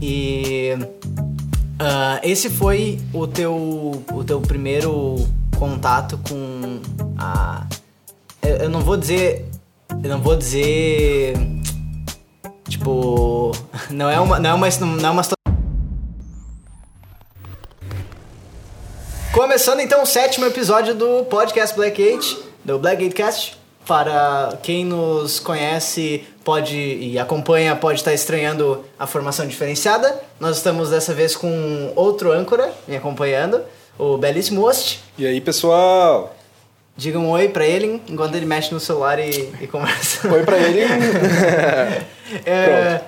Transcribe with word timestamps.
E 0.00 0.74
uh, 0.76 2.20
esse 2.22 2.48
foi 2.48 3.00
o 3.12 3.26
teu, 3.26 4.04
o 4.12 4.24
teu 4.24 4.40
primeiro 4.40 5.16
contato 5.58 6.18
com 6.28 6.80
a. 7.18 7.66
Eu, 8.42 8.56
eu 8.56 8.68
não 8.68 8.80
vou 8.80 8.96
dizer. 8.96 9.46
Eu 10.02 10.10
não 10.10 10.20
vou 10.20 10.36
dizer. 10.36 11.36
Tipo. 12.68 13.52
Não 13.90 14.08
é 14.08 14.20
uma, 14.20 14.38
não 14.38 14.50
é 14.50 14.54
uma, 14.54 14.68
não 14.68 15.08
é 15.08 15.10
uma 15.10 15.22
Começando 19.32 19.80
então 19.80 20.02
o 20.02 20.06
sétimo 20.06 20.46
episódio 20.46 20.94
do 20.94 21.24
podcast 21.24 21.74
Blackgate, 21.76 22.38
do 22.64 22.78
Blackgate 22.78 23.14
Cast. 23.14 23.57
Para 23.88 24.58
quem 24.62 24.84
nos 24.84 25.40
conhece 25.40 26.22
pode 26.44 26.76
e 26.76 27.18
acompanha, 27.18 27.74
pode 27.74 28.00
estar 28.00 28.12
estranhando 28.12 28.84
a 28.98 29.06
formação 29.06 29.46
diferenciada. 29.46 30.20
Nós 30.38 30.58
estamos 30.58 30.90
dessa 30.90 31.14
vez 31.14 31.34
com 31.34 31.90
outro 31.96 32.30
âncora 32.30 32.70
me 32.86 32.94
acompanhando, 32.94 33.62
o 33.98 34.18
belíssimo 34.18 34.60
Host. 34.60 35.00
E 35.16 35.26
aí, 35.26 35.40
pessoal? 35.40 36.36
Diga 36.98 37.18
um 37.18 37.30
oi 37.30 37.48
pra 37.48 37.64
ele 37.64 38.02
enquanto 38.06 38.34
ele 38.34 38.44
mexe 38.44 38.74
no 38.74 38.78
celular 38.78 39.18
e, 39.18 39.54
e 39.58 39.66
conversa. 39.66 40.28
Oi 40.30 40.42
pra 40.42 40.58
ele. 40.58 40.82
é, 42.44 43.00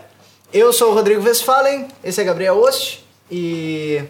eu 0.50 0.72
sou 0.72 0.92
o 0.92 0.94
Rodrigo 0.94 1.22
Westphalen, 1.22 1.88
esse 2.02 2.22
é 2.22 2.24
Gabriel 2.24 2.54
Host 2.54 3.04
e 3.30 4.02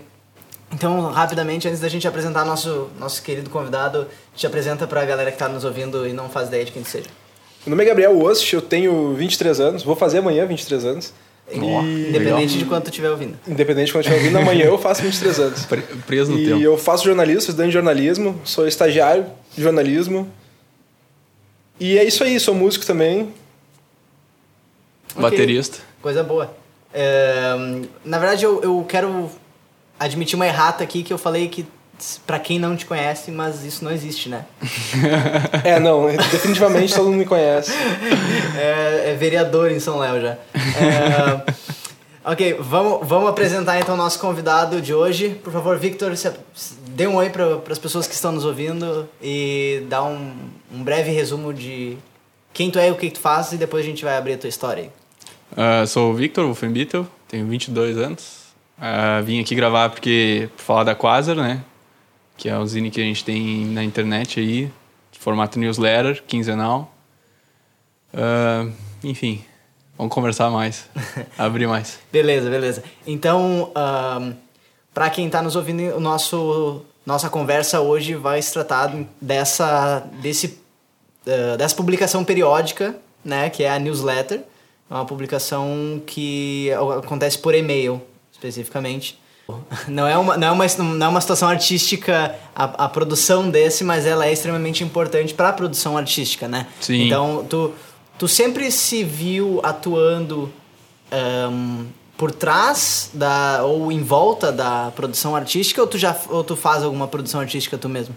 então, 0.72 1.10
rapidamente, 1.10 1.66
antes 1.66 1.80
da 1.80 1.88
gente 1.88 2.06
apresentar 2.06 2.44
nosso, 2.44 2.88
nosso 2.98 3.22
querido 3.22 3.50
convidado, 3.50 4.06
te 4.34 4.46
apresenta 4.46 4.86
pra 4.86 5.04
galera 5.04 5.32
que 5.32 5.38
tá 5.38 5.48
nos 5.48 5.64
ouvindo 5.64 6.06
e 6.06 6.12
não 6.12 6.28
faz 6.28 6.48
ideia 6.48 6.64
de 6.64 6.72
quem 6.72 6.84
seja. 6.84 7.08
Meu 7.66 7.70
nome 7.70 7.84
é 7.84 7.86
Gabriel 7.86 8.18
Ost, 8.18 8.52
eu 8.54 8.62
tenho 8.62 9.12
23 9.14 9.60
anos, 9.60 9.82
vou 9.82 9.96
fazer 9.96 10.18
amanhã 10.18 10.46
23 10.46 10.84
anos. 10.84 11.12
E... 11.52 11.56
Independente 11.56 12.14
legal. 12.22 12.46
de 12.46 12.64
quanto 12.66 12.84
tu 12.84 12.90
estiver 12.90 13.10
ouvindo. 13.10 13.36
Independente 13.46 13.86
de 13.86 13.92
quanto 13.92 14.06
estiver 14.06 14.18
ouvindo, 14.18 14.38
amanhã 14.38 14.66
eu 14.66 14.78
faço 14.78 15.02
23 15.02 15.40
anos. 15.40 15.66
Preso 16.06 16.30
no 16.30 16.38
e 16.38 16.46
tempo. 16.46 16.60
E 16.60 16.62
eu 16.62 16.78
faço 16.78 17.04
jornalismo, 17.04 17.40
estudante 17.40 17.68
de 17.68 17.74
jornalismo, 17.74 18.40
sou 18.44 18.66
estagiário 18.66 19.26
de 19.54 19.62
jornalismo. 19.62 20.30
E 21.78 21.98
é 21.98 22.04
isso 22.04 22.22
aí, 22.22 22.38
sou 22.38 22.54
músico 22.54 22.86
também. 22.86 23.32
Okay. 25.10 25.22
Baterista. 25.22 25.78
Coisa 26.00 26.22
boa. 26.22 26.54
É, 26.94 27.54
na 28.04 28.18
verdade, 28.18 28.44
eu, 28.44 28.62
eu 28.62 28.84
quero 28.88 29.30
admitir 30.00 30.34
uma 30.34 30.46
errata 30.46 30.82
aqui 30.82 31.02
que 31.02 31.12
eu 31.12 31.18
falei 31.18 31.46
que 31.48 31.66
para 32.26 32.38
quem 32.38 32.58
não 32.58 32.74
te 32.74 32.86
conhece, 32.86 33.30
mas 33.30 33.62
isso 33.62 33.84
não 33.84 33.92
existe, 33.92 34.30
né? 34.30 34.46
é, 35.62 35.78
não, 35.78 36.06
definitivamente 36.06 36.94
todo 36.94 37.04
mundo 37.04 37.18
me 37.18 37.26
conhece. 37.26 37.70
É, 38.56 39.10
é 39.10 39.14
vereador 39.14 39.70
em 39.70 39.78
São 39.78 39.98
Léo 39.98 40.18
já. 40.18 40.38
É, 40.54 41.52
ok, 42.24 42.56
vamos, 42.58 43.06
vamos 43.06 43.28
apresentar 43.28 43.78
então 43.78 43.94
o 43.94 43.98
nosso 43.98 44.18
convidado 44.18 44.80
de 44.80 44.94
hoje. 44.94 45.38
Por 45.44 45.52
favor, 45.52 45.76
Victor, 45.78 46.16
se, 46.16 46.32
dê 46.88 47.06
um 47.06 47.16
oi 47.16 47.28
para 47.28 47.60
as 47.70 47.78
pessoas 47.78 48.06
que 48.06 48.14
estão 48.14 48.32
nos 48.32 48.46
ouvindo 48.46 49.06
e 49.22 49.84
dá 49.90 50.02
um, 50.02 50.32
um 50.72 50.82
breve 50.82 51.10
resumo 51.10 51.52
de 51.52 51.98
quem 52.54 52.70
tu 52.70 52.78
é 52.78 52.88
e 52.88 52.90
o 52.90 52.96
que 52.96 53.10
tu 53.10 53.20
faz 53.20 53.52
e 53.52 53.58
depois 53.58 53.84
a 53.84 53.86
gente 53.86 54.02
vai 54.04 54.16
abrir 54.16 54.32
a 54.34 54.38
tua 54.38 54.48
história 54.48 54.84
aí. 54.84 54.90
Uh, 55.52 55.86
sou 55.86 56.12
o 56.12 56.14
Victor 56.14 56.46
Wolfenbittel, 56.46 57.06
tenho 57.28 57.46
22 57.46 57.98
anos. 57.98 58.39
Uh, 58.80 59.22
vim 59.22 59.40
aqui 59.40 59.54
gravar 59.54 59.90
porque 59.90 60.48
por 60.56 60.62
falar 60.62 60.84
da 60.84 60.94
Quasar, 60.94 61.36
né? 61.36 61.62
Que 62.38 62.48
é 62.48 62.52
a 62.52 62.60
usina 62.60 62.88
que 62.88 62.98
a 62.98 63.04
gente 63.04 63.22
tem 63.22 63.66
na 63.66 63.84
internet 63.84 64.40
aí, 64.40 64.72
formato 65.12 65.58
newsletter, 65.58 66.22
quinzenal. 66.26 66.90
Uh, 68.14 68.72
enfim, 69.04 69.44
vamos 69.98 70.14
conversar 70.14 70.48
mais, 70.48 70.88
abrir 71.36 71.66
mais. 71.66 72.00
beleza, 72.10 72.48
beleza. 72.48 72.82
Então, 73.06 73.70
para 74.94 75.10
quem 75.10 75.26
está 75.26 75.42
nos 75.42 75.56
ouvindo, 75.56 75.94
o 75.94 76.00
nosso 76.00 76.82
nossa 77.04 77.28
conversa 77.28 77.80
hoje 77.80 78.14
vai 78.14 78.40
se 78.40 78.52
tratar 78.52 78.92
dessa 79.20 80.00
desse 80.22 80.58
uh, 81.26 81.56
dessa 81.58 81.74
publicação 81.74 82.24
periódica, 82.24 82.96
né? 83.22 83.50
Que 83.50 83.62
é 83.62 83.70
a 83.70 83.78
newsletter, 83.78 84.40
é 84.90 84.94
uma 84.94 85.04
publicação 85.04 86.02
que 86.06 86.70
acontece 86.72 87.38
por 87.38 87.54
e-mail 87.54 88.00
especificamente. 88.40 89.18
Não 89.88 90.06
é 90.06 90.16
uma, 90.16 90.36
não 90.36 90.48
é 90.48 90.50
uma, 90.52 90.66
não 90.78 91.06
é 91.06 91.08
uma 91.08 91.20
situação 91.20 91.48
artística 91.48 92.36
a, 92.54 92.84
a 92.84 92.88
produção 92.88 93.50
desse, 93.50 93.82
mas 93.82 94.06
ela 94.06 94.26
é 94.26 94.32
extremamente 94.32 94.84
importante 94.84 95.34
para 95.34 95.48
a 95.48 95.52
produção 95.52 95.96
artística, 95.96 96.46
né? 96.46 96.66
Sim. 96.80 97.06
Então, 97.06 97.44
tu, 97.48 97.72
tu 98.16 98.28
sempre 98.28 98.70
se 98.70 99.02
viu 99.02 99.60
atuando 99.64 100.52
um, 101.50 101.86
por 102.16 102.30
trás 102.30 103.10
da, 103.12 103.64
ou 103.64 103.90
em 103.90 104.02
volta 104.02 104.52
da 104.52 104.92
produção 104.94 105.34
artística 105.34 105.80
ou 105.80 105.86
tu, 105.86 105.98
já, 105.98 106.16
ou 106.28 106.44
tu 106.44 106.54
faz 106.54 106.82
alguma 106.84 107.08
produção 107.08 107.40
artística 107.40 107.76
tu 107.76 107.88
mesmo? 107.88 108.16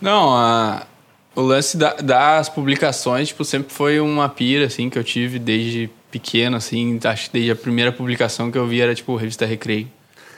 Não, 0.00 0.34
a, 0.34 0.86
o 1.34 1.42
lance 1.42 1.76
da, 1.76 1.94
das 1.94 2.48
publicações 2.48 3.28
tipo, 3.28 3.44
sempre 3.44 3.72
foi 3.72 4.00
uma 4.00 4.28
pira 4.28 4.66
assim, 4.66 4.88
que 4.88 4.98
eu 4.98 5.04
tive 5.04 5.38
desde 5.38 5.90
pequeno, 6.10 6.56
assim, 6.56 6.98
acho 7.04 7.26
que 7.26 7.32
desde 7.34 7.50
a 7.52 7.56
primeira 7.56 7.92
publicação 7.92 8.50
que 8.50 8.58
eu 8.58 8.66
vi 8.66 8.80
era, 8.80 8.94
tipo, 8.94 9.14
revista 9.16 9.46
Recreio. 9.46 9.88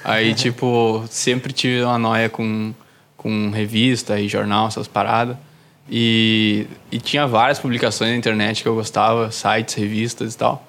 Aí, 0.05 0.35
tipo, 0.35 1.05
sempre 1.09 1.53
tive 1.53 1.83
uma 1.83 1.99
noia 1.99 2.29
com, 2.29 2.75
com 3.17 3.51
revista 3.51 4.19
e 4.19 4.29
jornal, 4.29 4.69
essas 4.69 4.89
paradas. 4.89 5.37
E, 5.89 6.67
e 6.91 6.99
tinha 6.99 7.27
várias 7.27 7.59
publicações 7.59 8.11
na 8.11 8.17
internet 8.17 8.63
que 8.63 8.69
eu 8.69 8.75
gostava, 8.75 9.31
sites, 9.31 9.75
revistas 9.75 10.35
e 10.35 10.39
tal. 10.39 10.67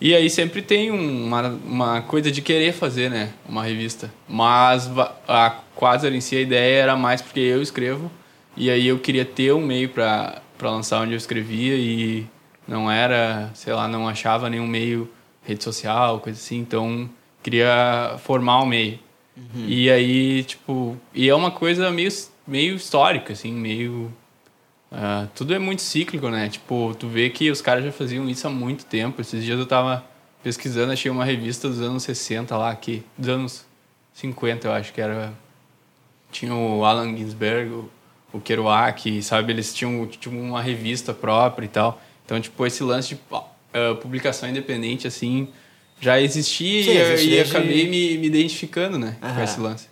E 0.00 0.14
aí 0.14 0.30
sempre 0.30 0.62
tem 0.62 0.90
uma, 0.90 1.48
uma 1.48 2.02
coisa 2.02 2.30
de 2.30 2.40
querer 2.40 2.72
fazer, 2.72 3.10
né? 3.10 3.30
Uma 3.46 3.62
revista. 3.62 4.10
Mas 4.26 4.90
a 5.28 5.50
Quasar 5.76 6.12
em 6.14 6.20
si, 6.20 6.36
a 6.36 6.40
ideia 6.40 6.82
era 6.82 6.96
mais 6.96 7.20
porque 7.20 7.40
eu 7.40 7.60
escrevo. 7.60 8.10
E 8.56 8.70
aí 8.70 8.86
eu 8.86 8.98
queria 8.98 9.24
ter 9.24 9.52
um 9.52 9.60
meio 9.60 9.90
para 9.90 10.42
lançar 10.62 11.02
onde 11.02 11.12
eu 11.12 11.16
escrevia 11.18 11.74
e 11.74 12.26
não 12.66 12.90
era, 12.90 13.50
sei 13.54 13.72
lá, 13.72 13.88
não 13.88 14.08
achava 14.08 14.48
nenhum 14.48 14.66
meio, 14.66 15.10
rede 15.42 15.62
social, 15.64 16.20
coisa 16.20 16.38
assim, 16.38 16.58
então 16.58 17.08
queria 17.42 18.16
formar 18.18 18.60
o 18.60 18.64
um 18.64 18.66
meio. 18.66 18.98
Uhum. 19.36 19.64
E 19.66 19.90
aí, 19.90 20.44
tipo, 20.44 20.96
e 21.14 21.28
é 21.28 21.34
uma 21.34 21.50
coisa 21.50 21.90
meio, 21.90 22.10
meio 22.46 22.74
histórica, 22.76 23.32
assim, 23.32 23.52
meio. 23.52 24.12
Uh, 24.92 25.28
tudo 25.34 25.54
é 25.54 25.58
muito 25.58 25.82
cíclico, 25.82 26.28
né? 26.28 26.48
Tipo, 26.48 26.94
tu 26.98 27.08
vê 27.08 27.30
que 27.30 27.50
os 27.50 27.62
caras 27.62 27.84
já 27.84 27.92
faziam 27.92 28.28
isso 28.28 28.46
há 28.46 28.50
muito 28.50 28.84
tempo. 28.84 29.20
Esses 29.20 29.44
dias 29.44 29.58
eu 29.58 29.66
tava 29.66 30.04
pesquisando, 30.42 30.92
achei 30.92 31.10
uma 31.10 31.24
revista 31.24 31.68
dos 31.68 31.80
anos 31.80 32.02
60 32.02 32.56
lá, 32.56 32.70
aqui, 32.70 33.04
dos 33.16 33.28
anos 33.28 33.66
50, 34.14 34.68
eu 34.68 34.72
acho 34.72 34.92
que 34.92 35.00
era. 35.00 35.32
Tinha 36.30 36.54
o 36.54 36.84
Alan 36.84 37.16
Ginsberg, 37.16 37.70
o, 37.70 37.90
o 38.32 38.40
Kerouac, 38.40 39.22
sabe? 39.22 39.52
Eles 39.52 39.74
tinham, 39.74 40.06
tinham 40.06 40.40
uma 40.40 40.62
revista 40.62 41.12
própria 41.14 41.64
e 41.64 41.68
tal. 41.68 42.00
Então, 42.30 42.40
tipo, 42.40 42.64
esse 42.64 42.80
lance 42.84 43.08
de 43.08 43.14
uh, 43.34 43.96
publicação 43.96 44.48
independente, 44.48 45.04
assim, 45.04 45.48
já 46.00 46.20
existia 46.20 46.84
Sim, 46.84 46.90
e, 46.90 47.26
e 47.26 47.30
desde... 47.30 47.40
acabei 47.40 47.88
me, 47.88 48.18
me 48.18 48.26
identificando, 48.28 48.96
né, 49.00 49.16
com 49.20 49.42
esse 49.42 49.58
lance. 49.58 49.88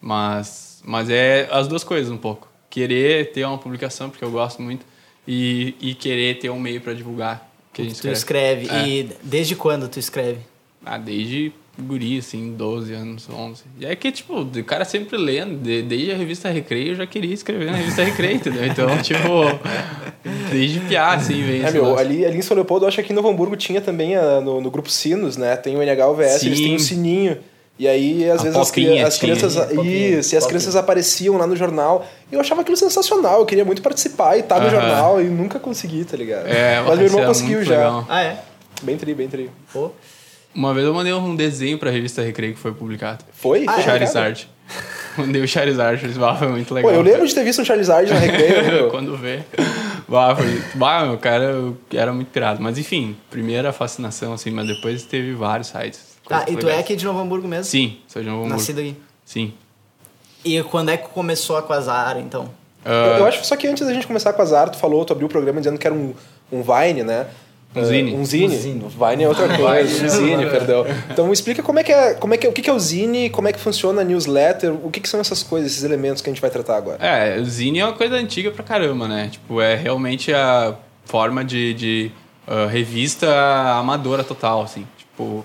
Mas, 0.00 0.82
mas 0.84 1.08
é 1.08 1.48
as 1.48 1.68
duas 1.68 1.84
coisas 1.84 2.10
um 2.10 2.16
pouco. 2.16 2.48
Querer 2.68 3.30
ter 3.30 3.44
uma 3.44 3.56
publicação, 3.56 4.10
porque 4.10 4.24
eu 4.24 4.32
gosto 4.32 4.60
muito, 4.60 4.84
e, 5.28 5.76
e 5.80 5.94
querer 5.94 6.40
ter 6.40 6.50
um 6.50 6.58
meio 6.58 6.80
para 6.80 6.92
divulgar 6.92 7.48
que 7.72 7.82
a 7.82 7.84
gente 7.84 8.00
tu 8.00 8.08
escreve. 8.08 8.62
escreve. 8.62 8.84
É. 8.84 8.88
E 8.88 9.10
desde 9.22 9.54
quando 9.54 9.88
tu 9.88 10.00
escreve? 10.00 10.40
Ah, 10.84 10.98
desde 10.98 11.52
guri, 11.78 12.18
assim, 12.18 12.52
12 12.52 12.92
anos, 12.94 13.28
11. 13.28 13.62
E 13.78 13.86
é 13.86 13.94
que, 13.94 14.10
tipo, 14.10 14.40
o 14.40 14.64
cara 14.64 14.84
sempre 14.84 15.16
lendo, 15.16 15.58
desde 15.58 16.12
a 16.12 16.16
revista 16.16 16.48
Recreio, 16.48 16.92
eu 16.92 16.94
já 16.94 17.06
queria 17.06 17.34
escrever 17.34 17.70
na 17.70 17.76
revista 17.76 18.02
Recreio, 18.02 18.36
entendeu? 18.36 18.66
Então, 18.66 18.88
tipo, 19.02 19.20
desde 20.50 20.80
piar, 20.80 21.16
assim, 21.16 21.42
vem 21.42 21.62
é, 21.62 21.70
meu, 21.70 21.98
ali, 21.98 22.24
ali 22.24 22.38
em 22.38 22.42
São 22.42 22.54
Leopoldo, 22.54 22.84
eu 22.84 22.88
acho 22.88 22.96
que 22.96 23.02
aqui 23.02 23.12
em 23.12 23.16
Novo 23.16 23.28
Hamburgo 23.28 23.56
tinha 23.56 23.80
também, 23.80 24.16
a, 24.16 24.40
no, 24.40 24.60
no 24.60 24.70
grupo 24.70 24.90
Sinos, 24.90 25.36
né? 25.36 25.56
Tem 25.56 25.76
o 25.76 25.82
NHUVS, 25.82 26.40
Sim. 26.40 26.46
eles 26.46 26.60
têm 26.60 26.74
um 26.74 26.78
sininho. 26.78 27.38
E 27.78 27.86
aí, 27.86 28.28
às 28.30 28.40
a 28.40 28.44
vezes, 28.44 28.56
as, 28.56 28.68
as 28.68 29.18
crianças. 29.18 29.54
Isso, 29.84 30.34
e 30.34 30.38
as 30.38 30.46
crianças 30.46 30.76
apareciam 30.76 31.36
lá 31.36 31.46
no 31.46 31.54
jornal. 31.54 32.06
E 32.32 32.34
eu 32.34 32.40
achava 32.40 32.62
aquilo 32.62 32.76
sensacional. 32.76 33.40
Eu 33.40 33.44
queria 33.44 33.66
muito 33.66 33.82
participar 33.82 34.36
e 34.38 34.40
estar 34.40 34.58
no 34.60 34.70
jornal 34.70 35.20
e 35.20 35.24
nunca 35.24 35.60
consegui, 35.60 36.02
tá 36.04 36.16
ligado? 36.16 36.46
É, 36.46 36.80
Mas 36.80 36.98
meu 36.98 37.06
irmão 37.06 37.26
conseguiu 37.26 37.62
já. 37.62 37.76
Legal. 37.76 38.06
Ah, 38.08 38.22
é? 38.22 38.38
Bem 38.82 38.96
tri, 38.96 39.14
bem 39.14 39.28
tri. 39.28 39.50
Pô. 39.74 39.90
Uma 40.56 40.72
vez 40.72 40.86
eu 40.86 40.94
mandei 40.94 41.12
um 41.12 41.36
desenho 41.36 41.76
pra 41.76 41.90
revista 41.90 42.22
Recreio 42.22 42.54
que 42.54 42.58
foi 42.58 42.72
publicado. 42.72 43.22
Foi? 43.30 43.66
Ah, 43.68 43.78
Charizard. 43.82 44.48
mandei 45.18 45.42
o 45.42 45.46
Charizard, 45.46 46.00
foi 46.38 46.48
muito 46.48 46.72
legal. 46.72 46.90
Pô, 46.90 46.96
eu 46.96 47.02
lembro 47.02 47.26
de 47.26 47.34
ter 47.34 47.44
visto 47.44 47.60
um 47.60 47.64
Charizard 47.64 48.10
na 48.10 48.18
Recreio. 48.18 48.88
Quando 48.90 49.14
vê. 49.18 49.42
Bah, 50.08 50.34
foi... 50.34 50.62
bah, 50.74 51.04
meu 51.04 51.18
cara, 51.18 51.74
era 51.92 52.10
muito 52.10 52.28
pirado. 52.28 52.62
Mas 52.62 52.78
enfim, 52.78 53.14
primeira 53.30 53.70
fascinação, 53.70 54.32
assim, 54.32 54.50
mas 54.50 54.66
depois 54.66 55.02
teve 55.02 55.34
vários 55.34 55.68
sites. 55.68 56.16
Ah, 56.30 56.46
e 56.48 56.56
tu 56.56 56.68
é 56.68 56.78
aqui 56.78 56.96
de 56.96 57.04
Novo 57.04 57.18
Hamburgo 57.18 57.46
mesmo? 57.46 57.64
Sim, 57.64 57.98
sou 58.08 58.22
de 58.22 58.28
Novo 58.28 58.40
Hamburgo. 58.40 58.56
Nascido 58.56 58.80
aqui? 58.80 58.96
Sim. 59.26 59.52
E 60.42 60.62
quando 60.62 60.88
é 60.88 60.96
que 60.96 61.08
começou 61.08 61.56
a 61.56 61.62
Quasar, 61.62 62.18
então? 62.18 62.44
Uh... 62.84 62.88
Eu, 62.88 63.18
eu, 63.18 63.26
acho 63.26 63.44
só 63.44 63.56
que 63.56 63.66
antes 63.66 63.86
da 63.86 63.92
gente 63.92 64.06
começar 64.06 64.30
a 64.30 64.32
Quasar, 64.32 64.70
tu 64.70 64.78
falou, 64.78 65.04
tu 65.04 65.12
abriu 65.12 65.26
o 65.26 65.30
programa 65.30 65.60
dizendo 65.60 65.78
que 65.78 65.86
era 65.86 65.94
um, 65.94 66.14
um 66.50 66.62
Vine, 66.62 67.02
né? 67.02 67.26
Um 67.76 67.84
zine. 67.84 68.12
Uh, 68.12 68.16
um 68.18 68.24
zine. 68.24 68.56
Um 68.56 68.58
zine. 68.58 68.84
Vine 68.88 69.24
é 69.24 69.28
outra 69.28 69.48
coisa. 69.56 70.04
um 70.04 70.08
zine, 70.08 70.46
perdão. 70.46 70.86
Então 71.10 71.32
explica 71.32 71.62
como 71.62 71.78
é 71.78 71.84
que 71.84 71.92
é, 71.92 72.14
como 72.14 72.34
é 72.34 72.36
que, 72.36 72.48
o 72.48 72.52
que 72.52 72.68
é 72.68 72.72
o 72.72 72.78
zine, 72.78 73.30
como 73.30 73.48
é 73.48 73.52
que 73.52 73.58
funciona 73.58 74.00
a 74.00 74.04
newsletter, 74.04 74.72
o 74.72 74.90
que, 74.90 75.00
que 75.00 75.08
são 75.08 75.20
essas 75.20 75.42
coisas, 75.42 75.72
esses 75.72 75.84
elementos 75.84 76.22
que 76.22 76.30
a 76.30 76.32
gente 76.32 76.40
vai 76.40 76.50
tratar 76.50 76.76
agora. 76.76 77.04
É, 77.04 77.38
o 77.38 77.44
zine 77.44 77.80
é 77.80 77.84
uma 77.84 77.94
coisa 77.94 78.16
antiga 78.16 78.50
pra 78.50 78.64
caramba, 78.64 79.06
né? 79.06 79.28
Tipo, 79.30 79.60
é 79.60 79.74
realmente 79.74 80.32
a 80.32 80.74
forma 81.04 81.44
de, 81.44 81.74
de 81.74 82.10
uh, 82.46 82.66
revista 82.66 83.28
amadora 83.78 84.24
total, 84.24 84.62
assim. 84.62 84.86
Tipo, 84.96 85.44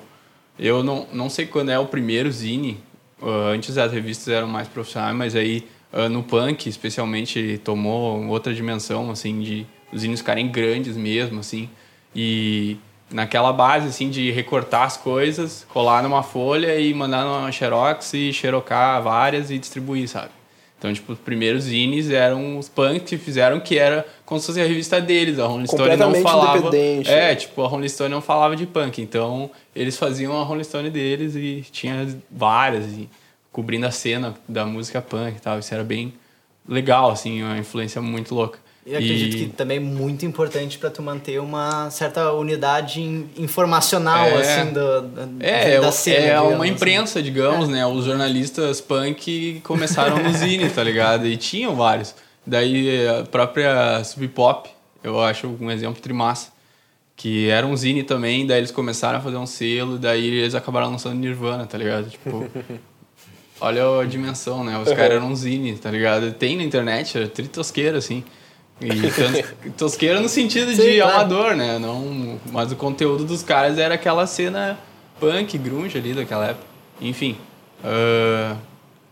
eu 0.58 0.84
não, 0.84 1.08
não 1.12 1.30
sei 1.30 1.46
quando 1.46 1.70
é 1.70 1.80
o 1.80 1.86
primeiro 1.86 2.32
zine. 2.32 2.80
Uh, 3.22 3.54
antes 3.54 3.78
as 3.78 3.92
revistas 3.92 4.28
eram 4.30 4.48
mais 4.48 4.68
profissionais, 4.68 5.16
mas 5.16 5.36
aí 5.36 5.64
uh, 5.94 6.10
no 6.10 6.24
punk, 6.24 6.68
especialmente, 6.68 7.60
tomou 7.64 8.26
outra 8.28 8.54
dimensão, 8.54 9.12
assim, 9.12 9.40
de 9.40 9.68
os 9.92 10.02
zines 10.02 10.20
ficarem 10.20 10.50
grandes 10.50 10.96
mesmo, 10.96 11.40
assim. 11.40 11.70
E 12.16 12.78
naquela 13.10 13.52
base 13.52 13.88
assim 13.88 14.10
de 14.10 14.32
recortar 14.32 14.84
as 14.84 14.98
coisas, 14.98 15.66
colar 15.70 16.02
numa 16.04 16.24
folha 16.24 16.80
e 16.80 16.94
mandar 16.94 17.26
numa 17.26 17.52
xerox 17.52 18.14
e 18.14 18.32
xerocar 18.32 19.02
várias 19.02 19.52
e 19.52 19.58
distribuir, 19.58 20.08
sabe? 20.08 20.32
Então, 20.82 20.92
tipo, 20.92 21.14
os 21.14 21.20
primeiros 21.20 21.66
zines 21.66 22.10
eram 22.10 22.58
os 22.58 22.68
punks 22.68 23.08
que 23.08 23.16
fizeram 23.16 23.60
que 23.60 23.78
era 23.78 24.04
como 24.26 24.42
se 24.42 24.48
fosse 24.48 24.62
a 24.62 24.66
revista 24.66 25.00
deles. 25.00 25.38
A 25.38 25.46
Rolling 25.46 25.68
Stone 25.68 25.96
não 25.96 26.16
falava. 26.16 26.72
É, 27.06 27.36
tipo, 27.36 27.64
a 27.64 27.68
Rolling 27.68 27.88
Stone 27.88 28.10
não 28.10 28.20
falava 28.20 28.56
de 28.56 28.66
punk. 28.66 29.00
Então, 29.00 29.52
eles 29.76 29.96
faziam 29.96 30.42
a 30.42 30.44
Rolling 30.44 30.64
Stone 30.64 30.90
deles 30.90 31.36
e 31.36 31.64
tinha 31.72 32.08
várias, 32.32 32.88
e 32.94 33.08
cobrindo 33.52 33.86
a 33.86 33.92
cena 33.92 34.34
da 34.50 34.66
música 34.66 35.00
punk 35.04 35.38
e 35.38 35.40
tal. 35.40 35.60
Isso 35.60 35.72
era 35.72 35.84
bem 35.84 36.16
legal, 36.68 37.12
assim, 37.12 37.44
uma 37.44 37.60
influência 37.60 38.02
muito 38.02 38.34
louca. 38.34 38.58
E 38.86 38.96
acredito 38.96 39.36
e... 39.36 39.40
que 39.40 39.46
também 39.54 39.78
é 39.78 39.80
muito 39.80 40.26
importante 40.26 40.80
para 40.80 40.90
tu 40.90 41.04
manter 41.04 41.40
uma 41.40 41.90
certa 41.92 42.32
unidade 42.34 43.02
informacional, 43.38 44.26
é, 44.26 44.42
assim, 44.42 44.74
do, 44.74 45.02
da, 45.02 45.28
é, 45.40 45.80
da 45.80 45.92
cena. 45.92 46.18
É 46.18 46.22
digamos, 46.22 46.54
uma 46.54 46.64
assim. 46.64 46.74
imprensa, 46.74 47.20
assim. 47.20 47.24
digamos, 47.24 47.70
é. 47.70 47.72
né? 47.74 47.86
Os 47.86 48.06
jornalistas 48.06 48.82
punk 48.82 49.62
começaram 49.64 50.22
no 50.22 50.34
Zine, 50.34 50.70
tá 50.70 50.84
ligado? 50.84 51.28
E 51.28 51.38
tinham 51.38 51.76
vários. 51.76 52.16
Daí 52.46 53.08
a 53.08 53.24
própria 53.24 54.04
Sub 54.04 54.28
Pop, 54.30 54.68
eu 55.04 55.22
acho 55.22 55.48
um 55.60 55.70
exemplo 55.70 56.02
trimassa. 56.02 56.50
Que 57.16 57.50
era 57.50 57.68
um 57.68 57.78
Zine 57.78 58.02
também, 58.02 58.48
daí 58.48 58.58
eles 58.58 58.72
começaram 58.72 59.20
a 59.20 59.22
fazer 59.22 59.38
um 59.38 59.46
selo, 59.46 60.00
daí 60.00 60.26
eles 60.26 60.56
acabaram 60.56 60.90
lançando 60.90 61.14
Nirvana, 61.16 61.68
tá 61.68 61.78
ligado? 61.78 62.10
Tipo... 62.10 62.50
olha 63.62 64.02
a 64.02 64.06
dimensão, 64.06 64.64
né? 64.64 64.76
Os 64.80 64.90
caras 64.90 65.12
eram 65.12 65.28
um 65.28 65.36
Zine, 65.36 65.78
tá 65.78 65.92
ligado? 65.92 66.34
Tem 66.34 66.58
na 66.58 66.64
internet, 66.64 67.16
é 67.20 67.28
tritosqueira, 67.28 68.00
assim. 68.00 68.24
E 68.82 69.70
tosqueira 69.72 70.20
no 70.20 70.28
sentido 70.28 70.72
Sim, 70.72 70.82
de 70.82 70.98
claro. 70.98 71.16
amador, 71.16 71.56
né? 71.56 71.78
Não, 71.78 72.40
mas 72.52 72.72
o 72.72 72.76
conteúdo 72.76 73.24
dos 73.24 73.44
caras 73.44 73.78
era 73.78 73.96
aquela 73.96 74.26
cena 74.26 74.78
punk, 75.20 75.58
grunge 75.58 75.98
ali 75.98 76.14
daquela 76.14 76.48
época. 76.48 76.66
Enfim. 77.00 77.38
Uh, 77.84 78.58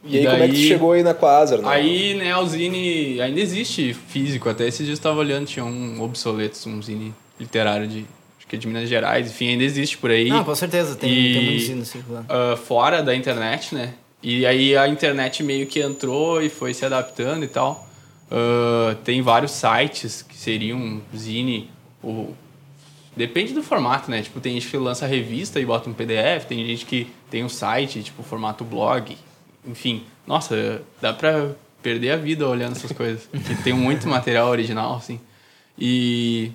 e, 0.04 0.18
aí, 0.18 0.24
daí, 0.24 0.32
como 0.32 0.44
é 0.44 0.48
que 0.48 0.54
tu 0.54 0.60
chegou 0.60 0.92
aí 0.94 1.04
na 1.04 1.14
Quasar? 1.14 1.60
Né? 1.60 1.68
Aí, 1.68 2.14
né, 2.16 2.36
o 2.38 2.46
Zine 2.48 3.22
ainda 3.22 3.40
existe 3.40 3.94
físico. 3.94 4.50
Até 4.50 4.68
esses 4.68 4.86
dias 4.86 4.90
eu 4.90 4.94
estava 4.94 5.20
olhando, 5.20 5.46
tinha 5.46 5.66
um 5.66 6.02
obsoleto, 6.02 6.58
um 6.68 6.82
Zine 6.82 7.14
literário 7.40 7.88
de, 7.88 8.06
acho 8.38 8.48
que 8.48 8.56
é 8.56 8.60
de 8.60 8.68
Minas 8.68 8.90
Gerais. 8.90 9.30
Enfim, 9.30 9.50
ainda 9.50 9.64
existe 9.64 9.98
por 9.98 10.10
aí. 10.10 10.30
Não, 10.30 10.44
com 10.44 10.56
certeza, 10.56 10.96
tem, 10.96 11.12
e, 11.12 11.34
tem 11.34 11.46
muito 11.46 11.64
Zine 11.64 11.86
circulando. 11.86 12.28
Uh, 12.32 12.58
fora 12.58 13.04
da 13.04 13.16
internet, 13.16 13.76
né? 13.76 13.94
E 14.22 14.46
aí 14.46 14.76
a 14.76 14.88
internet 14.88 15.44
meio 15.44 15.66
que 15.66 15.80
entrou 15.80 16.42
e 16.42 16.50
foi 16.50 16.74
se 16.74 16.86
adaptando 16.86 17.44
e 17.44 17.48
tal. 17.48 17.89
Uh, 18.32 18.94
tem 19.04 19.22
vários 19.22 19.52
sites 19.52 20.22
que 20.22 20.36
seriam 20.36 21.02
Zine. 21.16 21.70
Ou... 22.02 22.36
Depende 23.16 23.54
do 23.54 23.64
formato, 23.64 24.10
né? 24.10 24.22
Tipo, 24.22 24.40
tem 24.40 24.54
gente 24.54 24.68
que 24.68 24.78
lança 24.78 25.06
revista 25.08 25.60
e 25.60 25.66
bota 25.66 25.90
um 25.90 25.94
PDF, 25.94 26.46
tem 26.48 26.66
gente 26.66 26.86
que 26.86 27.08
tem 27.30 27.44
um 27.44 27.50
site, 27.50 28.04
tipo, 28.04 28.24
formato 28.24 28.64
blog. 28.64 29.18
Enfim, 29.66 30.04
nossa, 30.26 30.82
dá 31.02 31.12
pra 31.12 31.52
perder 31.82 32.12
a 32.12 32.16
vida 32.16 32.48
olhando 32.48 32.74
essas 32.74 32.92
coisas. 32.92 33.28
que 33.32 33.64
tem 33.64 33.74
muito 33.74 34.08
material 34.08 34.48
original, 34.48 34.96
assim. 34.96 35.20
E 35.78 36.52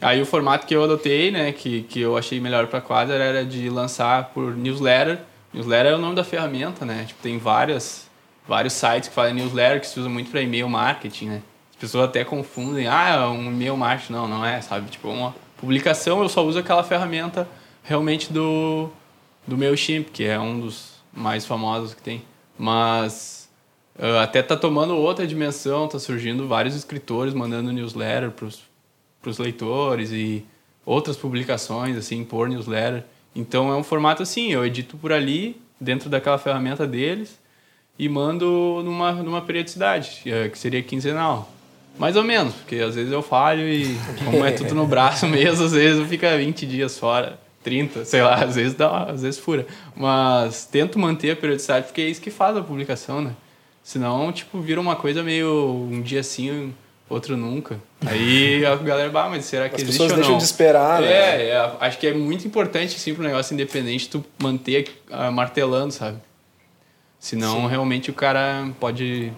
aí 0.00 0.22
o 0.22 0.26
formato 0.26 0.66
que 0.66 0.74
eu 0.74 0.84
adotei, 0.84 1.30
né, 1.30 1.52
que, 1.52 1.82
que 1.82 2.00
eu 2.00 2.16
achei 2.16 2.40
melhor 2.40 2.66
para 2.68 2.80
quadra 2.80 3.16
era 3.16 3.44
de 3.44 3.68
lançar 3.68 4.30
por 4.32 4.56
newsletter. 4.56 5.18
Newsletter 5.52 5.92
é 5.92 5.94
o 5.96 5.98
nome 5.98 6.14
da 6.14 6.24
ferramenta, 6.24 6.84
né? 6.84 7.04
Tipo, 7.06 7.20
tem 7.22 7.36
várias 7.36 8.09
vários 8.50 8.72
sites 8.72 9.08
que 9.08 9.14
fazem 9.14 9.32
newsletter 9.32 9.80
que 9.80 9.86
se 9.86 10.00
usa 10.00 10.08
muito 10.08 10.28
para 10.28 10.42
e-mail 10.42 10.68
marketing, 10.68 11.26
né? 11.26 11.42
As 11.70 11.76
pessoas 11.76 12.08
até 12.08 12.24
confundem, 12.24 12.88
ah, 12.88 13.10
é 13.10 13.26
um 13.28 13.46
e-mail 13.46 13.76
marketing. 13.76 14.12
Não, 14.12 14.26
não 14.26 14.44
é, 14.44 14.60
sabe? 14.60 14.90
Tipo, 14.90 15.08
uma 15.08 15.32
publicação 15.56 16.20
eu 16.20 16.28
só 16.28 16.44
uso 16.44 16.58
aquela 16.58 16.82
ferramenta 16.82 17.46
realmente 17.84 18.32
do, 18.32 18.90
do 19.46 19.56
MailChimp, 19.56 20.10
que 20.10 20.24
é 20.24 20.36
um 20.36 20.58
dos 20.58 20.94
mais 21.12 21.46
famosos 21.46 21.94
que 21.94 22.02
tem. 22.02 22.24
Mas 22.58 23.48
uh, 23.96 24.18
até 24.18 24.42
tá 24.42 24.56
tomando 24.56 24.96
outra 24.96 25.24
dimensão, 25.28 25.86
tá 25.86 26.00
surgindo 26.00 26.48
vários 26.48 26.74
escritores 26.74 27.32
mandando 27.32 27.72
newsletter 27.72 28.32
pros, 28.32 28.62
pros 29.22 29.38
leitores 29.38 30.10
e 30.10 30.44
outras 30.84 31.16
publicações, 31.16 31.96
assim, 31.96 32.24
por 32.24 32.48
newsletter. 32.48 33.04
Então 33.32 33.70
é 33.72 33.76
um 33.76 33.84
formato 33.84 34.24
assim, 34.24 34.50
eu 34.50 34.66
edito 34.66 34.96
por 34.96 35.12
ali, 35.12 35.62
dentro 35.80 36.10
daquela 36.10 36.36
ferramenta 36.36 36.84
deles, 36.84 37.38
e 38.00 38.08
mando 38.08 38.80
numa, 38.82 39.12
numa 39.12 39.42
periodicidade, 39.42 40.22
é, 40.24 40.48
que 40.48 40.58
seria 40.58 40.82
quinzenal. 40.82 41.52
Mais 41.98 42.16
ou 42.16 42.24
menos, 42.24 42.54
porque 42.54 42.76
às 42.76 42.94
vezes 42.94 43.12
eu 43.12 43.20
falho 43.20 43.68
e 43.68 43.94
como 44.24 44.42
é 44.42 44.52
tudo 44.52 44.74
no 44.74 44.86
braço 44.86 45.26
mesmo, 45.26 45.66
às 45.66 45.72
vezes 45.72 46.08
fica 46.08 46.34
20 46.34 46.64
dias 46.66 46.98
fora, 46.98 47.38
30, 47.62 48.06
sei 48.06 48.22
lá, 48.22 48.36
às 48.36 48.54
vezes 48.54 48.72
dá, 48.72 49.02
às 49.02 49.20
vezes 49.20 49.38
fura. 49.38 49.66
Mas 49.94 50.64
tento 50.64 50.98
manter 50.98 51.32
a 51.32 51.36
periodicidade 51.36 51.88
porque 51.88 52.00
é 52.00 52.06
isso 52.06 52.22
que 52.22 52.30
faz 52.30 52.56
a 52.56 52.62
publicação, 52.62 53.20
né? 53.20 53.32
Senão, 53.84 54.32
tipo, 54.32 54.58
vira 54.60 54.80
uma 54.80 54.96
coisa 54.96 55.22
meio 55.22 55.86
um 55.90 56.00
dia 56.00 56.22
sim, 56.22 56.72
outro 57.06 57.36
nunca. 57.36 57.78
Aí 58.06 58.64
a 58.64 58.76
galera, 58.76 59.10
bah, 59.10 59.28
mas 59.28 59.44
será 59.44 59.68
que 59.68 59.76
As 59.76 59.82
existe 59.82 60.00
ou 60.00 60.08
não? 60.08 60.16
deixam 60.16 60.38
de 60.38 60.44
esperar, 60.44 61.02
né? 61.02 61.12
É, 61.12 61.48
é, 61.50 61.72
acho 61.80 61.98
que 61.98 62.06
é 62.06 62.14
muito 62.14 62.46
importante, 62.46 62.96
assim, 62.96 63.12
pro 63.12 63.22
negócio 63.22 63.52
independente, 63.52 64.08
tu 64.08 64.24
manter 64.38 64.88
uh, 65.10 65.30
martelando, 65.30 65.92
sabe? 65.92 66.16
Senão, 67.20 67.60
Sim. 67.60 67.68
realmente, 67.68 68.10
o 68.10 68.14
cara 68.14 68.68
pode... 68.80 69.30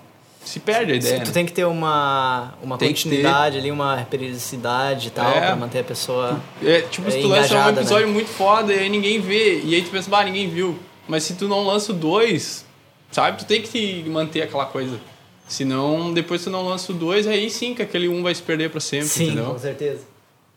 Se 0.45 0.59
perde 0.59 0.93
a 0.93 0.97
ideia. 0.97 1.21
Tu 1.21 1.27
né? 1.27 1.33
tem 1.33 1.47
que 1.47 1.53
ter 1.53 1.65
uma, 1.65 2.55
uma 2.63 2.79
continuidade 2.79 3.59
ali, 3.59 3.71
uma 3.71 4.05
periodicidade 4.11 5.09
e 5.09 5.11
tal, 5.11 5.31
é. 5.31 5.41
pra 5.41 5.57
manter 5.57 5.81
a 5.81 5.85
pessoa. 5.85 6.41
É, 6.61 6.81
tipo, 6.83 7.09
se 7.11 7.21
tu 7.21 7.29
lança 7.29 7.57
um 7.57 7.69
episódio 7.69 8.07
né? 8.09 8.13
muito 8.13 8.29
foda 8.29 8.73
e 8.73 8.79
aí 8.81 8.89
ninguém 8.89 9.21
vê, 9.21 9.61
e 9.63 9.75
aí 9.75 9.83
tu 9.83 9.91
pensa, 9.91 10.11
bah, 10.11 10.25
ninguém 10.25 10.49
viu. 10.49 10.77
Mas 11.07 11.23
se 11.25 11.35
tu 11.35 11.47
não 11.47 11.65
lança 11.65 11.93
dois, 11.93 12.65
sabe? 13.13 13.39
Tu 13.39 13.45
tem 13.45 13.63
que 13.63 14.05
manter 14.09 14.43
aquela 14.43 14.67
coisa. 14.67 14.99
Senão, 15.47 16.13
depois 16.13 16.43
tu 16.43 16.51
não 16.51 16.67
lança 16.67 16.91
o 16.91 16.95
dois, 16.95 17.27
aí 17.27 17.49
sim 17.51 17.75
que 17.75 17.83
aquele 17.83 18.09
um 18.09 18.23
vai 18.23 18.35
se 18.35 18.43
perder 18.43 18.71
para 18.71 18.81
sempre, 18.81 19.09
sim, 19.09 19.27
entendeu? 19.27 19.45
com 19.45 19.59
certeza. 19.59 20.01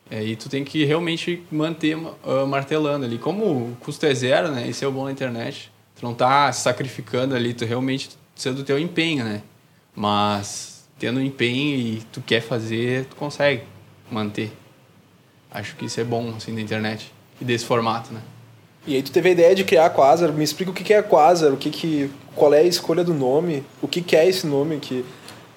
Aí 0.10 0.34
é, 0.34 0.36
tu 0.36 0.50
tem 0.50 0.64
que 0.64 0.86
realmente 0.86 1.44
manter 1.52 1.96
uh, 1.96 2.48
martelando 2.48 3.06
ali. 3.06 3.18
Como 3.18 3.46
o 3.46 3.78
custo 3.80 4.06
é 4.06 4.14
zero, 4.14 4.50
né? 4.50 4.68
Esse 4.68 4.86
é 4.86 4.88
o 4.88 4.92
bom 4.92 5.06
da 5.06 5.12
internet. 5.12 5.72
Tu 5.98 6.06
não 6.06 6.14
tá 6.14 6.52
se 6.52 6.62
sacrificando 6.62 7.36
ali, 7.36 7.54
tu 7.54 7.66
realmente 7.66 8.10
sendo 8.36 8.60
o 8.60 8.64
teu 8.64 8.78
empenho, 8.78 9.24
né? 9.24 9.42
Mas 9.96 10.84
tendo 11.00 11.22
empenho 11.22 11.76
e 11.78 12.04
tu 12.12 12.22
quer 12.22 12.42
fazer, 12.42 13.06
tu 13.06 13.16
consegue 13.16 13.64
manter. 14.12 14.52
Acho 15.52 15.76
que 15.76 15.86
isso 15.86 16.00
é 16.00 16.04
bom, 16.04 16.34
assim, 16.36 16.54
da 16.54 16.62
internet 16.62 17.12
e 17.40 17.46
desse 17.46 17.66
formato, 17.66 18.14
né? 18.14 18.22
E 18.88 18.96
aí 18.96 19.02
tu 19.02 19.12
teve 19.12 19.30
a 19.30 19.32
ideia 19.32 19.56
de 19.56 19.64
criar 19.64 19.86
a 19.86 19.90
Quasar. 19.90 20.32
Me 20.32 20.44
explica 20.44 20.72
o 20.72 20.74
que 20.74 20.94
é 20.94 20.98
a 20.98 21.04
Quasar, 21.04 21.52
o 21.52 21.58
que 21.58 21.70
que, 21.70 22.12
qual 22.36 22.54
é 22.54 22.60
a 22.60 22.64
escolha 22.64 23.04
do 23.04 23.14
nome, 23.14 23.64
o 23.82 23.88
que, 23.88 24.02
que 24.02 24.16
é 24.16 24.28
esse 24.28 24.46
nome 24.46 24.78
que 24.80 25.04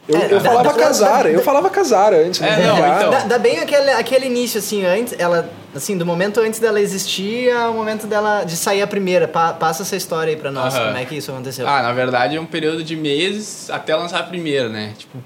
eu, 0.08 0.18
é, 0.18 0.32
eu 0.32 0.40
falava 0.40 0.72
casara, 0.72 1.30
eu 1.30 1.42
falava 1.42 1.68
casara 1.68 2.16
antes. 2.26 2.40
É, 2.40 2.66
não, 2.66 2.78
então. 2.78 3.10
Dá, 3.10 3.24
dá, 3.24 3.38
bem 3.38 3.58
aquele, 3.58 3.90
aquele 3.90 4.26
início, 4.26 4.58
assim, 4.58 4.82
antes, 4.82 5.14
ela, 5.18 5.50
assim, 5.74 5.96
do 5.96 6.06
momento 6.06 6.40
antes 6.40 6.60
dela 6.60 6.80
existir 6.80 7.50
ao 7.50 7.72
momento 7.72 8.06
dela 8.06 8.44
de 8.44 8.56
sair 8.56 8.82
a 8.82 8.86
primeira. 8.86 9.28
Pa, 9.28 9.52
passa 9.52 9.82
essa 9.82 9.96
história 9.96 10.32
aí 10.32 10.38
pra 10.38 10.50
nós, 10.50 10.74
como 10.74 10.96
é 10.96 11.04
que 11.04 11.16
isso 11.16 11.30
aconteceu. 11.30 11.66
Ah, 11.68 11.82
na 11.82 11.92
verdade 11.92 12.36
é 12.36 12.40
um 12.40 12.46
período 12.46 12.82
de 12.82 12.96
meses 12.96 13.70
até 13.70 13.94
lançar 13.94 14.20
a 14.20 14.24
primeira, 14.24 14.68
né? 14.68 14.94
Tipo, 14.96 15.18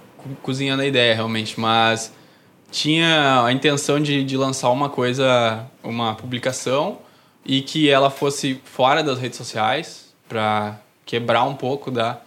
cozinhando 0.42 0.82
a 0.82 0.86
ideia, 0.86 1.14
realmente. 1.14 1.58
Mas 1.58 2.12
tinha 2.70 3.44
a 3.44 3.52
intenção 3.52 4.00
de, 4.00 4.24
de 4.24 4.36
lançar 4.36 4.70
uma 4.70 4.88
coisa, 4.88 5.66
uma 5.82 6.14
publicação, 6.14 6.98
e 7.44 7.60
que 7.60 7.90
ela 7.90 8.10
fosse 8.10 8.60
fora 8.64 9.02
das 9.02 9.18
redes 9.18 9.36
sociais, 9.36 10.12
pra 10.28 10.78
quebrar 11.04 11.44
um 11.44 11.54
pouco 11.54 11.90
da 11.90 12.20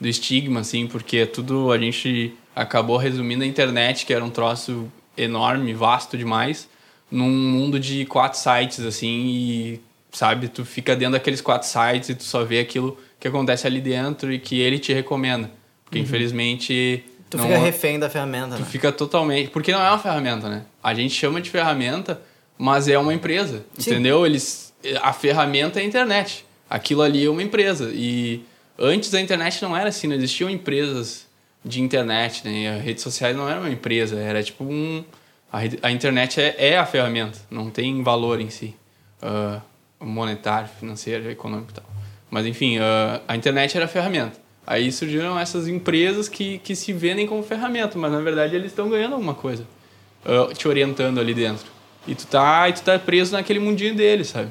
do 0.00 0.08
estigma, 0.08 0.60
assim, 0.60 0.88
porque 0.88 1.24
tudo 1.24 1.70
a 1.70 1.78
gente 1.78 2.34
acabou 2.56 2.96
resumindo 2.96 3.44
a 3.44 3.46
internet, 3.46 4.04
que 4.04 4.12
era 4.12 4.24
um 4.24 4.30
troço 4.30 4.90
enorme, 5.16 5.72
vasto 5.72 6.18
demais, 6.18 6.68
num 7.12 7.30
mundo 7.30 7.78
de 7.78 8.04
quatro 8.06 8.38
sites, 8.38 8.80
assim, 8.80 9.26
e 9.26 9.80
sabe, 10.10 10.48
tu 10.48 10.64
fica 10.64 10.96
dentro 10.96 11.12
daqueles 11.12 11.40
quatro 11.40 11.68
sites 11.68 12.08
e 12.08 12.14
tu 12.16 12.24
só 12.24 12.42
vê 12.42 12.58
aquilo 12.58 12.98
que 13.20 13.28
acontece 13.28 13.66
ali 13.66 13.80
dentro 13.80 14.32
e 14.32 14.38
que 14.38 14.58
ele 14.58 14.80
te 14.80 14.92
recomenda. 14.92 15.48
Porque 15.84 15.98
uhum. 15.98 16.04
infelizmente. 16.04 17.04
Tu 17.30 17.38
fica 17.38 17.58
refém 17.58 17.98
da 17.98 18.10
ferramenta. 18.10 18.56
Tu 18.56 18.62
né? 18.62 18.66
fica 18.68 18.90
totalmente. 18.90 19.50
Porque 19.50 19.70
não 19.70 19.80
é 19.80 19.88
uma 19.88 19.98
ferramenta, 19.98 20.48
né? 20.48 20.64
A 20.82 20.92
gente 20.92 21.14
chama 21.14 21.40
de 21.40 21.48
ferramenta 21.48 22.20
mas 22.62 22.86
é 22.86 22.96
uma 22.96 23.12
empresa, 23.12 23.64
Sim. 23.76 23.90
entendeu? 23.90 24.24
Eles, 24.24 24.72
a 25.00 25.12
ferramenta 25.12 25.80
é 25.80 25.82
a 25.82 25.84
internet. 25.84 26.44
Aquilo 26.70 27.02
ali 27.02 27.24
é 27.24 27.28
uma 27.28 27.42
empresa. 27.42 27.90
E 27.92 28.44
antes 28.78 29.12
a 29.14 29.20
internet 29.20 29.60
não 29.60 29.76
era 29.76 29.88
assim, 29.88 30.06
não 30.06 30.14
existiam 30.14 30.48
empresas 30.48 31.26
de 31.64 31.82
internet, 31.82 32.46
né? 32.46 32.76
As 32.76 32.84
redes 32.84 33.02
sociais 33.02 33.36
não 33.36 33.48
eram 33.48 33.62
uma 33.62 33.70
empresa, 33.70 34.16
era 34.16 34.40
tipo 34.44 34.62
um... 34.62 35.04
A, 35.52 35.58
a 35.88 35.90
internet 35.90 36.40
é, 36.40 36.54
é, 36.58 36.78
a 36.78 36.86
ferramenta, 36.86 37.38
não 37.50 37.70
tem 37.70 38.02
valor 38.02 38.40
em 38.40 38.48
si. 38.48 38.74
Uh, 39.22 39.60
monetário, 40.04 40.68
financeiro, 40.80 41.30
econômico 41.30 41.70
e 41.70 41.74
tal. 41.74 41.84
Mas 42.30 42.46
enfim, 42.46 42.78
uh, 42.78 43.20
a 43.28 43.36
internet 43.36 43.76
era 43.76 43.84
a 43.84 43.88
ferramenta. 43.88 44.40
Aí 44.66 44.90
surgiram 44.90 45.38
essas 45.38 45.68
empresas 45.68 46.28
que, 46.28 46.58
que 46.58 46.74
se 46.74 46.92
vendem 46.92 47.26
como 47.26 47.42
ferramenta, 47.42 47.98
mas 47.98 48.10
na 48.10 48.20
verdade 48.20 48.56
eles 48.56 48.68
estão 48.68 48.88
ganhando 48.88 49.14
alguma 49.14 49.34
coisa, 49.34 49.66
uh, 50.24 50.54
te 50.54 50.66
orientando 50.66 51.20
ali 51.20 51.34
dentro. 51.34 51.66
E 52.06 52.14
tu 52.14 52.26
tá, 52.26 52.68
e 52.68 52.72
tu 52.72 52.82
tá 52.82 52.98
preso 52.98 53.32
naquele 53.32 53.58
mundinho 53.58 53.94
deles, 53.94 54.28
sabe? 54.28 54.48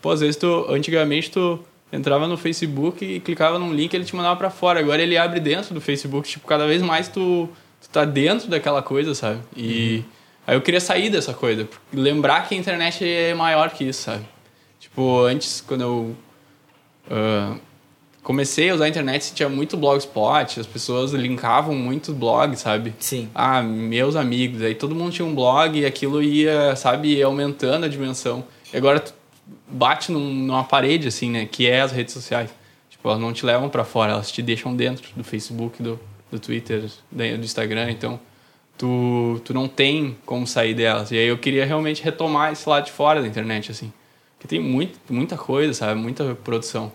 Pô, 0.00 0.10
às 0.10 0.20
vezes 0.20 0.36
tu, 0.36 0.66
antigamente 0.68 1.30
tu 1.30 1.58
entrava 1.92 2.28
no 2.28 2.36
Facebook 2.36 3.04
e 3.04 3.20
clicava 3.20 3.58
num 3.58 3.72
link 3.72 3.92
ele 3.92 4.04
te 4.04 4.14
mandava 4.14 4.36
para 4.36 4.50
fora. 4.50 4.78
Agora 4.80 5.02
ele 5.02 5.16
abre 5.16 5.40
dentro 5.40 5.74
do 5.74 5.80
Facebook, 5.80 6.28
tipo, 6.28 6.46
cada 6.46 6.66
vez 6.66 6.80
mais 6.80 7.08
tu, 7.08 7.48
tu 7.80 7.88
tá 7.90 8.04
dentro 8.04 8.48
daquela 8.48 8.82
coisa, 8.82 9.14
sabe? 9.14 9.40
E 9.56 9.96
uhum. 9.96 10.17
Aí 10.48 10.56
eu 10.56 10.62
queria 10.62 10.80
sair 10.80 11.10
dessa 11.10 11.34
coisa, 11.34 11.68
lembrar 11.92 12.48
que 12.48 12.54
a 12.54 12.58
internet 12.58 13.04
é 13.04 13.34
maior 13.34 13.68
que 13.68 13.84
isso, 13.84 14.04
sabe? 14.04 14.24
Tipo, 14.80 15.20
antes, 15.20 15.60
quando 15.60 15.82
eu 15.82 16.16
uh, 17.10 17.60
comecei 18.22 18.70
a 18.70 18.74
usar 18.74 18.86
a 18.86 18.88
internet, 18.88 19.34
tinha 19.34 19.46
muito 19.46 19.76
blogspot, 19.76 20.58
as 20.58 20.66
pessoas 20.66 21.12
linkavam 21.12 21.74
muito 21.74 22.14
blog, 22.14 22.56
sabe? 22.56 22.94
Sim. 22.98 23.28
Ah, 23.34 23.60
meus 23.62 24.16
amigos, 24.16 24.62
aí 24.62 24.74
todo 24.74 24.94
mundo 24.94 25.12
tinha 25.12 25.28
um 25.28 25.34
blog 25.34 25.78
e 25.78 25.84
aquilo 25.84 26.22
ia, 26.22 26.74
sabe, 26.76 27.22
aumentando 27.22 27.84
a 27.84 27.88
dimensão. 27.88 28.42
E 28.72 28.76
agora 28.78 29.00
tu 29.00 29.12
bate 29.68 30.10
num, 30.10 30.32
numa 30.32 30.64
parede, 30.64 31.08
assim, 31.08 31.30
né, 31.30 31.44
que 31.44 31.68
é 31.68 31.82
as 31.82 31.92
redes 31.92 32.14
sociais. 32.14 32.48
Tipo, 32.88 33.10
elas 33.10 33.20
não 33.20 33.34
te 33.34 33.44
levam 33.44 33.68
para 33.68 33.84
fora, 33.84 34.12
elas 34.12 34.32
te 34.32 34.40
deixam 34.40 34.74
dentro 34.74 35.10
do 35.14 35.22
Facebook, 35.22 35.82
do, 35.82 36.00
do 36.32 36.40
Twitter, 36.40 36.86
do 37.12 37.44
Instagram, 37.44 37.90
então 37.90 38.18
tu, 38.78 39.40
tu 39.44 39.52
não 39.52 39.68
tem 39.68 40.16
como 40.24 40.46
sair 40.46 40.72
delas. 40.72 41.10
E 41.10 41.18
aí 41.18 41.26
eu 41.26 41.36
queria 41.36 41.66
realmente 41.66 42.02
retomar 42.02 42.52
esse 42.52 42.66
lado 42.68 42.86
de 42.86 42.92
fora 42.92 43.20
da 43.20 43.26
internet, 43.26 43.72
assim. 43.72 43.92
Que 44.38 44.46
tem 44.46 44.60
muito, 44.60 44.98
muita 45.10 45.36
coisa, 45.36 45.74
sabe? 45.74 46.00
Muita 46.00 46.36
produção. 46.36 46.92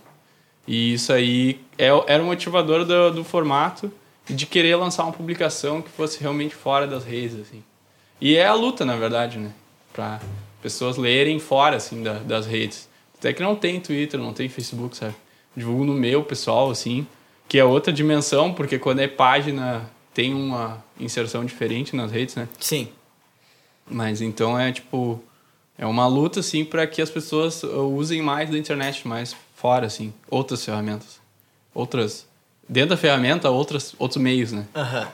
E 0.65 0.93
isso 0.93 1.11
aí 1.11 1.59
é, 1.77 1.89
era 2.07 2.23
o 2.23 2.25
motivador 2.25 2.85
do, 2.85 3.11
do 3.11 3.23
formato 3.23 3.91
de 4.25 4.45
querer 4.45 4.77
lançar 4.77 5.03
uma 5.03 5.11
publicação 5.11 5.81
que 5.81 5.89
fosse 5.89 6.21
realmente 6.21 6.55
fora 6.55 6.87
das 6.87 7.03
redes, 7.03 7.37
assim. 7.39 7.61
E 8.21 8.37
é 8.37 8.47
a 8.47 8.53
luta, 8.53 8.85
na 8.85 8.95
verdade, 8.95 9.37
né? 9.37 9.51
Pra 9.91 10.21
pessoas 10.61 10.95
lerem 10.95 11.37
fora, 11.39 11.75
assim, 11.75 12.01
da, 12.01 12.13
das 12.19 12.47
redes. 12.47 12.87
Até 13.19 13.33
que 13.33 13.43
não 13.43 13.55
tem 13.55 13.81
Twitter, 13.81 14.17
não 14.17 14.31
tem 14.31 14.47
Facebook, 14.47 14.95
sabe? 14.95 15.13
Divulgo 15.55 15.83
no 15.83 15.93
meu, 15.93 16.23
pessoal, 16.23 16.71
assim, 16.71 17.05
que 17.49 17.59
é 17.59 17.65
outra 17.65 17.91
dimensão, 17.91 18.53
porque 18.53 18.79
quando 18.79 18.99
é 18.99 19.07
página 19.07 19.89
tem 20.13 20.33
uma 20.33 20.83
inserção 20.99 21.43
diferente 21.45 21.95
nas 21.95 22.11
redes, 22.11 22.35
né? 22.35 22.47
Sim. 22.59 22.89
Mas 23.89 24.21
então 24.21 24.57
é 24.57 24.71
tipo 24.71 25.21
é 25.77 25.85
uma 25.85 26.07
luta 26.07 26.39
assim 26.39 26.63
para 26.63 26.85
que 26.85 27.01
as 27.01 27.09
pessoas 27.09 27.63
uh, 27.63 27.81
usem 27.81 28.21
mais 28.21 28.49
da 28.49 28.57
internet, 28.57 29.07
mais 29.07 29.35
fora 29.55 29.87
assim, 29.87 30.13
outras 30.29 30.63
ferramentas, 30.63 31.19
outras 31.73 32.25
dentro 32.67 32.91
da 32.91 32.97
ferramenta, 32.97 33.49
outras 33.49 33.95
outros 33.97 34.21
meios, 34.21 34.51
né? 34.51 34.65
Aham. 34.75 35.07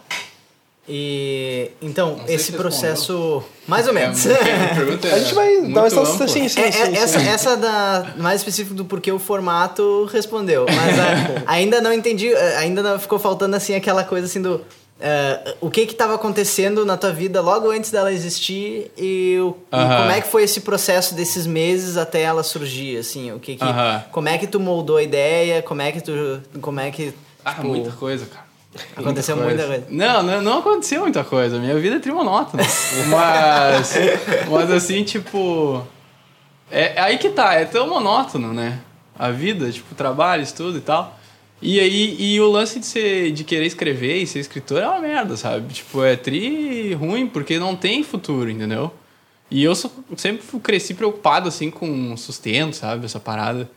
E 0.91 1.70
então, 1.79 2.20
esse 2.27 2.53
processo. 2.53 3.44
Mais 3.68 3.88
ou 3.88 3.94
menos. 3.94 4.25
É, 4.25 4.32
é 4.32 5.13
a 5.13 5.20
gente 5.20 5.36
vai 5.36 5.62
dar 5.62 5.82
uma 5.82 5.88
estação 5.88 6.25
assim, 6.25 6.50
sim, 6.50 6.62
é, 6.62 6.72
sim, 6.72 6.98
essa, 6.98 7.20
sim. 7.20 7.27
essa 7.27 7.56
da 7.56 8.15
mais 8.18 8.41
específico 8.41 8.74
do 8.74 8.84
porquê 8.84 9.12
o 9.12 9.20
formato 9.20 10.10
respondeu. 10.12 10.65
Mas 10.65 11.00
a, 11.00 11.44
ainda 11.46 11.79
não 11.79 11.94
entendi, 11.94 12.34
ainda 12.58 12.82
não 12.82 12.98
ficou 12.98 13.20
faltando 13.20 13.56
assim 13.56 13.75
aquela 13.75 14.03
coisa 14.03 14.25
assim 14.25 14.41
do. 14.41 14.65
Uh, 15.00 15.56
o 15.62 15.70
que 15.70 15.86
que 15.86 15.94
estava 15.94 16.15
acontecendo 16.15 16.86
na 16.86 16.98
tua 16.98 17.13
vida 17.13 17.39
logo 17.39 17.72
antes 17.72 17.89
dela 17.89 18.12
existir 18.12 18.91
e, 18.98 19.38
o, 19.39 19.48
uh 19.48 19.56
-huh. 19.72 19.96
e, 19.96 19.98
como 19.98 20.12
é 20.12 20.20
que 20.20 20.27
foi 20.27 20.44
esse 20.44 20.60
processo 20.60 21.15
desses 21.15 21.48
meses 21.48 21.96
até 21.96 22.22
ela 22.22 22.44
surgir 22.44 22.98
assim? 22.98 23.32
O 23.32 23.39
que, 23.39 23.56
que 23.56 23.63
uh 23.63 23.68
-huh. 23.68 24.03
como 24.12 24.27
é 24.27 24.38
que 24.38 24.46
tu 24.46 24.60
moldou 24.60 24.98
a 24.98 25.03
ideia? 25.03 25.62
Como 25.62 25.82
é 25.82 25.94
que 25.94 26.01
tu 26.01 26.41
como 26.60 26.82
é 26.82 26.91
que 26.91 27.13
ah 27.46 27.53
tipo, 27.53 27.68
muita 27.68 27.91
coisa 27.91 28.25
cara. 28.25 28.46
aconteceu 28.98 29.38
muita 29.38 29.51
coisa. 29.51 29.68
muita 29.70 29.88
coisa. 29.88 30.06
Não, 30.06 30.22
não 30.22 30.41
não 30.41 30.60
aconteceu 30.60 31.00
muita 31.00 31.24
coisa. 31.24 31.58
Minha 31.60 31.79
vida 31.79 31.96
é 31.96 32.00
trimonótona. 32.00 32.62
Mas 33.08 33.94
mas 34.51 34.70
assim 34.70 35.06
tipo 35.06 35.82
é, 36.70 36.96
é 36.96 37.01
aí 37.01 37.18
que 37.18 37.29
tá. 37.29 37.53
É 37.53 37.63
tão 37.63 37.88
monótono 37.88 38.53
né? 38.53 38.82
A 39.18 39.32
vida 39.32 39.72
tipo 39.72 39.96
trabalho 39.96 40.44
estudo 40.44 40.77
e 40.77 40.82
tal 40.82 41.18
e 41.62 41.80
aí, 41.80 42.16
e 42.18 42.39
o 42.39 42.50
lance 42.50 42.80
de, 42.80 42.86
ser, 42.86 43.32
de 43.32 43.44
querer 43.44 43.66
escrever 43.66 44.18
e 44.18 44.28
ser 44.28 44.39
escritor 44.39 44.82
é 44.82 44.88
uma 44.88 45.00
merda, 45.00 45.36
sabe? 45.36 45.74
Tipo, 45.74 46.04
é 46.04 46.16
tri 46.16 46.94
ruim 46.94 47.28
porque 47.28 47.60
não 47.60 47.75
tem 47.75 48.01
futuro, 48.04 48.50
entendeu? 48.50 48.94
E 49.51 49.63
eu 49.63 49.75
sou, 49.75 49.92
sempre 50.16 50.46
cresci 50.60 50.94
preocupado, 50.94 51.48
assim, 51.50 51.70
com 51.72 52.16
sustento, 52.16 52.75
sabe? 52.75 53.06
Essa 53.06 53.20
parada. 53.20 53.70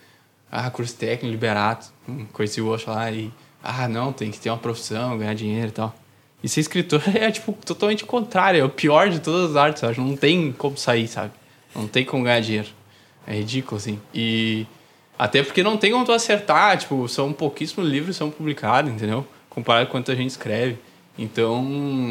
Ah, 0.50 0.70
curso 0.70 0.94
técnico, 0.94 1.32
liberato. 1.32 1.88
Hum, 2.08 2.26
conheci 2.32 2.60
o 2.60 2.68
Osho 2.68 2.90
lá 2.90 3.10
e... 3.10 3.32
Ah, 3.62 3.88
não, 3.88 4.12
tem 4.12 4.30
que 4.30 4.38
ter 4.38 4.50
uma 4.50 4.58
profissão, 4.58 5.16
ganhar 5.16 5.34
dinheiro 5.34 5.68
e 5.68 5.72
tal. 5.72 5.94
E 6.42 6.48
ser 6.48 6.60
escritor 6.60 7.02
é, 7.14 7.30
tipo, 7.30 7.56
totalmente 7.64 8.04
contrário. 8.04 8.60
É 8.60 8.64
o 8.64 8.68
pior 8.68 9.08
de 9.08 9.18
todas 9.18 9.50
as 9.50 9.56
artes, 9.56 9.80
sabe? 9.80 9.98
Não 9.98 10.16
tem 10.16 10.52
como 10.52 10.76
sair, 10.76 11.08
sabe? 11.08 11.32
Não 11.74 11.88
tem 11.88 12.04
como 12.04 12.24
ganhar 12.24 12.40
dinheiro. 12.40 12.68
É 13.26 13.34
ridículo, 13.34 13.78
assim. 13.78 13.98
E... 14.14 14.66
Até 15.22 15.40
porque 15.40 15.62
não 15.62 15.76
tem 15.76 15.92
como 15.92 16.04
tu 16.04 16.10
acertar, 16.10 16.76
tipo, 16.76 17.06
são 17.06 17.32
pouquíssimos 17.32 17.88
livros 17.88 18.16
que 18.16 18.18
são 18.18 18.28
publicados, 18.28 18.90
entendeu? 18.90 19.24
Comparado 19.48 19.86
com 19.86 19.92
quanto 19.92 20.10
a 20.10 20.16
gente 20.16 20.30
escreve. 20.30 20.78
Então, 21.16 21.60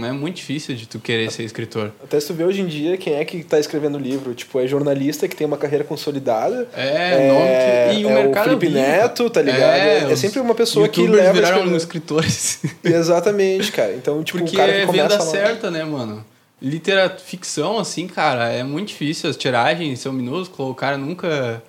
é 0.05 0.13
muito 0.13 0.37
difícil 0.37 0.75
de 0.75 0.87
tu 0.87 0.97
querer 0.97 1.29
ser 1.29 1.43
escritor. 1.43 1.91
Até 2.01 2.17
se 2.17 2.27
tu 2.27 2.33
vê 2.33 2.45
hoje 2.45 2.61
em 2.61 2.67
dia 2.67 2.95
quem 2.95 3.15
é 3.15 3.25
que 3.25 3.35
está 3.35 3.59
escrevendo 3.59 3.97
livro. 3.97 4.33
Tipo, 4.33 4.61
é 4.61 4.67
jornalista 4.67 5.27
que 5.27 5.35
tem 5.35 5.45
uma 5.45 5.57
carreira 5.57 5.83
consolidada. 5.83 6.69
É, 6.73 7.27
é 7.27 7.27
nome 7.27 7.95
que... 7.95 8.01
E 8.01 8.05
o 8.05 8.09
é 8.11 8.23
mercado 8.23 8.55
o 8.55 8.57
Felipe 8.57 8.69
Neto, 8.69 9.29
tá 9.29 9.41
ligado? 9.41 9.61
É, 9.61 10.09
é 10.09 10.15
sempre 10.15 10.39
uma 10.39 10.55
pessoa 10.55 10.87
que 10.87 11.05
leva... 11.05 11.33
viraram 11.33 11.75
escritores. 11.75 12.61
Exatamente, 12.81 13.73
cara. 13.73 13.91
Então, 13.93 14.23
tipo, 14.23 14.39
Porque 14.39 14.55
o 14.55 14.57
cara 14.57 14.71
que 14.71 14.79
é 14.79 14.85
começa 14.85 15.09
venda 15.09 15.19
certa, 15.19 15.69
né, 15.69 15.83
mano? 15.83 16.25
Literatura, 16.61 17.19
ficção, 17.19 17.77
assim, 17.77 18.07
cara, 18.07 18.47
é 18.47 18.63
muito 18.63 18.87
difícil. 18.87 19.29
As 19.29 19.35
tiragens 19.35 19.99
são 19.99 20.13
minúsculas, 20.13 20.71
o 20.71 20.75
cara 20.75 20.97
nunca 20.97 21.61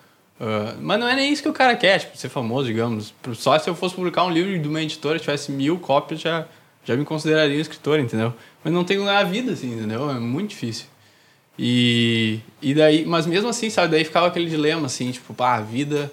Uh, 0.42 0.76
mas 0.80 0.98
não 0.98 1.08
é 1.08 1.14
nem 1.14 1.32
isso 1.32 1.40
que 1.40 1.48
o 1.48 1.52
cara 1.52 1.76
quer, 1.76 2.00
tipo, 2.00 2.16
ser 2.16 2.28
famoso, 2.28 2.66
digamos. 2.66 3.14
Só 3.34 3.56
se 3.60 3.70
eu 3.70 3.76
fosse 3.76 3.94
publicar 3.94 4.24
um 4.24 4.30
livro 4.30 4.58
de 4.58 4.66
uma 4.66 4.82
editora 4.82 5.16
tivesse 5.16 5.52
mil 5.52 5.78
cópias, 5.78 6.20
já, 6.20 6.46
já 6.84 6.96
me 6.96 7.04
consideraria 7.04 7.56
um 7.56 7.60
escritor, 7.60 8.00
entendeu? 8.00 8.34
Mas 8.64 8.72
não 8.72 8.82
tenho 8.82 9.08
a 9.08 9.22
vida, 9.22 9.52
assim, 9.52 9.72
entendeu? 9.72 10.10
É 10.10 10.14
muito 10.14 10.50
difícil. 10.50 10.86
E, 11.56 12.40
e 12.60 12.74
daí, 12.74 13.04
mas 13.06 13.24
mesmo 13.24 13.48
assim, 13.48 13.70
sabe, 13.70 13.92
daí 13.92 14.04
ficava 14.04 14.26
aquele 14.26 14.50
dilema, 14.50 14.86
assim, 14.86 15.12
tipo, 15.12 15.32
pá, 15.32 15.58
a 15.58 15.60
vida, 15.60 16.10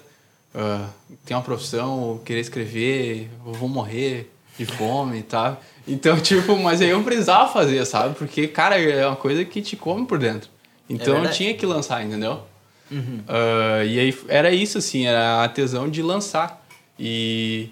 uh, 0.54 0.88
tem 1.24 1.36
uma 1.36 1.42
profissão, 1.42 2.20
querer 2.24 2.40
escrever, 2.40 3.28
eu 3.44 3.52
vou 3.54 3.68
morrer 3.68 4.32
de 4.56 4.64
fome 4.64 5.18
e 5.18 5.22
tal. 5.24 5.60
Então, 5.88 6.16
tipo, 6.22 6.56
mas 6.56 6.80
aí 6.80 6.90
eu 6.90 7.02
precisava 7.02 7.52
fazer, 7.52 7.84
sabe? 7.84 8.14
Porque, 8.14 8.46
cara, 8.46 8.78
é 8.78 9.04
uma 9.04 9.16
coisa 9.16 9.44
que 9.44 9.60
te 9.60 9.74
come 9.74 10.06
por 10.06 10.20
dentro. 10.20 10.48
Então 10.88 11.16
é 11.16 11.26
eu 11.26 11.30
tinha 11.32 11.52
que 11.52 11.66
lançar, 11.66 12.04
entendeu? 12.04 12.48
Uhum. 12.90 13.20
Uh, 13.28 13.86
e 13.86 14.00
aí 14.00 14.18
era 14.28 14.52
isso, 14.52 14.78
assim, 14.78 15.06
era 15.06 15.44
a 15.44 15.48
tesão 15.48 15.88
de 15.88 16.02
lançar. 16.02 16.66
E 16.98 17.70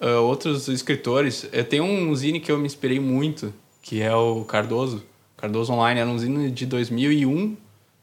uh, 0.00 0.20
outros 0.22 0.68
escritores. 0.68 1.48
Eu 1.52 1.64
tenho 1.64 1.84
um 1.84 2.14
zine 2.14 2.40
que 2.40 2.50
eu 2.50 2.58
me 2.58 2.66
inspirei 2.66 2.98
muito, 2.98 3.54
que 3.80 4.02
é 4.02 4.14
o 4.14 4.44
Cardoso. 4.44 5.04
Cardoso 5.36 5.72
Online 5.72 6.00
era 6.00 6.08
um 6.08 6.18
zine 6.18 6.50
de 6.50 6.66
2001 6.66 7.56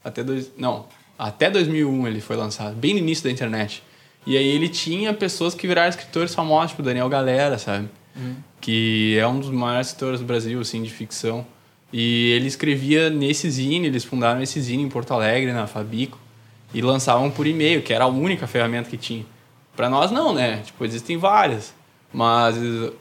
até. 0.03 0.23
Dois, 0.23 0.51
não, 0.57 0.87
até 1.17 1.49
2001 1.49 2.07
ele 2.07 2.21
foi 2.21 2.35
lançado, 2.35 2.75
bem 2.75 2.93
no 2.93 2.99
início 2.99 3.23
da 3.23 3.31
internet. 3.31 3.83
E 4.25 4.37
aí 4.37 4.47
ele 4.47 4.67
tinha 4.67 5.13
pessoas 5.13 5.53
que 5.53 5.65
viraram 5.65 5.89
escritores 5.89 6.35
famosos, 6.35 6.71
tipo 6.71 6.83
Daniel 6.83 7.07
Galera, 7.09 7.57
sabe? 7.57 7.87
Uhum. 8.15 8.35
Que 8.59 9.17
é 9.17 9.25
um 9.25 9.39
dos 9.39 9.49
maiores 9.49 9.87
escritores 9.87 10.19
do 10.19 10.25
Brasil, 10.25 10.59
assim, 10.59 10.83
de 10.83 10.89
ficção. 10.89 11.45
E 11.91 12.31
ele 12.31 12.47
escrevia 12.47 13.09
nesse 13.09 13.49
zine, 13.49 13.87
eles 13.87 14.03
fundaram 14.03 14.41
esse 14.41 14.59
zine 14.61 14.83
em 14.83 14.89
Porto 14.89 15.13
Alegre, 15.13 15.51
na 15.53 15.65
Fabico 15.65 16.19
e 16.73 16.81
lançavam 16.81 17.29
por 17.31 17.47
e-mail, 17.47 17.81
que 17.81 17.93
era 17.93 18.05
a 18.05 18.07
única 18.07 18.47
ferramenta 18.47 18.89
que 18.89 18.97
tinha. 18.97 19.25
Para 19.75 19.89
nós 19.89 20.11
não, 20.11 20.33
né? 20.33 20.61
Tipo, 20.65 20.85
existem 20.85 21.17
várias, 21.17 21.73
mas 22.13 22.57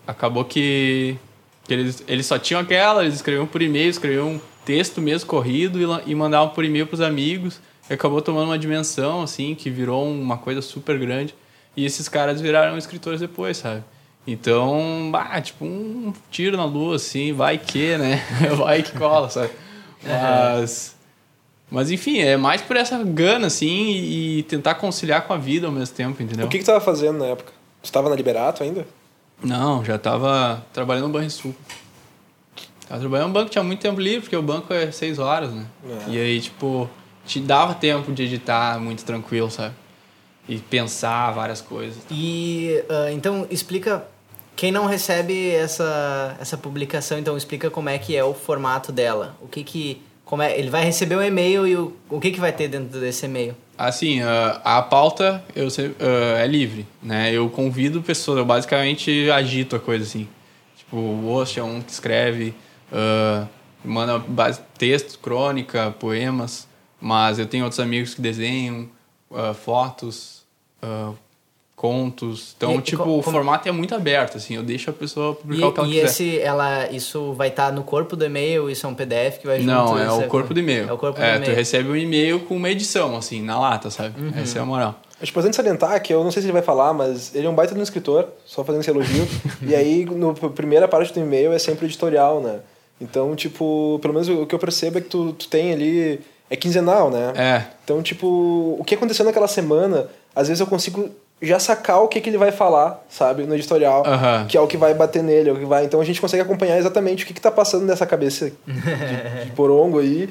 acabou 0.06 0.44
que, 0.44 1.16
que 1.64 1.74
eles, 1.74 2.04
eles 2.06 2.26
só 2.26 2.38
tinham 2.38 2.60
aquela, 2.60 3.02
eles 3.02 3.14
escreviam 3.14 3.46
por 3.46 3.60
e-mail, 3.60 3.90
escreviam 3.90 4.34
um 4.34 4.40
texto 4.64 5.00
mesmo 5.00 5.28
corrido 5.28 5.80
e, 5.80 6.10
e 6.10 6.14
mandavam 6.14 6.50
por 6.50 6.64
e-mail 6.64 6.86
para 6.86 6.94
os 6.94 7.00
amigos. 7.00 7.60
E 7.90 7.94
acabou 7.94 8.20
tomando 8.20 8.48
uma 8.48 8.58
dimensão 8.58 9.22
assim 9.22 9.54
que 9.54 9.70
virou 9.70 10.06
uma 10.06 10.36
coisa 10.36 10.60
super 10.60 10.98
grande. 10.98 11.34
E 11.76 11.84
esses 11.84 12.08
caras 12.08 12.40
viraram 12.40 12.76
escritores 12.76 13.20
depois, 13.20 13.56
sabe? 13.56 13.82
Então, 14.26 15.08
bah, 15.10 15.40
tipo 15.40 15.64
um 15.64 16.12
tiro 16.30 16.56
na 16.56 16.64
lua 16.64 16.96
assim, 16.96 17.32
vai 17.32 17.56
que, 17.56 17.96
né? 17.96 18.22
vai 18.58 18.82
que 18.82 18.92
cola, 18.92 19.30
sabe? 19.30 19.50
Mas 20.04 20.97
Mas 21.70 21.90
enfim, 21.90 22.18
é 22.18 22.36
mais 22.36 22.62
por 22.62 22.76
essa 22.76 23.02
gana, 23.04 23.46
assim, 23.46 23.90
e, 23.90 24.42
tentar 24.44 24.76
conciliar 24.76 25.26
com 25.26 25.34
a 25.34 25.36
vida 25.36 25.66
ao 25.66 25.72
mesmo 25.72 25.94
tempo, 25.94 26.22
entendeu? 26.22 26.46
O 26.46 26.48
que, 26.48 26.58
que 26.58 26.64
tu 26.64 26.68
tava 26.68 26.80
fazendo 26.80 27.18
na 27.18 27.26
época? 27.26 27.52
Tu 27.82 27.92
tava 27.92 28.08
na 28.08 28.16
Liberato 28.16 28.62
ainda? 28.62 28.86
Não, 29.42 29.84
já 29.84 29.98
tava 29.98 30.64
trabalhando 30.72 31.08
no 31.08 31.12
Banrisul. 31.12 31.54
Tava 32.88 33.00
trabalhando 33.00 33.28
no 33.28 33.34
banco, 33.34 33.50
tinha 33.50 33.62
muito 33.62 33.80
tempo 33.80 34.00
livre, 34.00 34.22
porque 34.22 34.36
o 34.36 34.42
banco 34.42 34.72
é 34.72 34.90
seis 34.90 35.18
horas, 35.18 35.52
né? 35.52 35.66
É. 35.84 36.10
E 36.10 36.18
aí, 36.18 36.40
tipo, 36.40 36.88
te 37.26 37.38
dava 37.38 37.74
tempo 37.74 38.12
de 38.12 38.22
editar 38.22 38.80
muito 38.80 39.04
tranquilo, 39.04 39.50
sabe? 39.50 39.74
E 40.48 40.56
pensar 40.56 41.32
várias 41.32 41.60
coisas. 41.60 42.02
E, 42.10 42.82
uh, 42.88 43.12
então, 43.12 43.46
explica... 43.50 44.06
Quem 44.56 44.72
não 44.72 44.86
recebe 44.86 45.50
essa, 45.50 46.36
essa 46.40 46.56
publicação, 46.56 47.16
então 47.16 47.36
explica 47.36 47.70
como 47.70 47.90
é 47.90 47.96
que 47.96 48.16
é 48.16 48.24
o 48.24 48.34
formato 48.34 48.90
dela. 48.90 49.36
O 49.40 49.46
que 49.46 49.62
que 49.62 50.02
como 50.28 50.42
é, 50.42 50.58
ele 50.58 50.68
vai 50.68 50.84
receber 50.84 51.16
um 51.16 51.22
e-mail 51.22 51.66
e 51.66 51.74
o, 51.74 51.96
o 52.10 52.20
que, 52.20 52.30
que 52.30 52.38
vai 52.38 52.52
ter 52.52 52.68
dentro 52.68 53.00
desse 53.00 53.24
e-mail? 53.24 53.56
Assim, 53.78 54.20
uh, 54.20 54.60
a 54.62 54.82
pauta 54.82 55.42
eu, 55.56 55.68
uh, 55.68 56.36
é 56.36 56.46
livre, 56.46 56.86
né? 57.02 57.32
Eu 57.32 57.48
convido 57.48 58.02
pessoas, 58.02 58.36
eu 58.36 58.44
basicamente 58.44 59.30
agito 59.30 59.74
a 59.74 59.80
coisa 59.80 60.04
assim. 60.04 60.28
Tipo, 60.76 60.98
o 60.98 61.42
é 61.56 61.62
um 61.62 61.80
que 61.80 61.90
escreve, 61.90 62.54
uh, 62.92 63.48
manda 63.82 64.22
texto, 64.76 65.18
crônica, 65.18 65.94
poemas, 65.98 66.68
mas 67.00 67.38
eu 67.38 67.46
tenho 67.46 67.64
outros 67.64 67.80
amigos 67.80 68.14
que 68.14 68.20
desenham 68.20 68.86
fotos, 69.54 70.44
contos. 71.78 72.54
Então, 72.56 72.74
e, 72.74 72.82
tipo, 72.82 73.04
como... 73.04 73.18
o 73.18 73.22
formato 73.22 73.68
é 73.68 73.72
muito 73.72 73.94
aberto, 73.94 74.36
assim, 74.36 74.56
eu 74.56 74.64
deixo 74.64 74.90
a 74.90 74.92
pessoa 74.92 75.34
publicar 75.36 75.66
e, 75.66 75.68
o 75.68 75.72
que 75.72 75.78
ela 75.78 75.88
e 75.88 75.92
quiser. 75.92 76.02
E 76.02 76.06
esse, 76.06 76.38
ela, 76.40 76.90
isso 76.90 77.32
vai 77.34 77.48
estar 77.48 77.66
tá 77.66 77.72
no 77.72 77.84
corpo 77.84 78.16
do 78.16 78.24
e-mail, 78.24 78.68
isso 78.68 78.84
é 78.84 78.88
um 78.88 78.94
PDF 78.94 79.38
que 79.38 79.46
vai 79.46 79.60
junto? 79.60 79.68
Não, 79.68 79.96
é 79.96 80.10
o 80.10 80.26
corpo 80.26 80.52
do 80.52 80.58
e-mail. 80.58 80.88
É 80.88 80.92
o 80.92 80.98
corpo 80.98 81.20
é, 81.20 81.30
do 81.30 81.36
e-mail. 81.36 81.52
tu 81.52 81.56
recebe 81.56 81.88
um 81.88 81.96
e-mail 81.96 82.40
com 82.40 82.56
uma 82.56 82.68
edição, 82.68 83.16
assim, 83.16 83.40
na 83.40 83.58
lata, 83.58 83.90
sabe? 83.90 84.20
Uhum. 84.20 84.32
Essa 84.36 84.58
é 84.58 84.60
a 84.60 84.64
moral. 84.64 85.00
Acho 85.22 85.30
importante 85.30 85.54
salientar 85.54 86.02
que 86.02 86.12
eu 86.12 86.22
não 86.24 86.32
sei 86.32 86.42
se 86.42 86.46
ele 86.46 86.52
vai 86.52 86.62
falar, 86.62 86.92
mas 86.92 87.32
ele 87.32 87.46
é 87.46 87.50
um 87.50 87.54
baita 87.54 87.74
de 87.74 87.80
um 87.80 87.82
escritor, 87.82 88.28
só 88.44 88.64
fazendo 88.64 88.80
esse 88.80 88.90
elogio. 88.90 89.26
e 89.62 89.74
aí, 89.74 90.04
no 90.04 90.34
primeira 90.34 90.88
parte 90.88 91.12
do 91.12 91.20
e-mail 91.20 91.52
é 91.52 91.58
sempre 91.58 91.86
editorial, 91.86 92.40
né? 92.40 92.58
Então, 93.00 93.36
tipo, 93.36 94.00
pelo 94.02 94.14
menos 94.14 94.28
o 94.28 94.46
que 94.46 94.54
eu 94.54 94.58
percebo 94.58 94.98
é 94.98 95.00
que 95.00 95.08
tu, 95.08 95.32
tu 95.32 95.48
tem 95.48 95.72
ali. 95.72 96.20
É 96.50 96.56
quinzenal, 96.56 97.10
né? 97.10 97.32
É. 97.36 97.64
Então, 97.84 98.02
tipo, 98.02 98.76
o 98.78 98.82
que 98.82 98.94
aconteceu 98.94 99.24
naquela 99.24 99.46
semana, 99.46 100.08
às 100.34 100.48
vezes 100.48 100.60
eu 100.60 100.66
consigo 100.66 101.10
já 101.40 101.58
sacar 101.58 102.02
o 102.02 102.08
que, 102.08 102.20
que 102.20 102.28
ele 102.28 102.38
vai 102.38 102.50
falar, 102.50 103.04
sabe, 103.08 103.44
no 103.44 103.54
editorial, 103.54 104.02
que 104.48 104.56
é 104.56 104.60
o 104.60 104.66
que 104.66 104.76
vai 104.76 104.92
bater 104.94 105.22
nele, 105.22 105.50
é 105.50 105.52
o 105.52 105.56
que 105.56 105.64
vai. 105.64 105.84
Então 105.84 106.00
a 106.00 106.04
gente 106.04 106.20
consegue 106.20 106.42
acompanhar 106.42 106.78
exatamente 106.78 107.24
o 107.24 107.26
que, 107.26 107.34
que 107.34 107.40
tá 107.40 107.50
passando 107.50 107.84
nessa 107.86 108.06
cabeça 108.06 108.50
de, 108.50 108.56
de 109.44 109.50
porongo 109.52 110.00
aí. 110.00 110.28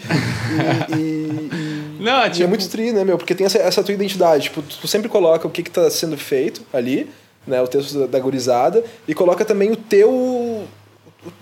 E, 0.89 0.95
e, 0.95 1.49
e, 1.53 1.77
Não, 1.99 2.21
é, 2.21 2.29
tipo... 2.29 2.43
é 2.43 2.47
muito 2.47 2.67
tri, 2.69 2.91
né, 2.91 3.03
meu? 3.03 3.17
Porque 3.17 3.33
tem 3.33 3.45
essa, 3.45 3.57
essa 3.57 3.83
tua 3.83 3.93
identidade. 3.93 4.43
Tipo, 4.43 4.61
tu 4.61 4.87
sempre 4.87 5.09
coloca 5.09 5.47
o 5.47 5.51
que, 5.51 5.63
que 5.63 5.71
tá 5.71 5.89
sendo 5.89 6.17
feito 6.17 6.61
ali, 6.71 7.09
né? 7.45 7.61
O 7.61 7.67
texto 7.67 7.99
da, 7.99 8.07
da 8.07 8.19
gurizada, 8.19 8.83
e 9.07 9.13
coloca 9.13 9.45
também 9.45 9.71
o 9.71 9.75
teu 9.75 10.56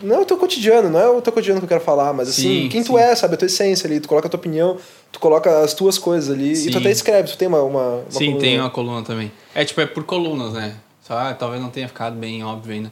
não 0.02 0.16
é 0.16 0.20
o 0.20 0.26
teu 0.26 0.38
cotidiano, 0.38 0.90
não 0.90 1.00
é 1.00 1.10
o 1.10 1.22
teu 1.22 1.34
cotidiano 1.34 1.60
que 1.60 1.66
eu 1.66 1.70
quero 1.70 1.82
falar, 1.82 2.14
mas 2.14 2.30
assim, 2.30 2.64
sim, 2.64 2.70
quem 2.70 2.82
sim. 2.82 2.88
tu 2.88 2.98
é, 2.98 3.16
sabe? 3.16 3.36
A 3.36 3.38
tua 3.38 3.46
essência 3.46 3.88
ali, 3.88 4.00
tu 4.00 4.08
coloca 4.08 4.28
a 4.28 4.30
tua 4.30 4.40
opinião, 4.40 4.78
tu 5.12 5.20
coloca 5.20 5.64
as 5.64 5.74
tuas 5.74 5.98
coisas 5.98 6.34
ali 6.34 6.56
sim. 6.56 6.70
e 6.70 6.72
tu 6.72 6.78
até 6.78 6.92
escreve, 6.92 7.30
tu 7.30 7.38
tem 7.38 7.48
uma. 7.48 7.62
uma, 7.62 7.96
uma 7.98 8.04
sim, 8.10 8.26
coluna. 8.26 8.40
tem 8.40 8.60
uma 8.60 8.70
coluna 8.70 9.04
também. 9.04 9.32
É 9.54 9.66
tipo, 9.66 9.82
é 9.82 9.86
por 9.86 10.04
colunas, 10.04 10.54
né? 10.54 10.76
Só, 11.02 11.18
ah, 11.18 11.34
talvez 11.34 11.62
não 11.62 11.70
tenha 11.70 11.88
ficado 11.88 12.16
bem 12.16 12.44
óbvio 12.44 12.74
ainda. 12.74 12.92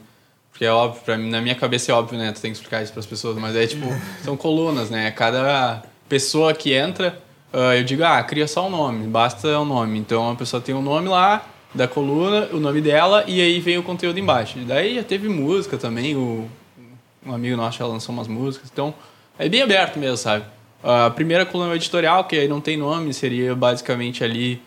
Porque 0.50 0.64
é 0.64 0.70
óbvio, 0.70 1.02
pra 1.04 1.18
mim, 1.18 1.28
na 1.30 1.40
minha 1.40 1.54
cabeça 1.56 1.90
é 1.90 1.94
óbvio, 1.94 2.16
né? 2.16 2.30
Tu 2.30 2.40
tem 2.40 2.52
que 2.52 2.56
explicar 2.56 2.82
isso 2.82 2.92
pras 2.92 3.06
pessoas, 3.06 3.36
mas 3.36 3.56
é 3.56 3.66
tipo, 3.66 3.86
são 4.22 4.36
colunas, 4.36 4.88
né? 4.88 5.10
Cada 5.10 5.82
pessoa 6.08 6.54
que 6.54 6.72
entra, 6.72 7.18
uh, 7.52 7.74
eu 7.74 7.82
digo, 7.82 8.04
ah, 8.04 8.22
cria 8.22 8.46
só 8.46 8.66
um 8.66 8.70
nome, 8.70 9.06
basta 9.08 9.58
o 9.58 9.62
um 9.62 9.64
nome. 9.64 9.98
Então 9.98 10.30
a 10.30 10.34
pessoa 10.36 10.62
tem 10.62 10.74
um 10.74 10.82
nome 10.82 11.08
lá 11.08 11.44
da 11.74 11.88
coluna, 11.88 12.48
o 12.52 12.60
nome 12.60 12.80
dela, 12.80 13.24
e 13.26 13.40
aí 13.40 13.58
vem 13.58 13.78
o 13.78 13.82
conteúdo 13.82 14.18
embaixo. 14.20 14.60
Daí 14.60 14.94
já 14.94 15.02
teve 15.02 15.28
música 15.28 15.76
também, 15.76 16.14
o 16.14 16.48
um 17.26 17.32
amigo 17.34 17.56
nosso 17.56 17.78
já 17.78 17.86
lançou 17.86 18.14
umas 18.14 18.28
músicas. 18.28 18.68
Então, 18.72 18.94
é 19.38 19.48
bem 19.48 19.62
aberto 19.62 19.98
mesmo, 19.98 20.16
sabe? 20.16 20.44
A 20.82 21.10
primeira 21.10 21.46
coluna 21.46 21.74
editorial, 21.74 22.24
que 22.24 22.36
aí 22.36 22.46
não 22.46 22.60
tem 22.60 22.76
nome, 22.76 23.14
seria 23.14 23.54
basicamente 23.54 24.22
ali. 24.22 24.60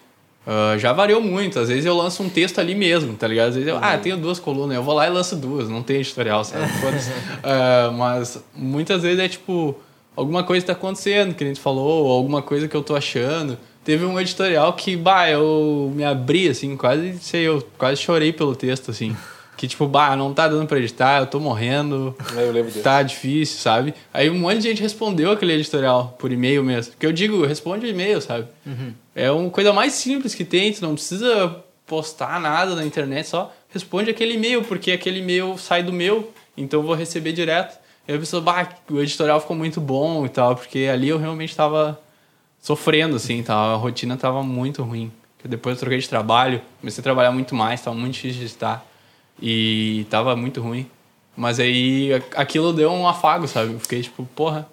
Uh, 0.46 0.80
já 0.80 0.94
variou 0.94 1.22
muito. 1.22 1.60
Às 1.60 1.68
vezes 1.68 1.86
eu 1.86 1.96
lanço 1.96 2.24
um 2.24 2.30
texto 2.30 2.60
ali 2.60 2.74
mesmo, 2.74 3.16
tá 3.16 3.28
ligado? 3.28 3.50
Às 3.50 3.56
vezes 3.56 3.70
eu, 3.70 3.78
ah, 3.80 3.98
tenho 3.98 4.18
duas 4.18 4.40
colunas, 4.40 4.76
eu 4.76 4.82
vou 4.82 4.96
lá 4.96 5.06
e 5.06 5.10
lanço 5.10 5.36
duas, 5.36 5.70
não 5.70 5.84
tem 5.84 5.98
editorial, 5.98 6.44
sabe? 6.44 6.64
uh, 7.44 7.92
mas 7.94 8.42
muitas 8.56 9.04
vezes 9.04 9.20
é 9.20 9.28
tipo, 9.28 9.76
alguma 10.16 10.44
coisa 10.44 10.64
está 10.64 10.74
acontecendo, 10.74 11.36
que 11.36 11.44
a 11.44 11.48
gente 11.48 11.60
falou, 11.60 12.06
ou 12.06 12.12
alguma 12.12 12.42
coisa 12.42 12.68
que 12.68 12.76
eu 12.76 12.82
tô 12.82 12.96
achando. 12.96 13.58
Teve 13.84 14.04
um 14.06 14.20
editorial 14.20 14.74
que, 14.74 14.98
bah, 14.98 15.30
eu 15.30 15.92
me 15.96 16.04
abri, 16.04 16.50
assim, 16.50 16.76
quase, 16.76 17.20
sei, 17.20 17.44
eu 17.44 17.66
quase 17.78 18.02
chorei 18.02 18.34
pelo 18.34 18.56
texto, 18.56 18.90
assim. 18.90 19.16
Que 19.58 19.68
tipo, 19.68 19.88
bah, 19.88 20.16
não 20.16 20.36
tá 20.36 20.48
dando 20.48 20.68
pra 20.68 20.78
editar, 20.78 21.20
eu 21.20 21.26
tô 21.26 21.40
morrendo. 21.40 22.16
Eu 22.36 22.52
lembro 22.52 22.72
disso. 22.72 22.84
Tá 22.84 23.02
difícil, 23.02 23.58
sabe? 23.58 23.94
Aí 24.14 24.30
um 24.30 24.38
monte 24.38 24.58
de 24.58 24.70
gente 24.70 24.84
respondeu 24.84 25.32
aquele 25.32 25.54
editorial 25.54 26.16
por 26.20 26.32
e-mail 26.32 26.64
mesmo. 26.64 26.92
Porque 26.92 27.08
eu 27.08 27.12
digo, 27.12 27.44
responde 27.44 27.88
e-mail, 27.88 28.22
sabe? 28.22 28.48
Uhum. 28.64 28.94
É 29.16 29.32
uma 29.32 29.50
coisa 29.50 29.74
mais 29.74 29.94
simples 29.94 30.36
que 30.36 30.46
tem, 30.46 30.72
tu 30.72 30.84
não 30.84 30.94
precisa 30.94 31.64
postar 31.88 32.40
nada 32.40 32.76
na 32.76 32.86
internet, 32.86 33.28
só 33.28 33.52
responde 33.70 34.12
aquele 34.12 34.36
e-mail, 34.36 34.64
porque 34.64 34.92
aquele 34.92 35.20
e-mail 35.20 35.58
sai 35.58 35.82
do 35.82 35.92
meu, 35.92 36.32
então 36.56 36.82
eu 36.82 36.86
vou 36.86 36.96
receber 36.96 37.32
direto. 37.32 37.80
E 38.08 38.14
a 38.14 38.20
pessoa, 38.20 38.42
bah, 38.42 38.70
o 38.90 39.00
editorial 39.02 39.40
ficou 39.42 39.56
muito 39.56 39.82
bom 39.82 40.26
e 40.26 40.30
tal, 40.30 40.56
porque 40.56 40.88
ali 40.92 41.10
eu 41.10 41.18
realmente 41.18 41.56
tava 41.56 42.00
sofrendo, 42.62 43.16
assim, 43.16 43.42
tá? 43.42 43.56
a 43.56 43.76
rotina 43.76 44.16
tava 44.18 44.44
muito 44.44 44.84
ruim. 44.84 45.12
Depois 45.44 45.76
eu 45.76 45.80
troquei 45.80 46.00
de 46.00 46.10
trabalho, 46.10 46.62
comecei 46.80 47.02
a 47.02 47.04
trabalhar 47.04 47.32
muito 47.32 47.56
mais, 47.56 47.82
tava 47.82 47.96
muito 47.96 48.14
difícil 48.14 48.40
de 48.40 48.46
estar. 48.46 48.86
E 49.42 50.06
tava 50.10 50.36
muito 50.36 50.62
ruim. 50.62 50.90
Mas 51.36 51.60
aí 51.60 52.12
aquilo 52.36 52.74
deu 52.74 52.92
um 52.92 53.08
afago, 53.08 53.48
sabe? 53.48 53.74
Eu 53.74 53.80
fiquei 53.80 54.02
tipo, 54.02 54.26
porra, 54.36 54.68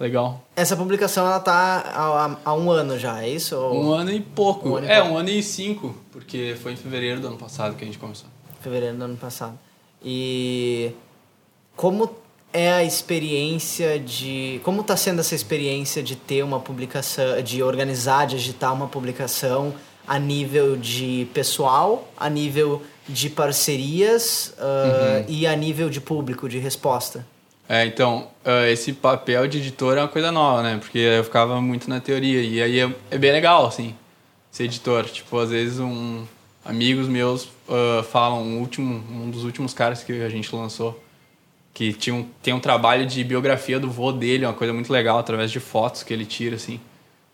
legal. 0.00 0.44
Essa 0.56 0.76
publicação 0.76 1.26
ela 1.26 1.40
tá 1.40 1.52
há, 1.54 2.36
há 2.44 2.54
um 2.54 2.70
ano 2.70 2.98
já, 2.98 3.22
é 3.22 3.28
isso? 3.28 3.56
Ou... 3.56 3.84
Um 3.84 3.92
ano 3.92 4.10
e 4.10 4.20
pouco. 4.20 4.68
Um 4.68 4.76
ano 4.76 4.86
e 4.86 4.90
é, 4.90 5.00
pouco. 5.00 5.14
um 5.14 5.18
ano 5.18 5.30
e 5.30 5.42
cinco, 5.42 5.94
porque 6.10 6.56
foi 6.60 6.72
em 6.72 6.76
fevereiro 6.76 7.20
do 7.20 7.28
ano 7.28 7.36
passado 7.36 7.76
que 7.76 7.84
a 7.84 7.86
gente 7.86 7.98
começou. 7.98 8.28
Fevereiro 8.60 8.96
do 8.96 9.04
ano 9.04 9.16
passado. 9.16 9.56
E 10.04 10.92
como 11.76 12.10
é 12.52 12.72
a 12.72 12.82
experiência 12.82 13.98
de. 13.98 14.60
Como 14.64 14.80
está 14.80 14.96
sendo 14.96 15.20
essa 15.20 15.34
experiência 15.34 16.02
de 16.02 16.16
ter 16.16 16.42
uma 16.42 16.58
publicação, 16.58 17.40
de 17.42 17.62
organizar, 17.62 18.26
de 18.26 18.36
agitar 18.36 18.72
uma 18.72 18.88
publicação 18.88 19.74
a 20.06 20.18
nível 20.18 20.76
de 20.76 21.28
pessoal, 21.34 22.08
a 22.16 22.30
nível 22.30 22.82
de 23.08 23.30
parcerias 23.30 24.54
uh, 24.58 24.62
uhum. 24.62 25.24
e 25.28 25.46
a 25.46 25.56
nível 25.56 25.88
de 25.88 26.00
público, 26.00 26.48
de 26.48 26.58
resposta? 26.58 27.26
É, 27.68 27.84
então, 27.84 28.28
uh, 28.44 28.66
esse 28.66 28.92
papel 28.92 29.46
de 29.46 29.58
editor 29.58 29.96
é 29.96 30.00
uma 30.00 30.08
coisa 30.08 30.32
nova, 30.32 30.62
né? 30.62 30.78
Porque 30.78 30.98
eu 30.98 31.24
ficava 31.24 31.60
muito 31.60 31.88
na 31.88 32.00
teoria. 32.00 32.42
E 32.42 32.62
aí 32.62 32.80
é, 32.80 32.90
é 33.10 33.18
bem 33.18 33.30
legal, 33.30 33.66
assim, 33.66 33.94
ser 34.50 34.64
editor. 34.64 35.04
Tipo, 35.04 35.38
às 35.38 35.50
vezes 35.50 35.78
um, 35.78 36.24
amigos 36.64 37.08
meus 37.08 37.44
uh, 37.44 38.02
falam, 38.10 38.42
um, 38.42 38.60
último, 38.60 39.04
um 39.10 39.30
dos 39.30 39.44
últimos 39.44 39.74
caras 39.74 40.02
que 40.02 40.22
a 40.22 40.28
gente 40.30 40.54
lançou, 40.54 41.02
que 41.74 41.92
tinha 41.92 42.14
um, 42.14 42.26
tem 42.42 42.54
um 42.54 42.60
trabalho 42.60 43.06
de 43.06 43.22
biografia 43.22 43.78
do 43.78 43.90
vô 43.90 44.12
dele, 44.12 44.46
uma 44.46 44.54
coisa 44.54 44.72
muito 44.72 44.90
legal, 44.90 45.18
através 45.18 45.50
de 45.50 45.60
fotos 45.60 46.02
que 46.02 46.12
ele 46.12 46.24
tira, 46.24 46.56
assim. 46.56 46.80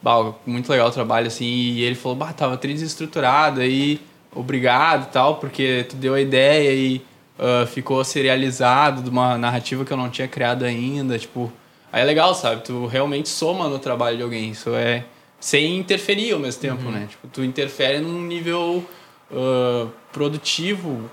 Bah, 0.02 0.34
muito 0.44 0.68
legal 0.68 0.88
o 0.88 0.92
trabalho, 0.92 1.28
assim. 1.28 1.44
E 1.44 1.82
ele 1.82 1.94
falou, 1.94 2.16
bah, 2.16 2.32
tava 2.32 2.56
desestruturado 2.56 3.60
aí 3.60 4.00
obrigado 4.34 5.10
tal, 5.10 5.36
porque 5.36 5.86
tu 5.88 5.96
deu 5.96 6.14
a 6.14 6.20
ideia 6.20 6.72
e 6.72 7.02
uh, 7.38 7.66
ficou 7.66 8.02
serializado 8.04 9.02
de 9.02 9.10
uma 9.10 9.38
narrativa 9.38 9.84
que 9.84 9.92
eu 9.92 9.96
não 9.96 10.10
tinha 10.10 10.28
criado 10.28 10.64
ainda, 10.64 11.18
tipo... 11.18 11.52
Aí 11.92 12.02
é 12.02 12.04
legal, 12.04 12.34
sabe? 12.34 12.62
Tu 12.62 12.86
realmente 12.86 13.28
soma 13.28 13.68
no 13.68 13.78
trabalho 13.78 14.16
de 14.16 14.22
alguém. 14.24 14.50
Isso 14.50 14.70
é 14.74 15.04
sem 15.38 15.78
interferir 15.78 16.32
ao 16.32 16.40
mesmo 16.40 16.60
tempo, 16.60 16.84
uhum. 16.86 16.90
né? 16.90 17.06
Tipo, 17.08 17.28
tu 17.28 17.44
interfere 17.44 18.00
num 18.00 18.20
nível 18.22 18.84
uh, 19.30 19.88
produtivo 20.12 21.08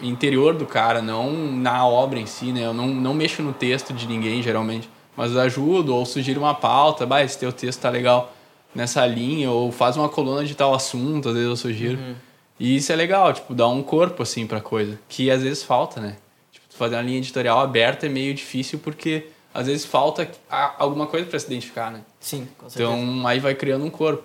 interior 0.00 0.54
do 0.54 0.66
cara, 0.66 1.00
não 1.00 1.32
na 1.32 1.86
obra 1.86 2.18
em 2.18 2.26
si, 2.26 2.52
né? 2.52 2.66
Eu 2.66 2.74
não, 2.74 2.88
não 2.88 3.14
mexo 3.14 3.42
no 3.42 3.52
texto 3.52 3.94
de 3.94 4.06
ninguém, 4.06 4.42
geralmente. 4.42 4.90
Mas 5.16 5.36
ajudo 5.36 5.94
ou 5.94 6.04
sugiro 6.04 6.40
uma 6.40 6.54
pauta. 6.54 7.06
Bah, 7.06 7.22
esse 7.22 7.38
teu 7.38 7.52
texto 7.52 7.80
tá 7.80 7.88
legal 7.88 8.32
nessa 8.74 9.06
linha. 9.06 9.50
Ou 9.50 9.72
faz 9.72 9.96
uma 9.96 10.08
coluna 10.08 10.44
de 10.44 10.54
tal 10.54 10.74
assunto, 10.74 11.28
às 11.28 11.34
vezes 11.34 11.48
eu 11.48 11.56
sugiro. 11.56 11.98
Uhum. 11.98 12.14
E 12.58 12.76
isso 12.76 12.92
é 12.92 12.96
legal, 12.96 13.32
tipo, 13.32 13.54
dar 13.54 13.68
um 13.68 13.82
corpo, 13.82 14.22
assim, 14.22 14.46
pra 14.46 14.60
coisa. 14.60 14.98
Que 15.08 15.30
às 15.30 15.42
vezes 15.42 15.62
falta, 15.62 16.00
né? 16.00 16.16
Tipo, 16.50 16.66
fazer 16.70 16.96
uma 16.96 17.02
linha 17.02 17.18
editorial 17.18 17.60
aberta 17.60 18.06
é 18.06 18.08
meio 18.08 18.34
difícil 18.34 18.78
porque 18.78 19.26
às 19.52 19.66
vezes 19.66 19.84
falta 19.84 20.30
alguma 20.78 21.06
coisa 21.06 21.26
para 21.26 21.38
se 21.38 21.46
identificar, 21.46 21.90
né? 21.90 22.00
Sim, 22.20 22.46
com 22.58 22.68
certeza. 22.68 22.90
Então 22.90 23.26
aí 23.26 23.38
vai 23.40 23.54
criando 23.54 23.84
um 23.84 23.90
corpo. 23.90 24.24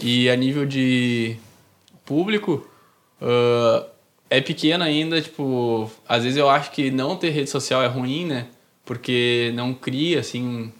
E 0.00 0.30
a 0.30 0.36
nível 0.36 0.64
de 0.64 1.36
público, 2.04 2.66
uh, 3.20 3.86
é 4.30 4.40
pequeno 4.40 4.82
ainda, 4.82 5.20
tipo, 5.20 5.90
às 6.08 6.24
vezes 6.24 6.38
eu 6.38 6.48
acho 6.48 6.70
que 6.70 6.90
não 6.90 7.16
ter 7.16 7.30
rede 7.30 7.50
social 7.50 7.82
é 7.82 7.86
ruim, 7.86 8.24
né? 8.24 8.46
Porque 8.84 9.52
não 9.54 9.74
cria, 9.74 10.20
assim, 10.20 10.72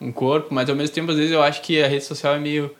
um 0.00 0.12
corpo, 0.12 0.54
mas 0.54 0.70
ao 0.70 0.76
mesmo 0.76 0.94
tempo, 0.94 1.10
às 1.10 1.16
vezes, 1.16 1.32
eu 1.32 1.42
acho 1.42 1.60
que 1.60 1.82
a 1.82 1.88
rede 1.88 2.04
social 2.04 2.34
é 2.34 2.38
meio. 2.38 2.74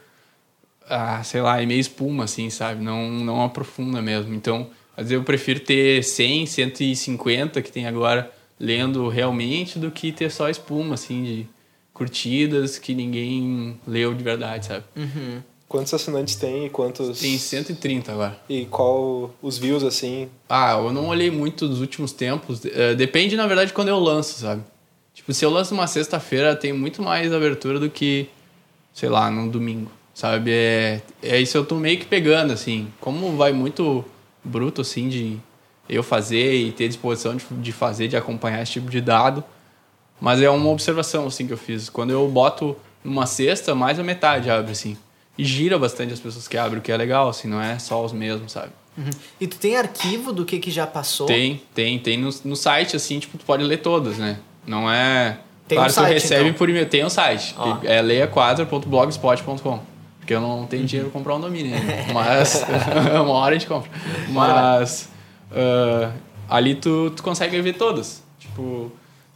Ah, 0.90 1.22
sei 1.22 1.40
lá, 1.40 1.62
é 1.62 1.66
meio 1.66 1.80
espuma, 1.80 2.24
assim, 2.24 2.50
sabe? 2.50 2.82
Não, 2.82 3.08
não 3.10 3.44
aprofunda 3.44 4.02
mesmo. 4.02 4.34
Então, 4.34 4.68
às 4.96 5.04
vezes 5.04 5.12
eu 5.12 5.22
prefiro 5.22 5.60
ter 5.60 6.02
100, 6.02 6.46
150 6.46 7.62
que 7.62 7.70
tem 7.70 7.86
agora 7.86 8.30
lendo 8.58 9.08
realmente 9.08 9.78
do 9.78 9.90
que 9.90 10.12
ter 10.12 10.30
só 10.30 10.50
espuma, 10.50 10.94
assim, 10.94 11.22
de 11.24 11.46
curtidas 11.94 12.78
que 12.78 12.94
ninguém 12.94 13.78
leu 13.86 14.12
de 14.14 14.22
verdade, 14.22 14.66
sabe? 14.66 14.84
Uhum. 14.96 15.42
Quantos 15.68 15.94
assinantes 15.94 16.34
tem 16.34 16.66
e 16.66 16.68
quantos. 16.68 17.20
Tem 17.20 17.38
130 17.38 18.10
agora. 18.10 18.36
E 18.48 18.66
qual 18.66 19.32
os 19.40 19.56
views 19.56 19.84
assim? 19.84 20.28
Ah, 20.48 20.72
eu 20.72 20.92
não 20.92 21.06
olhei 21.06 21.30
muito 21.30 21.68
dos 21.68 21.80
últimos 21.80 22.12
tempos. 22.12 22.58
Uh, 22.64 22.96
depende, 22.96 23.36
na 23.36 23.46
verdade, 23.46 23.72
quando 23.72 23.88
eu 23.88 23.98
lanço, 23.98 24.40
sabe? 24.40 24.62
Tipo, 25.14 25.32
se 25.32 25.44
eu 25.44 25.50
lanço 25.50 25.72
uma 25.72 25.86
sexta-feira, 25.86 26.56
tem 26.56 26.72
muito 26.72 27.02
mais 27.02 27.32
abertura 27.32 27.78
do 27.78 27.88
que, 27.88 28.28
sei 28.92 29.08
lá, 29.08 29.30
num 29.30 29.48
domingo, 29.48 29.90
sabe? 30.20 30.50
É, 30.52 31.00
é 31.22 31.40
isso 31.40 31.56
eu 31.56 31.64
tô 31.64 31.76
meio 31.76 31.98
que 31.98 32.04
pegando, 32.04 32.52
assim. 32.52 32.92
Como 33.00 33.34
vai 33.38 33.52
muito 33.52 34.04
bruto, 34.44 34.82
assim, 34.82 35.08
de 35.08 35.38
eu 35.88 36.02
fazer 36.02 36.56
e 36.56 36.72
ter 36.72 36.88
disposição 36.88 37.34
de, 37.34 37.42
de 37.50 37.72
fazer, 37.72 38.06
de 38.06 38.18
acompanhar 38.18 38.62
esse 38.62 38.72
tipo 38.72 38.90
de 38.90 39.00
dado. 39.00 39.42
Mas 40.20 40.42
é 40.42 40.50
uma 40.50 40.68
observação, 40.68 41.26
assim, 41.26 41.46
que 41.46 41.54
eu 41.54 41.56
fiz. 41.56 41.88
Quando 41.88 42.10
eu 42.10 42.28
boto 42.28 42.76
numa 43.02 43.24
sexta, 43.24 43.74
mais 43.74 43.98
a 43.98 44.02
metade 44.02 44.50
abre, 44.50 44.72
assim. 44.72 44.94
E 45.38 45.44
gira 45.44 45.78
bastante 45.78 46.12
as 46.12 46.20
pessoas 46.20 46.46
que 46.46 46.58
abrem, 46.58 46.80
o 46.80 46.82
que 46.82 46.92
é 46.92 46.96
legal, 46.98 47.26
assim, 47.26 47.48
não 47.48 47.60
é 47.60 47.78
só 47.78 48.04
os 48.04 48.12
mesmos, 48.12 48.52
sabe? 48.52 48.72
Uhum. 48.98 49.08
E 49.40 49.46
tu 49.46 49.56
tem 49.56 49.74
arquivo 49.74 50.34
do 50.34 50.44
que, 50.44 50.58
que 50.58 50.70
já 50.70 50.86
passou? 50.86 51.26
Tem, 51.26 51.62
tem. 51.74 51.98
Tem 51.98 52.18
no, 52.18 52.28
no 52.44 52.56
site, 52.56 52.94
assim, 52.94 53.18
tipo, 53.18 53.38
tu 53.38 53.46
pode 53.46 53.64
ler 53.64 53.78
todas, 53.78 54.18
né? 54.18 54.38
Não 54.66 54.90
é... 54.90 55.38
Tem 55.66 55.76
claro, 55.76 55.90
um 55.90 55.94
site, 55.94 56.08
tu 56.08 56.12
recebe 56.12 56.44
então. 56.48 56.58
por 56.58 56.68
e-mail. 56.68 56.86
Tem 56.86 57.02
um 57.06 57.08
site. 57.08 57.54
Oh. 57.58 57.78
É 57.86 58.02
leia4.blogspot.com. 58.02 59.89
Porque 60.20 60.34
eu 60.34 60.40
não 60.40 60.66
tenho 60.66 60.84
dinheiro 60.84 61.10
para 61.10 61.18
comprar 61.18 61.34
um 61.34 61.40
domínio. 61.40 61.72
Né? 61.72 62.06
Mas 62.14 62.64
uma 63.20 63.32
hora 63.32 63.56
a 63.56 63.58
gente 63.58 63.66
compra. 63.66 63.90
Mas 64.28 65.10
uh, 65.50 66.12
ali 66.48 66.76
tu, 66.76 67.10
tu 67.10 67.22
consegue 67.22 67.60
ver 67.60 67.74
todas. 67.74 68.22
Tipo, 68.38 68.92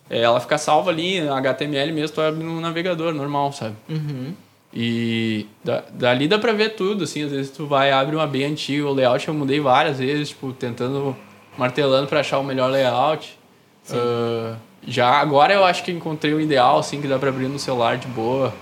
ela 0.09 0.39
fica 0.39 0.57
salva 0.59 0.91
ali, 0.91 1.27
HTML 1.29 1.93
mesmo, 1.93 2.15
tu 2.15 2.21
abre 2.21 2.45
no 2.45 2.61
navegador 2.61 3.13
normal, 3.13 3.53
sabe? 3.53 3.75
Uhum. 3.89 4.35
E 4.73 5.47
da, 5.63 5.85
dali 5.93 6.27
dá 6.27 6.39
pra 6.39 6.53
ver 6.53 6.71
tudo, 6.71 7.05
assim, 7.05 7.23
às 7.23 7.31
vezes 7.31 7.51
tu 7.51 7.67
vai, 7.67 7.93
abre 7.93 8.17
uma 8.17 8.27
bem 8.27 8.45
antiga, 8.45 8.87
o 8.87 8.93
layout 8.93 9.27
eu 9.29 9.33
mudei 9.33 9.61
várias 9.61 9.99
vezes, 9.99 10.31
tipo, 10.31 10.53
tentando, 10.53 11.17
martelando 11.57 12.09
para 12.09 12.21
achar 12.21 12.39
o 12.39 12.45
melhor 12.45 12.71
layout. 12.71 13.39
Uh, 13.89 14.57
já 14.87 15.09
agora 15.09 15.55
eu 15.55 15.65
acho 15.65 15.85
que 15.85 15.93
encontrei 15.93 16.35
o 16.35 16.41
ideal, 16.41 16.79
assim, 16.79 17.01
que 17.01 17.07
dá 17.07 17.19
pra 17.19 17.29
abrir 17.29 17.49
no 17.49 17.59
celular 17.59 17.97
de 17.97 18.09
boa. 18.09 18.53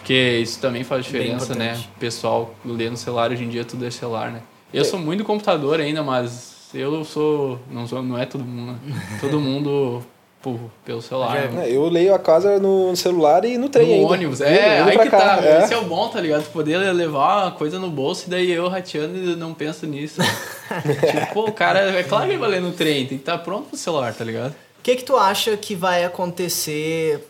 Porque 0.00 0.38
isso 0.42 0.58
também 0.58 0.82
faz 0.82 1.04
diferença, 1.04 1.54
né? 1.54 1.78
O 1.96 2.00
pessoal 2.00 2.54
lê 2.64 2.88
no 2.88 2.96
celular, 2.96 3.30
hoje 3.30 3.44
em 3.44 3.48
dia 3.48 3.64
tudo 3.64 3.86
é 3.86 3.90
celular, 3.90 4.30
né? 4.30 4.40
Eu 4.72 4.80
é. 4.82 4.84
sou 4.84 4.98
muito 4.98 5.18
do 5.18 5.24
computador 5.24 5.78
ainda, 5.78 6.02
mas 6.02 6.68
eu 6.74 7.04
sou. 7.04 7.60
Não, 7.70 7.86
sou, 7.86 8.02
não 8.02 8.18
é 8.18 8.24
todo 8.24 8.44
mundo, 8.44 8.72
né? 8.72 8.78
todo 9.20 9.38
mundo 9.38 10.02
por, 10.40 10.58
pelo 10.84 11.02
celular. 11.02 11.36
É, 11.36 11.70
eu 11.70 11.86
leio 11.88 12.14
a 12.14 12.18
casa 12.18 12.58
no 12.58 12.96
celular 12.96 13.44
e 13.44 13.58
no 13.58 13.68
trem 13.68 13.88
no 13.88 13.94
ainda. 13.94 14.06
ônibus, 14.06 14.40
é, 14.40 14.80
aí 14.80 14.98
que 14.98 15.10
cá, 15.10 15.36
tá. 15.36 15.46
É. 15.46 15.64
Esse 15.64 15.74
é 15.74 15.78
o 15.78 15.84
bom, 15.84 16.08
tá 16.08 16.20
ligado? 16.20 16.50
Poder 16.50 16.78
levar 16.78 17.42
uma 17.44 17.52
coisa 17.52 17.78
no 17.78 17.90
bolso 17.90 18.24
e 18.26 18.30
daí 18.30 18.50
eu 18.50 18.68
rateando 18.68 19.16
e 19.16 19.36
não 19.36 19.52
penso 19.52 19.86
nisso. 19.86 20.22
tipo, 21.10 21.34
pô, 21.34 21.44
o 21.44 21.52
cara, 21.52 21.80
é 21.80 22.02
claro 22.02 22.24
que 22.24 22.32
ele 22.32 22.38
vai 22.38 22.50
ler 22.50 22.62
no 22.62 22.72
trem, 22.72 23.06
tem 23.06 23.08
que 23.08 23.14
estar 23.16 23.38
tá 23.38 23.44
pronto 23.44 23.68
pro 23.68 23.76
celular, 23.76 24.14
tá 24.14 24.24
ligado? 24.24 24.52
O 24.52 24.82
que 24.82 24.96
que 24.96 25.04
tu 25.04 25.16
acha 25.16 25.54
que 25.58 25.74
vai 25.74 26.04
acontecer 26.04 27.29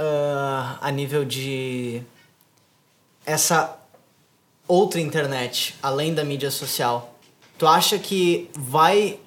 uh, 0.00 0.78
a 0.80 0.90
nível 0.90 1.24
de 1.24 2.02
essa 3.24 3.76
outra 4.66 5.00
internet, 5.00 5.74
além 5.82 6.14
da 6.14 6.24
mídia 6.24 6.50
social? 6.50 7.14
Tu 7.58 7.66
acha 7.66 7.98
que 7.98 8.48
vai 8.58 9.18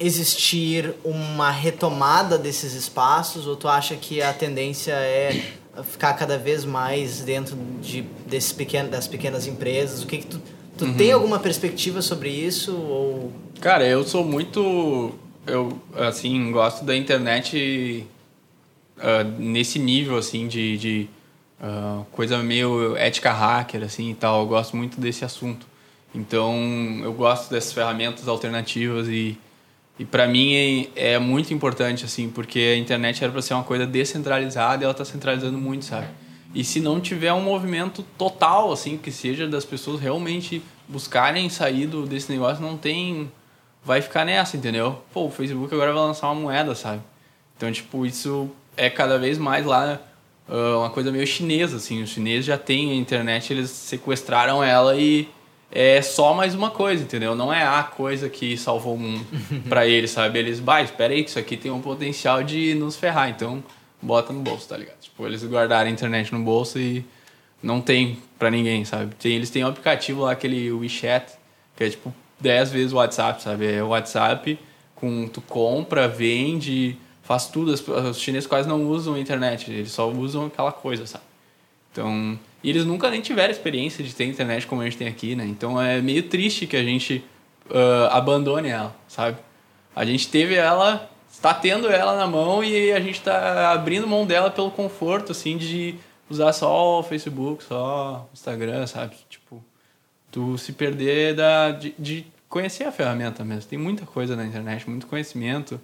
existir 0.00 0.94
uma 1.04 1.50
retomada 1.50 2.38
desses 2.38 2.72
espaços 2.72 3.46
ou 3.46 3.56
tu 3.56 3.68
acha 3.68 3.96
que 3.96 4.22
a 4.22 4.32
tendência 4.32 4.92
é 4.92 5.52
ficar 5.82 6.14
cada 6.14 6.38
vez 6.38 6.64
mais 6.64 7.20
dentro 7.20 7.56
de 7.80 8.02
desses 8.26 8.52
pequeno, 8.52 8.88
das 8.88 9.06
pequenas 9.06 9.46
empresas? 9.46 10.02
O 10.02 10.06
que, 10.06 10.18
que 10.18 10.26
tu, 10.26 10.40
tu 10.76 10.84
uhum. 10.84 10.96
tem 10.96 11.12
alguma 11.12 11.38
perspectiva 11.38 12.00
sobre 12.00 12.30
isso 12.30 12.74
ou 12.74 13.32
Cara, 13.60 13.84
eu 13.84 14.04
sou 14.04 14.24
muito 14.24 15.12
eu 15.46 15.80
assim 15.96 16.52
gosto 16.52 16.84
da 16.84 16.96
internet 16.96 18.06
uh, 18.98 19.24
nesse 19.38 19.78
nível 19.78 20.16
assim 20.16 20.46
de, 20.48 20.78
de 20.78 21.08
uh, 21.60 22.04
coisa 22.12 22.38
meio 22.38 22.96
ética 22.96 23.32
hacker 23.32 23.82
assim 23.82 24.10
e 24.10 24.14
tal. 24.14 24.42
Eu 24.42 24.46
gosto 24.46 24.76
muito 24.76 25.00
desse 25.00 25.24
assunto. 25.24 25.66
Então 26.14 26.54
eu 27.02 27.12
gosto 27.12 27.50
dessas 27.50 27.72
ferramentas 27.72 28.28
alternativas 28.28 29.08
e 29.08 29.38
e 29.98 30.04
para 30.04 30.28
mim 30.28 30.88
é, 30.94 31.14
é, 31.14 31.18
muito 31.18 31.52
importante, 31.52 32.04
assim, 32.04 32.30
porque 32.30 32.58
a 32.60 32.76
internet 32.76 33.22
era 33.22 33.32
para 33.32 33.42
ser 33.42 33.54
uma 33.54 33.64
coisa 33.64 33.84
descentralizada 33.84 34.82
e 34.82 34.84
ela 34.84 34.92
está 34.92 35.04
centralizando 35.04 35.58
muito, 35.58 35.84
sabe? 35.84 36.06
E 36.54 36.62
se 36.62 36.80
não 36.80 37.00
tiver 37.00 37.32
um 37.32 37.42
movimento 37.42 38.04
total, 38.16 38.72
assim, 38.72 38.96
que 38.96 39.10
seja 39.10 39.48
das 39.48 39.64
pessoas 39.64 40.00
realmente 40.00 40.62
buscarem 40.86 41.48
sair 41.50 41.86
do, 41.86 42.06
desse 42.06 42.30
negócio, 42.30 42.62
não 42.62 42.76
tem. 42.76 43.30
Vai 43.84 44.00
ficar 44.00 44.24
nessa, 44.24 44.56
entendeu? 44.56 45.02
Pô, 45.12 45.26
o 45.26 45.30
Facebook 45.30 45.72
agora 45.74 45.92
vai 45.92 46.02
lançar 46.02 46.30
uma 46.30 46.40
moeda, 46.40 46.74
sabe? 46.74 47.02
Então, 47.56 47.70
tipo, 47.72 48.06
isso 48.06 48.50
é 48.78 48.88
cada 48.88 49.18
vez 49.18 49.36
mais 49.36 49.66
lá 49.66 50.00
uh, 50.48 50.78
uma 50.78 50.90
coisa 50.90 51.12
meio 51.12 51.26
chinesa, 51.26 51.76
assim. 51.76 52.02
Os 52.02 52.10
chineses 52.10 52.46
já 52.46 52.56
têm 52.56 52.92
a 52.92 52.94
internet, 52.94 53.52
eles 53.52 53.70
sequestraram 53.70 54.62
ela 54.62 54.96
e 54.96 55.28
é 55.70 56.00
só 56.00 56.32
mais 56.32 56.54
uma 56.54 56.70
coisa, 56.70 57.02
entendeu? 57.02 57.34
Não 57.34 57.52
é 57.52 57.62
a 57.62 57.82
coisa 57.82 58.28
que 58.28 58.56
salvou 58.56 58.94
o 58.94 58.98
mundo 58.98 59.26
para 59.68 59.86
eles, 59.86 60.10
sabe? 60.10 60.38
Eles, 60.38 60.60
bah, 60.60 60.80
espera 60.80 61.12
aí 61.12 61.22
que 61.22 61.30
isso 61.30 61.38
aqui 61.38 61.56
tem 61.56 61.70
um 61.70 61.80
potencial 61.80 62.42
de 62.42 62.74
nos 62.74 62.96
ferrar, 62.96 63.28
então 63.28 63.62
bota 64.00 64.32
no 64.32 64.40
bolso, 64.40 64.68
tá 64.68 64.76
ligado? 64.76 64.98
Tipo, 65.00 65.26
eles 65.26 65.44
guardaram 65.44 65.88
a 65.88 65.92
internet 65.92 66.32
no 66.32 66.40
bolso 66.40 66.78
e 66.78 67.04
não 67.62 67.80
tem 67.80 68.18
para 68.38 68.50
ninguém, 68.50 68.84
sabe? 68.84 69.14
Tem, 69.16 69.32
eles 69.32 69.50
têm 69.50 69.64
um 69.64 69.68
aplicativo 69.68 70.22
lá, 70.22 70.32
aquele 70.32 70.72
WeChat, 70.72 71.32
que 71.76 71.84
é 71.84 71.90
tipo 71.90 72.14
10 72.40 72.70
vezes 72.70 72.92
o 72.92 72.96
WhatsApp, 72.96 73.42
sabe? 73.42 73.66
É 73.66 73.82
o 73.82 73.88
WhatsApp 73.88 74.58
com 74.94 75.28
tu 75.28 75.40
compra, 75.40 76.08
vende, 76.08 76.96
faz 77.28 77.46
tudo. 77.46 77.72
Os 77.72 78.18
chineses 78.18 78.46
quase 78.46 78.66
não 78.66 78.86
usam 78.86 79.12
a 79.12 79.20
internet, 79.20 79.70
eles 79.70 79.92
só 79.92 80.10
usam 80.10 80.46
aquela 80.46 80.72
coisa, 80.72 81.04
sabe? 81.04 81.24
Então, 81.92 82.40
e 82.64 82.70
eles 82.70 82.86
nunca 82.86 83.10
nem 83.10 83.20
tiveram 83.20 83.50
experiência 83.50 84.02
de 84.02 84.14
ter 84.14 84.24
internet 84.24 84.66
como 84.66 84.80
a 84.80 84.84
gente 84.84 84.96
tem 84.96 85.06
aqui, 85.06 85.36
né? 85.36 85.44
Então 85.44 85.80
é 85.80 86.00
meio 86.00 86.22
triste 86.22 86.66
que 86.66 86.74
a 86.74 86.82
gente 86.82 87.22
uh, 87.66 88.08
abandone 88.10 88.70
ela, 88.70 88.96
sabe? 89.06 89.36
A 89.94 90.06
gente 90.06 90.28
teve 90.28 90.54
ela, 90.54 91.10
está 91.30 91.52
tendo 91.52 91.88
ela 91.88 92.16
na 92.16 92.26
mão 92.26 92.64
e 92.64 92.92
a 92.92 93.00
gente 93.00 93.18
está 93.18 93.72
abrindo 93.72 94.06
mão 94.06 94.24
dela 94.24 94.50
pelo 94.50 94.70
conforto, 94.70 95.32
assim, 95.32 95.58
de 95.58 95.96
usar 96.30 96.54
só 96.54 97.00
o 97.00 97.02
Facebook, 97.02 97.62
só 97.62 98.26
o 98.30 98.32
Instagram, 98.32 98.86
sabe? 98.86 99.16
Tipo, 99.28 99.62
tu 100.30 100.56
se 100.56 100.72
perder 100.72 101.34
da, 101.34 101.72
de, 101.72 101.94
de 101.98 102.26
conhecer 102.48 102.84
a 102.84 102.92
ferramenta 102.92 103.44
mesmo. 103.44 103.68
Tem 103.68 103.78
muita 103.78 104.06
coisa 104.06 104.34
na 104.34 104.46
internet, 104.46 104.88
muito 104.88 105.06
conhecimento, 105.06 105.78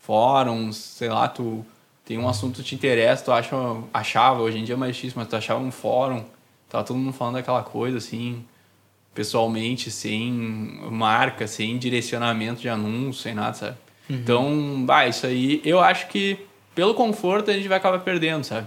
fóruns, 0.00 0.76
sei 0.76 1.08
lá, 1.08 1.28
tu 1.28 1.64
tem 2.04 2.18
um 2.18 2.28
assunto 2.28 2.56
que 2.56 2.62
te 2.62 2.74
interessa, 2.74 3.24
tu 3.24 3.32
acha, 3.32 3.56
achava, 3.94 4.40
hoje 4.40 4.58
em 4.58 4.64
dia 4.64 4.74
é 4.74 4.78
mais 4.78 4.96
difícil, 4.96 5.18
mas 5.18 5.28
tu 5.28 5.36
achava 5.36 5.60
um 5.60 5.70
fórum, 5.70 6.24
tava 6.68 6.84
todo 6.84 6.98
mundo 6.98 7.12
falando 7.12 7.34
daquela 7.34 7.62
coisa 7.62 7.98
assim, 7.98 8.44
pessoalmente, 9.14 9.90
sem 9.90 10.32
marca, 10.90 11.46
sem 11.46 11.78
direcionamento 11.78 12.60
de 12.60 12.68
anúncio, 12.68 13.22
sem 13.22 13.34
nada, 13.34 13.54
sabe? 13.54 13.76
Uhum. 14.08 14.16
Então, 14.16 14.84
bah, 14.84 15.06
isso 15.06 15.26
aí, 15.26 15.60
eu 15.64 15.78
acho 15.78 16.08
que 16.08 16.38
pelo 16.74 16.94
conforto 16.94 17.50
a 17.50 17.54
gente 17.54 17.68
vai 17.68 17.78
acabar 17.78 18.00
perdendo, 18.00 18.42
sabe? 18.44 18.66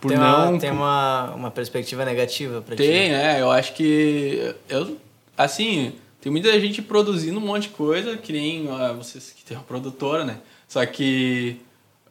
Por 0.00 0.08
tem 0.08 0.18
não, 0.18 0.50
uma, 0.50 0.58
tem 0.58 0.70
uma, 0.70 1.32
uma 1.34 1.50
perspectiva 1.50 2.04
negativa 2.04 2.60
pra 2.60 2.76
tem, 2.76 2.86
ti. 2.86 2.92
Tem, 2.92 3.14
é, 3.14 3.40
eu 3.40 3.50
acho 3.50 3.72
que 3.72 4.54
eu 4.68 4.98
assim, 5.36 5.94
tem 6.24 6.32
muita 6.32 6.58
gente 6.58 6.80
produzindo 6.80 7.38
um 7.38 7.42
monte 7.42 7.64
de 7.64 7.68
coisa, 7.74 8.16
que 8.16 8.32
nem 8.32 8.66
uh, 8.66 8.96
vocês 8.96 9.34
que 9.36 9.44
tem 9.44 9.54
uma 9.54 9.62
produtora, 9.62 10.24
né? 10.24 10.38
Só 10.66 10.84
que 10.86 11.58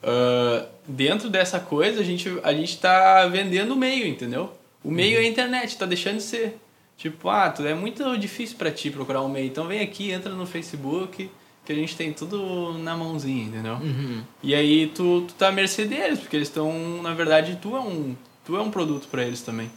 uh, 0.03 0.67
dentro 0.87 1.31
dessa 1.31 1.59
coisa 1.59 2.01
a 2.01 2.03
gente 2.03 2.31
a 2.43 2.53
gente 2.53 2.75
está 2.75 3.25
vendendo 3.25 3.71
o 3.71 3.75
meio, 3.75 4.05
entendeu? 4.05 4.53
O 4.83 4.91
meio 4.91 5.17
uhum. 5.17 5.23
é 5.23 5.25
a 5.25 5.27
internet, 5.27 5.69
está 5.69 5.87
deixando 5.87 6.17
de 6.17 6.23
ser. 6.23 6.59
Tipo, 6.95 7.27
ah, 7.27 7.49
tu, 7.49 7.65
é 7.65 7.73
muito 7.73 8.15
difícil 8.15 8.55
para 8.55 8.69
ti 8.69 8.91
procurar 8.91 9.23
um 9.23 9.29
meio. 9.29 9.47
Então 9.47 9.67
vem 9.67 9.79
aqui, 9.79 10.11
entra 10.11 10.31
no 10.31 10.45
Facebook, 10.45 11.27
que 11.65 11.71
a 11.71 11.75
gente 11.75 11.97
tem 11.97 12.13
tudo 12.13 12.77
na 12.77 12.95
mãozinha, 12.95 13.45
entendeu? 13.45 13.77
Uhum. 13.77 14.21
E 14.43 14.53
aí 14.53 14.91
tu, 14.93 15.25
tu 15.27 15.33
tá 15.33 15.47
à 15.47 15.51
mercê 15.51 15.85
deles, 15.85 16.19
porque 16.19 16.35
eles 16.35 16.49
estão, 16.49 17.01
na 17.01 17.15
verdade, 17.15 17.57
tu 17.59 17.75
é 17.75 17.79
um, 17.79 18.15
tu 18.45 18.55
é 18.55 18.61
um 18.61 18.69
produto 18.69 19.07
para 19.07 19.23
eles 19.23 19.41
também. 19.41 19.71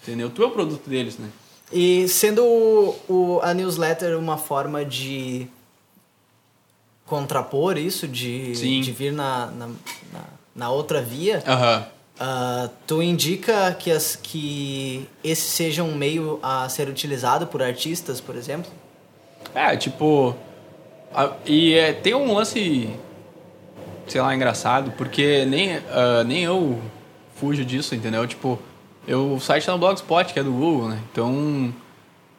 Entendeu? 0.00 0.30
Tu 0.30 0.44
é 0.44 0.46
o 0.46 0.50
produto 0.52 0.88
deles, 0.88 1.18
né? 1.18 1.28
E 1.72 2.06
sendo 2.08 2.44
o, 2.44 2.96
o, 3.08 3.40
a 3.42 3.52
newsletter 3.54 4.18
uma 4.18 4.36
forma 4.36 4.84
de 4.84 5.46
contrapor 7.06 7.76
isso, 7.76 8.06
de, 8.06 8.52
de 8.52 8.92
vir 8.92 9.12
na, 9.12 9.46
na, 9.46 9.66
na, 9.66 10.24
na 10.54 10.70
outra 10.70 11.00
via, 11.02 11.42
uhum. 11.46 11.94
Uh, 12.14 12.70
tu 12.86 13.02
indica 13.02 13.74
que, 13.74 13.90
as, 13.90 14.14
que 14.14 15.08
esse 15.22 15.48
seja 15.48 15.82
um 15.82 15.96
meio 15.96 16.38
a 16.42 16.68
ser 16.68 16.88
utilizado 16.88 17.44
por 17.46 17.60
artistas, 17.60 18.20
por 18.20 18.36
exemplo? 18.36 18.70
É, 19.52 19.76
tipo. 19.76 20.34
A, 21.12 21.32
e 21.44 21.74
é, 21.74 21.92
tem 21.92 22.14
um 22.14 22.32
lance, 22.32 22.88
sei 24.06 24.20
lá, 24.20 24.32
engraçado, 24.32 24.92
porque 24.92 25.44
nem, 25.44 25.78
uh, 25.78 26.24
nem 26.24 26.44
eu 26.44 26.80
fujo 27.34 27.64
disso, 27.64 27.96
entendeu? 27.96 28.26
Tipo, 28.28 28.60
eu, 29.06 29.34
o 29.34 29.40
site 29.40 29.66
tá 29.66 29.72
no 29.72 29.78
Blogspot, 29.78 30.32
que 30.32 30.38
é 30.38 30.42
do 30.42 30.52
Google, 30.52 30.88
né? 30.88 31.00
Então, 31.10 31.74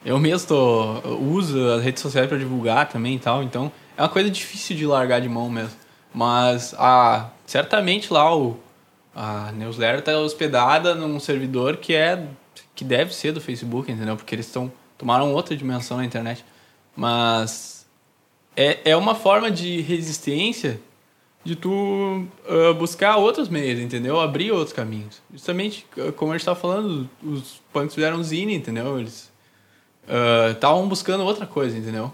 eu 0.03 0.19
mesmo 0.19 0.47
tô, 0.47 0.99
uso 1.19 1.69
as 1.71 1.83
redes 1.83 2.01
sociais 2.01 2.27
para 2.27 2.37
divulgar 2.37 2.89
também 2.89 3.15
e 3.15 3.19
tal, 3.19 3.43
então 3.43 3.71
é 3.97 4.01
uma 4.01 4.09
coisa 4.09 4.29
difícil 4.29 4.75
de 4.75 4.85
largar 4.85 5.21
de 5.21 5.29
mão 5.29 5.49
mesmo. 5.49 5.75
Mas, 6.13 6.73
ah, 6.77 7.29
certamente 7.45 8.11
lá 8.11 8.35
o 8.35 8.59
a 9.15 9.51
newsletter 9.53 9.99
está 9.99 10.19
hospedada 10.19 10.93
num 10.93 11.19
servidor 11.21 11.77
que 11.77 11.95
é 11.95 12.27
que 12.75 12.83
deve 12.83 13.15
ser 13.15 13.31
do 13.31 13.39
Facebook, 13.39 13.89
entendeu? 13.89 14.17
Porque 14.17 14.35
eles 14.35 14.45
estão 14.45 14.69
tomaram 14.97 15.33
outra 15.33 15.55
dimensão 15.55 15.97
na 15.97 16.05
internet. 16.05 16.43
Mas 16.95 17.85
é, 18.55 18.91
é 18.91 18.95
uma 18.97 19.15
forma 19.15 19.49
de 19.49 19.81
resistência 19.81 20.81
de 21.45 21.55
tu 21.55 21.69
uh, 21.71 22.73
buscar 22.77 23.15
outros 23.15 23.47
meios, 23.47 23.79
entendeu? 23.79 24.19
Abrir 24.19 24.51
outros 24.51 24.73
caminhos. 24.73 25.21
Justamente, 25.31 25.85
como 26.17 26.31
a 26.31 26.35
gente 26.35 26.41
estava 26.41 26.59
falando, 26.59 27.09
os 27.23 27.61
punks 27.71 27.95
fizeram 27.95 28.21
zine, 28.21 28.55
entendeu? 28.55 28.99
Eles 28.99 29.31
estavam 30.51 30.83
uh, 30.83 30.87
buscando 30.87 31.23
outra 31.23 31.45
coisa, 31.45 31.77
entendeu? 31.77 32.11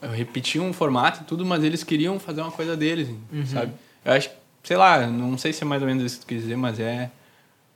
Repetiam 0.00 0.66
um 0.66 0.72
formato 0.72 1.20
e 1.20 1.24
tudo, 1.24 1.44
mas 1.44 1.62
eles 1.62 1.84
queriam 1.84 2.18
fazer 2.18 2.40
uma 2.40 2.50
coisa 2.50 2.74
deles, 2.74 3.08
uhum. 3.30 3.46
sabe? 3.46 3.72
Eu 4.02 4.14
acho 4.14 4.30
sei 4.62 4.76
lá, 4.76 5.06
não 5.06 5.38
sei 5.38 5.52
se 5.52 5.62
é 5.62 5.66
mais 5.66 5.82
ou 5.82 5.88
menos 5.88 6.04
isso 6.04 6.16
que 6.16 6.26
tu 6.26 6.28
quis 6.28 6.42
dizer, 6.42 6.56
mas 6.56 6.78
é 6.78 7.10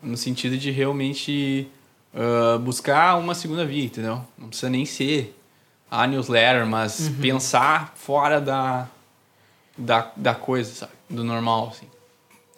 no 0.02 0.16
sentido 0.16 0.56
de 0.56 0.70
realmente 0.70 1.68
uh, 2.12 2.58
buscar 2.58 3.16
uma 3.16 3.34
segunda 3.34 3.64
via, 3.64 3.84
entendeu? 3.84 4.24
Não 4.36 4.48
precisa 4.48 4.70
nem 4.70 4.84
ser 4.84 5.38
a 5.90 6.06
newsletter, 6.06 6.66
mas 6.66 7.08
uhum. 7.08 7.14
pensar 7.20 7.92
fora 7.96 8.40
da, 8.40 8.88
da, 9.76 10.10
da 10.16 10.34
coisa, 10.34 10.72
sabe? 10.72 10.92
Do 11.08 11.24
normal, 11.24 11.68
assim. 11.68 11.86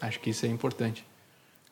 Acho 0.00 0.20
que 0.20 0.30
isso 0.30 0.46
é 0.46 0.48
importante. 0.48 1.04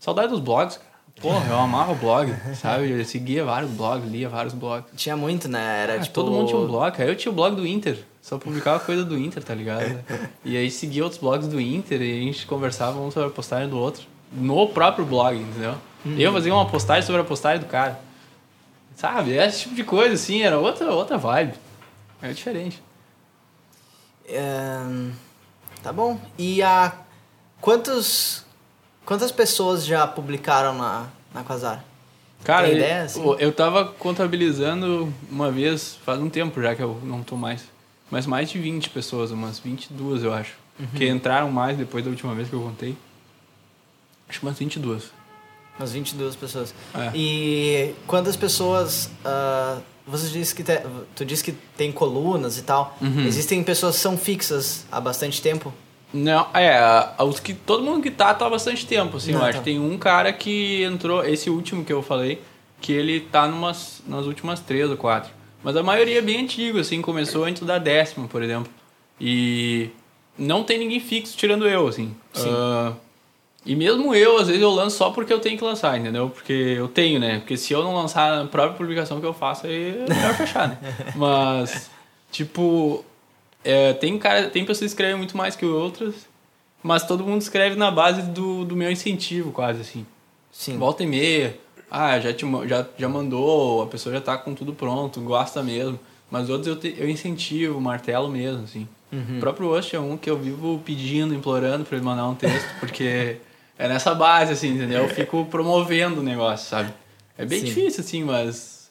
Saudade 0.01 0.29
dos 0.29 0.41
blogs, 0.41 0.77
cara. 0.77 0.95
Porra, 1.21 1.47
eu 1.49 1.59
amava 1.59 1.93
o 1.93 1.95
blog, 1.95 2.35
sabe? 2.57 2.91
Eu 2.91 3.05
seguia 3.05 3.45
vários 3.45 3.71
blogs, 3.71 4.11
lia 4.11 4.29
vários 4.29 4.53
blogs. 4.53 4.91
Tinha 4.97 5.17
muito, 5.17 5.49
né? 5.49 5.83
Era 5.83 5.95
ah, 5.95 6.01
tipo... 6.01 6.15
Todo 6.15 6.31
mundo 6.31 6.49
tinha 6.49 6.59
um 6.59 6.67
blog. 6.67 7.01
Aí 7.01 7.09
eu 7.09 7.17
tinha 7.17 7.31
o 7.31 7.35
blog 7.35 7.55
do 7.55 7.67
Inter. 7.67 7.99
Só 8.21 8.39
publicava 8.39 8.81
coisa 8.81 9.05
do 9.05 9.19
Inter, 9.19 9.43
tá 9.43 9.55
ligado? 9.55 10.03
E 10.45 10.57
aí 10.57 10.71
seguia 10.71 11.05
outros 11.05 11.21
blogs 11.21 11.47
do 11.47 11.61
Inter 11.61 12.03
e 12.03 12.21
a 12.21 12.23
gente 12.23 12.47
conversava 12.47 12.99
um 13.01 13.11
sobre 13.11 13.29
a 13.29 13.33
postagem 13.33 13.69
do 13.69 13.79
outro. 13.79 14.05
No 14.33 14.69
próprio 14.69 15.05
blog, 15.05 15.37
entendeu? 15.37 15.77
Uhum. 16.05 16.19
Eu 16.19 16.33
fazia 16.33 16.53
uma 16.53 16.67
postagem 16.67 17.03
sobre 17.03 17.21
a 17.21 17.25
postagem 17.25 17.61
do 17.61 17.67
cara. 17.67 18.01
Sabe? 18.97 19.33
Esse 19.33 19.61
tipo 19.61 19.75
de 19.75 19.85
coisa, 19.85 20.15
assim, 20.15 20.43
era 20.43 20.59
outra, 20.59 20.91
outra 20.93 21.17
vibe. 21.17 21.55
Era 22.21 22.35
diferente. 22.35 22.83
É... 24.27 24.81
Tá 25.85 25.93
bom. 25.93 26.19
E 26.37 26.61
a... 26.63 26.93
Quantos... 27.61 28.45
Quantas 29.07 29.31
pessoas 29.31 29.87
já 29.87 30.07
publicaram 30.07 30.77
na, 30.77 31.07
na 31.33 31.45
Quasar? 31.45 31.85
Cara, 32.43 32.69
ideia, 32.69 33.03
assim? 33.03 33.23
eu, 33.23 33.39
eu 33.39 33.53
tava 33.53 33.85
contabilizando 33.85 35.13
uma 35.31 35.51
vez, 35.51 35.97
faz 36.05 36.19
um 36.19 36.29
tempo 36.29 36.61
já 36.61 36.75
que 36.75 36.83
eu 36.83 36.99
não 37.05 37.23
tô 37.23 37.37
mais 37.37 37.65
mas 38.15 38.27
mais 38.27 38.51
de 38.51 38.59
20 38.59 38.91
pessoas, 38.91 39.31
umas 39.31 39.59
22 39.59 40.23
eu 40.23 40.33
acho. 40.33 40.55
Uhum. 40.79 40.87
Que 40.95 41.09
entraram 41.09 41.51
mais 41.51 41.77
depois 41.77 42.05
da 42.05 42.11
última 42.11 42.35
vez 42.35 42.49
que 42.49 42.55
eu 42.55 42.61
contei. 42.61 42.97
Acho 44.29 44.41
que 44.41 44.47
umas 44.47 44.59
22. 44.59 45.11
Umas 45.79 45.93
22 45.93 46.37
pessoas. 46.37 46.75
É. 46.95 47.11
E 47.15 47.95
quantas 48.07 48.37
pessoas. 48.37 49.11
Uh, 49.25 49.83
você 50.07 50.29
disse 50.29 50.55
que 50.55 50.63
te, 50.63 50.83
tu 51.17 51.25
disse 51.25 51.43
que 51.43 51.53
tem 51.77 51.91
colunas 51.91 52.59
e 52.59 52.63
tal. 52.63 52.97
Uhum. 53.01 53.25
Existem 53.27 53.63
pessoas 53.63 53.97
que 53.97 54.03
são 54.03 54.19
fixas 54.19 54.85
há 54.93 55.01
bastante 55.01 55.41
tempo? 55.41 55.73
Não, 56.13 56.47
é, 56.55 56.79
os 57.25 57.41
que 57.41 57.53
todo 57.53 57.83
mundo 57.83 58.01
que 58.01 58.11
tá 58.11 58.33
tá 58.33 58.47
há 58.47 58.51
bastante 58.51 58.87
tempo, 58.87 59.17
assim, 59.17 59.33
Não, 59.33 59.41
eu 59.41 59.47
acho. 59.47 59.59
Tá. 59.59 59.65
Tem 59.65 59.81
um 59.81 59.99
cara 59.99 60.33
que 60.33 60.85
entrou, 60.85 61.25
esse 61.25 61.51
último 61.51 61.85
que 61.85 61.93
eu 61.93 62.03
falei, 62.03 62.41
que 62.81 62.93
ele 62.93 63.19
tá 63.19 63.49
numas, 63.49 64.01
nas 64.07 64.25
últimas 64.27 64.61
três 64.61 64.89
ou 64.89 64.97
quatro. 64.97 65.33
Mas 65.63 65.77
a 65.77 65.83
maioria 65.83 66.19
é 66.19 66.23
bem 66.23 66.43
antigo, 66.43 66.79
assim, 66.79 67.03
começou 67.03 67.45
antes 67.45 67.63
da 67.63 67.79
décima, 67.79 68.29
por 68.29 68.43
exemplo. 68.43 68.71
E 69.21 69.91
não 70.39 70.63
tem 70.63 70.79
ninguém 70.79 71.01
fixo 71.01 71.37
tirando 71.37 71.67
eu, 71.67 71.89
assim. 71.89 72.15
Uh, 72.37 72.95
e 73.65 73.75
mesmo 73.75 74.15
eu, 74.15 74.39
às 74.39 74.49
vezes, 74.49 74.63
eu 74.63 74.71
lanço 74.71 74.97
só 74.97 75.11
porque 75.11 75.33
eu 75.33 75.41
tenho 75.41 75.57
que 75.57 75.65
lançar, 75.65 75.99
entendeu? 75.99 76.31
Porque 76.31 76.53
eu 76.53 76.89
tenho, 76.89 77.19
né? 77.19 77.39
Porque 77.39 77.57
se 77.57 77.73
eu 77.73 77.83
não 77.83 77.95
lançar 77.95 78.43
a 78.43 78.47
própria 78.47 78.77
publicação 78.77 79.21
que 79.21 79.27
eu 79.27 79.33
faço, 79.33 79.67
aí 79.67 79.91
é 79.91 80.15
melhor 80.15 80.35
fechar, 80.37 80.69
né? 80.69 80.79
Mas, 81.17 81.91
tipo, 82.31 83.05
é, 83.65 83.93
tem, 83.95 84.19
cara, 84.19 84.49
tem 84.51 84.65
pessoas 84.65 84.91
que 84.91 84.95
escrevem 84.95 85.17
muito 85.17 85.37
mais 85.37 85.57
que 85.57 85.65
outras, 85.65 86.15
mas 86.83 87.07
todo 87.07 87.25
mundo 87.25 87.41
escreve 87.41 87.77
na 87.77 87.91
base 87.91 88.23
do, 88.23 88.65
do 88.65 88.77
meu 88.77 88.91
incentivo, 88.91 89.51
quase, 89.53 89.81
assim. 89.81 90.07
Sim. 90.53 90.79
Volta 90.79 91.03
e 91.03 91.07
meia 91.07 91.59
ah, 91.97 92.19
já, 92.19 92.33
te, 92.33 92.45
já, 92.67 92.85
já 92.99 93.09
mandou, 93.09 93.83
a 93.83 93.87
pessoa 93.87 94.13
já 94.13 94.21
tá 94.21 94.37
com 94.37 94.53
tudo 94.53 94.73
pronto, 94.73 95.21
gosta 95.21 95.63
mesmo. 95.63 95.99
Mas 96.29 96.51
outros 96.51 96.67
eu, 96.67 96.77
te, 96.77 96.93
eu 96.99 97.09
incentivo, 97.09 97.81
martelo 97.81 98.29
mesmo, 98.29 98.65
assim. 98.65 98.89
Uhum. 99.13 99.37
O 99.37 99.41
próprio 99.41 99.69
Ost 99.69 99.95
é 99.95 100.01
um 100.01 100.17
que 100.17 100.29
eu 100.29 100.37
vivo 100.37 100.83
pedindo, 100.85 101.33
implorando 101.33 101.85
para 101.85 101.97
ele 101.97 102.05
mandar 102.05 102.27
um 102.27 102.35
texto, 102.35 102.69
porque 102.81 103.37
é 103.79 103.89
nessa 103.89 104.15
base, 104.15 104.53
assim, 104.53 104.75
entendeu? 104.75 105.03
Eu 105.03 105.09
fico 105.09 105.45
promovendo 105.47 106.21
o 106.21 106.25
negócio, 106.25 106.69
sabe? 106.69 106.93
É 107.37 107.45
bem 107.45 107.61
Sim. 107.61 107.67
difícil, 107.67 108.01
assim, 108.01 108.25
mas. 108.25 108.91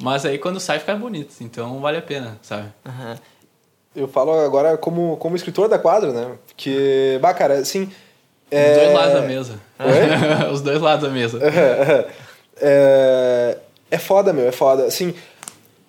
Mas 0.00 0.24
aí 0.24 0.38
quando 0.38 0.58
sai 0.58 0.78
fica 0.78 0.94
bonito, 0.94 1.34
então 1.40 1.80
vale 1.80 1.98
a 1.98 2.02
pena, 2.02 2.38
sabe? 2.42 2.68
Uhum. 2.86 3.16
Eu 3.94 4.08
falo 4.08 4.32
agora 4.32 4.78
como, 4.78 5.16
como 5.16 5.36
escritor 5.36 5.68
da 5.68 5.78
quadra, 5.78 6.12
né? 6.12 6.32
Porque, 6.46 7.18
bah, 7.20 7.34
cara, 7.34 7.54
assim. 7.54 7.82
Os 7.82 8.58
é... 8.58 8.74
dois 8.74 8.94
lados 8.94 9.12
da 9.14 9.22
mesa. 9.22 9.60
Os 10.52 10.60
dois 10.62 10.80
lados 10.80 11.08
da 11.08 11.12
mesa. 11.12 11.38
É, 12.62 13.56
é 13.90 13.96
foda, 13.96 14.34
meu, 14.34 14.46
é 14.46 14.52
foda. 14.52 14.84
Assim, 14.84 15.14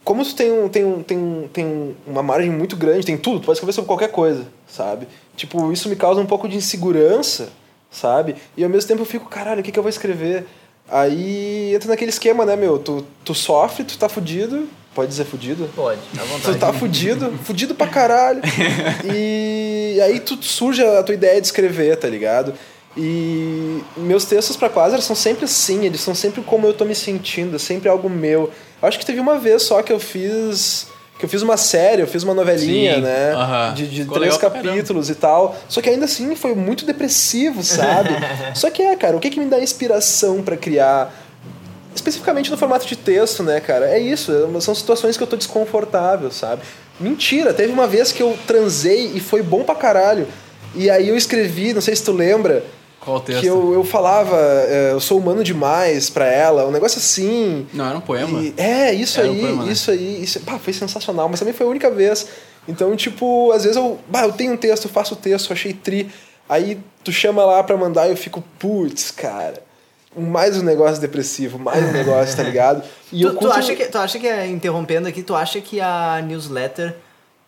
como 0.03 0.23
tu 0.23 0.33
tem, 0.33 0.51
um, 0.51 0.69
tem, 0.69 0.85
um, 0.85 1.03
tem, 1.03 1.17
um, 1.17 1.49
tem 1.51 1.97
uma 2.07 2.23
margem 2.23 2.49
muito 2.49 2.75
grande, 2.75 3.05
tem 3.05 3.17
tudo, 3.17 3.41
tu 3.41 3.45
pode 3.45 3.57
escrever 3.57 3.73
sobre 3.73 3.87
qualquer 3.87 4.09
coisa, 4.09 4.47
sabe? 4.67 5.07
Tipo, 5.35 5.71
isso 5.71 5.89
me 5.89 5.95
causa 5.95 6.21
um 6.21 6.25
pouco 6.25 6.47
de 6.47 6.55
insegurança, 6.55 7.49
sabe? 7.91 8.35
E 8.55 8.63
ao 8.63 8.69
mesmo 8.69 8.87
tempo 8.87 9.01
eu 9.01 9.05
fico, 9.05 9.29
caralho, 9.29 9.59
o 9.59 9.63
que, 9.63 9.71
que 9.71 9.77
eu 9.77 9.83
vou 9.83 9.89
escrever? 9.89 10.45
Aí 10.89 11.75
entra 11.75 11.89
naquele 11.89 12.09
esquema, 12.09 12.45
né, 12.45 12.55
meu? 12.55 12.79
Tu, 12.79 13.05
tu 13.23 13.35
sofre, 13.35 13.83
tu 13.83 13.97
tá 13.97 14.09
fudido. 14.09 14.67
Pode 14.93 15.09
dizer 15.09 15.25
fudido? 15.25 15.69
Pode, 15.73 16.01
à 16.19 16.23
vontade. 16.23 16.57
Tu 16.57 16.59
tá 16.59 16.73
fudido, 16.73 17.31
fudido 17.43 17.75
pra 17.75 17.87
caralho. 17.87 18.41
e 19.05 19.99
aí 20.01 20.19
tu 20.19 20.41
surge 20.41 20.83
a 20.83 21.01
tua 21.01 21.15
ideia 21.15 21.39
de 21.39 21.47
escrever, 21.47 21.95
tá 21.97 22.09
ligado? 22.09 22.53
E 22.97 23.81
meus 23.95 24.25
textos 24.25 24.57
para 24.57 24.69
Quasar 24.69 25.01
são 25.01 25.15
sempre 25.15 25.45
assim, 25.45 25.85
eles 25.85 26.01
são 26.01 26.13
sempre 26.13 26.41
como 26.41 26.67
eu 26.67 26.73
tô 26.73 26.83
me 26.83 26.93
sentindo, 26.93 27.57
sempre 27.57 27.87
algo 27.87 28.09
meu. 28.09 28.51
Eu 28.81 28.87
acho 28.87 28.99
que 28.99 29.05
teve 29.05 29.19
uma 29.19 29.39
vez 29.39 29.63
só 29.63 29.81
que 29.81 29.93
eu 29.93 29.99
fiz 29.99 30.87
que 31.21 31.25
eu 31.25 31.29
fiz 31.29 31.43
uma 31.43 31.55
série, 31.55 32.01
eu 32.01 32.07
fiz 32.07 32.23
uma 32.23 32.33
novelinha, 32.33 32.95
Sim, 32.95 33.01
né? 33.01 33.35
Uh 33.35 33.37
-huh. 33.37 33.73
De, 33.75 33.87
de 33.87 34.05
três 34.05 34.37
capítulos 34.37 35.07
e 35.07 35.13
tal. 35.13 35.55
Só 35.69 35.79
que 35.79 35.87
ainda 35.87 36.05
assim 36.05 36.35
foi 36.35 36.55
muito 36.55 36.83
depressivo, 36.83 37.61
sabe? 37.61 38.09
só 38.55 38.71
que 38.71 38.81
é, 38.81 38.95
cara, 38.95 39.15
o 39.15 39.19
que, 39.19 39.29
que 39.29 39.39
me 39.39 39.45
dá 39.45 39.59
inspiração 39.59 40.41
para 40.41 40.57
criar? 40.57 41.13
Especificamente 41.93 42.49
no 42.49 42.57
formato 42.57 42.87
de 42.87 42.95
texto, 42.95 43.43
né, 43.43 43.59
cara? 43.59 43.85
É 43.87 43.99
isso, 43.99 44.31
é 44.31 44.61
são 44.61 44.73
situações 44.73 45.15
que 45.15 45.21
eu 45.21 45.27
tô 45.27 45.37
desconfortável, 45.37 46.31
sabe? 46.31 46.63
Mentira, 46.99 47.53
teve 47.53 47.71
uma 47.71 47.85
vez 47.85 48.11
que 48.11 48.23
eu 48.23 48.35
transei 48.47 49.11
e 49.13 49.19
foi 49.19 49.43
bom 49.43 49.63
pra 49.63 49.75
caralho. 49.75 50.27
E 50.73 50.89
aí 50.89 51.07
eu 51.07 51.15
escrevi, 51.15 51.71
não 51.71 51.81
sei 51.81 51.95
se 51.95 52.03
tu 52.03 52.13
lembra, 52.13 52.63
qual 53.01 53.19
texto? 53.19 53.41
Que 53.41 53.47
eu, 53.47 53.73
eu 53.73 53.83
falava, 53.83 54.37
é, 54.37 54.91
eu 54.91 54.99
sou 54.99 55.17
humano 55.17 55.43
demais 55.43 56.07
pra 56.07 56.27
ela, 56.27 56.67
um 56.67 56.71
negócio 56.71 56.99
assim. 56.99 57.67
Não, 57.73 57.87
era 57.87 57.97
um 57.97 58.01
poema. 58.01 58.39
E, 58.39 58.53
é, 58.55 58.93
isso 58.93 59.19
era 59.19 59.27
aí, 59.27 59.35
um 59.35 59.41
poema, 59.41 59.65
né? 59.65 59.71
isso 59.71 59.89
aí. 59.89 60.23
Isso, 60.23 60.39
pá, 60.41 60.59
foi 60.59 60.71
sensacional, 60.71 61.27
mas 61.27 61.39
também 61.39 61.53
foi 61.53 61.65
a 61.65 61.69
única 61.69 61.89
vez. 61.89 62.27
Então, 62.67 62.95
tipo, 62.95 63.51
às 63.51 63.63
vezes 63.63 63.75
eu, 63.75 63.99
bah, 64.07 64.21
eu 64.21 64.31
tenho 64.31 64.53
um 64.53 64.57
texto, 64.57 64.87
faço 64.87 65.15
o 65.15 65.17
texto, 65.17 65.51
achei 65.51 65.73
tri. 65.73 66.11
Aí 66.47 66.79
tu 67.03 67.11
chama 67.11 67.43
lá 67.43 67.63
pra 67.63 67.75
mandar 67.75 68.07
e 68.07 68.11
eu 68.11 68.17
fico, 68.17 68.43
putz, 68.59 69.09
cara. 69.09 69.63
Mais 70.15 70.55
um 70.57 70.61
negócio 70.61 71.01
depressivo, 71.01 71.57
mais 71.57 71.83
um 71.83 71.91
negócio, 71.91 72.37
tá 72.37 72.43
ligado? 72.43 72.83
E 73.11 73.21
tu, 73.21 73.27
eu 73.27 73.33
curto... 73.33 73.47
tu, 73.47 73.51
acha 73.51 73.75
que, 73.75 73.85
tu 73.85 73.97
acha 73.97 74.19
que, 74.19 74.27
é, 74.27 74.45
interrompendo 74.45 75.07
aqui, 75.07 75.23
tu 75.23 75.33
acha 75.33 75.59
que 75.59 75.81
a 75.81 76.21
newsletter 76.21 76.95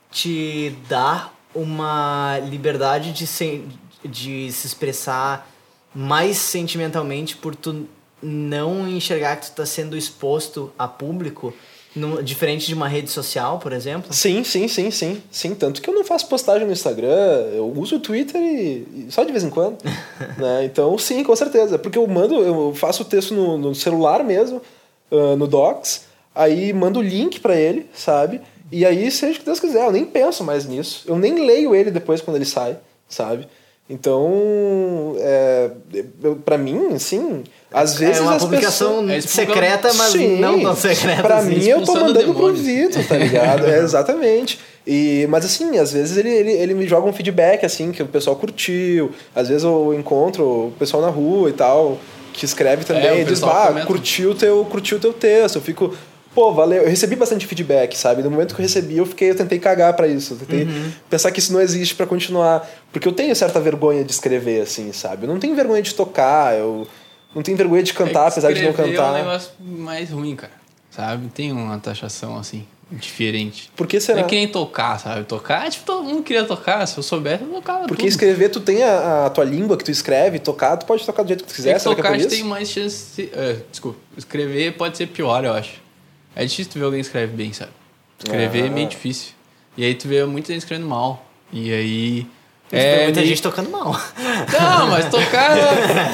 te 0.09 0.75
dá 0.89 1.29
uma 1.53 2.39
liberdade 2.49 3.11
de, 3.11 3.27
ser, 3.27 3.65
de 4.05 4.51
se 4.51 4.67
expressar 4.67 5.49
mais 5.93 6.37
sentimentalmente 6.37 7.35
por 7.37 7.55
tu 7.55 7.87
não 8.21 8.87
enxergar 8.87 9.35
que 9.35 9.47
tu 9.47 9.55
tá 9.55 9.65
sendo 9.65 9.97
exposto 9.97 10.71
a 10.79 10.87
público 10.87 11.53
No, 11.95 12.23
diferente 12.23 12.65
de 12.65 12.73
uma 12.73 12.87
rede 12.87 13.11
social, 13.11 13.59
por 13.59 13.71
exemplo? 13.71 14.11
Sim, 14.11 14.43
sim, 14.43 14.67
sim, 14.67 14.89
sim. 14.89 15.21
Sim, 15.29 15.53
tanto 15.53 15.79
que 15.79 15.87
eu 15.87 15.93
não 15.93 16.03
faço 16.03 16.27
postagem 16.27 16.65
no 16.65 16.73
Instagram, 16.73 17.51
eu 17.53 17.71
uso 17.77 17.97
o 17.97 17.99
Twitter 17.99 18.41
e, 18.41 19.05
e 19.07 19.07
só 19.09 19.23
de 19.23 19.31
vez 19.31 19.43
em 19.43 19.49
quando. 19.51 19.77
né? 20.39 20.65
Então, 20.65 20.97
sim, 20.97 21.23
com 21.23 21.35
certeza. 21.35 21.77
Porque 21.77 21.97
eu 21.99 22.07
mando, 22.07 22.33
eu 22.33 22.73
faço 22.73 23.03
o 23.03 23.05
texto 23.05 23.35
no, 23.35 23.59
no 23.59 23.75
celular 23.75 24.23
mesmo, 24.23 24.59
uh, 25.11 25.35
no 25.35 25.45
Docs, 25.45 26.05
aí 26.33 26.73
mando 26.73 26.97
o 26.97 27.03
link 27.03 27.39
para 27.39 27.55
ele, 27.55 27.87
sabe? 27.93 28.41
E 28.71 28.87
aí, 28.87 29.11
seja 29.11 29.35
o 29.35 29.39
que 29.39 29.45
Deus 29.45 29.59
quiser, 29.59 29.85
eu 29.85 29.91
nem 29.91 30.03
penso 30.03 30.43
mais 30.43 30.65
nisso. 30.65 31.03
Eu 31.07 31.15
nem 31.15 31.45
leio 31.45 31.75
ele 31.75 31.91
depois 31.91 32.21
quando 32.21 32.37
ele 32.37 32.45
sai, 32.45 32.75
sabe? 33.07 33.47
Então, 33.93 35.15
é, 35.19 35.69
para 36.43 36.57
mim, 36.57 36.97
sim, 36.97 37.43
às 37.71 37.95
vezes 37.95 38.17
é 38.17 38.21
uma 38.21 38.39
publicação 38.39 39.05
pessoas... 39.05 39.25
secreta, 39.25 39.93
mas 39.93 40.13
sim, 40.13 40.39
não 40.39 40.59
tão 40.59 40.75
secreta. 40.75 41.21
Pra 41.21 41.37
assim. 41.37 41.49
mim, 41.49 41.65
eu 41.65 41.83
tô 41.83 41.93
mandando 41.93 42.33
pro 42.33 42.51
Vitor, 42.55 43.05
tá 43.05 43.15
ligado? 43.15 43.67
é, 43.67 43.77
exatamente. 43.77 44.59
E, 44.85 45.27
mas 45.29 45.45
assim, 45.45 45.77
às 45.77 45.93
vezes 45.93 46.17
ele, 46.17 46.29
ele, 46.29 46.51
ele 46.53 46.73
me 46.73 46.87
joga 46.87 47.07
um 47.07 47.13
feedback, 47.13 47.63
assim, 47.63 47.91
que 47.91 48.01
o 48.01 48.07
pessoal 48.07 48.35
curtiu. 48.35 49.11
Às 49.35 49.49
vezes 49.49 49.63
eu 49.63 49.93
encontro 49.93 50.43
o 50.43 50.73
pessoal 50.79 51.03
na 51.03 51.09
rua 51.09 51.51
e 51.51 51.53
tal, 51.53 51.99
que 52.33 52.45
escreve 52.45 52.83
também 52.83 53.05
é, 53.05 53.21
e 53.21 53.25
diz, 53.25 53.43
ah, 53.43 53.83
curtiu 53.85 54.33
teu, 54.33 54.65
curtiu 54.65 54.99
teu 54.99 55.13
texto. 55.13 55.57
Eu 55.57 55.61
fico, 55.61 55.93
pô, 56.33 56.53
valeu. 56.53 56.83
Eu 56.83 56.89
recebi 56.89 57.15
bastante 57.15 57.45
feedback, 57.45 57.97
sabe? 57.97 58.23
No 58.23 58.31
momento 58.31 58.55
que 58.55 58.61
eu 58.61 58.63
recebi, 58.63 58.97
eu 58.97 59.05
fiquei, 59.05 59.31
eu 59.31 59.35
tentei 59.35 59.59
cagar 59.59 59.93
para 59.93 60.07
isso. 60.07 60.33
Eu 60.33 60.37
tentei 60.39 60.63
uhum. 60.63 60.91
pensar 61.09 61.31
que 61.31 61.39
isso 61.39 61.53
não 61.53 61.61
existe 61.61 61.95
para 61.95 62.05
continuar. 62.05 62.67
Porque 62.91 63.07
eu 63.07 63.11
tenho 63.11 63.35
certa 63.35 63.59
vergonha 63.59 64.03
de 64.03 64.11
escrever, 64.11 64.61
assim, 64.61 64.91
sabe? 64.91 65.25
Eu 65.25 65.29
não 65.29 65.39
tenho 65.39 65.55
vergonha 65.55 65.81
de 65.81 65.93
tocar, 65.93 66.57
eu 66.57 66.87
não 67.35 67.41
tenho 67.41 67.57
vergonha 67.57 67.83
de 67.83 67.93
cantar, 67.93 68.25
é 68.25 68.27
apesar 68.27 68.51
de 68.53 68.63
não 68.63 68.73
cantar. 68.73 69.07
É 69.07 69.21
um 69.21 69.25
negócio 69.25 69.51
mais 69.59 70.09
ruim, 70.09 70.35
cara. 70.35 70.53
Sabe? 70.91 71.27
Tem 71.29 71.51
uma 71.51 71.79
taxação 71.79 72.37
assim 72.37 72.65
diferente. 72.91 73.71
Por 73.75 73.87
que 73.87 73.99
será? 73.99 74.19
Não 74.19 74.25
é 74.25 74.29
que 74.29 74.35
nem 74.35 74.47
tocar, 74.47 74.99
sabe? 74.99 75.23
Tocar, 75.25 75.69
tipo, 75.69 75.85
todo 75.85 76.03
mundo 76.03 76.23
queria 76.23 76.43
tocar. 76.43 76.85
Se 76.85 76.97
eu 76.97 77.03
soubesse, 77.03 77.43
eu 77.43 77.49
tocava 77.49 77.87
Porque 77.87 78.03
tudo. 78.03 78.09
escrever, 78.09 78.49
tu 78.49 78.59
tem 78.59 78.83
a, 78.83 79.25
a, 79.25 79.29
tua 79.29 79.43
língua 79.43 79.77
que 79.77 79.83
tu 79.83 79.91
escreve, 79.91 80.39
tocar, 80.39 80.77
tu 80.77 80.85
pode 80.85 81.05
tocar 81.05 81.23
do 81.23 81.27
jeito 81.27 81.43
que 81.43 81.49
tu 81.49 81.55
quiser. 81.55 81.71
É 81.71 81.79
que 81.79 81.83
tocar, 81.83 82.15
que 82.15 82.23
é 82.23 82.27
tem 82.27 82.43
mais 82.43 82.69
chance... 82.69 83.15
De, 83.15 83.23
uh, 83.29 83.63
desculpa. 83.71 83.99
Escrever 84.17 84.73
pode 84.73 84.97
ser 84.97 85.07
pior, 85.07 85.43
eu 85.43 85.53
acho. 85.53 85.81
É 86.35 86.45
difícil 86.45 86.71
tu 86.71 86.79
ver 86.79 86.85
alguém 86.85 86.99
escreve 86.99 87.35
bem, 87.35 87.53
sabe? 87.53 87.71
Escrever 88.17 88.63
ah. 88.63 88.67
é 88.67 88.69
meio 88.69 88.87
difícil. 88.87 89.33
E 89.77 89.83
aí 89.83 89.95
tu 89.95 90.07
vê 90.07 90.23
muita 90.25 90.51
gente 90.51 90.61
escrevendo 90.61 90.87
mal. 90.87 91.25
E 91.51 91.71
aí 91.71 92.27
é, 92.73 93.03
muita 93.03 93.23
gente 93.25 93.41
tocando 93.41 93.69
mal. 93.69 93.93
Não, 94.51 94.87
mas 94.87 95.09
tocar. 95.09 95.57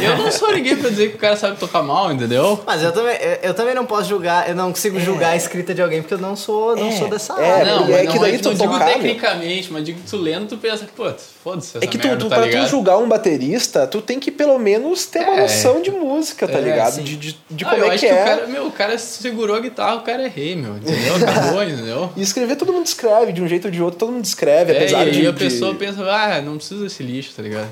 eu 0.01 0.17
não 0.17 0.31
sou 0.31 0.51
ninguém 0.53 0.75
pra 0.75 0.89
dizer 0.89 1.09
que 1.09 1.15
o 1.15 1.19
cara 1.19 1.35
sabe 1.35 1.57
tocar 1.57 1.81
mal, 1.81 2.11
entendeu? 2.11 2.61
Mas 2.65 2.83
eu 2.83 2.91
também, 2.91 3.17
eu 3.41 3.53
também 3.53 3.73
não 3.73 3.85
posso 3.85 4.09
julgar, 4.09 4.49
eu 4.49 4.55
não 4.55 4.71
consigo 4.71 4.97
é. 4.97 5.01
julgar 5.01 5.29
a 5.31 5.35
escrita 5.35 5.73
de 5.73 5.81
alguém 5.81 6.01
porque 6.01 6.13
eu 6.13 6.19
não 6.19 6.35
sou, 6.35 6.75
não 6.75 6.87
é. 6.87 6.91
sou 6.91 7.07
dessa 7.07 7.33
área. 7.33 7.75
Não, 7.75 7.87
é 7.93 8.05
que 8.05 8.19
daí 8.19 8.37
tu 8.37 8.49
não 8.49 8.55
digo 8.55 8.79
tecnicamente, 8.79 9.71
mas 9.71 9.83
digo 9.83 9.99
que 9.99 10.09
tu 10.09 10.17
lendo, 10.17 10.47
tu 10.47 10.57
pensa, 10.57 10.87
pô, 10.95 11.11
foda-se. 11.43 11.77
É 11.77 11.87
que 11.87 11.97
tu, 11.97 12.07
merda, 12.07 12.25
tu 12.25 12.29
tá 12.29 12.35
pra 12.35 12.49
tu 12.49 12.67
julgar 12.67 12.97
um 12.97 13.07
baterista, 13.07 13.87
tu 13.87 14.01
tem 14.01 14.19
que 14.19 14.31
pelo 14.31 14.57
menos 14.59 15.05
ter 15.05 15.19
uma 15.19 15.35
é. 15.35 15.41
noção 15.41 15.81
de 15.81 15.91
música, 15.91 16.47
tá 16.47 16.57
é, 16.57 16.61
ligado? 16.61 17.01
De, 17.01 17.15
de, 17.15 17.37
de 17.49 17.65
ah, 17.65 17.69
como 17.69 17.85
é 17.85 17.89
que, 17.91 17.99
que 17.99 18.07
é. 18.07 18.21
O 18.21 18.25
cara, 18.25 18.47
meu, 18.47 18.67
o 18.67 18.71
cara 18.71 18.97
segurou 18.97 19.55
a 19.55 19.59
guitarra, 19.59 19.95
o 19.95 20.01
cara 20.01 20.23
é 20.23 20.27
rei, 20.27 20.55
meu, 20.55 20.77
entendeu? 20.77 21.15
Acabou, 21.27 21.63
entendeu? 21.63 22.11
E 22.15 22.21
escrever 22.21 22.55
todo 22.55 22.73
mundo 22.73 22.85
escreve, 22.85 23.31
de 23.31 23.41
um 23.41 23.47
jeito 23.47 23.65
ou 23.65 23.71
de 23.71 23.81
outro, 23.81 23.99
todo 23.99 24.11
mundo 24.11 24.25
escreve, 24.25 24.73
apesar 24.73 25.07
e 25.07 25.11
de. 25.11 25.21
E 25.23 25.27
a 25.27 25.33
pessoa 25.33 25.73
pensa, 25.75 26.03
ah, 26.03 26.41
não 26.49 26.57
precisa 26.57 26.83
desse 26.83 27.03
lixo, 27.03 27.33
tá 27.35 27.41
ligado? 27.41 27.69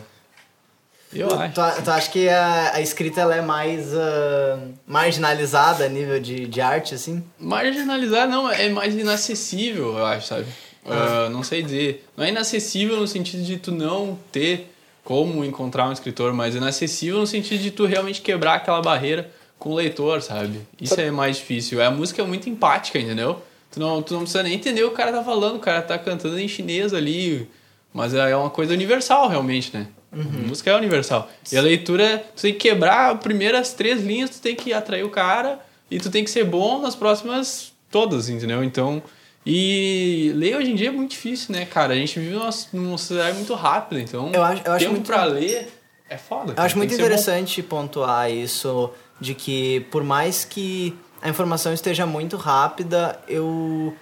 Eu 1.13 1.29
tu, 1.29 1.35
acho. 1.35 1.53
Tu, 1.53 1.83
tu 1.83 1.91
acha 1.91 2.11
que 2.11 2.29
a, 2.29 2.73
a 2.75 2.81
escrita 2.81 3.21
ela 3.21 3.35
é 3.35 3.41
mais 3.41 3.93
uh, 3.93 4.73
marginalizada 4.85 5.85
a 5.85 5.89
nível 5.89 6.19
de, 6.19 6.47
de 6.47 6.61
arte, 6.61 6.93
assim? 6.95 7.23
Marginalizada 7.39 8.27
não, 8.27 8.49
é 8.49 8.69
mais 8.69 8.93
inacessível, 8.93 9.97
eu 9.97 10.05
acho, 10.05 10.27
sabe? 10.27 10.45
Uh, 10.85 11.29
não 11.29 11.43
sei 11.43 11.61
dizer. 11.61 12.07
Não 12.15 12.23
é 12.25 12.29
inacessível 12.29 12.97
no 12.97 13.07
sentido 13.07 13.43
de 13.43 13.57
tu 13.57 13.71
não 13.71 14.17
ter 14.31 14.73
como 15.03 15.43
encontrar 15.45 15.87
um 15.87 15.91
escritor, 15.91 16.33
mas 16.33 16.55
é 16.55 16.57
inacessível 16.57 17.19
no 17.19 17.27
sentido 17.27 17.61
de 17.61 17.71
tu 17.71 17.85
realmente 17.85 18.21
quebrar 18.21 18.55
aquela 18.55 18.81
barreira 18.81 19.31
com 19.57 19.71
o 19.71 19.75
leitor, 19.75 20.21
sabe? 20.21 20.59
Isso 20.79 20.99
é 20.99 21.09
mais 21.09 21.37
difícil. 21.37 21.81
A 21.81 21.89
música 21.89 22.21
é 22.21 22.25
muito 22.25 22.49
empática, 22.49 22.99
entendeu? 22.99 23.41
Tu 23.71 23.79
não, 23.79 24.01
tu 24.01 24.13
não 24.13 24.21
precisa 24.21 24.43
nem 24.43 24.53
entender 24.53 24.83
o 24.83 24.87
que 24.87 24.93
o 24.93 24.97
cara 24.97 25.11
tá 25.11 25.23
falando, 25.23 25.55
o 25.55 25.59
cara 25.59 25.81
tá 25.81 25.97
cantando 25.97 26.39
em 26.39 26.47
chinês 26.47 26.93
ali, 26.93 27.49
mas 27.93 28.13
é 28.13 28.35
uma 28.35 28.49
coisa 28.49 28.73
universal, 28.73 29.27
realmente, 29.27 29.75
né? 29.75 29.87
Uhum. 30.11 30.45
A 30.45 30.47
música 30.47 30.71
é 30.71 30.75
universal. 30.75 31.29
E 31.51 31.57
a 31.57 31.61
leitura, 31.61 32.23
tu 32.35 32.41
tem 32.41 32.53
que 32.53 32.59
quebrar 32.59 33.13
as 33.13 33.19
primeiras 33.21 33.73
três 33.73 34.01
linhas, 34.03 34.29
tu 34.31 34.41
tem 34.41 34.55
que 34.55 34.73
atrair 34.73 35.03
o 35.03 35.09
cara 35.09 35.59
e 35.91 35.99
tu 35.99 36.09
tem 36.09 36.23
que 36.23 36.29
ser 36.29 36.45
bom 36.45 36.81
nas 36.81 36.95
próximas 36.95 37.73
todas, 37.91 38.29
entendeu? 38.29 38.63
Então, 38.63 39.01
e 39.45 40.31
ler 40.35 40.57
hoje 40.57 40.71
em 40.71 40.75
dia 40.75 40.89
é 40.89 40.91
muito 40.91 41.11
difícil, 41.11 41.55
né, 41.55 41.65
cara? 41.65 41.93
A 41.93 41.95
gente 41.95 42.19
vive 42.19 42.33
numa, 42.33 42.49
numa 42.73 42.97
sociedade 42.97 43.35
muito 43.35 43.53
rápida, 43.53 44.01
então 44.01 44.31
eu 44.33 44.43
acho, 44.43 44.61
eu 44.65 44.71
acho 44.73 44.79
tempo 44.79 44.95
muito... 44.95 45.07
pra 45.07 45.23
ler 45.23 45.69
é 46.09 46.17
foda. 46.17 46.53
Eu 46.55 46.63
acho 46.63 46.77
muito 46.77 46.93
interessante 46.93 47.61
pontuar 47.61 48.31
isso, 48.31 48.91
de 49.19 49.33
que 49.33 49.81
por 49.91 50.03
mais 50.03 50.45
que 50.45 50.97
a 51.21 51.29
informação 51.29 51.73
esteja 51.73 52.05
muito 52.05 52.37
rápida, 52.37 53.19
eu, 53.27 53.93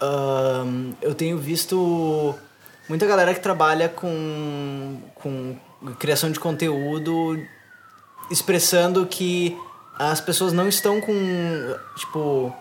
uh, 0.00 0.94
eu 1.00 1.14
tenho 1.14 1.38
visto 1.38 2.34
muita 2.88 3.06
galera 3.06 3.32
que 3.34 3.40
trabalha 3.40 3.88
com, 3.88 4.98
com 5.14 5.56
criação 5.98 6.30
de 6.30 6.38
conteúdo 6.38 7.40
expressando 8.30 9.06
que 9.06 9.56
as 9.98 10.20
pessoas 10.20 10.52
não 10.52 10.68
estão 10.68 11.00
com, 11.00 11.14
tipo 11.96 12.54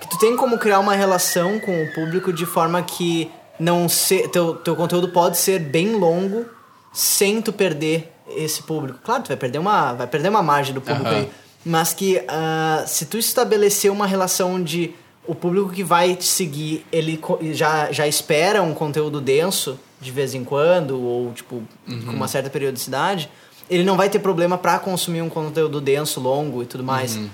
que 0.00 0.08
tu 0.08 0.18
tem 0.18 0.36
como 0.36 0.58
criar 0.58 0.78
uma 0.78 0.94
relação 0.94 1.58
com 1.58 1.82
o 1.82 1.92
público 1.94 2.32
de 2.32 2.44
forma 2.44 2.82
que 2.82 3.30
não 3.58 3.88
se, 3.88 4.28
teu, 4.28 4.54
teu 4.56 4.76
conteúdo 4.76 5.08
pode 5.08 5.38
ser 5.38 5.58
bem 5.58 5.96
longo 5.96 6.44
sem 6.92 7.40
tu 7.40 7.52
perder 7.52 8.12
esse 8.28 8.62
público. 8.62 8.98
Claro, 9.02 9.22
tu 9.22 9.28
vai 9.28 9.36
perder 9.36 9.58
uma, 9.58 9.92
vai 9.94 10.06
perder 10.06 10.28
uma 10.28 10.42
margem 10.42 10.74
do 10.74 10.80
público 10.80 11.08
uhum. 11.08 11.16
aí, 11.16 11.30
mas 11.64 11.94
que 11.94 12.18
uh, 12.18 12.86
se 12.86 13.06
tu 13.06 13.18
estabelecer 13.18 13.90
uma 13.90 14.06
relação 14.06 14.62
de 14.62 14.94
o 15.26 15.34
público 15.34 15.70
que 15.70 15.82
vai 15.82 16.14
te 16.14 16.24
seguir, 16.24 16.86
ele 16.92 17.20
já, 17.52 17.90
já 17.92 18.06
espera 18.06 18.62
um 18.62 18.74
conteúdo 18.74 19.20
denso 19.20 19.78
de 20.00 20.10
vez 20.10 20.34
em 20.34 20.44
quando 20.44 21.00
ou 21.00 21.32
tipo 21.32 21.62
uhum. 21.88 22.02
com 22.06 22.12
uma 22.12 22.28
certa 22.28 22.50
periodicidade, 22.50 23.30
ele 23.68 23.82
não 23.82 23.96
vai 23.96 24.08
ter 24.08 24.18
problema 24.18 24.56
para 24.56 24.78
consumir 24.78 25.22
um 25.22 25.28
conteúdo 25.28 25.80
denso, 25.80 26.20
longo 26.20 26.62
e 26.62 26.66
tudo 26.66 26.84
mais. 26.84 27.16
Uhum 27.16 27.28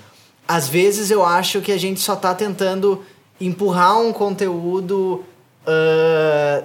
às 0.47 0.69
vezes 0.69 1.11
eu 1.11 1.25
acho 1.25 1.61
que 1.61 1.73
a 1.73 1.79
gente 1.79 2.01
só 2.01 2.17
tá 2.17 2.35
tentando 2.35 3.03
empurrar 3.41 3.99
um 3.99 4.13
conteúdo. 4.13 5.25
Uh, 5.67 6.65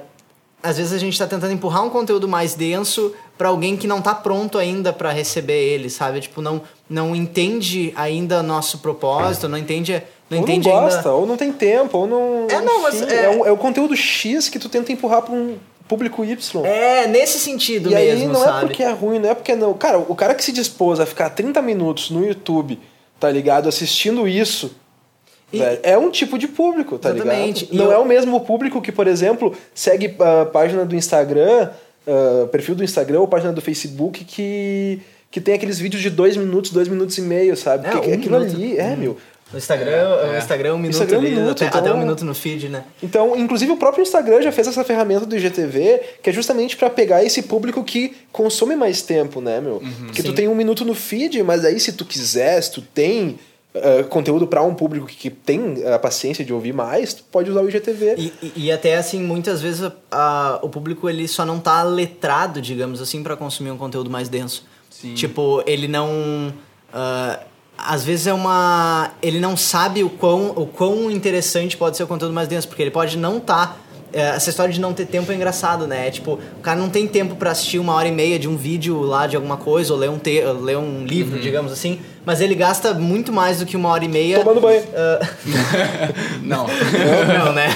às 0.61 0.77
vezes 0.77 0.91
a 0.91 0.97
gente 0.97 1.17
tá 1.17 1.27
tentando 1.27 1.53
empurrar 1.53 1.83
um 1.83 1.89
conteúdo 1.89 2.27
mais 2.27 2.55
denso 2.55 3.13
para 3.37 3.49
alguém 3.49 3.77
que 3.77 3.87
não 3.87 4.01
tá 4.01 4.13
pronto 4.13 4.57
ainda 4.57 4.91
para 4.91 5.11
receber 5.11 5.53
ele, 5.53 5.89
sabe? 5.89 6.19
Tipo, 6.19 6.41
não, 6.41 6.61
não 6.89 7.15
entende 7.15 7.93
ainda 7.95 8.41
nosso 8.41 8.79
propósito, 8.79 9.47
não 9.47 9.57
entende. 9.57 10.01
Não 10.29 10.39
ou 10.39 10.43
entende 10.43 10.67
não 10.67 10.75
gosta, 10.75 10.97
ainda... 10.97 11.13
ou 11.13 11.25
não 11.25 11.37
tem 11.37 11.51
tempo, 11.51 11.97
ou 11.97 12.07
não. 12.07 12.47
É, 12.49 12.61
não, 12.61 12.81
mas. 12.81 13.01
É... 13.01 13.25
É, 13.25 13.29
um, 13.29 13.45
é 13.45 13.51
o 13.51 13.57
conteúdo 13.57 13.95
X 13.95 14.49
que 14.49 14.59
tu 14.59 14.67
tenta 14.69 14.91
empurrar 14.91 15.21
pra 15.21 15.33
um 15.33 15.57
público 15.87 16.25
Y. 16.25 16.65
É, 16.65 17.07
nesse 17.07 17.39
sentido 17.39 17.89
e 17.89 17.95
mesmo. 17.95 18.19
E 18.19 18.23
aí 18.23 18.27
não 18.27 18.41
sabe? 18.41 18.57
é 18.57 18.67
porque 18.67 18.83
é 18.83 18.91
ruim, 18.91 19.19
não 19.19 19.29
é 19.29 19.33
porque 19.33 19.55
não. 19.55 19.73
Cara, 19.73 19.97
o 19.99 20.15
cara 20.15 20.35
que 20.35 20.43
se 20.43 20.51
dispôs 20.51 20.99
a 20.99 21.05
ficar 21.05 21.29
30 21.29 21.61
minutos 21.61 22.09
no 22.09 22.25
YouTube 22.25 22.77
tá 23.19 23.29
ligado? 23.29 23.69
Assistindo 23.69 24.27
isso. 24.27 24.75
E... 25.51 25.61
é 25.81 25.97
um 25.97 26.11
tipo 26.11 26.37
de 26.37 26.47
público, 26.47 26.97
tá 26.97 27.09
Exatamente. 27.09 27.65
ligado? 27.65 27.77
Não 27.77 27.85
eu... 27.85 27.91
é 27.91 27.97
o 27.97 28.05
mesmo 28.05 28.39
público 28.41 28.81
que, 28.81 28.91
por 28.91 29.07
exemplo, 29.07 29.55
segue 29.73 30.15
a 30.19 30.45
página 30.45 30.85
do 30.85 30.95
Instagram, 30.95 31.69
uh, 32.05 32.47
perfil 32.47 32.75
do 32.75 32.83
Instagram 32.83 33.21
ou 33.21 33.27
página 33.27 33.53
do 33.53 33.61
Facebook 33.61 34.25
que, 34.25 35.01
que 35.31 35.39
tem 35.39 35.53
aqueles 35.53 35.79
vídeos 35.79 36.01
de 36.01 36.09
dois 36.09 36.35
minutos, 36.35 36.71
dois 36.71 36.87
minutos 36.87 37.17
e 37.17 37.21
meio, 37.21 37.55
sabe? 37.55 37.87
É, 37.87 37.91
Porque 37.91 38.09
um 38.09 38.13
aquilo 38.13 38.39
minuto. 38.39 38.55
ali, 38.55 38.77
é, 38.77 38.95
meu. 38.95 39.17
No 39.51 39.57
Instagram, 39.57 39.91
é, 39.91 40.35
é. 40.35 40.37
Instagram 40.39 40.69
é 40.69 40.73
um 40.73 40.77
minuto 40.77 40.93
Instagram 40.93 41.17
ali, 41.19 41.27
um 41.27 41.35
minuto, 41.35 41.51
até, 41.51 41.65
então, 41.67 41.79
até 41.79 41.93
um 41.93 41.97
minuto 41.97 42.25
no 42.25 42.35
feed, 42.35 42.67
né? 42.67 42.83
Então, 43.01 43.35
inclusive 43.37 43.71
o 43.71 43.77
próprio 43.77 44.01
Instagram 44.01 44.41
já 44.41 44.51
fez 44.51 44.67
essa 44.67 44.83
ferramenta 44.83 45.25
do 45.25 45.37
IGTV, 45.37 46.01
que 46.21 46.29
é 46.29 46.33
justamente 46.33 46.75
para 46.75 46.89
pegar 46.89 47.23
esse 47.23 47.43
público 47.43 47.81
que 47.83 48.15
consome 48.31 48.75
mais 48.75 49.01
tempo, 49.01 49.39
né, 49.39 49.61
meu? 49.61 49.75
Uhum, 49.75 50.07
que 50.13 50.21
sim. 50.21 50.27
tu 50.27 50.33
tem 50.33 50.49
um 50.49 50.55
minuto 50.55 50.83
no 50.83 50.93
feed, 50.93 51.41
mas 51.43 51.63
aí 51.63 51.79
se 51.79 51.93
tu 51.93 52.03
quiser, 52.03 52.61
se 52.61 52.71
tu 52.71 52.81
tem 52.81 53.39
uh, 53.73 54.03
conteúdo 54.09 54.47
para 54.47 54.61
um 54.61 54.75
público 54.75 55.07
que, 55.07 55.15
que, 55.15 55.29
tem 55.29 55.81
a 55.85 55.97
paciência 55.97 56.43
de 56.43 56.51
ouvir 56.51 56.73
mais, 56.73 57.13
tu 57.13 57.23
pode 57.31 57.49
usar 57.49 57.61
o 57.61 57.69
IGTV. 57.69 58.15
E, 58.17 58.33
e, 58.41 58.53
e 58.65 58.71
até 58.71 58.97
assim, 58.97 59.23
muitas 59.23 59.61
vezes 59.61 59.81
a, 59.83 59.93
a, 60.11 60.59
o 60.61 60.67
público 60.67 61.09
ele 61.09 61.25
só 61.25 61.45
não 61.45 61.57
tá 61.57 61.83
letrado, 61.83 62.61
digamos 62.61 63.01
assim, 63.01 63.23
para 63.23 63.37
consumir 63.37 63.71
um 63.71 63.77
conteúdo 63.77 64.09
mais 64.09 64.27
denso. 64.27 64.65
Sim. 64.89 65.13
Tipo, 65.13 65.63
ele 65.65 65.87
não... 65.87 66.53
Uh, 66.93 67.56
às 67.77 68.03
vezes 68.03 68.27
é 68.27 68.33
uma. 68.33 69.11
Ele 69.21 69.39
não 69.39 69.55
sabe 69.55 70.03
o 70.03 70.09
quão, 70.09 70.51
o 70.55 70.65
quão 70.65 71.11
interessante 71.11 71.77
pode 71.77 71.97
ser 71.97 72.03
o 72.03 72.07
conteúdo 72.07 72.33
mais 72.33 72.47
denso, 72.47 72.67
porque 72.67 72.81
ele 72.81 72.91
pode 72.91 73.17
não 73.17 73.37
estar 73.37 73.67
tá 73.67 73.77
é, 74.13 74.21
essa 74.29 74.49
história 74.49 74.73
de 74.73 74.79
não 74.79 74.93
ter 74.93 75.05
tempo 75.05 75.31
é 75.31 75.35
engraçado, 75.35 75.85
né? 75.85 76.09
Tipo, 76.09 76.33
o 76.33 76.61
cara 76.61 76.79
não 76.79 76.89
tem 76.89 77.07
tempo 77.07 77.35
para 77.35 77.51
assistir 77.51 77.79
uma 77.79 77.93
hora 77.93 78.07
e 78.07 78.11
meia 78.11 78.39
de 78.39 78.47
um 78.47 78.55
vídeo 78.55 79.01
lá 79.01 79.27
de 79.27 79.35
alguma 79.35 79.57
coisa, 79.57 79.93
ou 79.93 79.99
ler 79.99 80.09
um, 80.09 80.17
te 80.17 80.41
ler 80.41 80.77
um 80.77 81.05
livro, 81.05 81.35
uhum. 81.35 81.41
digamos 81.41 81.71
assim 81.71 81.99
mas 82.27 82.41
ele 82.41 82.55
gasta 82.55 82.93
muito 82.93 83.31
mais 83.31 83.59
do 83.59 83.65
que 83.65 83.77
uma 83.77 83.87
hora 83.87 84.03
e 84.03 84.09
meia. 84.09 84.39
Tomando 84.39 84.59
banho. 84.59 84.81
Uh... 84.81 85.27
não. 86.43 86.67
não. 87.45 87.53
Né? 87.53 87.67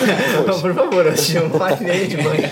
Não, 0.46 0.60
por 0.60 0.76
favor, 0.76 1.06
eu 1.06 1.16
tinha 1.16 1.42
uma 1.42 1.64
hora 1.64 1.78
e 1.80 1.84
meia 1.86 2.06
de 2.06 2.18
banho. 2.18 2.50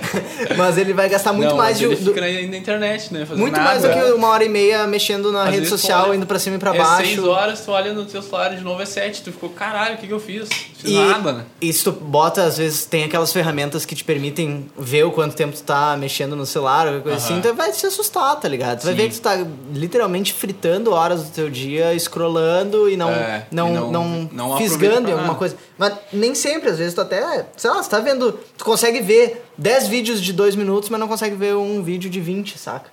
mas 0.56 0.78
ele 0.78 0.94
vai 0.94 1.10
gastar 1.10 1.34
muito 1.34 1.50
não, 1.50 1.58
mais 1.58 1.76
de. 1.78 1.84
Ele 1.84 1.96
do... 1.96 2.14
fica 2.14 2.22
na 2.22 2.56
internet, 2.56 3.12
né? 3.12 3.26
muito 3.36 3.52
nada. 3.52 3.64
mais 3.64 3.82
do 3.82 3.90
que 3.90 4.12
uma 4.12 4.28
hora 4.28 4.42
e 4.42 4.48
meia 4.48 4.86
mexendo 4.86 5.30
na 5.30 5.42
Às 5.42 5.50
rede 5.50 5.68
social, 5.68 6.08
olha, 6.08 6.16
indo 6.16 6.24
pra 6.24 6.38
cima 6.38 6.56
e 6.56 6.58
pra 6.58 6.74
é 6.74 6.78
baixo. 6.78 7.04
Seis 7.04 7.22
horas, 7.22 7.60
tu 7.60 7.70
olha 7.70 7.92
no 7.92 8.06
teu 8.06 8.22
celular 8.22 8.56
de 8.56 8.64
novo 8.64 8.80
é 8.80 8.86
sete. 8.86 9.20
Tu 9.20 9.30
ficou, 9.30 9.50
caralho, 9.50 9.96
o 9.96 9.98
que, 9.98 10.06
que 10.06 10.12
eu 10.14 10.20
fiz? 10.20 10.48
Fiz 10.48 10.90
e, 10.90 10.94
nada, 10.94 11.32
né? 11.34 11.44
E 11.60 11.70
se 11.70 11.84
tu 11.84 11.92
bota, 11.92 12.44
às 12.44 12.56
vezes, 12.56 12.86
tem 12.86 13.04
aquelas 13.04 13.30
ferramentas 13.30 13.84
que 13.84 13.94
te 13.94 14.04
permitem 14.04 14.70
ver 14.78 15.04
o 15.04 15.10
quanto 15.10 15.36
tempo 15.36 15.54
tu 15.54 15.62
tá 15.62 15.98
mexendo 15.98 16.34
no 16.34 16.46
celular, 16.46 16.86
ou 16.86 17.02
coisa 17.02 17.18
uh 17.18 17.20
-huh. 17.20 17.24
assim, 17.26 17.38
então 17.38 17.54
vai 17.54 17.70
te 17.72 17.84
assustar, 17.84 18.40
tá 18.40 18.48
ligado? 18.48 18.78
Tu 18.78 18.82
Sim. 18.82 18.86
vai 18.86 18.94
ver 18.94 19.08
que 19.10 19.16
tu 19.16 19.20
tá 19.20 19.36
literalmente 19.74 20.32
fritando 20.32 20.92
horas 20.92 21.24
do 21.24 21.30
teu 21.30 21.41
dia, 21.50 21.96
scrollando 21.98 22.32
scrollando 22.32 22.88
e 22.90 22.96
não, 22.96 23.10
é, 23.10 23.46
não, 23.50 23.68
e 23.68 23.72
não, 23.72 23.90
não, 23.90 24.30
não 24.32 24.56
fisgando 24.56 25.08
em 25.08 25.12
alguma 25.12 25.34
coisa. 25.34 25.56
Mas 25.76 25.94
nem 26.12 26.34
sempre, 26.34 26.70
às 26.70 26.78
vezes 26.78 26.94
tu 26.94 27.00
até, 27.00 27.46
sei 27.56 27.70
lá, 27.70 27.82
você 27.82 27.90
tá 27.90 28.00
vendo, 28.00 28.32
tu 28.56 28.64
consegue 28.64 29.00
ver 29.00 29.44
10 29.58 29.88
vídeos 29.88 30.20
de 30.20 30.32
2 30.32 30.56
minutos, 30.56 30.88
mas 30.88 31.00
não 31.00 31.08
consegue 31.08 31.36
ver 31.36 31.54
um 31.54 31.82
vídeo 31.82 32.10
de 32.10 32.20
20, 32.20 32.58
saca? 32.58 32.90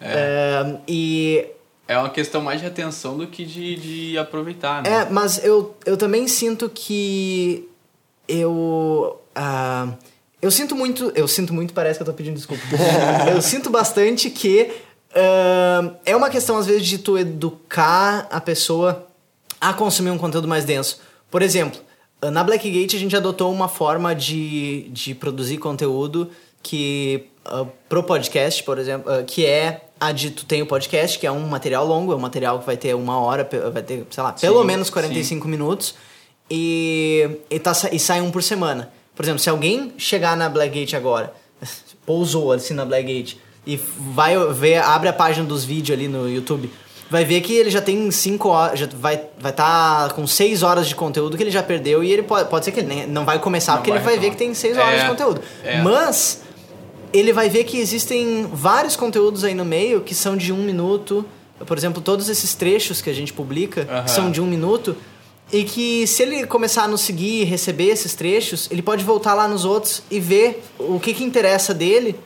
É. 0.00 0.06
é. 0.06 0.76
e 0.86 1.46
é 1.88 1.96
uma 1.96 2.10
questão 2.10 2.42
mais 2.42 2.60
de 2.60 2.66
atenção 2.66 3.16
do 3.16 3.26
que 3.26 3.44
de, 3.44 3.76
de 3.76 4.18
aproveitar, 4.18 4.82
né? 4.82 4.90
É, 4.90 5.10
mas 5.10 5.42
eu, 5.44 5.74
eu 5.84 5.96
também 5.96 6.26
sinto 6.28 6.68
que 6.68 7.68
eu. 8.28 9.20
Uh, 9.36 9.96
eu 10.42 10.50
sinto 10.50 10.74
muito. 10.74 11.12
Eu 11.14 11.28
sinto 11.28 11.54
muito, 11.54 11.72
parece 11.72 11.98
que 11.98 12.02
eu 12.02 12.06
tô 12.06 12.12
pedindo 12.12 12.34
desculpa. 12.34 12.62
eu 13.32 13.40
sinto 13.40 13.70
bastante 13.70 14.30
que 14.30 14.70
Uh, 15.16 15.96
é 16.04 16.14
uma 16.14 16.28
questão, 16.28 16.58
às 16.58 16.66
vezes, 16.66 16.86
de 16.86 16.98
tu 16.98 17.16
educar 17.16 18.28
a 18.30 18.40
pessoa 18.40 19.06
a 19.58 19.72
consumir 19.72 20.10
um 20.10 20.18
conteúdo 20.18 20.46
mais 20.46 20.64
denso. 20.66 21.00
Por 21.30 21.40
exemplo, 21.40 21.80
na 22.22 22.44
Blackgate 22.44 22.96
a 22.96 22.98
gente 22.98 23.16
adotou 23.16 23.50
uma 23.50 23.68
forma 23.68 24.14
de, 24.14 24.88
de 24.90 25.14
produzir 25.14 25.56
conteúdo 25.56 26.30
que 26.62 27.28
uh, 27.46 27.66
pro 27.88 28.02
podcast, 28.02 28.62
por 28.62 28.78
exemplo, 28.78 29.10
uh, 29.10 29.24
que 29.24 29.46
é 29.46 29.86
a 29.98 30.12
de 30.12 30.30
tu 30.30 30.44
tem 30.44 30.60
o 30.60 30.66
podcast, 30.66 31.18
que 31.18 31.26
é 31.26 31.32
um 31.32 31.46
material 31.48 31.86
longo, 31.86 32.12
é 32.12 32.16
um 32.16 32.20
material 32.20 32.58
que 32.58 32.66
vai 32.66 32.76
ter 32.76 32.94
uma 32.94 33.18
hora, 33.18 33.48
vai 33.72 33.82
ter, 33.82 34.06
sei 34.10 34.22
lá, 34.22 34.36
sim, 34.36 34.46
pelo 34.46 34.62
menos 34.64 34.90
45 34.90 35.44
sim. 35.44 35.50
minutos, 35.50 35.94
e, 36.50 37.38
e, 37.48 37.58
tá, 37.58 37.72
e 37.90 37.98
sai 37.98 38.20
um 38.20 38.30
por 38.30 38.42
semana. 38.42 38.92
Por 39.14 39.24
exemplo, 39.24 39.38
se 39.38 39.48
alguém 39.48 39.94
chegar 39.96 40.36
na 40.36 40.48
Blackgate 40.48 40.94
agora, 40.94 41.32
pousou 42.04 42.52
assim 42.52 42.74
na 42.74 42.84
Blackgate, 42.84 43.40
e 43.66 43.76
vai 43.76 44.36
ver, 44.52 44.76
abre 44.76 45.08
a 45.08 45.12
página 45.12 45.46
dos 45.46 45.64
vídeos 45.64 45.98
ali 45.98 46.06
no 46.06 46.28
YouTube, 46.28 46.70
vai 47.10 47.24
ver 47.24 47.40
que 47.40 47.52
ele 47.52 47.70
já 47.70 47.80
tem 47.80 48.10
5 48.10 48.48
horas, 48.48 48.78
já 48.78 48.86
vai 48.86 49.20
vai 49.38 49.50
estar 49.50 50.08
tá 50.08 50.14
com 50.14 50.26
6 50.26 50.62
horas 50.62 50.86
de 50.86 50.94
conteúdo 50.94 51.36
que 51.36 51.42
ele 51.42 51.50
já 51.50 51.62
perdeu 51.62 52.04
e 52.04 52.12
ele 52.12 52.22
pode, 52.22 52.48
pode 52.48 52.64
ser 52.64 52.72
que 52.72 52.80
ele 52.80 52.88
nem, 52.88 53.06
não 53.06 53.24
vai 53.24 53.38
começar 53.38 53.72
não 53.72 53.78
porque 53.78 53.90
vai 53.90 53.98
ele 53.98 54.04
vai 54.04 54.18
ver 54.18 54.30
que 54.30 54.36
tem 54.36 54.54
6 54.54 54.76
horas 54.76 55.00
é, 55.00 55.02
de 55.02 55.08
conteúdo. 55.08 55.40
É. 55.64 55.82
Mas 55.82 56.42
ele 57.12 57.32
vai 57.32 57.48
ver 57.48 57.64
que 57.64 57.78
existem 57.78 58.48
vários 58.52 58.96
conteúdos 58.96 59.44
aí 59.44 59.54
no 59.54 59.64
meio 59.64 60.00
que 60.00 60.14
são 60.14 60.36
de 60.36 60.52
um 60.52 60.62
minuto. 60.62 61.24
Por 61.66 61.76
exemplo, 61.76 62.02
todos 62.02 62.28
esses 62.28 62.54
trechos 62.54 63.00
que 63.00 63.08
a 63.08 63.14
gente 63.14 63.32
publica 63.32 63.82
uh 63.82 63.84
-huh. 63.84 64.08
são 64.08 64.30
de 64.30 64.40
um 64.40 64.46
minuto. 64.46 64.96
E 65.52 65.62
que 65.62 66.06
se 66.08 66.24
ele 66.24 66.44
começar 66.44 66.82
a 66.82 66.88
nos 66.88 67.02
seguir 67.02 67.42
e 67.42 67.44
receber 67.44 67.86
esses 67.86 68.14
trechos, 68.14 68.68
ele 68.70 68.82
pode 68.82 69.04
voltar 69.04 69.32
lá 69.32 69.46
nos 69.46 69.64
outros 69.64 70.02
e 70.10 70.18
ver 70.18 70.62
o 70.76 70.98
que, 70.98 71.14
que 71.14 71.22
interessa 71.22 71.72
dele 71.72 72.16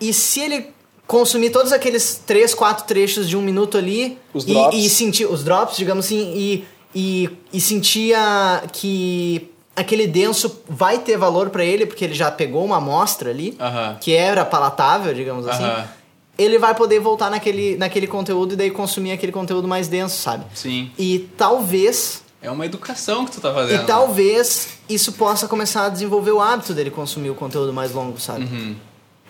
e 0.00 0.12
se 0.12 0.40
ele 0.40 0.66
consumir 1.06 1.50
todos 1.50 1.72
aqueles 1.72 2.22
três, 2.26 2.54
quatro 2.54 2.86
trechos 2.86 3.28
de 3.28 3.36
um 3.36 3.40
minuto 3.40 3.78
ali 3.78 4.18
os 4.34 4.44
e, 4.44 4.48
drops. 4.48 4.78
e 4.78 4.90
sentir 4.90 5.26
os 5.26 5.42
drops, 5.42 5.76
digamos 5.76 6.04
assim, 6.04 6.34
e, 6.36 6.64
e, 6.94 7.30
e 7.52 7.60
sentia 7.60 8.62
que 8.72 9.50
aquele 9.74 10.06
denso 10.06 10.60
vai 10.68 10.98
ter 10.98 11.16
valor 11.16 11.48
para 11.50 11.64
ele 11.64 11.86
porque 11.86 12.04
ele 12.04 12.14
já 12.14 12.30
pegou 12.30 12.64
uma 12.64 12.76
amostra 12.76 13.30
ali 13.30 13.56
uh 13.58 13.62
-huh. 13.62 13.98
que 13.98 14.12
era 14.12 14.44
palatável, 14.44 15.14
digamos 15.14 15.46
uh 15.46 15.48
-huh. 15.48 15.52
assim. 15.52 15.88
Ele 16.36 16.58
vai 16.58 16.74
poder 16.74 17.00
voltar 17.00 17.30
naquele, 17.30 17.76
naquele 17.76 18.06
conteúdo 18.06 18.52
e 18.52 18.56
daí 18.56 18.70
consumir 18.70 19.12
aquele 19.12 19.32
conteúdo 19.32 19.66
mais 19.66 19.88
denso, 19.88 20.16
sabe? 20.16 20.44
Sim. 20.54 20.90
E 20.96 21.28
talvez 21.36 22.22
é 22.40 22.50
uma 22.50 22.64
educação 22.64 23.24
que 23.24 23.32
tu 23.32 23.40
tá 23.40 23.52
fazendo. 23.52 23.82
E 23.82 23.86
talvez 23.86 24.68
isso 24.88 25.12
possa 25.12 25.48
começar 25.48 25.86
a 25.86 25.88
desenvolver 25.88 26.30
o 26.30 26.40
hábito 26.40 26.72
dele 26.72 26.90
consumir 26.90 27.30
o 27.30 27.34
conteúdo 27.34 27.72
mais 27.72 27.92
longo, 27.92 28.20
sabe? 28.20 28.44
Uhum. 28.44 28.76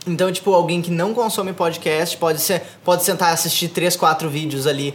Então, 0.07 0.30
tipo, 0.32 0.53
alguém 0.53 0.80
que 0.80 0.90
não 0.90 1.12
consome 1.12 1.53
podcast 1.53 2.16
pode, 2.16 2.40
ser, 2.40 2.62
pode 2.84 3.05
sentar 3.05 3.30
e 3.30 3.34
assistir 3.34 3.68
três, 3.68 3.96
quatro 3.96 4.28
vídeos 4.28 4.66
ali, 4.66 4.94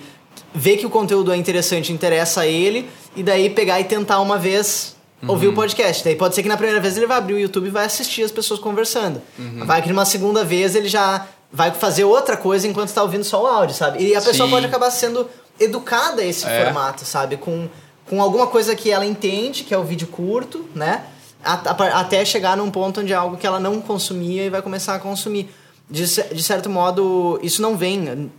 ver 0.54 0.78
que 0.78 0.86
o 0.86 0.90
conteúdo 0.90 1.32
é 1.32 1.38
interessante, 1.38 1.92
interessa 1.92 2.42
a 2.42 2.48
ele, 2.48 2.90
e 3.16 3.24
daí 3.24 3.50
pegar 3.50 3.80
e 3.80 3.84
tentar 3.84 4.20
uma 4.22 4.38
vez 4.38 4.96
uhum. 5.22 5.30
ouvir 5.30 5.48
o 5.48 5.54
podcast. 5.54 6.04
Daí 6.04 6.16
pode 6.16 6.36
ser 6.36 6.44
que 6.44 6.50
na 6.50 6.58
primeira 6.58 6.80
vez 6.80 6.98
ele 6.98 7.08
vai 7.08 7.18
abrir 7.18 7.34
o 7.34 7.40
YouTube 7.40 7.68
e 7.68 7.70
vai 7.70 7.86
assistir 7.86 8.24
as 8.24 8.32
pessoas 8.32 8.60
conversando. 8.60 9.22
Uhum. 9.38 9.66
Vai 9.66 9.82
que 9.82 9.90
numa 9.90 10.06
segunda 10.06 10.44
vez 10.44 10.76
ele 10.76 10.88
já 10.88 11.28
vai 11.52 11.72
fazer 11.72 12.04
outra 12.04 12.36
coisa 12.36 12.68
enquanto 12.68 12.88
está 12.88 13.04
ouvindo 13.04 13.24
só 13.24 13.44
o 13.44 13.46
áudio, 13.46 13.76
sabe? 13.76 14.04
E 14.04 14.16
a 14.16 14.22
pessoa 14.22 14.48
Sim. 14.48 14.54
pode 14.54 14.66
acabar 14.66 14.90
sendo 14.90 15.30
educada 15.60 16.22
a 16.22 16.26
esse 16.26 16.46
é. 16.48 16.66
formato, 16.66 17.06
sabe? 17.06 17.38
Com, 17.38 17.70
com 18.10 18.22
alguma 18.22 18.48
coisa 18.48 18.76
que 18.76 18.90
ela 18.90 19.06
entende, 19.06 19.64
que 19.64 19.74
é 19.74 19.78
o 19.78 19.84
vídeo 19.84 20.08
curto, 20.08 20.66
né? 20.74 21.04
Até 21.44 22.24
chegar 22.24 22.56
num 22.56 22.72
ponto 22.72 23.02
onde 23.02 23.12
é 23.12 23.16
algo 23.16 23.38
que 23.38 23.46
ela 23.46 23.60
não 23.60 23.82
consumia 23.82 24.46
e 24.46 24.50
vai 24.50 24.62
começar 24.62 24.96
a 24.96 25.00
consumir. 25.00 25.50
De, 25.90 26.06
de 26.06 26.44
certo 26.44 26.70
modo, 26.70 27.40
isso 27.44 27.62
não 27.62 27.78
vem. 27.78 28.32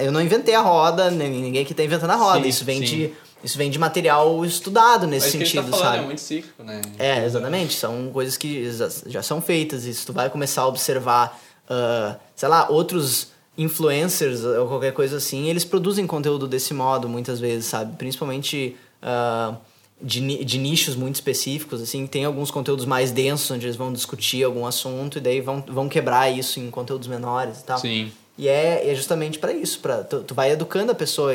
Eu 0.00 0.12
não 0.12 0.20
inventei 0.20 0.54
a 0.54 0.60
roda, 0.60 1.10
ninguém 1.10 1.62
aqui 1.62 1.72
está 1.72 1.82
inventando 1.82 2.10
a 2.10 2.16
roda. 2.16 2.42
Sim, 2.42 2.48
isso 2.48 2.64
vem 2.64 2.78
sim. 2.78 2.84
de. 2.84 3.12
Isso 3.42 3.56
vem 3.56 3.70
de 3.70 3.78
material 3.78 4.44
estudado 4.44 5.06
nesse 5.06 5.38
Mas 5.38 5.48
sentido, 5.48 5.64
que 5.64 5.70
tá 5.70 5.76
falando, 5.78 5.86
sabe? 5.86 5.98
É 6.02 6.06
muito 6.06 6.20
cíclico, 6.20 6.62
né? 6.62 6.82
É, 6.98 7.24
exatamente. 7.24 7.72
São 7.72 8.10
coisas 8.12 8.36
que 8.36 8.70
já 9.06 9.22
são 9.22 9.40
feitas. 9.40 9.86
E 9.86 9.94
se 9.94 10.04
tu 10.04 10.12
vai 10.12 10.28
começar 10.28 10.60
a 10.60 10.66
observar, 10.66 11.40
uh, 11.64 12.20
sei 12.36 12.48
lá, 12.50 12.68
outros 12.68 13.28
influencers 13.56 14.44
ou 14.44 14.68
qualquer 14.68 14.92
coisa 14.92 15.16
assim, 15.16 15.48
eles 15.48 15.64
produzem 15.64 16.06
conteúdo 16.06 16.46
desse 16.46 16.74
modo 16.74 17.08
muitas 17.08 17.40
vezes, 17.40 17.64
sabe? 17.64 17.96
Principalmente. 17.96 18.76
Uh, 19.02 19.56
de, 20.02 20.44
de 20.44 20.58
nichos 20.58 20.96
muito 20.96 21.16
específicos, 21.16 21.82
assim, 21.82 22.06
tem 22.06 22.24
alguns 22.24 22.50
conteúdos 22.50 22.84
mais 22.84 23.10
densos 23.10 23.50
onde 23.50 23.66
eles 23.66 23.76
vão 23.76 23.92
discutir 23.92 24.42
algum 24.42 24.64
assunto 24.64 25.18
e 25.18 25.20
daí 25.20 25.40
vão, 25.40 25.62
vão 25.66 25.88
quebrar 25.88 26.30
isso 26.30 26.58
em 26.58 26.70
conteúdos 26.70 27.06
menores 27.06 27.60
e 27.60 27.64
tal. 27.64 27.78
Sim. 27.78 28.10
E 28.38 28.48
é, 28.48 28.90
é 28.90 28.94
justamente 28.94 29.38
para 29.38 29.52
isso, 29.52 29.80
para 29.80 30.02
tu, 30.02 30.22
tu, 30.22 30.34
vai 30.34 30.52
educando 30.52 30.90
a 30.90 30.94
pessoa. 30.94 31.34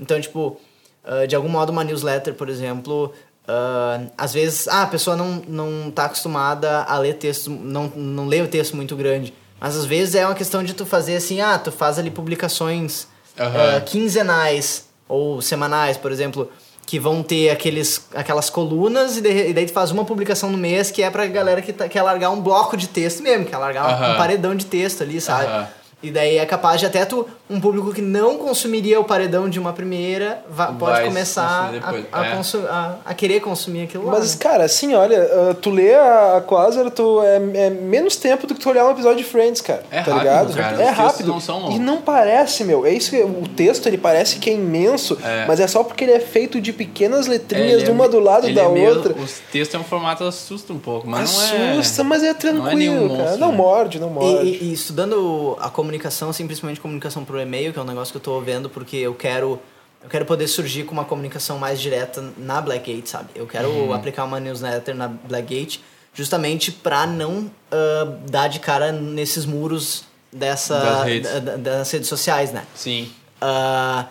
Então, 0.00 0.18
tipo, 0.18 0.58
uh, 1.04 1.26
de 1.26 1.36
algum 1.36 1.48
modo 1.48 1.70
uma 1.70 1.84
newsletter, 1.84 2.32
por 2.34 2.48
exemplo, 2.48 3.12
uh, 3.46 4.10
às 4.16 4.32
vezes, 4.32 4.66
ah, 4.68 4.84
a 4.84 4.86
pessoa 4.86 5.14
não, 5.14 5.42
não 5.46 5.90
tá 5.90 6.06
acostumada 6.06 6.84
a 6.84 6.96
ler 6.98 7.14
texto, 7.14 7.50
não, 7.50 7.88
não 7.88 8.26
lê 8.26 8.40
o 8.40 8.48
texto 8.48 8.74
muito 8.74 8.96
grande. 8.96 9.34
Mas 9.60 9.76
às 9.76 9.84
vezes 9.84 10.14
é 10.14 10.24
uma 10.24 10.34
questão 10.34 10.62
de 10.62 10.72
tu 10.72 10.86
fazer 10.86 11.16
assim, 11.16 11.40
ah, 11.42 11.58
tu 11.58 11.70
faz 11.70 11.98
ali 11.98 12.10
publicações 12.10 13.04
uh, 13.38 13.84
quinzenais 13.84 14.88
ou 15.06 15.42
semanais, 15.42 15.96
por 15.98 16.10
exemplo 16.10 16.50
que 16.86 17.00
vão 17.00 17.20
ter 17.20 17.50
aqueles, 17.50 18.06
aquelas 18.14 18.48
colunas 18.48 19.16
e, 19.16 19.20
de, 19.20 19.48
e 19.48 19.52
daí 19.52 19.66
tu 19.66 19.72
faz 19.72 19.90
uma 19.90 20.04
publicação 20.04 20.50
no 20.50 20.56
mês 20.56 20.90
que 20.90 21.02
é 21.02 21.10
pra 21.10 21.26
galera 21.26 21.60
que 21.60 21.72
tá, 21.72 21.88
quer 21.88 22.00
largar 22.00 22.30
um 22.30 22.40
bloco 22.40 22.76
de 22.76 22.86
texto 22.86 23.24
mesmo, 23.24 23.44
quer 23.44 23.58
largar 23.58 23.86
uh 23.86 24.00
-huh. 24.00 24.14
um 24.14 24.16
paredão 24.16 24.54
de 24.54 24.64
texto 24.64 25.02
ali, 25.02 25.20
sabe? 25.20 25.46
Uh 25.46 25.48
-huh. 25.48 25.66
E 26.06 26.10
daí 26.10 26.38
é 26.38 26.46
capaz 26.46 26.78
de 26.78 26.86
até 26.86 27.04
tu, 27.04 27.26
um 27.50 27.60
público 27.60 27.92
que 27.92 28.00
não 28.00 28.38
consumiria 28.38 29.00
o 29.00 29.04
paredão 29.04 29.48
de 29.48 29.58
uma 29.58 29.72
primeira, 29.72 30.44
va, 30.48 30.68
pode 30.68 31.04
começar 31.04 31.72
a, 31.82 31.90
a, 31.90 32.26
é. 32.26 32.40
a, 32.70 32.94
a, 33.06 33.14
querer 33.14 33.40
consumir 33.40 33.82
aquilo 33.82 34.06
lá. 34.06 34.12
Mas, 34.12 34.34
né? 34.34 34.40
cara, 34.40 34.64
assim, 34.64 34.94
olha, 34.94 35.22
uh, 35.22 35.54
tu 35.54 35.70
lê 35.70 35.94
a 35.94 36.42
Quasar, 36.46 36.90
tu 36.92 37.22
é, 37.22 37.36
é, 37.36 37.70
menos 37.70 38.14
tempo 38.14 38.46
do 38.46 38.54
que 38.54 38.60
tu 38.60 38.70
olhar 38.70 38.86
um 38.86 38.92
episódio 38.92 39.18
de 39.18 39.24
Friends, 39.24 39.60
cara. 39.60 39.82
É 39.90 40.02
tá 40.02 40.12
rápido, 40.12 40.18
ligado? 40.18 40.54
Cara. 40.54 40.82
É 40.82 40.90
rápido. 40.90 41.26
Não 41.26 41.40
são 41.40 41.72
e 41.72 41.78
não 41.78 42.00
parece, 42.00 42.62
meu. 42.62 42.86
É 42.86 42.92
isso 42.92 43.10
que 43.10 43.20
o 43.20 43.48
texto 43.56 43.86
ele 43.88 43.98
parece 43.98 44.38
que 44.38 44.48
é 44.48 44.52
imenso, 44.52 45.18
é. 45.24 45.44
mas 45.46 45.58
é 45.58 45.66
só 45.66 45.82
porque 45.82 46.04
ele 46.04 46.12
é 46.12 46.20
feito 46.20 46.60
de 46.60 46.72
pequenas 46.72 47.26
letrinhas, 47.26 47.82
é, 47.82 47.90
uma 47.90 48.04
é, 48.04 48.08
do 48.08 48.20
lado 48.20 48.52
da 48.54 48.62
é 48.62 48.66
outra. 48.66 49.12
o 49.12 49.26
texto 49.50 49.74
é 49.74 49.78
um 49.78 49.84
formato 49.84 50.22
assusta 50.24 50.72
um 50.72 50.78
pouco, 50.78 51.08
mas 51.08 51.24
assusta, 51.24 51.58
não 51.58 51.64
é. 51.64 51.72
Assusta, 51.72 52.04
mas 52.04 52.22
é 52.22 52.34
tranquilo, 52.34 53.08
cara. 53.08 53.22
Monstro, 53.22 53.40
não 53.40 53.50
né? 53.50 53.56
morde, 53.56 53.98
não 53.98 54.10
morde. 54.10 54.46
E, 54.46 54.64
e, 54.64 54.64
e 54.64 54.72
estudando 54.72 55.56
a 55.60 55.70
comunicação, 55.70 55.95
assim, 56.28 56.46
principalmente 56.46 56.46
principalmente 56.46 56.80
comunicação 56.80 57.24
por 57.24 57.38
e-mail, 57.40 57.72
que 57.72 57.78
é 57.78 57.82
um 57.82 57.86
negócio 57.86 58.12
que 58.12 58.16
eu 58.16 58.20
estou 58.20 58.40
vendo 58.42 58.68
porque 58.68 58.96
eu 58.96 59.14
quero 59.14 59.60
eu 60.02 60.10
quero 60.10 60.24
poder 60.24 60.46
surgir 60.46 60.84
com 60.84 60.92
uma 60.92 61.04
comunicação 61.04 61.58
mais 61.58 61.80
direta 61.80 62.32
na 62.36 62.60
Blackgate, 62.60 63.08
sabe? 63.08 63.30
Eu 63.34 63.46
quero 63.46 63.68
uhum. 63.68 63.92
aplicar 63.92 64.24
uma 64.24 64.38
newsletter 64.38 64.94
na 64.94 65.08
Blackgate 65.08 65.82
justamente 66.14 66.70
para 66.70 67.06
não 67.06 67.40
uh, 67.40 68.30
dar 68.30 68.48
de 68.48 68.60
cara 68.60 68.92
nesses 68.92 69.44
muros 69.44 70.04
dessa 70.32 70.78
das 70.78 71.04
redes, 71.04 71.30
da, 71.42 71.56
das 71.56 71.90
redes 71.90 72.08
sociais, 72.08 72.52
né? 72.52 72.64
Sim. 72.74 73.10
Uh, 73.42 74.06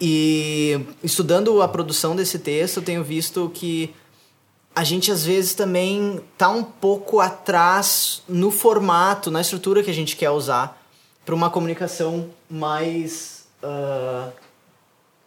e 0.00 0.80
estudando 1.02 1.60
a 1.62 1.68
produção 1.68 2.14
desse 2.14 2.38
texto, 2.38 2.78
eu 2.78 2.82
tenho 2.82 3.02
visto 3.02 3.50
que 3.54 3.94
a 4.74 4.84
gente 4.84 5.10
às 5.10 5.24
vezes 5.24 5.54
também 5.54 6.20
tá 6.36 6.48
um 6.48 6.62
pouco 6.62 7.20
atrás 7.20 8.22
no 8.28 8.50
formato, 8.50 9.30
na 9.30 9.40
estrutura 9.40 9.82
que 9.82 9.90
a 9.90 9.94
gente 9.94 10.16
quer 10.16 10.30
usar 10.30 10.80
para 11.24 11.34
uma 11.34 11.50
comunicação 11.50 12.30
mais 12.48 13.44
uh, 13.62 14.32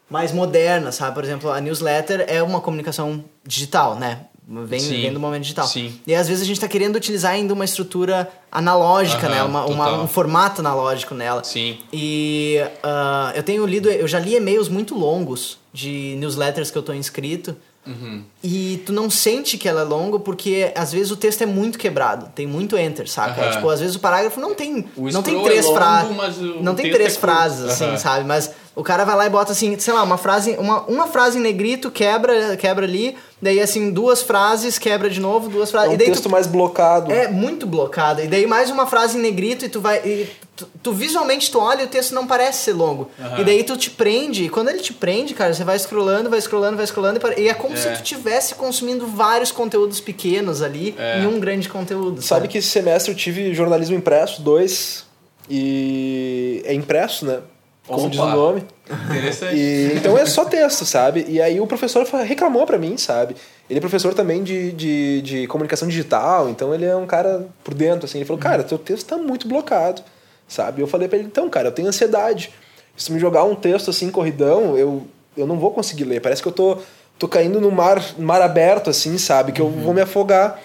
mais 0.10 0.32
moderna, 0.32 0.92
sabe? 0.92 1.16
Por 1.16 1.24
exemplo, 1.24 1.52
a 1.52 1.60
newsletter 1.60 2.26
é 2.28 2.42
uma 2.42 2.62
comunicação 2.62 3.24
digital, 3.46 3.96
né? 3.96 4.26
Vem, 4.48 4.80
vem 4.80 5.12
do 5.12 5.20
momento 5.20 5.42
digital. 5.42 5.66
Sim. 5.66 6.00
E 6.06 6.14
às 6.14 6.28
vezes 6.28 6.44
a 6.44 6.46
gente 6.46 6.58
está 6.58 6.68
querendo 6.68 6.96
utilizar 6.96 7.32
ainda 7.32 7.52
uma 7.52 7.66
estrutura 7.66 8.32
analógica, 8.52 9.28
né? 9.28 9.42
Uma, 9.42 9.66
uma, 9.66 10.04
um 10.04 10.08
formato 10.08 10.62
analógico 10.62 11.16
nela. 11.16 11.44
Sim. 11.44 11.80
E 11.92 12.60
uh, 12.84 13.36
eu 13.36 13.42
tenho 13.42 13.66
lido, 13.66 13.90
eu 13.90 14.08
já 14.08 14.20
li 14.20 14.36
e-mails 14.36 14.70
muito 14.70 14.96
longos 14.96 15.58
de 15.74 16.16
newsletters 16.20 16.70
que 16.70 16.78
eu 16.78 16.82
estou 16.82 16.94
inscrito 16.94 17.58
Uhum. 17.86 18.24
E 18.44 18.82
tu 18.86 18.92
não 18.92 19.10
sente 19.10 19.58
que 19.58 19.70
ela 19.70 19.82
é 19.82 19.84
longa 19.84 20.20
porque 20.20 20.72
às 20.76 20.92
vezes 20.92 21.12
o 21.12 21.16
texto 21.16 21.44
é 21.44 21.46
muito 21.46 21.78
quebrado, 21.78 22.32
tem 22.34 22.48
muito 22.48 22.78
enter, 22.78 23.08
saca? 23.08 23.46
Uhum. 23.46 23.52
Tipo, 23.52 23.70
às 23.70 23.80
vezes 23.80 23.96
o 23.96 24.00
parágrafo 24.00 24.40
não 24.40 24.56
tem, 24.56 24.86
o 24.98 25.10
não 25.12 25.22
tem 25.22 25.42
três 25.44 25.66
é 25.66 25.74
frases, 25.74 26.38
não 26.62 26.76
tem 26.76 26.92
três 26.92 27.16
é 27.16 27.20
frases 27.20 27.66
assim, 27.66 27.86
uhum. 27.92 27.98
sabe? 27.98 28.26
Mas 28.26 28.52
o 28.76 28.84
cara 28.84 29.06
vai 29.06 29.16
lá 29.16 29.26
e 29.26 29.30
bota 29.30 29.52
assim, 29.52 29.78
sei 29.80 29.94
lá, 29.94 30.04
uma 30.04 30.18
frase, 30.18 30.56
uma, 30.60 30.82
uma 30.84 31.08
frase 31.08 31.38
em 31.38 31.42
negrito, 31.42 31.90
quebra, 31.92 32.58
quebra 32.58 32.86
ali, 32.86 33.16
daí 33.46 33.62
assim, 33.62 33.92
duas 33.92 34.22
frases, 34.22 34.78
quebra 34.78 35.10
de 35.10 35.22
novo, 35.22 35.50
duas 35.50 35.72
frases. 35.72 35.92
É 35.92 35.94
um 35.94 35.98
texto 35.98 36.24
tu... 36.24 36.30
mais 36.30 36.48
blocado. 36.48 37.12
É, 37.12 37.30
muito 37.30 37.66
blocado. 37.66 38.22
E 38.22 38.28
daí 38.28 38.46
mais 38.46 38.70
uma 38.70 38.86
frase 38.86 39.18
em 39.18 39.22
negrito 39.22 39.64
e 39.64 39.70
tu 39.70 39.80
vai. 39.80 40.00
E 40.00 40.28
tu, 40.56 40.68
tu, 40.82 40.92
visualmente 40.92 41.52
tu 41.52 41.60
olha 41.60 41.84
e 41.84 41.86
o 41.86 41.88
texto 41.88 42.14
não 42.14 42.26
parece 42.26 42.64
ser 42.64 42.74
longo. 42.74 43.10
Uhum. 43.18 43.40
E 43.40 43.44
daí 43.44 43.64
tu 43.64 43.78
te 43.78 43.90
prende. 43.90 44.46
E 44.46 44.50
quando 44.50 44.70
ele 44.70 44.80
te 44.80 44.92
prende, 44.92 45.34
cara, 45.34 45.54
você 45.54 45.64
vai 45.64 45.78
scrollando, 45.78 46.30
vai 46.30 46.42
scrollando, 46.42 46.76
vai 46.76 46.88
scrollando. 46.88 47.20
E 47.38 47.48
é 47.48 47.54
como 47.54 47.76
é. 47.76 47.78
se 47.78 47.90
tu 47.92 48.02
tivesse 48.02 48.56
consumindo 48.56 49.08
vários 49.08 49.52
conteúdos 49.52 50.02
pequenos 50.02 50.62
ali 50.62 50.96
é. 50.98 51.22
em 51.22 51.28
um 51.28 51.40
grande 51.40 51.70
conteúdo. 51.70 52.22
Sabe, 52.22 52.28
sabe 52.28 52.48
que 52.48 52.58
esse 52.58 52.68
semestre 52.68 53.12
eu 53.12 53.16
tive 53.16 53.54
jornalismo 53.54 53.96
impresso, 53.96 54.42
dois. 54.42 55.06
E 55.50 56.64
é 56.66 56.74
impresso, 56.74 57.26
né? 57.26 57.40
Como 57.88 58.02
Opa. 58.02 58.10
diz 58.10 58.20
o 58.20 58.26
nome. 58.26 58.64
Interessante. 58.90 59.56
E, 59.56 59.94
então 59.96 60.18
é 60.18 60.26
só 60.26 60.46
texto, 60.46 60.86
sabe? 60.86 61.26
E 61.28 61.42
aí 61.42 61.60
o 61.60 61.68
professor 61.68 62.06
reclamou 62.06 62.66
para 62.66 62.78
mim, 62.78 62.98
sabe? 62.98 63.36
Ele 63.70 63.80
é 63.80 63.82
professor 63.82 64.14
também 64.14 64.44
de, 64.44 64.72
de, 64.74 65.22
de, 65.22 65.48
comunicação 65.48 65.88
digital, 65.88 66.50
então 66.50 66.74
ele 66.74 66.86
é 66.86 66.96
um 66.96 67.08
cara 67.08 67.48
por 67.64 67.74
dentro, 67.74 68.06
assim. 68.06 68.20
Ele 68.20 68.26
falou, 68.26 68.42
cara, 68.42 68.64
teu 68.64 68.78
texto 68.78 69.08
tá 69.08 69.18
muito 69.18 69.48
blocado, 69.48 70.04
sabe? 70.48 70.82
Eu 70.82 70.88
falei 70.88 71.08
para 71.08 71.18
ele, 71.18 71.28
então, 71.28 71.50
cara, 71.50 71.70
eu 71.70 71.72
tenho 71.72 71.88
ansiedade. 71.88 72.52
Se 72.96 73.12
me 73.12 73.20
jogar 73.20 73.44
um 73.44 73.56
texto 73.56 73.90
assim, 73.90 74.12
corridão, 74.12 74.78
eu, 74.78 75.08
eu 75.36 75.48
não 75.48 75.58
vou 75.58 75.72
conseguir 75.72 76.04
ler. 76.04 76.22
Parece 76.22 76.42
que 76.42 76.48
eu 76.48 76.52
tô, 76.52 76.78
tô 77.18 77.28
caindo 77.28 77.60
no 77.60 77.72
mar, 77.72 78.02
mar 78.18 78.42
aberto, 78.42 78.90
assim, 78.90 79.18
sabe? 79.18 79.52
Que 79.52 79.62
eu 79.62 79.70
vou 79.70 79.94
me 79.94 80.02
afogar. 80.02 80.62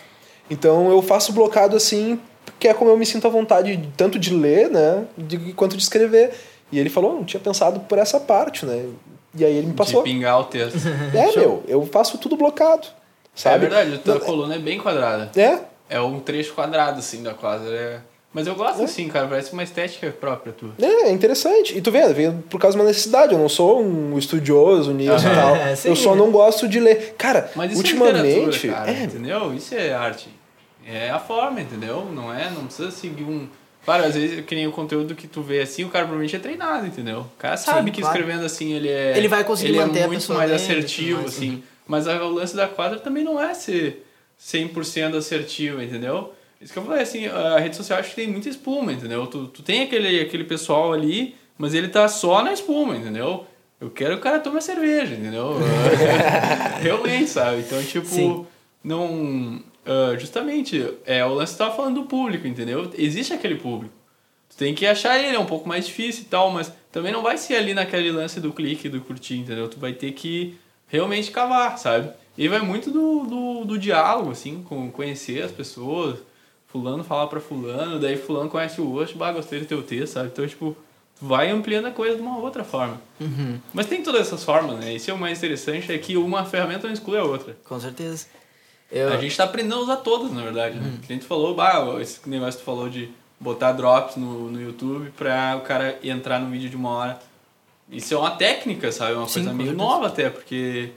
Então 0.51 0.91
eu 0.91 1.01
faço 1.01 1.33
blocado 1.33 1.77
assim, 1.77 2.21
que 2.59 2.69
é 2.69 2.75
como 2.75 2.91
eu 2.91 2.97
me 2.97 3.07
sinto 3.07 3.27
à 3.27 3.31
vontade 3.31 3.89
tanto 3.97 4.19
de 4.19 4.35
ler, 4.35 4.69
né? 4.69 5.05
De, 5.17 5.53
quanto 5.55 5.77
de 5.77 5.83
escrever. 5.83 6.33
E 6.73 6.79
ele 6.79 6.91
falou, 6.91 7.15
não 7.15 7.25
tinha 7.25 7.41
pensado 7.41 7.81
por 7.81 7.99
essa 7.99 8.21
parte, 8.21 8.65
né? 8.65 8.87
E 9.35 9.45
aí 9.45 9.57
ele 9.57 9.69
me 9.69 9.75
passou. 9.75 10.03
De 10.03 10.11
pingar 10.11 10.41
o 10.41 10.45
texto. 10.45 10.79
É, 11.15 11.37
meu, 11.37 11.63
eu 11.67 11.85
faço 11.87 12.19
tudo 12.19 12.37
blocado. 12.37 12.87
Sabe? 13.35 13.57
É 13.57 13.59
verdade, 13.59 13.95
a 13.95 13.99
tua 13.99 14.21
coluna 14.21 14.57
é 14.57 14.59
bem 14.59 14.79
quadrada. 14.79 15.31
É? 15.41 15.59
É 15.89 16.01
um 16.01 16.21
trecho 16.21 16.53
quadrado, 16.55 16.99
assim, 16.99 17.23
da 17.23 17.35
quadra. 17.35 17.75
É... 17.75 18.01
Mas 18.33 18.47
eu 18.47 18.55
gosto 18.55 18.81
assim, 18.83 19.09
cara, 19.09 19.27
parece 19.27 19.53
uma 19.53 19.63
estética 19.63 20.09
própria 20.13 20.53
tua. 20.53 20.71
É, 20.81 21.09
é 21.09 21.11
interessante. 21.11 21.77
E 21.77 21.81
tu 21.81 21.91
vê, 21.91 22.07
veio 22.13 22.45
por 22.49 22.61
causa 22.61 22.77
de 22.77 22.83
uma 22.83 22.89
necessidade. 22.89 23.33
Eu 23.33 23.39
não 23.41 23.49
sou 23.49 23.83
um 23.83 24.17
estudioso 24.17 24.93
nisso 24.93 25.27
e 25.27 25.35
tal. 25.35 25.57
É, 25.61 25.75
sim. 25.75 25.89
eu 25.89 25.97
só 25.97 26.15
não 26.15 26.31
gosto 26.31 26.69
de 26.69 26.79
ler. 26.79 27.15
Cara, 27.19 27.51
Mas 27.57 27.73
isso 27.73 27.81
é 27.81 27.83
ultimamente. 27.83 28.23
literatura, 28.23 28.73
cara, 28.73 28.91
é, 28.93 29.03
entendeu? 29.03 29.53
Isso 29.53 29.75
é 29.75 29.93
arte. 29.93 30.29
É 30.87 31.11
a 31.11 31.19
forma, 31.19 31.61
entendeu? 31.61 32.05
Não 32.05 32.33
é, 32.33 32.51
não 32.51 32.67
precisa 32.67 32.91
seguir 32.91 33.25
um. 33.25 33.49
Claro, 33.85 34.05
às 34.05 34.15
vezes, 34.15 34.45
que 34.45 34.55
nem 34.55 34.67
o 34.67 34.73
conteúdo 34.73 35.15
que 35.15 35.27
tu 35.27 35.41
vê 35.43 35.61
assim, 35.63 35.85
o 35.85 35.89
cara 35.89 36.05
provavelmente 36.05 36.37
é 36.37 36.39
treinado, 36.39 36.87
entendeu? 36.87 37.21
O 37.21 37.39
cara 37.39 37.57
sabe 37.57 37.91
Sim, 37.91 37.95
que 37.95 38.01
claro. 38.03 38.17
escrevendo 38.19 38.45
assim 38.45 38.73
ele 38.73 38.89
é. 38.89 39.17
Ele 39.17 39.27
vai 39.29 39.43
conseguir 39.43 39.71
ele 39.71 39.79
manter 39.81 40.01
a 40.01 40.05
é 40.05 40.07
muito 40.07 40.33
mais 40.35 40.53
assertivo, 40.53 41.23
mais, 41.23 41.35
assim. 41.35 41.63
Mas 41.87 42.07
a- 42.07 42.23
o 42.25 42.31
lance 42.33 42.55
da 42.55 42.69
quadra 42.69 42.99
também 43.01 43.25
não 43.25 43.43
é 43.43 43.53
ser 43.55 44.07
100% 44.39 45.17
assertivo, 45.17 45.83
entendeu? 45.83 46.33
Isso 46.61 46.73
que 46.75 46.79
eu 46.79 46.85
falei, 46.85 47.03
assim, 47.03 47.27
a 47.27 47.59
rede 47.59 47.75
social 47.75 47.99
acho 47.99 48.11
que 48.11 48.17
tem 48.17 48.29
muita 48.29 48.49
espuma, 48.51 48.93
entendeu? 48.93 49.27
Tu, 49.27 49.47
tu 49.47 49.63
tem 49.63 49.83
aquele, 49.83 50.21
aquele 50.21 50.45
pessoal 50.45 50.93
ali, 50.93 51.35
mas 51.57 51.73
ele 51.73 51.89
tá 51.89 52.07
só 52.07 52.43
na 52.45 52.53
espuma, 52.53 52.97
entendeu? 52.97 53.47
Eu 53.81 53.89
quero 53.89 54.13
que 54.15 54.21
o 54.21 54.23
cara 54.23 54.39
tome 54.41 54.59
a 54.59 54.61
cerveja, 54.61 55.15
entendeu? 55.15 55.57
Realmente, 56.83 57.31
sabe? 57.31 57.61
Então, 57.61 57.83
tipo, 57.83 58.07
Sim. 58.07 58.47
não. 58.85 59.63
Ah, 59.91 60.17
justamente, 60.17 60.89
é 61.05 61.25
o 61.25 61.35
lance 61.35 61.53
que 61.53 61.59
tava 61.59 61.75
falando 61.75 61.97
do 61.97 62.07
público, 62.07 62.47
entendeu? 62.47 62.89
Existe 62.97 63.33
aquele 63.33 63.57
público. 63.57 63.93
Tu 64.49 64.57
tem 64.57 64.73
que 64.73 64.87
achar 64.87 65.19
ele, 65.19 65.35
é 65.35 65.39
um 65.39 65.47
pouco 65.47 65.69
mais 65.69 65.85
difícil 65.85 66.23
e 66.23 66.27
tal, 66.27 66.53
mas 66.53 66.73
também 66.93 67.11
não 67.13 67.23
vai 67.23 67.37
ser 67.37 67.57
ali 67.57 67.75
naquele 67.75 68.13
lance 68.13 68.41
do 68.41 68.53
clique, 68.53 68.89
do 68.89 69.01
curtir, 69.01 69.39
entendeu? 69.39 69.69
Tu 69.69 69.81
vai 69.81 69.93
ter 69.93 70.13
que 70.13 70.57
realmente 70.87 71.33
cavar, 71.33 71.77
sabe? 71.77 72.11
E 72.39 72.47
vai 72.47 72.61
muito 72.61 72.93
do, 72.93 73.25
do, 73.25 73.65
do 73.65 73.77
diálogo, 73.77 74.31
assim, 74.31 74.63
com 74.63 74.93
conhecer 74.93 75.43
as 75.43 75.51
pessoas, 75.51 76.21
fulano 76.69 77.03
falar 77.03 77.27
pra 77.27 77.41
fulano, 77.41 77.99
daí 77.99 78.17
fulano 78.17 78.49
conhece 78.49 78.81
o 78.81 78.93
outro, 78.93 79.19
bah, 79.19 79.33
gostei 79.33 79.59
do 79.59 79.67
teu 79.67 79.83
texto, 79.83 80.13
sabe? 80.13 80.29
Então, 80.33 80.47
tipo, 80.47 80.77
tu 81.19 81.27
vai 81.27 81.51
ampliando 81.51 81.87
a 81.87 81.91
coisa 81.91 82.15
de 82.15 82.23
uma 82.23 82.39
outra 82.39 82.63
forma. 82.63 83.01
Mas 83.75 83.87
tem 83.87 84.05
todas 84.05 84.21
essas 84.21 84.45
formas, 84.45 84.79
né? 84.79 84.95
Isso 84.95 85.11
é 85.11 85.15
o 85.15 85.19
mais 85.19 85.39
interessante, 85.39 85.91
é 85.91 85.99
que 85.99 86.17
uma 86.17 86.45
ferramenta 86.45 86.87
não 86.87 86.95
exclui 86.95 87.19
a 87.19 87.25
outra. 87.25 87.57
Com 87.65 87.81
certeza. 87.81 88.27
Eu, 88.91 89.13
A 89.13 89.17
gente 89.19 89.37
tá 89.37 89.45
aprendendo 89.45 89.77
a 89.77 89.81
usar 89.81 89.97
todas, 89.97 90.33
na 90.33 90.43
verdade, 90.43 90.79
né? 90.79 90.99
Que 91.07 91.13
a 91.13 91.17
gente 91.17 91.27
falou, 91.27 91.55
bah, 91.55 91.97
esse 92.01 92.29
negócio 92.29 92.55
que 92.55 92.65
tu 92.65 92.65
falou 92.67 92.89
de 92.89 93.09
botar 93.39 93.73
drops 93.73 94.17
no, 94.17 94.51
no 94.51 94.61
YouTube 94.61 95.13
pra 95.17 95.57
o 95.57 95.61
cara 95.61 95.99
entrar 96.03 96.39
no 96.41 96.51
vídeo 96.51 96.69
de 96.69 96.77
uma 96.77 96.91
hora. 96.91 97.21
Isso 97.91 98.15
é 98.15 98.19
uma 98.19 98.33
técnica, 98.33 98.91
sabe? 98.93 99.13
É 99.13 99.17
uma 99.17 99.27
Sim, 99.29 99.45
coisa 99.45 99.53
meio 99.53 99.73
nova 99.75 100.09
até, 100.09 100.29
porque 100.29 100.91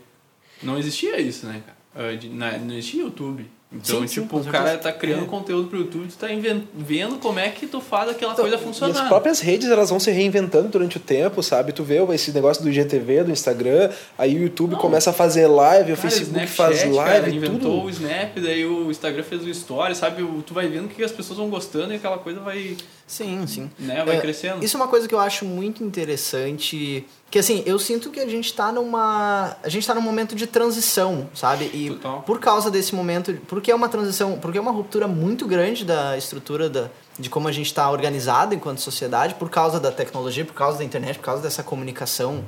não 0.61 0.77
existia 0.77 1.19
isso, 1.19 1.45
né, 1.45 1.63
cara? 1.65 1.77
Ah, 1.95 2.57
Não 2.59 2.73
existia 2.73 3.03
YouTube. 3.03 3.45
Então, 3.75 4.01
Sim, 4.01 4.07
sim, 4.07 4.21
tipo, 4.21 4.39
com 4.39 4.47
o 4.47 4.51
cara 4.51 4.77
tá 4.77 4.91
criando 4.91 5.23
É. 5.23 5.27
conteúdo 5.27 5.67
pro 5.67 5.79
YouTube, 5.79 6.07
tu 6.07 6.15
tá 6.15 6.27
vendo 6.75 7.17
como 7.19 7.39
é 7.39 7.49
que 7.49 7.65
tu 7.65 7.81
faz 7.81 8.07
aquela 8.09 8.35
coisa 8.35 8.51
E 8.51 8.55
as 8.55 8.61
funcionar. 8.61 9.07
próprias 9.07 9.39
redes 9.39 9.67
elas 9.67 9.89
vão 9.89 9.99
se 9.99 10.11
reinventando 10.11 10.69
durante 10.69 10.97
o 10.97 10.99
tempo, 10.99 11.41
sabe? 11.41 11.71
Tu 11.71 11.83
vê 11.83 11.97
esse 12.13 12.31
negócio 12.31 12.61
do 12.61 12.69
IGTV, 12.69 13.23
do 13.23 13.31
Instagram, 13.31 13.89
aí 14.17 14.35
o 14.37 14.43
YouTube 14.43 14.73
Não. 14.73 14.79
começa 14.79 15.09
a 15.09 15.13
fazer 15.13 15.47
live, 15.47 15.91
o 15.91 15.95
Cara, 15.95 16.09
Facebook 16.09 16.29
Snapchat, 16.45 16.55
faz 16.55 16.79
cara, 16.83 16.93
live, 16.95 17.35
inventou 17.35 17.59
tudo. 17.59 17.85
o 17.85 17.89
Snap, 17.89 18.35
daí 18.39 18.63
o 18.65 18.91
Instagram 18.91 19.23
fez 19.23 19.43
o 19.43 19.49
Story, 19.49 19.95
sabe? 19.95 20.21
O- 20.21 20.43
Tu 20.45 20.53
vai 20.53 20.67
vendo 20.67 20.87
que 20.89 21.03
as 21.03 21.11
pessoas 21.11 21.39
vão 21.39 21.49
gostando 21.49 21.93
e 21.93 21.95
aquela 21.95 22.19
coisa 22.19 22.39
vai, 22.41 22.77
sim, 23.13 23.45
sim. 23.47 23.71
né, 23.79 24.03
vai 24.03 24.17
É, 24.17 24.19
crescendo. 24.21 24.63
Isso 24.63 24.75
é 24.75 24.79
uma 24.79 24.87
coisa 24.87 25.07
que 25.07 25.13
eu 25.15 25.19
acho 25.19 25.45
muito 25.45 25.83
interessante. 25.83 27.05
Que 27.29 27.39
assim, 27.39 27.63
eu 27.65 27.77
sinto 27.79 28.09
que 28.09 28.19
a 28.19 28.27
gente 28.27 28.53
tá 28.53 28.71
numa. 28.71 29.55
A 29.63 29.69
gente 29.69 29.85
tá 29.87 29.93
num 29.93 30.01
momento 30.01 30.35
de 30.35 30.45
transição, 30.47 31.29
sabe? 31.33 31.65
E 31.73 31.89
Total. 31.91 32.21
por 32.23 32.39
causa 32.39 32.69
desse 32.69 32.93
momento. 32.93 33.33
Porque 33.47 33.71
é 33.71 33.75
uma 33.75 33.89
transição. 33.89 34.37
Porque 34.39 34.57
é 34.57 34.61
uma 34.61 34.71
ruptura 34.71 35.07
muito 35.07 35.47
grande 35.47 35.83
da 35.85 36.17
estrutura 36.17 36.69
da, 36.69 36.89
de 37.17 37.29
como 37.29 37.47
a 37.47 37.51
gente 37.51 37.67
está 37.67 37.89
organizado 37.89 38.53
enquanto 38.53 38.79
sociedade, 38.79 39.35
por 39.35 39.49
causa 39.49 39.79
da 39.79 39.91
tecnologia, 39.91 40.45
por 40.45 40.53
causa 40.53 40.77
da 40.79 40.83
internet, 40.83 41.17
por 41.19 41.25
causa 41.25 41.41
dessa 41.41 41.63
comunicação 41.63 42.43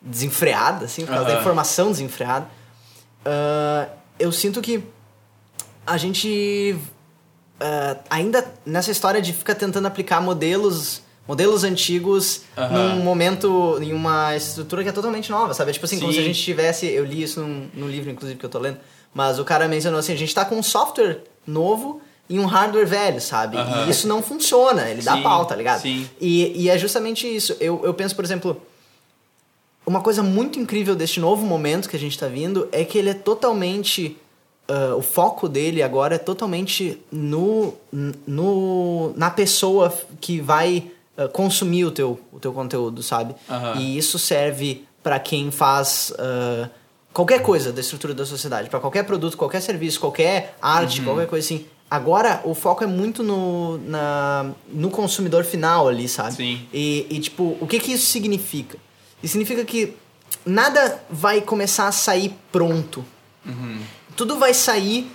desenfreada, 0.00 0.86
assim, 0.86 1.04
por 1.04 1.10
causa 1.12 1.24
da 1.26 1.32
Aham. 1.32 1.40
informação 1.40 1.90
desenfreada. 1.90 2.46
Ah, 3.24 3.88
eu 4.18 4.32
sinto 4.32 4.60
que 4.62 4.82
a 5.86 5.96
gente 5.96 6.76
ah, 7.60 7.96
ainda 8.08 8.44
nessa 8.64 8.90
história 8.90 9.20
de 9.22 9.32
ficar 9.32 9.54
tentando 9.54 9.86
aplicar 9.86 10.20
modelos 10.20 11.02
modelos 11.28 11.62
antigos 11.62 12.42
Aham. 12.56 12.96
num 12.96 13.02
momento 13.04 13.78
em 13.80 13.92
uma 13.92 14.34
estrutura 14.34 14.82
que 14.82 14.88
é 14.88 14.92
totalmente 14.92 15.30
nova 15.30 15.54
sabe 15.54 15.70
É 15.70 15.74
tipo 15.74 15.84
assim 15.86 16.00
como 16.00 16.10
Sim. 16.12 16.18
se 16.18 16.24
a 16.24 16.26
gente 16.26 16.42
tivesse 16.42 16.86
eu 16.86 17.04
li 17.04 17.22
isso 17.22 17.40
num, 17.40 17.68
num 17.74 17.88
livro 17.88 18.10
inclusive 18.10 18.38
que 18.38 18.44
eu 18.44 18.50
tô 18.50 18.58
lendo 18.58 18.78
mas 19.14 19.38
o 19.38 19.44
cara 19.44 19.68
mencionou 19.68 20.00
assim 20.00 20.12
a 20.12 20.16
gente 20.16 20.34
tá 20.34 20.44
com 20.44 20.56
um 20.56 20.62
software 20.62 21.18
novo 21.46 22.00
e 22.28 22.38
um 22.38 22.46
hardware 22.46 22.86
velho 22.86 23.20
sabe 23.20 23.56
Aham. 23.56 23.86
e 23.86 23.90
isso 23.90 24.08
não 24.08 24.22
funciona 24.22 24.88
ele 24.88 25.02
dá 25.02 25.14
Sim, 25.16 25.22
pau 25.22 25.44
tá 25.44 25.54
ligado 25.54 25.82
sim. 25.82 26.08
e, 26.20 26.64
e 26.64 26.68
é 26.68 26.76
justamente 26.78 27.26
isso 27.32 27.56
eu, 27.60 27.80
eu 27.84 27.94
penso 27.94 28.16
por 28.16 28.24
exemplo 28.24 28.60
uma 29.86 30.00
coisa 30.00 30.22
muito 30.22 30.58
incrível 30.58 30.94
deste 30.94 31.18
novo 31.20 31.44
momento 31.44 31.88
que 31.88 31.96
a 31.96 31.98
gente 31.98 32.12
está 32.12 32.26
vindo 32.28 32.68
é 32.70 32.84
que 32.84 32.96
ele 32.98 33.10
é 33.10 33.14
totalmente. 33.14 34.16
Ah, 34.70 34.94
o 34.94 35.02
foco 35.02 35.48
dele 35.48 35.82
agora 35.82 36.14
é 36.14 36.18
totalmente 36.18 37.02
no, 37.10 37.74
no 38.24 39.12
na 39.16 39.28
pessoa 39.28 39.92
que 40.20 40.40
vai 40.40 40.92
ah, 41.16 41.26
consumir 41.26 41.84
o 41.84 41.90
teu, 41.90 42.20
o 42.32 42.38
teu 42.38 42.52
conteúdo, 42.52 43.02
sabe? 43.02 43.34
Aham. 43.48 43.80
E 43.80 43.98
isso 43.98 44.16
serve 44.16 44.84
para 45.02 45.18
quem 45.18 45.50
faz 45.50 46.12
ah, 46.16 46.70
qualquer 47.12 47.42
coisa 47.42 47.72
da 47.72 47.80
estrutura 47.80 48.14
da 48.14 48.24
sociedade, 48.24 48.70
para 48.70 48.78
qualquer 48.78 49.02
produto, 49.02 49.36
qualquer 49.36 49.60
serviço, 49.60 49.98
qualquer 49.98 50.56
arte, 50.62 51.02
qualquer 51.02 51.26
coisa 51.26 51.44
assim. 51.44 51.66
Agora 51.90 52.40
o 52.44 52.54
foco 52.54 52.84
é 52.84 52.86
muito 52.86 53.24
no, 53.24 53.76
na, 53.78 54.52
no 54.72 54.88
consumidor 54.90 55.42
final 55.42 55.88
ali, 55.88 56.08
sabe? 56.08 56.36
Sim. 56.36 56.68
E, 56.72 57.08
e, 57.10 57.18
tipo, 57.18 57.56
o 57.60 57.66
que 57.66 57.80
que 57.80 57.92
isso 57.92 58.06
significa? 58.06 58.78
Isso 59.20 59.32
significa 59.32 59.64
que 59.64 59.96
nada 60.46 61.02
vai 61.10 61.40
começar 61.40 61.88
a 61.88 61.92
sair 61.92 62.32
pronto. 62.52 63.04
Uhum. 63.44 63.80
Tudo 64.20 64.36
vai 64.36 64.52
sair 64.52 65.10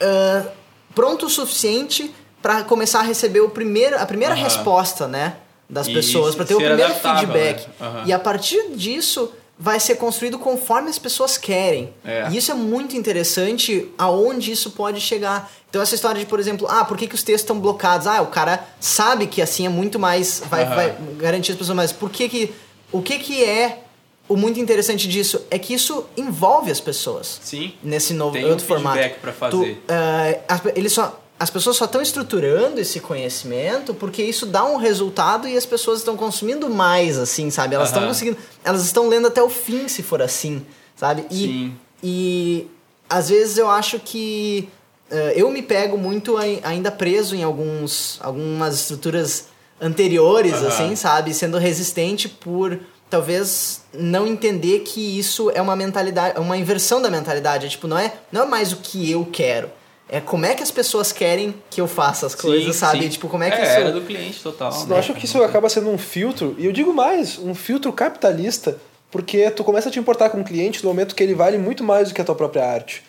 uh, 0.00 0.48
pronto 0.94 1.26
o 1.26 1.28
suficiente 1.28 2.14
para 2.40 2.62
começar 2.62 3.00
a 3.00 3.02
receber 3.02 3.40
o 3.40 3.50
primeiro, 3.50 3.98
a 3.98 4.06
primeira 4.06 4.34
resposta, 4.34 5.08
né? 5.08 5.38
Das 5.68 5.88
pessoas, 5.88 6.36
para 6.36 6.44
ter 6.44 6.54
o 6.54 6.58
primeiro 6.58 6.94
feedback. 6.94 7.66
Né? 7.80 8.04
E 8.06 8.12
a 8.12 8.18
partir 8.18 8.70
disso 8.76 9.32
vai 9.58 9.80
ser 9.80 9.96
construído 9.96 10.38
conforme 10.38 10.90
as 10.90 10.98
pessoas 10.98 11.36
querem. 11.36 11.92
É. 12.04 12.28
E 12.30 12.36
isso 12.36 12.52
é 12.52 12.54
muito 12.54 12.96
interessante 12.96 13.90
aonde 13.98 14.52
isso 14.52 14.70
pode 14.70 15.00
chegar. 15.00 15.50
Então 15.68 15.82
essa 15.82 15.96
história 15.96 16.20
de, 16.20 16.26
por 16.26 16.38
exemplo, 16.38 16.68
ah, 16.70 16.84
por 16.84 16.96
que, 16.96 17.08
que 17.08 17.16
os 17.16 17.22
textos 17.24 17.42
estão 17.42 17.58
blocados? 17.58 18.06
Ah, 18.06 18.22
o 18.22 18.26
cara 18.26 18.64
sabe 18.78 19.26
que 19.26 19.42
assim 19.42 19.66
é 19.66 19.68
muito 19.68 19.98
mais. 19.98 20.40
Vai, 20.48 20.62
uhum. 20.62 20.74
vai 20.76 20.96
garantir 21.18 21.50
as 21.50 21.58
pessoas 21.58 21.74
mais. 21.74 21.90
Por 21.90 22.10
que 22.10 22.28
que. 22.28 22.54
O 22.92 23.02
que 23.02 23.18
que 23.18 23.42
é 23.42 23.83
o 24.28 24.36
muito 24.36 24.58
interessante 24.58 25.06
disso 25.06 25.42
é 25.50 25.58
que 25.58 25.74
isso 25.74 26.06
envolve 26.16 26.70
as 26.70 26.80
pessoas. 26.80 27.40
Sim. 27.42 27.74
Nesse 27.82 28.14
novo 28.14 28.32
Tem 28.32 28.44
outro 28.44 28.64
um 28.64 28.68
formato. 28.68 29.20
para 29.20 29.32
fazer. 29.32 29.82
Tu, 29.86 29.92
uh, 29.92 30.72
ele 30.74 30.88
só 30.88 31.20
as 31.38 31.50
pessoas 31.50 31.76
só 31.76 31.84
estão 31.84 32.00
estruturando 32.00 32.80
esse 32.80 33.00
conhecimento 33.00 33.92
porque 33.92 34.22
isso 34.22 34.46
dá 34.46 34.64
um 34.64 34.76
resultado 34.76 35.48
e 35.48 35.56
as 35.56 35.66
pessoas 35.66 35.98
estão 35.98 36.16
consumindo 36.16 36.70
mais, 36.70 37.18
assim, 37.18 37.50
sabe? 37.50 37.74
Elas 37.74 37.88
estão 37.88 38.02
uhum. 38.02 38.08
conseguindo. 38.08 38.38
Elas 38.64 38.84
estão 38.84 39.08
lendo 39.08 39.26
até 39.26 39.42
o 39.42 39.50
fim, 39.50 39.88
se 39.88 40.02
for 40.02 40.22
assim, 40.22 40.64
sabe? 40.96 41.26
E, 41.30 41.34
Sim. 41.34 41.76
E 42.02 42.66
às 43.08 43.28
vezes 43.28 43.58
eu 43.58 43.68
acho 43.68 43.98
que. 43.98 44.68
Uh, 45.10 45.32
eu 45.34 45.50
me 45.50 45.60
pego 45.60 45.98
muito 45.98 46.36
ainda 46.62 46.90
preso 46.90 47.36
em 47.36 47.42
alguns, 47.42 48.18
algumas 48.22 48.74
estruturas 48.74 49.48
anteriores, 49.80 50.54
uhum. 50.54 50.68
assim, 50.68 50.96
sabe? 50.96 51.34
Sendo 51.34 51.58
resistente 51.58 52.28
por 52.28 52.80
talvez 53.14 53.82
não 53.92 54.26
entender 54.26 54.80
que 54.80 55.18
isso 55.18 55.50
é 55.50 55.62
uma 55.62 55.76
mentalidade, 55.76 56.38
uma 56.40 56.56
inversão 56.56 57.00
da 57.00 57.08
mentalidade. 57.08 57.66
É, 57.66 57.68
tipo, 57.68 57.86
não 57.86 57.96
é, 57.96 58.12
não 58.32 58.42
é 58.42 58.46
mais 58.46 58.72
o 58.72 58.78
que 58.78 59.08
eu 59.10 59.24
quero 59.30 59.70
é 60.08 60.20
como 60.20 60.44
é 60.44 60.54
que 60.54 60.62
as 60.62 60.70
pessoas 60.70 61.12
querem 61.12 61.54
que 61.70 61.80
eu 61.80 61.88
faça 61.88 62.26
as 62.26 62.34
coisas, 62.34 62.74
sim, 62.74 62.80
sabe? 62.80 63.02
Sim. 63.04 63.08
Tipo, 63.08 63.28
como 63.28 63.42
é 63.42 63.50
que 63.50 63.56
é, 63.56 63.62
isso... 63.62 63.72
era 63.72 63.90
do 63.90 64.02
cliente 64.02 64.40
total. 64.42 64.72
Eu 64.72 64.86
né? 64.86 64.98
acho 64.98 65.14
que 65.14 65.24
isso 65.24 65.42
acaba 65.42 65.68
sendo 65.68 65.88
um 65.88 65.96
filtro, 65.96 66.54
e 66.58 66.66
eu 66.66 66.72
digo 66.72 66.92
mais, 66.92 67.38
um 67.38 67.54
filtro 67.54 67.92
capitalista, 67.92 68.76
porque 69.10 69.50
tu 69.50 69.64
começa 69.64 69.88
a 69.88 69.92
te 69.92 69.98
importar 69.98 70.28
com 70.28 70.40
o 70.40 70.44
cliente 70.44 70.82
no 70.84 70.90
momento 70.90 71.14
que 71.14 71.22
ele 71.22 71.34
vale 71.34 71.56
muito 71.56 71.82
mais 71.82 72.08
do 72.08 72.14
que 72.14 72.20
a 72.20 72.24
tua 72.24 72.34
própria 72.34 72.64
arte. 72.64 73.02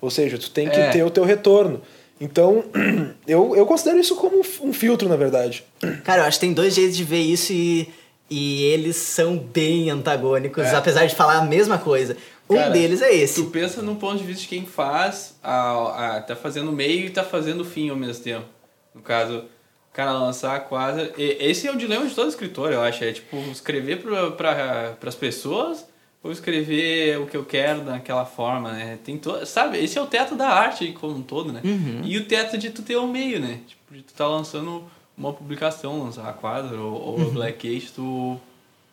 Ou 0.00 0.10
seja, 0.10 0.36
tu 0.36 0.50
tem 0.50 0.68
que 0.68 0.76
é. 0.76 0.90
ter 0.90 1.02
o 1.02 1.10
teu 1.10 1.24
retorno. 1.24 1.80
Então, 2.20 2.64
eu, 3.26 3.56
eu 3.56 3.64
considero 3.64 3.98
isso 3.98 4.14
como 4.16 4.42
um 4.62 4.72
filtro, 4.72 5.08
na 5.08 5.16
verdade. 5.16 5.64
Cara, 6.04 6.22
eu 6.22 6.26
acho 6.26 6.38
que 6.38 6.46
tem 6.46 6.52
dois 6.52 6.74
jeitos 6.74 6.96
de 6.96 7.04
ver 7.04 7.20
isso 7.20 7.52
e, 7.52 7.88
e 8.32 8.64
eles 8.64 8.96
são 8.96 9.36
bem 9.36 9.90
antagônicos, 9.90 10.64
é. 10.64 10.74
apesar 10.74 11.04
de 11.04 11.14
falar 11.14 11.36
a 11.36 11.44
mesma 11.44 11.76
coisa. 11.76 12.16
Um 12.48 12.56
Cara, 12.56 12.70
deles 12.70 13.02
é 13.02 13.14
esse. 13.14 13.44
Tu 13.44 13.50
pensa 13.50 13.82
no 13.82 13.96
ponto 13.96 14.16
de 14.16 14.24
vista 14.24 14.40
de 14.40 14.48
quem 14.48 14.64
faz, 14.64 15.36
a, 15.42 16.16
a, 16.16 16.22
tá 16.22 16.34
fazendo 16.34 16.70
o 16.70 16.72
meio 16.72 17.06
e 17.06 17.10
tá 17.10 17.22
fazendo 17.22 17.60
o 17.60 17.64
fim 17.64 17.90
ao 17.90 17.96
mesmo 17.96 18.24
tempo. 18.24 18.46
No 18.94 19.02
caso, 19.02 19.40
o 19.40 19.92
cara 19.92 20.12
lançar 20.12 20.60
quase. 20.60 21.12
Esse 21.18 21.68
é 21.68 21.72
o 21.72 21.76
dilema 21.76 22.06
de 22.06 22.14
todo 22.14 22.30
escritor, 22.30 22.72
eu 22.72 22.80
acho. 22.80 23.04
É 23.04 23.12
tipo, 23.12 23.36
escrever 23.52 24.02
para 24.34 24.96
as 25.06 25.14
pessoas 25.14 25.86
ou 26.22 26.32
escrever 26.32 27.18
o 27.20 27.26
que 27.26 27.36
eu 27.36 27.44
quero 27.44 27.82
daquela 27.82 28.24
forma, 28.24 28.72
né? 28.72 28.98
Tem 29.04 29.18
to... 29.18 29.44
Sabe, 29.44 29.76
esse 29.76 29.98
é 29.98 30.00
o 30.00 30.06
teto 30.06 30.34
da 30.34 30.48
arte 30.48 30.92
como 30.92 31.16
um 31.16 31.22
todo, 31.22 31.52
né? 31.52 31.60
Uhum. 31.62 32.00
E 32.02 32.16
o 32.16 32.24
teto 32.24 32.56
de 32.56 32.70
tu 32.70 32.80
ter 32.80 32.96
o 32.96 33.02
um 33.02 33.08
meio, 33.08 33.38
né? 33.38 33.60
Tipo, 33.66 33.94
de 33.94 34.02
tu 34.02 34.14
tá 34.14 34.26
lançando 34.26 34.84
uma 35.16 35.32
publicação, 35.32 36.02
lançar 36.02 36.32
quadro 36.34 36.82
ou, 36.82 37.02
ou 37.02 37.18
uhum. 37.18 37.30
Black 37.30 37.76
Age, 37.76 37.92
tu. 37.94 38.38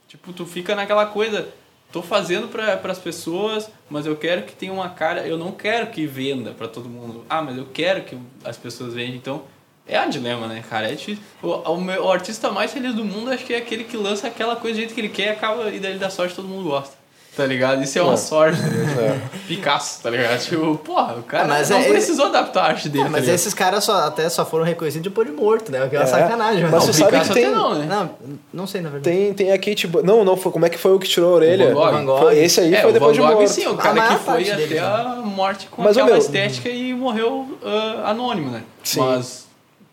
Tipo, 0.08 0.34
tu 0.34 0.46
fica 0.46 0.76
naquela 0.76 1.06
coisa 1.06 1.54
tô 1.92 2.02
fazendo 2.02 2.48
para 2.48 2.92
as 2.92 3.00
pessoas, 3.00 3.70
mas 3.90 4.06
eu 4.06 4.16
quero 4.16 4.44
que 4.44 4.54
tenha 4.54 4.72
uma 4.72 4.90
cara, 4.90 5.26
eu 5.28 5.38
não 5.38 5.52
quero 5.52 5.88
que 5.88 6.06
venda 6.06 6.52
para 6.52 6.68
todo 6.68 6.88
mundo. 6.88 7.26
Ah, 7.30 7.42
mas 7.42 7.58
eu 7.58 7.68
quero 7.74 8.04
que 8.04 8.18
as 8.44 8.58
pessoas 8.58 8.94
vendam. 8.94 9.16
Então, 9.16 9.44
é 9.88 10.00
um 10.00 10.10
dilema, 10.10 10.48
né, 10.48 10.64
cara? 10.70 10.92
É 10.92 10.94
difícil. 10.94 11.24
O, 11.42 11.48
o, 11.48 11.86
o, 11.86 12.12
artista 12.12 12.52
mais 12.52 12.72
feliz 12.72 12.94
do 12.94 13.04
mundo 13.04 13.32
acho 13.32 13.44
que 13.44 13.54
é 13.54 13.58
aquele 13.58 13.84
que 13.84 13.98
lança 13.98 14.28
aquela 14.28 14.56
coisa 14.56 14.76
do 14.76 14.80
jeito 14.80 14.94
que 14.94 15.02
ele 15.02 15.10
quer 15.10 15.28
e 15.28 15.30
acaba 15.30 15.70
e 15.70 15.80
daí 15.80 15.94
ele 15.94 16.00
dá 16.00 16.10
sorte 16.10 16.36
todo 16.36 16.48
mundo 16.48 16.70
gosta. 16.70 16.99
Tá 17.40 17.46
ligado? 17.46 17.82
Isso 17.82 17.98
é 17.98 18.02
uma 18.02 18.16
é. 18.16 18.18
sorte. 18.18 18.60
É. 18.60 19.18
Picasso, 19.48 20.04
tá 20.04 20.10
ligado? 20.10 20.38
Tipo, 20.42 20.76
porra, 20.76 21.16
o 21.16 21.24
cara 21.24 21.48
mas 21.48 21.70
não 21.70 21.78
é, 21.78 21.88
precisou 21.88 22.28
ele... 22.28 22.36
adaptar 22.36 22.64
a 22.64 22.68
arte 22.68 22.90
dele. 22.90 23.06
É, 23.06 23.10
mas 23.10 23.26
tá 23.28 23.32
esses 23.32 23.54
caras 23.54 23.86
só, 23.86 24.08
até 24.08 24.28
só 24.28 24.46
foram 24.46 24.66
reconhecidos 24.66 25.10
depois 25.10 25.26
de 25.26 25.34
morto, 25.34 25.72
né? 25.72 25.86
Aquela 25.86 26.04
é. 26.04 26.06
sacanagem. 26.06 26.68
Mas 26.70 26.84
você 26.84 26.92
sabe 26.92 27.18
que 27.22 27.34
tem... 27.34 27.50
Não, 27.50 27.76
né? 27.76 27.86
não, 27.88 28.10
não 28.52 28.68
sei, 28.68 28.82
na 28.82 28.90
verdade. 28.90 29.16
Tem, 29.16 29.34
tem 29.34 29.54
a 29.54 29.58
Kate... 29.58 29.90
Não, 30.04 30.26
não, 30.26 30.36
foi, 30.36 30.52
como 30.52 30.66
é 30.66 30.70
que 30.70 30.78
foi 30.78 30.92
o 30.92 31.00
que 31.00 31.08
tirou 31.08 31.30
a 31.30 31.36
orelha? 31.36 31.72
O 31.72 31.76
Van 31.76 32.04
Gogh. 32.04 32.20
Foi, 32.20 32.40
esse 32.40 32.60
aí 32.60 32.76
é, 32.76 32.82
foi 32.82 32.92
depois 32.92 33.16
de 33.16 33.22
morto. 33.22 33.48
sim, 33.48 33.68
o 33.68 33.78
cara 33.78 34.02
que 34.02 34.16
foi 34.18 34.44
até 34.44 34.56
dele, 34.58 34.80
a 34.80 35.22
morte 35.24 35.68
com 35.68 35.82
mas, 35.82 35.96
aquela 35.96 36.08
meu... 36.08 36.18
estética 36.18 36.68
e 36.68 36.94
morreu 36.94 37.48
uh, 37.64 38.06
anônimo, 38.06 38.52
né? 38.52 38.64
Sim. 38.84 39.00
Mas 39.00 39.49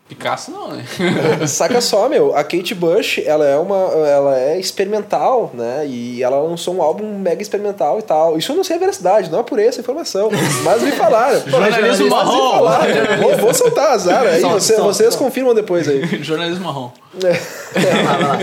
Picasso 0.07 0.51
não, 0.51 0.69
né? 0.69 0.85
Saca 1.47 1.81
só, 1.81 2.07
meu, 2.07 2.33
a 2.33 2.41
Kate 2.41 2.73
Bush, 2.73 3.19
ela 3.25 3.45
é 3.45 3.57
uma 3.57 3.75
ela 4.07 4.39
é 4.39 4.57
experimental, 4.57 5.51
né? 5.53 5.85
E 5.85 6.23
ela 6.23 6.39
lançou 6.41 6.75
um 6.75 6.81
álbum 6.81 7.19
mega 7.19 7.41
experimental 7.41 7.99
e 7.99 8.01
tal. 8.01 8.37
Isso 8.37 8.53
eu 8.53 8.55
não 8.55 8.63
sei 8.63 8.77
a 8.77 8.79
veracidade, 8.79 9.29
não 9.29 9.39
é 9.39 9.43
por 9.43 9.59
essa 9.59 9.81
informação, 9.81 10.29
mas 10.63 10.81
me 10.81 10.91
falaram. 10.93 11.41
Jornalismo 11.45 12.09
marrom. 12.09 12.51
Falaram. 12.51 13.17
Vou, 13.21 13.37
vou 13.37 13.53
soltar 13.53 13.91
azar 13.91 14.23
aí, 14.25 14.41
você, 14.41 14.77
vocês 14.77 15.15
confirmam 15.15 15.53
depois 15.53 15.87
aí. 15.89 16.05
Jornalismo 16.23 16.63
marrom. 16.63 16.91
É. 17.23 17.31
É, 17.75 18.03
vai 18.03 18.23
lá. 18.23 18.39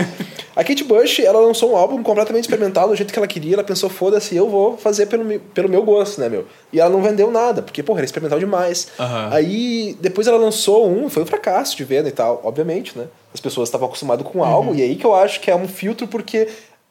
A 0.55 0.63
Kate 0.63 0.83
Bush, 0.83 1.19
ela 1.19 1.39
lançou 1.39 1.73
um 1.73 1.75
álbum 1.75 2.01
completamente 2.01 2.45
experimental 2.45 2.87
do 2.87 2.95
jeito 2.95 3.11
que 3.11 3.19
ela 3.19 3.27
queria. 3.27 3.55
Ela 3.55 3.63
pensou, 3.63 3.89
foda-se, 3.89 4.35
eu 4.35 4.49
vou 4.49 4.77
fazer 4.77 5.07
pelo, 5.07 5.39
pelo 5.53 5.67
meu 5.67 5.83
gosto, 5.83 6.21
né, 6.21 6.29
meu? 6.29 6.45
E 6.71 6.79
ela 6.79 6.89
não 6.89 7.01
vendeu 7.01 7.29
nada, 7.29 7.61
porque, 7.61 7.83
porra, 7.83 7.99
era 7.99 8.05
experimental 8.05 8.39
demais. 8.39 8.87
Uhum. 8.97 9.33
Aí, 9.33 9.97
depois 9.99 10.27
ela 10.27 10.37
lançou 10.37 10.89
um, 10.89 11.09
foi 11.09 11.23
um 11.23 11.25
fracasso 11.25 11.75
de 11.75 11.83
venda 11.83 12.07
e 12.07 12.11
tal, 12.11 12.39
obviamente, 12.43 12.97
né? 12.97 13.07
As 13.33 13.41
pessoas 13.41 13.67
estavam 13.67 13.87
acostumadas 13.87 14.25
com 14.25 14.43
algo, 14.43 14.71
uhum. 14.71 14.75
e 14.77 14.81
aí 14.81 14.95
que 14.95 15.05
eu 15.05 15.13
acho 15.13 15.41
que 15.41 15.51
é 15.51 15.55
um 15.55 15.67
filtro, 15.67 16.07
porque 16.07 16.47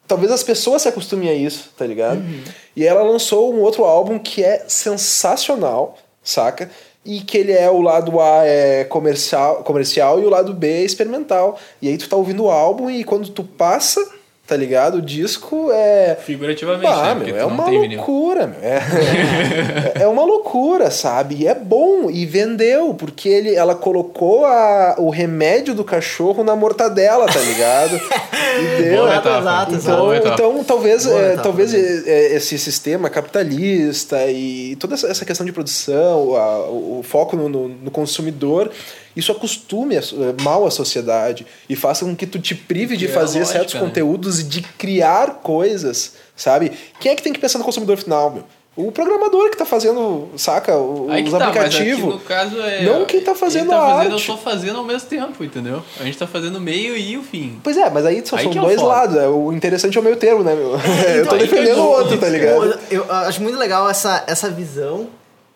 talvez 0.07 0.31
as 0.31 0.43
pessoas 0.43 0.83
se 0.83 0.87
acostumem 0.87 1.29
a 1.29 1.33
isso, 1.33 1.71
tá 1.75 1.87
ligado? 1.87 2.17
Uhum. 2.17 2.43
E 2.75 2.85
ela 2.85 3.01
lançou 3.01 3.51
um 3.51 3.61
outro 3.61 3.83
álbum 3.83 4.19
que 4.19 4.43
é 4.43 4.63
sensacional, 4.67 5.97
saca? 6.23 6.69
E 7.05 7.21
que 7.21 7.37
ele 7.37 7.51
é 7.51 7.69
o 7.69 7.81
lado 7.81 8.19
A 8.19 8.45
é 8.45 8.83
comercial, 8.83 9.63
comercial 9.63 10.19
e 10.19 10.25
o 10.25 10.29
lado 10.29 10.53
B 10.53 10.67
é 10.67 10.83
experimental. 10.83 11.59
E 11.81 11.87
aí 11.87 11.97
tu 11.97 12.09
tá 12.09 12.15
ouvindo 12.15 12.43
o 12.43 12.49
álbum 12.49 12.89
e 12.89 13.03
quando 13.03 13.29
tu 13.29 13.43
passa 13.43 14.01
tá 14.47 14.55
ligado? 14.55 14.99
O 14.99 15.01
disco 15.01 15.71
é. 15.71 16.15
Figurativamente, 16.23 16.83
bah, 16.83 17.15
né? 17.15 17.25
meu, 17.25 17.37
é 17.37 17.45
uma 17.45 17.67
loucura, 17.67 18.47
meu. 18.47 18.59
É, 18.61 20.03
é 20.03 20.07
uma 20.07 20.23
loucura, 20.23 20.91
sabe? 20.91 21.35
E 21.39 21.47
é 21.47 21.55
bom, 21.55 22.09
e 22.11 22.25
vendeu, 22.25 22.93
porque 22.93 23.27
ele, 23.27 23.55
ela 23.55 23.73
colocou 23.73 24.45
a, 24.45 24.95
o 24.99 25.09
remédio 25.09 25.73
do 25.73 25.83
cachorro 25.83 26.43
na 26.43 26.55
mortadela, 26.55 27.25
tá 27.25 27.39
ligado? 27.39 27.95
E 27.95 28.77
deu. 28.83 29.07
Exato, 29.07 29.73
então, 29.73 30.15
então, 30.15 30.63
talvez, 30.63 31.07
é, 31.07 31.37
talvez 31.37 31.73
é, 31.73 32.35
esse 32.35 32.59
sistema 32.59 33.09
capitalista 33.09 34.25
e 34.27 34.75
toda 34.75 34.93
essa 34.93 35.25
questão 35.25 35.45
de 35.45 35.51
produção, 35.51 36.35
a, 36.35 36.69
o 36.69 37.01
foco 37.03 37.35
no, 37.35 37.49
no, 37.49 37.67
no 37.69 37.91
consumidor 37.91 38.71
isso 39.15 39.31
acostume 39.31 39.95
mal 40.41 40.65
a 40.65 40.71
sociedade 40.71 41.45
e 41.69 41.75
faça 41.75 42.05
com 42.05 42.15
que 42.15 42.27
tu 42.27 42.39
te 42.39 42.53
prive 42.53 42.97
de 42.97 43.05
é 43.05 43.09
fazer 43.09 43.39
lógica, 43.39 43.59
certos 43.59 43.73
né? 43.75 43.79
conteúdos 43.79 44.39
e 44.39 44.43
de 44.43 44.61
criar 44.61 45.35
coisas, 45.41 46.13
sabe? 46.35 46.71
Quem 46.99 47.11
é 47.11 47.15
que 47.15 47.23
tem 47.23 47.33
que 47.33 47.39
pensar 47.39 47.57
no 47.57 47.65
consumidor 47.65 47.97
final, 47.97 48.31
meu? 48.31 48.43
O 48.77 48.91
programador 48.91 49.49
que 49.49 49.55
tá 49.55 49.65
fazendo, 49.65 50.27
saca, 50.35 50.77
os 50.77 51.31
tá, 51.31 51.47
aplicativos. 51.47 52.15
no 52.15 52.19
caso 52.19 52.59
é. 52.59 52.83
Não 52.83 53.05
quem 53.05 53.21
tá 53.21 53.33
fazendo 53.33 53.69
tá 53.69 53.77
a 53.77 53.79
fazendo, 53.79 54.13
arte. 54.15 54.29
Eu 54.29 54.35
tô 54.35 54.41
fazendo 54.41 54.77
ao 54.77 54.83
mesmo 54.83 55.07
tempo, 55.07 55.43
entendeu? 55.45 55.81
A 55.97 56.03
gente 56.03 56.17
tá 56.17 56.27
fazendo 56.27 56.57
o 56.57 56.61
meio 56.61 56.97
e 56.97 57.17
o 57.17 57.23
fim. 57.23 57.57
Pois 57.63 57.77
é, 57.77 57.89
mas 57.89 58.05
aí 58.05 58.21
só 58.25 58.35
aí 58.35 58.43
são 58.43 58.51
é 58.51 58.55
dois 58.55 58.81
é 58.81 58.83
lados. 58.83 59.15
O 59.33 59.53
interessante 59.53 59.97
é 59.97 60.01
o 60.01 60.03
meio 60.03 60.17
termo, 60.17 60.43
né, 60.43 60.53
meu? 60.53 60.75
Então, 60.75 61.07
eu 61.15 61.25
tô 61.25 61.37
defendendo 61.37 61.77
o 61.77 61.87
outro, 61.87 62.17
tá 62.17 62.27
ligado? 62.27 62.77
Eu, 62.91 63.05
eu 63.05 63.11
acho 63.13 63.41
muito 63.41 63.57
legal 63.57 63.89
essa, 63.89 64.25
essa 64.27 64.49
visão 64.49 65.07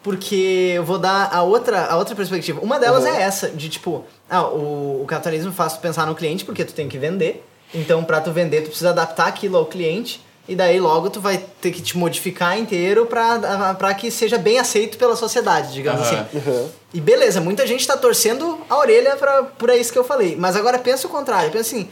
porque 0.09 0.73
eu 0.73 0.83
vou 0.83 0.97
dar 0.97 1.29
a 1.31 1.43
outra, 1.43 1.85
a 1.85 1.95
outra 1.95 2.15
perspectiva. 2.15 2.59
Uma 2.61 2.79
delas 2.79 3.03
uhum. 3.03 3.13
é 3.13 3.21
essa, 3.21 3.47
de 3.47 3.69
tipo, 3.69 4.03
ah, 4.27 4.43
o, 4.43 5.03
o 5.03 5.05
capitalismo 5.05 5.51
faz 5.51 5.73
tu 5.73 5.79
pensar 5.81 6.07
no 6.07 6.15
cliente 6.15 6.43
porque 6.43 6.65
tu 6.65 6.73
tem 6.73 6.89
que 6.89 6.97
vender. 6.97 7.45
Então, 7.71 8.03
para 8.03 8.19
tu 8.19 8.31
vender, 8.31 8.61
tu 8.61 8.69
precisa 8.69 8.89
adaptar 8.89 9.27
aquilo 9.27 9.55
ao 9.55 9.67
cliente. 9.67 10.19
E 10.47 10.55
daí 10.55 10.79
logo 10.79 11.11
tu 11.11 11.21
vai 11.21 11.37
ter 11.61 11.69
que 11.69 11.79
te 11.79 11.95
modificar 11.95 12.57
inteiro 12.57 13.05
para 13.05 13.93
que 13.93 14.09
seja 14.09 14.39
bem 14.39 14.57
aceito 14.57 14.97
pela 14.97 15.15
sociedade, 15.15 15.73
digamos 15.73 16.09
uhum. 16.09 16.21
assim. 16.21 16.37
Uhum. 16.37 16.69
E 16.91 16.99
beleza, 16.99 17.39
muita 17.39 17.67
gente 17.67 17.85
tá 17.85 17.95
torcendo 17.95 18.57
a 18.67 18.79
orelha 18.79 19.15
pra, 19.15 19.43
por 19.43 19.69
isso 19.69 19.93
que 19.93 19.99
eu 19.99 20.03
falei. 20.03 20.35
Mas 20.35 20.55
agora 20.55 20.79
pensa 20.79 21.05
o 21.05 21.09
contrário, 21.11 21.51
pensa 21.51 21.75
assim, 21.75 21.87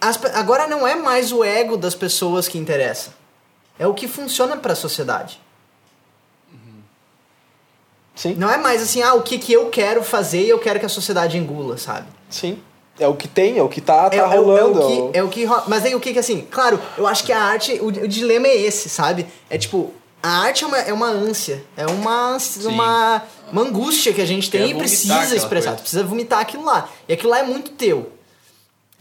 as, 0.00 0.24
agora 0.36 0.68
não 0.68 0.86
é 0.86 0.94
mais 0.94 1.32
o 1.32 1.42
ego 1.42 1.76
das 1.76 1.96
pessoas 1.96 2.46
que 2.46 2.58
interessa. 2.58 3.12
É 3.76 3.88
o 3.88 3.94
que 3.94 4.06
funciona 4.06 4.56
para 4.56 4.72
a 4.72 4.76
sociedade. 4.76 5.40
Sim. 8.14 8.34
Não 8.34 8.50
é 8.50 8.58
mais 8.58 8.82
assim, 8.82 9.02
ah, 9.02 9.14
o 9.14 9.22
que, 9.22 9.38
que 9.38 9.52
eu 9.52 9.70
quero 9.70 10.02
fazer 10.02 10.44
e 10.44 10.48
eu 10.48 10.58
quero 10.58 10.78
que 10.78 10.86
a 10.86 10.88
sociedade 10.88 11.38
engula, 11.38 11.78
sabe? 11.78 12.06
Sim. 12.28 12.58
É 12.98 13.08
o 13.08 13.14
que 13.14 13.26
tem, 13.26 13.56
é 13.56 13.62
o 13.62 13.68
que 13.68 13.80
tá, 13.80 14.10
tá 14.10 14.16
é, 14.16 14.20
rolando. 14.20 14.80
É, 15.14 15.18
é, 15.18 15.22
o 15.22 15.28
que, 15.28 15.44
é 15.44 15.46
o 15.46 15.58
que 15.60 15.70
Mas 15.70 15.84
aí 15.86 15.94
o 15.94 16.00
que 16.00 16.12
que 16.12 16.18
assim, 16.18 16.46
claro, 16.50 16.78
eu 16.98 17.06
acho 17.06 17.24
que 17.24 17.32
a 17.32 17.42
arte, 17.42 17.78
o, 17.80 17.86
o 17.86 18.08
dilema 18.08 18.46
é 18.46 18.56
esse, 18.56 18.90
sabe? 18.90 19.26
É 19.48 19.56
tipo, 19.56 19.94
A 20.22 20.28
arte 20.42 20.64
é 20.64 20.66
uma, 20.66 20.78
é 20.78 20.92
uma 20.92 21.08
ânsia, 21.08 21.64
é 21.76 21.86
uma, 21.86 22.36
uma, 22.66 23.22
uma 23.50 23.62
angústia 23.62 24.12
que 24.12 24.20
a 24.20 24.26
gente 24.26 24.50
tem 24.50 24.70
e 24.70 24.74
precisa 24.74 25.34
expressar. 25.34 25.76
Tu 25.76 25.80
precisa 25.80 26.04
vomitar 26.04 26.40
aquilo 26.40 26.64
lá. 26.64 26.90
E 27.08 27.14
aquilo 27.14 27.30
lá 27.30 27.38
é 27.38 27.42
muito 27.42 27.70
teu. 27.70 28.12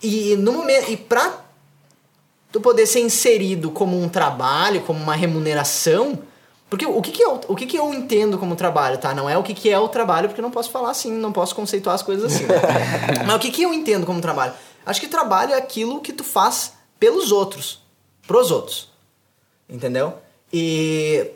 E 0.02 0.38
no 0.38 0.54
momento. 0.54 0.90
E 0.90 0.96
pra 0.96 1.42
tu 2.54 2.62
poder 2.62 2.86
ser 2.86 3.02
inserido 3.02 3.70
como 3.70 4.02
um 4.02 4.08
trabalho, 4.08 4.82
como 4.82 5.02
uma 5.02 5.16
remuneração. 5.16 6.18
Porque 6.70 6.86
o 6.86 7.02
que, 7.02 7.12
que, 7.12 7.24
eu, 7.24 7.42
o 7.48 7.56
que, 7.56 7.66
que 7.66 7.78
eu 7.78 7.92
entendo 7.94 8.38
como 8.38 8.56
trabalho, 8.56 8.98
tá? 9.00 9.14
Não 9.14 9.28
é 9.28 9.36
o 9.36 9.42
que, 9.42 9.56
que 9.56 9.70
é 9.72 9.80
o 9.80 9.90
trabalho, 9.90 10.30
porque 10.30 10.40
eu 10.40 10.44
não 10.44 10.52
posso 10.52 10.70
falar 10.70 10.92
assim, 10.92 11.12
não 11.12 11.32
posso 11.32 11.56
conceituar 11.56 11.96
as 11.96 12.04
coisas 12.04 12.32
assim. 12.32 12.46
Mas 13.26 13.36
o 13.36 13.40
que, 13.40 13.50
que 13.50 13.64
eu 13.64 13.74
entendo 13.74 14.06
como 14.06 14.22
trabalho? 14.22 14.54
Acho 14.86 15.02
que 15.02 15.08
trabalho 15.08 15.54
é 15.54 15.58
aquilo 15.58 16.00
que 16.00 16.14
tu 16.14 16.24
faz 16.24 16.74
pelos 17.00 17.32
outros, 17.32 17.82
pros 18.28 18.52
outros. 18.52 18.90
Entendeu? 19.68 20.14
E 20.54 21.32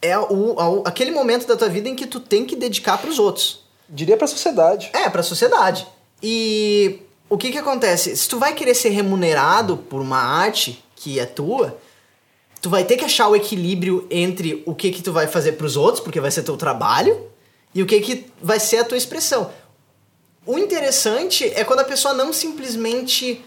é 0.00 0.16
o, 0.16 0.82
aquele 0.84 1.10
momento 1.10 1.46
da 1.46 1.56
tua 1.56 1.68
vida 1.68 1.88
em 1.88 1.96
que 1.96 2.06
tu 2.06 2.20
tem 2.20 2.44
que 2.44 2.54
dedicar 2.54 2.98
para 2.98 3.10
os 3.10 3.18
outros. 3.18 3.64
Diria 3.88 4.16
para 4.16 4.26
a 4.26 4.28
sociedade. 4.28 4.90
É, 4.92 5.08
para 5.10 5.20
a 5.20 5.24
sociedade. 5.24 5.86
E 6.22 7.00
o 7.28 7.36
que 7.36 7.50
que 7.50 7.58
acontece? 7.58 8.16
Se 8.16 8.28
tu 8.28 8.38
vai 8.38 8.54
querer 8.54 8.74
ser 8.74 8.90
remunerado 8.90 9.76
por 9.76 10.00
uma 10.00 10.18
arte 10.18 10.84
que 10.94 11.18
é 11.18 11.26
tua, 11.26 11.78
tu 12.60 12.70
vai 12.70 12.84
ter 12.84 12.96
que 12.96 13.04
achar 13.04 13.28
o 13.28 13.36
equilíbrio 13.36 14.06
entre 14.10 14.62
o 14.66 14.74
que 14.74 14.90
que 14.90 15.02
tu 15.02 15.12
vai 15.12 15.26
fazer 15.26 15.52
para 15.52 15.66
os 15.66 15.76
outros, 15.76 16.02
porque 16.02 16.20
vai 16.20 16.30
ser 16.30 16.42
teu 16.42 16.56
trabalho, 16.56 17.26
e 17.74 17.82
o 17.82 17.86
que 17.86 18.00
que 18.00 18.26
vai 18.42 18.58
ser 18.58 18.78
a 18.78 18.84
tua 18.84 18.96
expressão. 18.96 19.50
O 20.44 20.58
interessante 20.58 21.44
é 21.54 21.62
quando 21.62 21.80
a 21.80 21.84
pessoa 21.84 22.14
não 22.14 22.32
simplesmente 22.32 23.44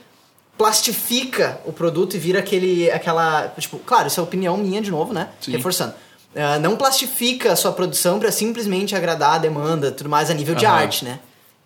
plastifica 0.57 1.59
o 1.65 1.73
produto 1.73 2.15
e 2.15 2.19
vira 2.19 2.39
aquele, 2.39 2.91
aquela. 2.91 3.47
Tipo, 3.57 3.79
claro, 3.79 4.07
isso 4.07 4.19
é 4.19 4.23
opinião 4.23 4.55
minha 4.57 4.79
de 4.81 4.91
novo, 4.91 5.11
né? 5.11 5.29
Sim. 5.41 5.51
Reforçando. 5.51 5.95
Uh, 6.35 6.59
não 6.61 6.77
plastifica 6.77 7.51
a 7.51 7.55
sua 7.55 7.71
produção 7.71 8.19
para 8.19 8.31
simplesmente 8.31 8.95
agradar 8.95 9.35
a 9.35 9.37
demanda, 9.39 9.91
tudo 9.91 10.09
mais 10.09 10.29
a 10.29 10.33
nível 10.33 10.55
de 10.55 10.65
arte, 10.65 11.03
né? 11.03 11.19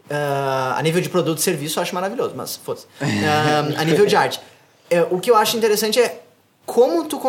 Uh, 0.09 0.73
a 0.75 0.81
nível 0.81 1.01
de 1.01 1.09
produto 1.09 1.39
e 1.39 1.41
serviço 1.41 1.77
eu 1.77 1.83
acho 1.83 1.93
maravilhoso, 1.93 2.33
mas 2.35 2.55
foda-se. 2.55 2.85
Uh, 3.01 3.77
a 3.77 3.83
nível 3.83 4.05
de 4.05 4.15
arte. 4.15 4.39
o 5.11 5.19
que 5.19 5.29
eu 5.29 5.35
acho 5.35 5.57
interessante 5.57 5.99
é 5.99 6.24
como 6.75 7.05
tu. 7.05 7.21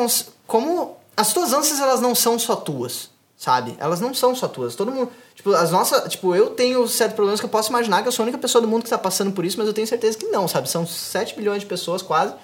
Como. 0.45 0.97
As 1.17 1.33
tuas 1.33 1.53
ânsias 1.53 1.79
elas 1.79 2.01
não 2.01 2.17
são 2.17 2.37
só 2.37 2.57
tuas, 2.57 3.11
sabe? 3.37 3.77
Elas 3.79 4.01
não 4.01 4.13
são 4.13 4.35
só 4.35 4.49
tuas. 4.49 4.75
Todo 4.75 4.91
mundo. 4.91 5.13
Tipo, 5.37 5.53
as 5.55 5.71
nossas. 5.71 6.11
Tipo, 6.11 6.35
eu 6.35 6.51
tenho 6.51 6.89
certos 6.89 7.15
problemas 7.15 7.39
que 7.39 7.47
eu 7.47 7.51
posso 7.51 7.69
imaginar 7.71 8.03
que 8.03 8.09
eu 8.09 8.13
sou 8.13 8.25
a 8.25 8.27
única 8.27 8.39
pessoa 8.39 8.61
do 8.61 8.67
mundo 8.67 8.83
que 8.83 8.89
está 8.89 8.99
passando 8.99 9.31
por 9.31 9.45
isso, 9.45 9.57
mas 9.57 9.69
eu 9.69 9.73
tenho 9.73 9.87
certeza 9.87 10.19
que 10.19 10.27
não, 10.27 10.49
sabe? 10.49 10.69
São 10.69 10.85
7 10.85 11.37
bilhões 11.37 11.61
de 11.61 11.67
pessoas 11.67 12.03
quase. 12.03 12.35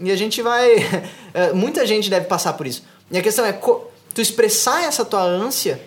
E 0.00 0.10
a 0.10 0.16
gente 0.16 0.42
vai. 0.42 0.68
Eh, 1.34 1.52
muita 1.52 1.86
gente 1.86 2.08
deve 2.08 2.26
passar 2.26 2.54
por 2.54 2.66
isso. 2.66 2.82
E 3.10 3.18
a 3.18 3.22
questão 3.22 3.44
é, 3.44 3.52
tu 3.52 4.20
expressar 4.20 4.82
essa 4.82 5.04
tua 5.04 5.22
ânsia. 5.22 5.80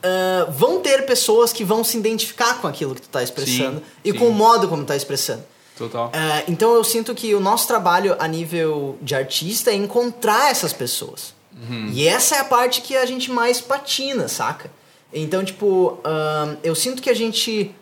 Uh, 0.00 0.50
vão 0.52 0.80
ter 0.80 1.04
pessoas 1.04 1.52
que 1.52 1.62
vão 1.62 1.84
se 1.84 1.96
identificar 1.98 2.58
com 2.60 2.66
aquilo 2.66 2.94
que 2.94 3.02
tu 3.02 3.04
está 3.04 3.22
expressando 3.22 3.80
sim, 3.80 3.84
e 4.02 4.12
sim. 4.12 4.18
com 4.18 4.28
o 4.28 4.32
modo 4.32 4.66
como 4.66 4.82
tu 4.82 4.88
tá 4.88 4.96
expressando. 4.96 5.44
Total. 5.80 6.08
Uh, 6.08 6.44
então 6.46 6.74
eu 6.74 6.84
sinto 6.84 7.14
que 7.14 7.34
o 7.34 7.40
nosso 7.40 7.66
trabalho 7.66 8.14
a 8.18 8.28
nível 8.28 8.98
de 9.00 9.14
artista 9.14 9.70
é 9.70 9.74
encontrar 9.74 10.50
essas 10.50 10.74
pessoas. 10.74 11.32
Uhum. 11.56 11.88
E 11.94 12.06
essa 12.06 12.36
é 12.36 12.38
a 12.40 12.44
parte 12.44 12.82
que 12.82 12.94
a 12.94 13.06
gente 13.06 13.30
mais 13.30 13.62
patina, 13.62 14.28
saca? 14.28 14.70
Então, 15.10 15.42
tipo, 15.42 15.98
uh, 16.04 16.58
eu 16.62 16.74
sinto 16.74 17.00
que 17.00 17.08
a 17.08 17.14
gente 17.14 17.74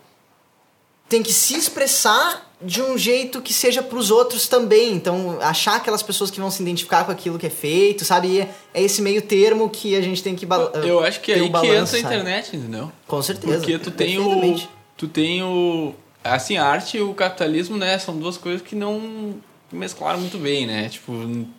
tem 1.09 1.25
que 1.25 1.33
se 1.33 1.57
expressar 1.57 2.49
de 2.63 2.81
um 2.81 2.97
jeito 2.97 3.43
que 3.43 3.53
seja 3.53 3.83
para 3.83 3.99
os 3.99 4.13
outros 4.13 4.47
também. 4.47 4.93
Então, 4.93 5.37
achar 5.41 5.75
aquelas 5.75 6.03
pessoas 6.03 6.31
que 6.31 6.39
vão 6.39 6.53
se 6.53 6.63
identificar 6.63 7.05
com 7.05 7.11
aquilo 7.11 7.37
que 7.37 7.47
é 7.47 7.51
feito, 7.51 8.05
sabe? 8.05 8.29
E 8.29 8.41
é, 8.43 8.51
é 8.75 8.83
esse 8.83 9.03
meio 9.03 9.23
termo 9.23 9.69
que 9.69 9.97
a 9.97 10.01
gente 10.01 10.23
tem 10.23 10.37
que 10.37 10.47
Eu 10.87 11.01
acho 11.01 11.21
que 11.21 11.33
é 11.33 11.35
aí 11.35 11.49
balanço, 11.49 11.95
que 11.95 11.99
entra 11.99 12.11
a 12.11 12.15
internet, 12.15 12.57
entendeu? 12.57 12.93
Com 13.09 13.21
certeza. 13.23 13.59
Porque 13.59 13.77
tu 13.77 13.91
tem 13.91 14.19
o 14.21 14.57
tu 14.97 15.09
tem 15.09 15.43
o 15.43 15.95
assim, 16.23 16.57
a 16.57 16.65
arte 16.67 16.99
e 16.99 17.01
o 17.01 17.15
capitalismo, 17.15 17.77
né, 17.77 17.99
são 17.99 18.19
duas 18.19 18.37
coisas 18.37 18.63
que 18.63 18.75
não 18.75 19.35
mesclaram 19.73 20.19
muito 20.19 20.39
bem, 20.39 20.67
né? 20.67 20.89
Tipo, 20.89 21.13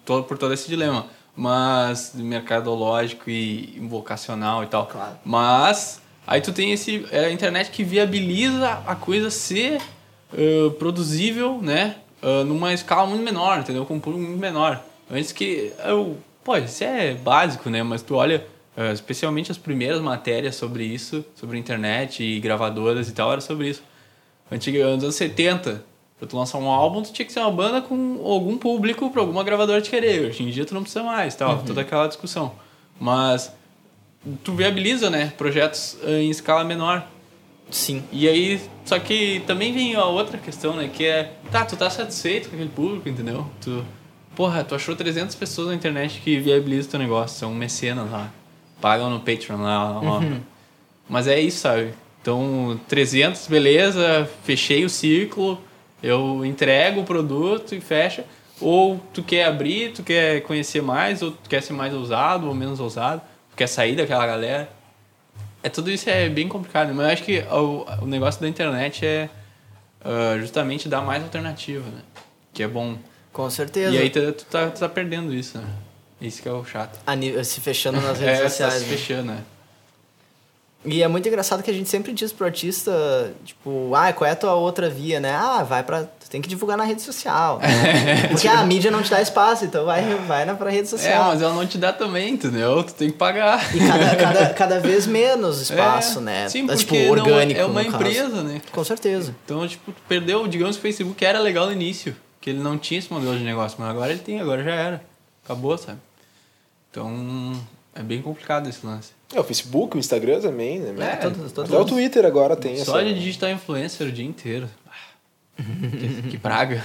todo, 0.03 0.24
por 0.24 0.38
todo 0.38 0.53
esse 0.53 0.68
dilema 0.68 1.05
mas 1.39 2.12
mercadológico 2.16 3.30
e 3.30 3.80
vocacional 3.84 4.62
e 4.62 4.68
tal. 4.68 4.88
Claro. 4.88 5.18
Mas 5.24 6.01
aí 6.28 6.41
tu 6.41 6.51
tem 6.51 6.74
esse 6.74 7.05
é 7.12 7.26
a 7.26 7.32
internet 7.32 7.72
que 7.72 7.82
viabiliza 7.82 8.84
a 8.86 8.93
coisa 8.93 9.30
ser 9.30 9.80
uh, 10.34 10.72
produzível, 10.72 11.62
né? 11.62 11.95
Uh, 12.22 12.43
numa 12.43 12.74
escala 12.74 13.07
muito 13.07 13.24
menor, 13.24 13.60
entendeu? 13.60 13.86
Com 13.86 13.95
um 13.95 13.99
público 14.01 14.26
muito 14.26 14.39
menor. 14.39 14.84
Antes 15.10 15.32
que 15.32 15.72
eu, 15.86 16.18
pô, 16.43 16.57
isso 16.57 16.84
é 16.84 17.14
básico, 17.14 17.70
né? 17.70 17.82
Mas 17.84 18.01
tu 18.01 18.16
olha 18.16 18.45
uh, 18.76 18.91
especialmente 18.91 19.49
as 19.49 19.57
primeiras 19.57 20.01
matérias 20.01 20.55
sobre 20.55 20.84
isso, 20.84 21.24
sobre 21.36 21.57
internet 21.57 22.22
e 22.22 22.38
gravadoras 22.41 23.07
e 23.07 23.14
tal, 23.14 23.32
era 23.32 23.39
sobre 23.39 23.70
isso. 23.70 23.82
Antiga, 24.51 24.95
nos 24.95 25.03
anos 25.03 25.15
70, 25.15 25.83
Pra 26.19 26.27
tu 26.27 26.37
lançar 26.37 26.57
um 26.57 26.69
álbum, 26.69 27.01
tu 27.01 27.13
tinha 27.13 27.25
que 27.25 27.31
ser 27.31 27.39
uma 27.39 27.49
banda 27.49 27.81
com 27.81 28.21
algum 28.25 28.57
público 28.57 29.09
pra 29.09 29.21
alguma 29.21 29.41
gravadora 29.41 29.81
te 29.81 29.89
querer. 29.89 30.27
Hoje 30.27 30.43
em 30.43 30.49
dia 30.49 30.65
tu 30.65 30.73
não 30.73 30.81
precisa 30.81 31.01
mais, 31.01 31.33
tal, 31.33 31.55
uhum. 31.55 31.63
toda 31.63 31.79
aquela 31.79 32.07
discussão. 32.07 32.51
Mas 32.99 33.53
tu 34.43 34.53
viabiliza, 34.53 35.09
né, 35.09 35.31
projetos 35.37 35.97
eh, 36.03 36.23
em 36.23 36.29
escala 36.29 36.65
menor. 36.65 37.07
Sim. 37.71 38.03
E 38.11 38.27
aí, 38.27 38.59
só 38.83 38.99
que 38.99 39.41
também 39.47 39.71
vem 39.71 39.95
a 39.95 40.03
outra 40.03 40.37
questão, 40.37 40.75
né, 40.75 40.89
que 40.93 41.05
é, 41.05 41.31
tá, 41.49 41.63
tu 41.63 41.77
tá 41.77 41.89
satisfeito 41.89 42.49
com 42.49 42.55
aquele 42.55 42.69
público, 42.69 43.07
entendeu? 43.07 43.47
Tu, 43.61 43.85
porra, 44.35 44.61
tu 44.65 44.75
achou 44.75 44.97
300 44.97 45.33
pessoas 45.35 45.69
na 45.69 45.75
internet 45.75 46.19
que 46.19 46.37
viabilizam 46.37 46.91
teu 46.91 46.99
negócio, 46.99 47.39
são 47.39 47.53
mecenas 47.53 48.11
lá, 48.11 48.29
pagam 48.81 49.09
no 49.09 49.21
Patreon 49.21 49.61
lá, 49.61 50.01
lá. 50.01 50.17
Uhum. 50.17 50.41
Mas 51.07 51.27
é 51.27 51.39
isso, 51.39 51.59
sabe? 51.59 51.93
Então, 52.22 52.80
300, 52.88 53.47
beleza, 53.47 54.30
fechei 54.43 54.84
o 54.84 54.89
ciclo, 54.89 55.61
eu 56.03 56.45
entrego 56.45 57.01
o 57.01 57.05
produto 57.05 57.74
e 57.74 57.82
fecha. 57.82 58.26
Ou 58.59 58.99
tu 59.13 59.24
quer 59.24 59.45
abrir, 59.45 59.93
tu 59.93 60.03
quer 60.03 60.41
conhecer 60.41 60.82
mais, 60.82 61.22
ou 61.22 61.32
tu 61.32 61.49
quer 61.49 61.61
ser 61.63 61.74
mais 61.74 61.93
ousado 61.93 62.47
ou 62.47 62.53
menos 62.53 62.80
ousado, 62.80 63.22
tu 63.49 63.55
quer 63.55 63.67
sair 63.67 63.95
daquela 63.95 64.26
galera. 64.28 64.70
É 65.63 65.70
tudo 65.70 65.89
isso 65.89 66.09
é 66.09 66.28
bem 66.30 66.47
complicado, 66.47 66.93
mas 66.93 67.05
eu 67.05 67.13
acho 67.13 67.24
que 67.24 67.39
o, 67.51 67.86
o 68.03 68.05
negócio 68.05 68.41
da 68.41 68.47
internet 68.47 69.05
é 69.05 69.30
uh, 70.03 70.39
justamente 70.39 70.88
dar 70.88 71.01
mais 71.01 71.24
alternativa, 71.24 71.86
né? 71.89 72.01
Que 72.53 72.63
é 72.63 72.67
bom. 72.67 72.97
Com 73.32 73.49
certeza. 73.49 73.95
E 73.95 73.97
aí 73.97 74.09
tu, 74.09 74.32
tu, 74.34 74.45
tá, 74.45 74.70
tu 74.70 74.80
tá 74.80 74.89
perdendo 74.89 75.34
isso, 75.34 75.57
né? 75.57 75.67
Isso 76.22 76.41
que 76.41 76.49
é 76.49 76.51
o 76.51 76.65
chato. 76.65 76.99
se 77.43 77.61
fechando 77.61 78.01
nas 78.01 78.20
redes 78.20 78.39
é, 78.39 78.49
sociais. 78.49 78.74
Tá 78.74 78.80
se 78.80 78.86
né? 78.86 78.97
fechando, 78.97 79.32
né? 79.32 79.43
E 80.86 81.03
é 81.03 81.07
muito 81.09 81.27
engraçado 81.27 81.61
que 81.61 81.69
a 81.69 81.73
gente 81.73 81.89
sempre 81.89 82.13
diz 82.13 82.32
pro 82.32 82.45
artista, 82.45 83.34
tipo, 83.43 83.93
ah, 83.93 84.13
qual 84.13 84.30
é 84.30 84.32
a 84.32 84.36
tua 84.36 84.53
outra 84.53 84.89
via, 84.89 85.19
né? 85.19 85.34
Ah, 85.34 85.61
vai 85.61 85.84
pra. 85.84 86.03
Tu 86.03 86.30
tem 86.30 86.41
que 86.41 86.47
divulgar 86.47 86.77
na 86.77 86.86
rede 86.86 87.01
social. 87.01 87.59
Né? 87.59 88.27
Porque 88.32 88.47
a 88.47 88.63
mídia 88.63 88.89
não 88.89 89.01
te 89.01 89.09
dá 89.09 89.21
espaço, 89.21 89.65
então 89.65 89.84
vai, 89.84 90.15
vai 90.25 90.45
na 90.45 90.55
pra 90.55 90.69
rede 90.69 90.84
é, 90.84 90.86
social. 90.86 91.23
É, 91.23 91.25
mas 91.34 91.41
ela 91.41 91.53
não 91.53 91.67
te 91.67 91.77
dá 91.77 91.91
também, 91.91 92.34
entendeu? 92.34 92.82
Tu 92.84 92.93
tem 92.93 93.11
que 93.11 93.17
pagar. 93.17 93.75
E 93.75 93.80
cada, 93.80 94.15
cada, 94.15 94.49
cada 94.55 94.80
vez 94.80 95.05
menos 95.05 95.59
espaço, 95.59 96.19
é, 96.19 96.21
né? 96.21 96.49
Sim, 96.49 96.65
porque 96.65 96.86
tipo, 96.86 97.11
orgânico. 97.11 97.59
é 97.59 97.65
uma 97.65 97.84
empresa, 97.84 98.30
caso. 98.30 98.43
né? 98.43 98.61
Com 98.71 98.84
certeza. 98.84 99.36
Então, 99.43 99.67
tipo, 99.67 99.91
tu 99.91 100.01
perdeu, 100.07 100.47
digamos 100.47 100.77
que 100.77 100.80
o 100.80 100.84
Facebook 100.84 101.25
era 101.25 101.39
legal 101.39 101.65
no 101.65 101.73
início, 101.73 102.15
que 102.39 102.51
ele 102.51 102.59
não 102.59 102.77
tinha 102.77 102.99
esse 102.99 103.11
modelo 103.11 103.38
de 103.38 103.43
negócio, 103.43 103.77
mas 103.80 103.89
agora 103.89 104.11
ele 104.11 104.21
tem, 104.21 104.39
agora 104.39 104.63
já 104.63 104.75
era. 104.75 105.03
Acabou, 105.43 105.77
sabe? 105.77 105.97
Então, 106.89 107.59
é 107.99 108.03
bem 108.03 108.21
complicado 108.21 108.69
esse 108.69 108.85
lance. 108.85 109.11
É, 109.35 109.39
o 109.39 109.43
Facebook, 109.43 109.97
o 109.97 109.99
Instagram 109.99 110.39
também, 110.39 110.79
né? 110.79 111.13
É, 111.13 111.15
todos, 111.17 111.51
todos 111.51 111.69
Até 111.69 111.81
o 111.81 111.85
Twitter 111.85 112.25
agora 112.25 112.55
tem 112.55 112.77
Só 112.77 112.97
essa... 112.97 113.09
de 113.09 113.13
digital 113.13 113.49
influencer 113.49 114.07
o 114.07 114.11
dia 114.11 114.25
inteiro. 114.25 114.69
que, 115.57 116.29
que, 116.29 116.37
praga. 116.37 116.81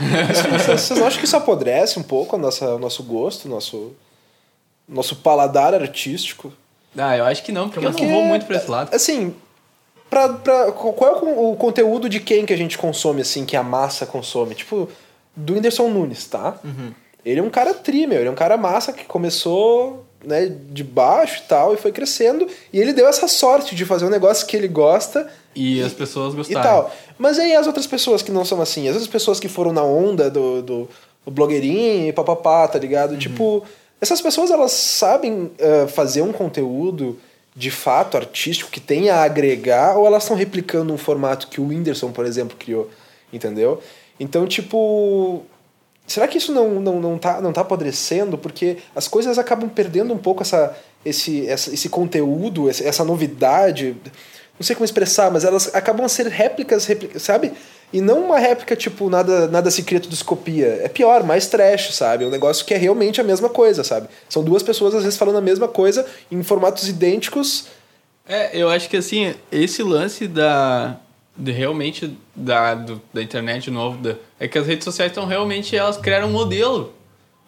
Vocês 0.76 1.00
acham 1.00 1.20
que 1.20 1.24
isso 1.24 1.36
apodrece 1.36 2.00
um 2.00 2.02
pouco 2.02 2.34
a 2.34 2.38
nossa, 2.38 2.74
o 2.74 2.80
nosso 2.80 3.04
gosto, 3.04 3.48
nosso, 3.48 3.92
nosso 4.88 5.14
paladar 5.16 5.72
artístico? 5.72 6.52
Ah, 6.98 7.16
eu 7.16 7.24
acho 7.24 7.44
que 7.44 7.52
não, 7.52 7.68
porque, 7.68 7.86
porque 7.86 8.02
eu 8.02 8.08
não 8.08 8.14
vou 8.16 8.24
muito 8.24 8.44
pra 8.46 8.56
esse 8.56 8.68
lado. 8.68 8.92
Assim, 8.92 9.32
pra, 10.10 10.30
pra, 10.30 10.72
qual 10.72 11.16
é 11.16 11.22
o, 11.22 11.52
o 11.52 11.56
conteúdo 11.56 12.08
de 12.08 12.18
quem 12.18 12.44
que 12.44 12.52
a 12.52 12.56
gente 12.56 12.76
consome, 12.76 13.22
assim, 13.22 13.44
que 13.44 13.56
a 13.56 13.62
massa 13.62 14.04
consome? 14.04 14.56
Tipo, 14.56 14.88
do 15.36 15.54
Whindersson 15.54 15.88
Nunes, 15.88 16.26
tá? 16.26 16.58
Uhum. 16.64 16.92
Ele 17.24 17.38
é 17.38 17.42
um 17.42 17.50
cara 17.50 17.72
tri, 17.72 18.04
meu. 18.04 18.18
Ele 18.18 18.28
é 18.28 18.32
um 18.32 18.36
cara 18.36 18.56
massa 18.56 18.92
que 18.92 19.04
começou 19.04 20.04
né, 20.24 20.50
de 20.70 20.82
baixo 20.82 21.42
e 21.44 21.48
tal, 21.48 21.74
e 21.74 21.76
foi 21.76 21.92
crescendo. 21.92 22.46
E 22.72 22.80
ele 22.80 22.92
deu 22.92 23.06
essa 23.06 23.28
sorte 23.28 23.74
de 23.74 23.84
fazer 23.84 24.04
um 24.04 24.10
negócio 24.10 24.46
que 24.46 24.56
ele 24.56 24.68
gosta. 24.68 25.28
E, 25.54 25.78
e 25.78 25.82
as 25.82 25.92
pessoas 25.92 26.34
gostaram. 26.34 26.60
E 26.60 26.62
tal. 26.62 26.94
Mas 27.18 27.38
aí 27.38 27.54
as 27.54 27.66
outras 27.66 27.86
pessoas 27.86 28.22
que 28.22 28.32
não 28.32 28.44
são 28.44 28.60
assim, 28.60 28.88
as 28.88 28.94
outras 28.94 29.10
pessoas 29.10 29.38
que 29.38 29.48
foram 29.48 29.72
na 29.72 29.82
onda 29.82 30.30
do, 30.30 30.62
do, 30.62 30.88
do 31.24 31.30
blogueirinho 31.30 32.08
e 32.08 32.12
papapá, 32.12 32.66
tá 32.66 32.78
ligado? 32.78 33.12
Uhum. 33.12 33.18
Tipo, 33.18 33.64
essas 34.00 34.20
pessoas 34.20 34.50
elas 34.50 34.72
sabem 34.72 35.44
uh, 35.44 35.88
fazer 35.88 36.22
um 36.22 36.32
conteúdo 36.32 37.18
de 37.56 37.70
fato 37.70 38.16
artístico 38.16 38.70
que 38.70 38.80
tenha 38.80 39.14
a 39.14 39.22
agregar 39.22 39.96
ou 39.96 40.06
elas 40.06 40.24
estão 40.24 40.36
replicando 40.36 40.92
um 40.92 40.98
formato 40.98 41.46
que 41.46 41.60
o 41.60 41.68
Whindersson, 41.68 42.10
por 42.10 42.26
exemplo, 42.26 42.56
criou, 42.58 42.90
entendeu? 43.32 43.80
Então, 44.18 44.46
tipo, 44.46 45.44
será 46.06 46.28
que 46.28 46.38
isso 46.38 46.52
não, 46.52 46.80
não, 46.80 47.00
não, 47.00 47.18
tá, 47.18 47.40
não 47.40 47.52
tá 47.52 47.60
apodrecendo? 47.62 48.36
Porque 48.36 48.78
as 48.94 49.08
coisas 49.08 49.38
acabam 49.38 49.68
perdendo 49.68 50.12
um 50.12 50.18
pouco 50.18 50.42
essa, 50.42 50.76
esse, 51.04 51.46
essa, 51.48 51.72
esse 51.72 51.88
conteúdo, 51.88 52.68
essa 52.68 53.04
novidade. 53.04 53.96
Não 54.58 54.64
sei 54.64 54.76
como 54.76 54.84
expressar, 54.84 55.30
mas 55.30 55.44
elas 55.44 55.74
acabam 55.74 56.04
a 56.06 56.08
ser 56.08 56.26
réplicas, 56.28 56.88
sabe? 57.18 57.52
E 57.92 58.00
não 58.00 58.24
uma 58.24 58.38
réplica, 58.38 58.74
tipo, 58.74 59.08
nada, 59.08 59.46
nada 59.48 59.70
se 59.70 59.82
cria, 59.82 60.00
tudo 60.00 60.16
se 60.16 60.24
copia. 60.24 60.80
É 60.82 60.88
pior, 60.88 61.22
mais 61.22 61.46
trash, 61.46 61.94
sabe? 61.94 62.24
É 62.24 62.26
um 62.26 62.30
negócio 62.30 62.64
que 62.64 62.74
é 62.74 62.76
realmente 62.76 63.20
a 63.20 63.24
mesma 63.24 63.48
coisa, 63.48 63.84
sabe? 63.84 64.08
São 64.28 64.42
duas 64.42 64.62
pessoas, 64.62 64.94
às 64.94 65.04
vezes, 65.04 65.18
falando 65.18 65.38
a 65.38 65.40
mesma 65.40 65.68
coisa 65.68 66.04
em 66.30 66.42
formatos 66.42 66.88
idênticos. 66.88 67.66
É, 68.28 68.50
eu 68.56 68.68
acho 68.68 68.88
que, 68.88 68.96
assim, 68.96 69.34
esse 69.50 69.82
lance 69.82 70.26
da... 70.26 70.98
De 71.36 71.50
realmente 71.50 72.16
da, 72.34 72.74
do, 72.74 73.02
da 73.12 73.22
internet 73.22 73.64
de 73.64 73.70
novo, 73.70 73.98
da, 73.98 74.14
é 74.38 74.46
que 74.46 74.56
as 74.56 74.66
redes 74.66 74.84
sociais 74.84 75.10
estão 75.10 75.26
realmente, 75.26 75.76
elas 75.76 75.96
criaram 75.96 76.28
um 76.28 76.32
modelo 76.32 76.94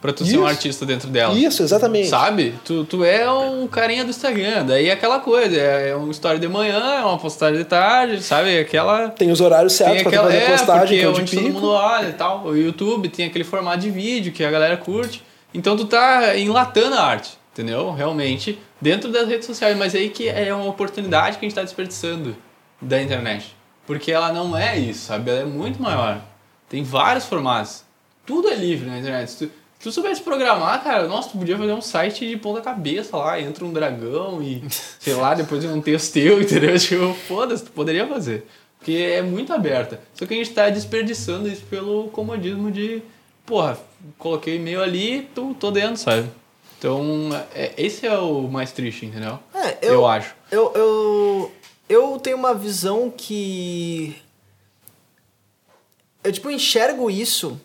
Pra 0.01 0.13
tu 0.13 0.23
Isso. 0.23 0.33
ser 0.33 0.39
um 0.39 0.47
artista 0.47 0.85
dentro 0.85 1.09
dela. 1.09 1.35
Isso, 1.35 1.63
exatamente. 1.63 2.09
Sabe? 2.09 2.55
Tu, 2.65 2.85
tu 2.85 3.03
é 3.03 3.31
um 3.31 3.67
carinha 3.67 4.05
do 4.05 4.11
Instagram. 4.11 4.67
Daí 4.67 4.89
é 4.89 4.93
aquela 4.93 5.21
coisa, 5.21 5.57
é, 5.57 5.89
é 5.89 5.97
uma 5.97 6.11
história 6.11 6.39
de 6.39 6.47
manhã, 6.47 6.79
é 6.79 7.05
uma 7.05 7.19
postagem 7.19 7.59
de 7.59 7.65
tarde, 7.65 8.23
sabe? 8.23 8.59
Aquela. 8.59 9.09
Tem 9.09 9.31
os 9.31 9.41
horários 9.41 9.73
certos 9.73 10.03
pra 10.03 10.11
aquela, 10.11 10.25
fazer 10.27 10.37
é, 10.37 10.51
postagem, 10.51 10.99
que 10.99 11.05
é 11.05 11.09
onde 11.09 11.35
todo 11.35 11.51
mundo 11.51 11.71
olha 11.71 12.09
e 12.09 12.13
tal. 12.13 12.45
O 12.45 12.55
YouTube 12.55 13.09
tem 13.09 13.27
aquele 13.27 13.43
formato 13.43 13.79
de 13.79 13.91
vídeo 13.91 14.33
que 14.33 14.45
a 14.45 14.51
galera 14.51 14.77
curte. 14.77 15.25
Então 15.55 15.77
tu 15.77 15.87
tá 15.87 16.37
enlatando 16.37 16.95
a 16.95 17.03
arte, 17.03 17.39
entendeu? 17.53 17.91
Realmente, 17.93 18.59
dentro 18.79 19.11
das 19.11 19.27
redes 19.27 19.47
sociais. 19.47 19.77
Mas 19.79 19.95
aí 19.95 20.11
que 20.11 20.29
é 20.29 20.55
uma 20.55 20.69
oportunidade 20.69 21.39
que 21.39 21.47
a 21.47 21.49
gente 21.49 21.57
tá 21.57 21.63
desperdiçando 21.63 22.37
da 22.83 23.01
internet. 23.01 23.56
Porque 23.87 24.11
ela 24.11 24.33
não 24.33 24.57
é 24.57 24.79
isso, 24.79 25.07
sabe? 25.07 25.31
Ela 25.31 25.41
é 25.41 25.45
muito 25.45 25.81
maior. 25.81 26.21
Tem 26.69 26.83
vários 26.83 27.25
formatos. 27.27 27.85
Tudo 28.25 28.49
é 28.49 28.55
livre 28.55 28.89
na 28.89 28.99
internet. 28.99 29.37
Tu, 29.37 29.45
se 29.45 29.51
tu 29.81 29.93
soubesse 29.93 30.21
programar, 30.21 30.83
cara, 30.83 31.07
nossa, 31.07 31.29
tu 31.29 31.39
podia 31.39 31.57
fazer 31.57 31.73
um 31.73 31.81
site 31.81 32.27
de 32.27 32.37
ponta 32.37 32.61
cabeça 32.61 33.17
lá, 33.17 33.41
entra 33.41 33.65
um 33.65 33.73
dragão 33.73 34.43
e, 34.43 34.63
sei 34.99 35.15
lá, 35.15 35.35
depois 35.35 35.65
um 35.65 35.81
texto 35.81 36.15
teu, 36.15 36.41
entendeu? 36.43 36.77
Tipo, 36.79 37.15
foda-se, 37.15 37.65
tu 37.65 37.71
poderia 37.71 38.07
fazer. 38.07 38.47
Porque 38.79 38.93
é 38.93 39.23
muito 39.23 39.53
aberta. 39.53 40.01
Só 40.15 40.27
que 40.27 40.35
a 40.35 40.37
gente 40.37 40.51
tá 40.51 40.69
desperdiçando 40.69 41.49
isso 41.49 41.63
pelo 41.71 42.09
comodismo 42.09 42.71
de, 42.71 43.03
porra, 43.45 43.79
coloquei 44.19 44.57
e-mail 44.57 44.83
ali, 44.83 45.29
tô, 45.35 45.55
tô 45.55 45.71
dentro, 45.71 45.97
sabe? 45.97 46.29
Então, 46.79 47.31
é, 47.55 47.73
esse 47.77 48.07
é 48.07 48.19
o 48.19 48.43
mais 48.43 48.71
triste, 48.73 49.07
entendeu? 49.07 49.39
É, 49.55 49.79
eu, 49.83 49.95
eu 49.95 50.07
acho. 50.07 50.35
Eu, 50.51 50.73
eu, 50.75 51.53
eu 51.89 52.19
tenho 52.19 52.37
uma 52.37 52.55
visão 52.55 53.11
que. 53.11 54.17
Eu, 56.23 56.33
tipo, 56.33 56.51
enxergo 56.51 57.11
isso 57.11 57.61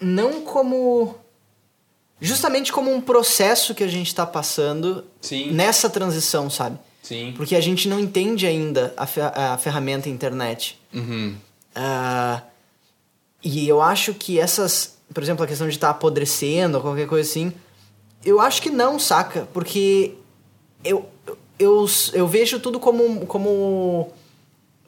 não 0.00 0.42
como. 0.42 1.14
Justamente 2.18 2.72
como 2.72 2.92
um 2.92 3.00
processo 3.00 3.74
que 3.74 3.84
a 3.84 3.88
gente 3.88 4.06
está 4.06 4.24
passando 4.24 5.04
Sim. 5.20 5.50
nessa 5.52 5.90
transição, 5.90 6.48
sabe? 6.48 6.78
Sim. 7.02 7.34
Porque 7.36 7.54
a 7.54 7.60
gente 7.60 7.88
não 7.88 8.00
entende 8.00 8.46
ainda 8.46 8.94
a, 8.96 9.06
fer 9.06 9.22
a 9.22 9.58
ferramenta 9.58 10.08
internet. 10.08 10.80
Uhum. 10.94 11.36
Uh, 11.76 12.42
e 13.44 13.68
eu 13.68 13.82
acho 13.82 14.14
que 14.14 14.40
essas. 14.40 14.96
Por 15.12 15.22
exemplo, 15.22 15.44
a 15.44 15.46
questão 15.46 15.68
de 15.68 15.74
estar 15.74 15.88
tá 15.88 15.92
apodrecendo 15.92 16.78
ou 16.78 16.82
qualquer 16.82 17.06
coisa 17.06 17.28
assim. 17.28 17.52
Eu 18.24 18.40
acho 18.40 18.60
que 18.60 18.70
não, 18.70 18.98
saca? 18.98 19.46
Porque 19.52 20.14
eu, 20.82 21.08
eu, 21.58 21.86
eu 22.12 22.26
vejo 22.26 22.60
tudo 22.60 22.78
como, 22.78 23.26
como. 23.26 24.10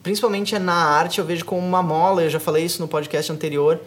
Principalmente 0.03 0.59
na 0.59 0.75
arte, 0.75 1.19
eu 1.19 1.25
vejo 1.25 1.45
como 1.45 1.61
uma 1.61 1.83
mola. 1.83 2.23
Eu 2.23 2.31
já 2.31 2.41
falei 2.41 2.65
isso 2.65 2.81
no 2.81 2.89
podcast 2.89 3.31
anterior 3.33 3.81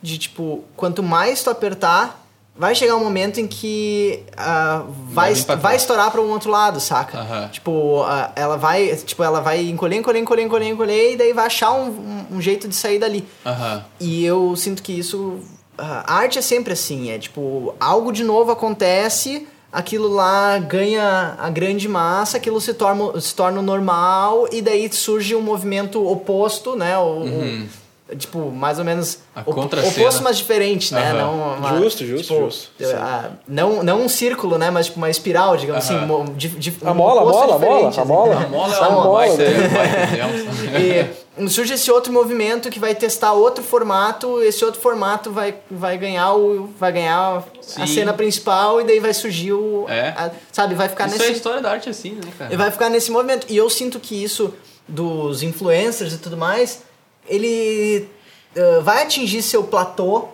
de 0.00 0.18
tipo, 0.18 0.64
quanto 0.76 1.02
mais 1.02 1.42
tu 1.42 1.50
apertar, 1.50 2.24
vai 2.56 2.74
chegar 2.74 2.96
um 2.96 3.02
momento 3.02 3.38
em 3.38 3.46
que 3.46 4.24
uh, 4.32 4.90
vai, 5.10 5.34
vai, 5.34 5.56
vai 5.56 5.76
estourar 5.76 6.10
para 6.10 6.20
um 6.20 6.30
outro 6.30 6.50
lado, 6.50 6.80
saca? 6.80 7.20
Uhum. 7.20 7.48
Tipo, 7.48 8.02
uh, 8.02 8.32
ela 8.34 8.56
vai, 8.56 8.94
tipo, 8.96 9.22
ela 9.22 9.40
vai 9.40 9.68
encolher, 9.68 9.96
encolher, 9.96 10.20
encolher, 10.20 10.42
encolher, 10.42 10.68
encolher, 10.68 11.12
e 11.12 11.16
daí 11.16 11.32
vai 11.32 11.46
achar 11.46 11.72
um, 11.72 11.88
um, 11.88 12.36
um 12.36 12.40
jeito 12.40 12.68
de 12.68 12.74
sair 12.74 12.98
dali. 12.98 13.26
Uhum. 13.44 13.82
E 14.00 14.24
eu 14.24 14.56
sinto 14.56 14.82
que 14.82 14.92
isso. 14.92 15.40
Uh, 15.78 16.02
a 16.04 16.14
arte 16.14 16.38
é 16.38 16.42
sempre 16.42 16.72
assim, 16.72 17.10
é 17.10 17.18
tipo, 17.18 17.74
algo 17.78 18.12
de 18.12 18.24
novo 18.24 18.50
acontece, 18.50 19.46
aquilo 19.72 20.08
lá 20.08 20.58
ganha 20.58 21.34
a 21.38 21.50
grande 21.50 21.88
massa, 21.88 22.36
aquilo 22.36 22.60
se 22.60 22.74
torna, 22.74 23.20
se 23.20 23.34
torna 23.34 23.60
normal, 23.62 24.48
e 24.50 24.62
daí 24.62 24.90
surge 24.92 25.34
um 25.34 25.40
movimento 25.40 26.06
oposto, 26.06 26.74
né? 26.74 26.96
O, 26.98 27.02
uhum. 27.02 27.68
o, 28.10 28.16
tipo, 28.16 28.50
mais 28.50 28.78
ou 28.78 28.84
menos 28.84 29.18
a 29.34 29.42
contra 29.42 29.86
oposto, 29.86 30.22
mas 30.22 30.38
diferente, 30.38 30.94
né? 30.94 31.12
Uhum. 31.12 31.18
Não 31.18 31.58
uma, 31.58 31.78
justo, 31.78 32.06
justo, 32.06 32.32
tipo, 32.32 32.44
justo. 32.44 32.70
Uh, 32.80 33.32
não, 33.46 33.82
não 33.82 34.02
um 34.02 34.08
círculo, 34.08 34.56
né? 34.56 34.70
Mas 34.70 34.86
tipo 34.86 34.98
uma 34.98 35.10
espiral, 35.10 35.56
digamos 35.56 35.88
uhum. 35.90 36.24
assim. 36.24 36.32
De, 36.34 36.48
de, 36.48 36.76
a, 36.84 36.94
mola, 36.94 37.20
a 37.20 37.24
mola, 37.24 37.54
a 37.54 37.58
mola, 37.58 37.92
a 37.94 38.04
mola, 38.04 38.36
a 38.36 38.48
mola. 38.48 38.76
A 38.76 38.90
mola 38.90 39.26
é 39.26 40.24
um 40.26 40.78
E 40.80 41.27
surge 41.46 41.74
esse 41.74 41.90
outro 41.90 42.12
movimento 42.12 42.70
que 42.70 42.80
vai 42.80 42.94
testar 42.94 43.32
outro 43.32 43.62
formato, 43.62 44.42
esse 44.42 44.64
outro 44.64 44.80
formato 44.80 45.30
vai, 45.30 45.54
vai 45.70 45.98
ganhar 45.98 46.32
o 46.34 46.66
vai 46.78 46.90
ganhar 46.90 47.44
Sim. 47.60 47.82
a 47.82 47.86
cena 47.86 48.12
principal 48.12 48.80
e 48.80 48.84
daí 48.84 48.98
vai 48.98 49.12
surgir 49.12 49.52
o 49.52 49.86
é. 49.88 50.08
a, 50.08 50.30
sabe, 50.50 50.74
vai 50.74 50.88
ficar 50.88 51.06
isso 51.06 51.18
nesse 51.18 51.30
é 51.30 51.32
a 51.34 51.36
história 51.36 51.60
da 51.60 51.70
arte 51.70 51.90
assim, 51.90 52.12
né, 52.12 52.32
cara? 52.38 52.52
E 52.52 52.56
vai 52.56 52.70
ficar 52.70 52.88
nesse 52.88 53.10
movimento. 53.10 53.46
E 53.48 53.56
eu 53.56 53.68
sinto 53.68 54.00
que 54.00 54.22
isso 54.22 54.54
dos 54.88 55.42
influencers 55.42 56.14
e 56.14 56.18
tudo 56.18 56.36
mais, 56.36 56.82
ele 57.28 58.08
uh, 58.56 58.82
vai 58.82 59.02
atingir 59.02 59.42
seu 59.42 59.62
platô 59.64 60.28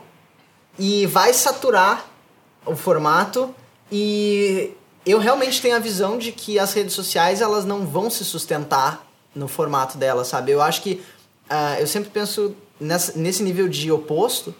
e 0.79 1.07
vai 1.07 1.35
saturar 1.35 2.07
o 2.65 2.77
formato 2.77 3.55
e 3.91 4.73
eu 5.05 5.19
realmente 5.19 5.61
tenho 5.61 5.77
a 5.77 5.79
visão 5.79 6.17
de 6.17 6.33
que 6.33 6.59
as 6.59 6.73
redes 6.73 6.95
sociais 6.95 7.41
elas 7.41 7.65
não 7.65 7.87
vão 7.87 8.09
se 8.09 8.25
sustentar 8.25 9.05
no 9.35 9.49
formato 9.49 9.99
delas, 9.99 10.29
sabe? 10.29 10.53
Eu 10.53 10.63
acho 10.63 10.83
que 10.83 11.03
uh, 11.51 11.81
eu 11.81 11.87
sempre 11.87 12.11
penso 12.11 12.55
nessa, 12.81 13.13
nesse 13.17 13.43
nível 13.43 13.69
de 13.69 13.91
oposto. 13.91 14.55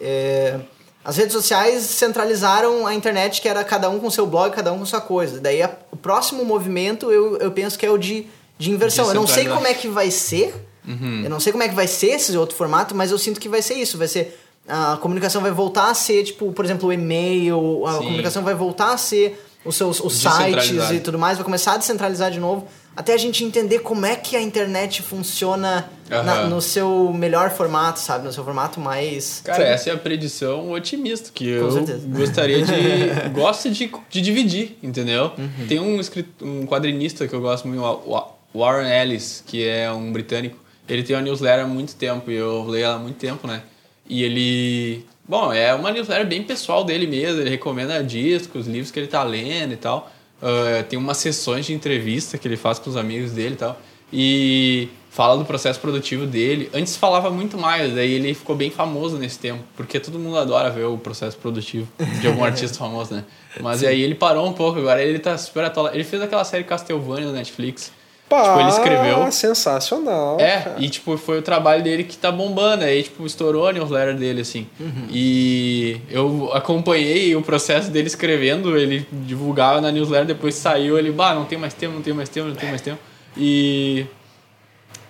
É, 0.00 0.60
as 1.04 1.16
redes 1.16 1.32
sociais 1.32 1.82
centralizaram 1.84 2.86
a 2.86 2.94
internet, 2.94 3.40
que 3.40 3.48
era 3.48 3.64
cada 3.64 3.88
um 3.88 3.98
com 3.98 4.10
seu 4.10 4.26
blog, 4.26 4.54
cada 4.54 4.72
um 4.72 4.78
com 4.78 4.86
sua 4.86 5.00
coisa. 5.00 5.40
Daí 5.40 5.62
a, 5.62 5.74
o 5.90 5.96
próximo 5.96 6.44
movimento 6.44 7.10
eu, 7.10 7.38
eu 7.38 7.50
penso 7.50 7.78
que 7.78 7.86
é 7.86 7.90
o 7.90 7.98
de, 7.98 8.26
de 8.58 8.70
inversão. 8.70 9.04
De 9.06 9.10
eu 9.10 9.14
não 9.14 9.26
sei 9.26 9.48
como 9.48 9.66
é 9.66 9.74
que 9.74 9.88
vai 9.88 10.10
ser, 10.10 10.54
Uhum. 10.88 11.22
Eu 11.24 11.30
não 11.30 11.38
sei 11.38 11.52
como 11.52 11.62
é 11.62 11.68
que 11.68 11.74
vai 11.74 11.86
ser 11.86 12.12
esse 12.12 12.34
outro 12.36 12.56
formato, 12.56 12.94
mas 12.94 13.10
eu 13.10 13.18
sinto 13.18 13.38
que 13.38 13.48
vai 13.48 13.60
ser 13.60 13.74
isso. 13.74 13.98
Vai 13.98 14.08
ser. 14.08 14.40
A 14.66 14.96
comunicação 14.96 15.42
vai 15.42 15.50
voltar 15.50 15.90
a 15.90 15.94
ser, 15.94 16.24
tipo, 16.24 16.50
por 16.52 16.64
exemplo, 16.64 16.88
o 16.88 16.92
e-mail, 16.92 17.86
a 17.86 17.92
Sim. 17.92 17.98
comunicação 17.98 18.42
vai 18.42 18.54
voltar 18.54 18.92
a 18.92 18.96
ser 18.96 19.44
os 19.64 19.76
seus 19.76 20.00
os 20.00 20.14
sites 20.14 20.90
e 20.92 21.00
tudo 21.00 21.18
mais, 21.18 21.36
vai 21.36 21.44
começar 21.44 21.74
a 21.74 21.76
descentralizar 21.76 22.30
de 22.30 22.38
novo, 22.38 22.66
até 22.98 23.14
a 23.14 23.16
gente 23.16 23.44
entender 23.44 23.78
como 23.78 24.04
é 24.04 24.16
que 24.16 24.36
a 24.36 24.42
internet 24.42 25.02
funciona 25.02 25.88
uhum. 26.10 26.22
na, 26.22 26.44
no 26.46 26.60
seu 26.60 27.12
melhor 27.12 27.50
formato, 27.50 27.98
sabe? 27.98 28.24
No 28.24 28.32
seu 28.32 28.44
formato 28.44 28.80
mais. 28.80 29.40
Cara, 29.44 29.58
sabe? 29.58 29.70
essa 29.70 29.90
é 29.90 29.92
a 29.92 29.96
predição 29.96 30.70
otimista 30.72 31.30
que 31.32 31.44
Com 31.44 31.66
eu 31.66 31.70
certeza. 31.70 32.08
gostaria 32.08 32.62
de. 32.62 32.72
gosto 33.32 33.70
de, 33.70 33.90
de 34.10 34.20
dividir, 34.20 34.78
entendeu? 34.82 35.32
Uhum. 35.38 35.66
Tem 35.68 35.78
um, 35.78 36.00
um 36.42 36.66
quadrinista 36.66 37.26
que 37.26 37.34
eu 37.34 37.40
gosto 37.40 37.68
muito, 37.68 37.80
o 37.82 38.58
Warren 38.58 38.90
Ellis, 38.90 39.42
que 39.46 39.66
é 39.66 39.90
um 39.90 40.12
britânico 40.12 40.68
ele 40.88 41.02
tem 41.02 41.14
uma 41.14 41.22
newsletter 41.22 41.64
há 41.64 41.68
muito 41.68 41.94
tempo 41.94 42.30
e 42.30 42.34
eu 42.34 42.64
leio 42.64 42.86
ela 42.86 42.94
há 42.94 42.98
muito 42.98 43.16
tempo, 43.16 43.46
né? 43.46 43.62
E 44.08 44.22
ele. 44.22 45.04
Bom, 45.28 45.52
é 45.52 45.74
uma 45.74 45.92
newsletter 45.92 46.26
bem 46.26 46.42
pessoal 46.42 46.82
dele 46.82 47.06
mesmo. 47.06 47.42
Ele 47.42 47.50
recomenda 47.50 48.02
discos, 48.02 48.66
livros 48.66 48.90
que 48.90 48.98
ele 48.98 49.06
tá 49.06 49.22
lendo 49.22 49.74
e 49.74 49.76
tal. 49.76 50.10
Uh, 50.40 50.84
tem 50.88 50.98
umas 50.98 51.16
sessões 51.16 51.66
de 51.66 51.74
entrevista 51.74 52.38
que 52.38 52.46
ele 52.46 52.56
faz 52.56 52.78
com 52.78 52.88
os 52.88 52.96
amigos 52.96 53.32
dele 53.32 53.54
e 53.54 53.58
tal. 53.58 53.80
E 54.12 54.88
fala 55.10 55.36
do 55.36 55.44
processo 55.44 55.80
produtivo 55.80 56.26
dele. 56.26 56.70
Antes 56.72 56.96
falava 56.96 57.30
muito 57.30 57.58
mais, 57.58 57.94
daí 57.94 58.12
ele 58.12 58.32
ficou 58.34 58.54
bem 58.54 58.70
famoso 58.70 59.18
nesse 59.18 59.38
tempo, 59.38 59.64
porque 59.76 59.98
todo 59.98 60.18
mundo 60.18 60.38
adora 60.38 60.70
ver 60.70 60.84
o 60.84 60.96
processo 60.96 61.36
produtivo 61.36 61.88
de 62.20 62.26
algum 62.26 62.42
artista 62.44 62.78
famoso, 62.78 63.14
né? 63.14 63.24
Mas 63.60 63.82
aí 63.82 64.00
ele 64.00 64.14
parou 64.14 64.46
um 64.46 64.52
pouco, 64.52 64.78
agora 64.78 65.02
ele 65.02 65.18
tá 65.18 65.36
super 65.36 65.64
atual. 65.64 65.92
Ele 65.92 66.04
fez 66.04 66.22
aquela 66.22 66.44
série 66.44 66.64
Castlevania 66.64 67.26
no 67.26 67.32
Netflix. 67.32 67.92
Pá, 68.28 68.42
tipo, 68.42 68.60
ele 68.60 68.68
escreveu. 68.68 69.32
Sensacional. 69.32 70.38
É, 70.38 70.60
cara. 70.60 70.76
e 70.78 70.90
tipo, 70.90 71.16
foi 71.16 71.38
o 71.38 71.42
trabalho 71.42 71.82
dele 71.82 72.04
que 72.04 72.16
tá 72.16 72.30
bombando. 72.30 72.84
Aí, 72.84 73.02
tipo, 73.02 73.24
estourou 73.24 73.66
a 73.66 73.72
newsletter 73.72 74.16
dele, 74.16 74.42
assim. 74.42 74.66
Uhum. 74.78 75.06
E 75.10 76.00
eu 76.10 76.50
acompanhei 76.52 77.34
o 77.34 77.42
processo 77.42 77.90
dele 77.90 78.06
escrevendo, 78.06 78.76
ele 78.76 79.06
divulgava 79.10 79.80
na 79.80 79.90
newsletter, 79.90 80.26
depois 80.26 80.54
saiu, 80.54 80.98
ele, 80.98 81.10
bah, 81.10 81.34
não 81.34 81.46
tem 81.46 81.58
mais 81.58 81.72
tempo, 81.72 81.94
não 81.94 82.02
tem 82.02 82.12
mais 82.12 82.28
tempo, 82.28 82.48
não 82.48 82.54
tem 82.54 82.68
mais 82.68 82.82
tempo. 82.82 82.98
E. 83.36 84.04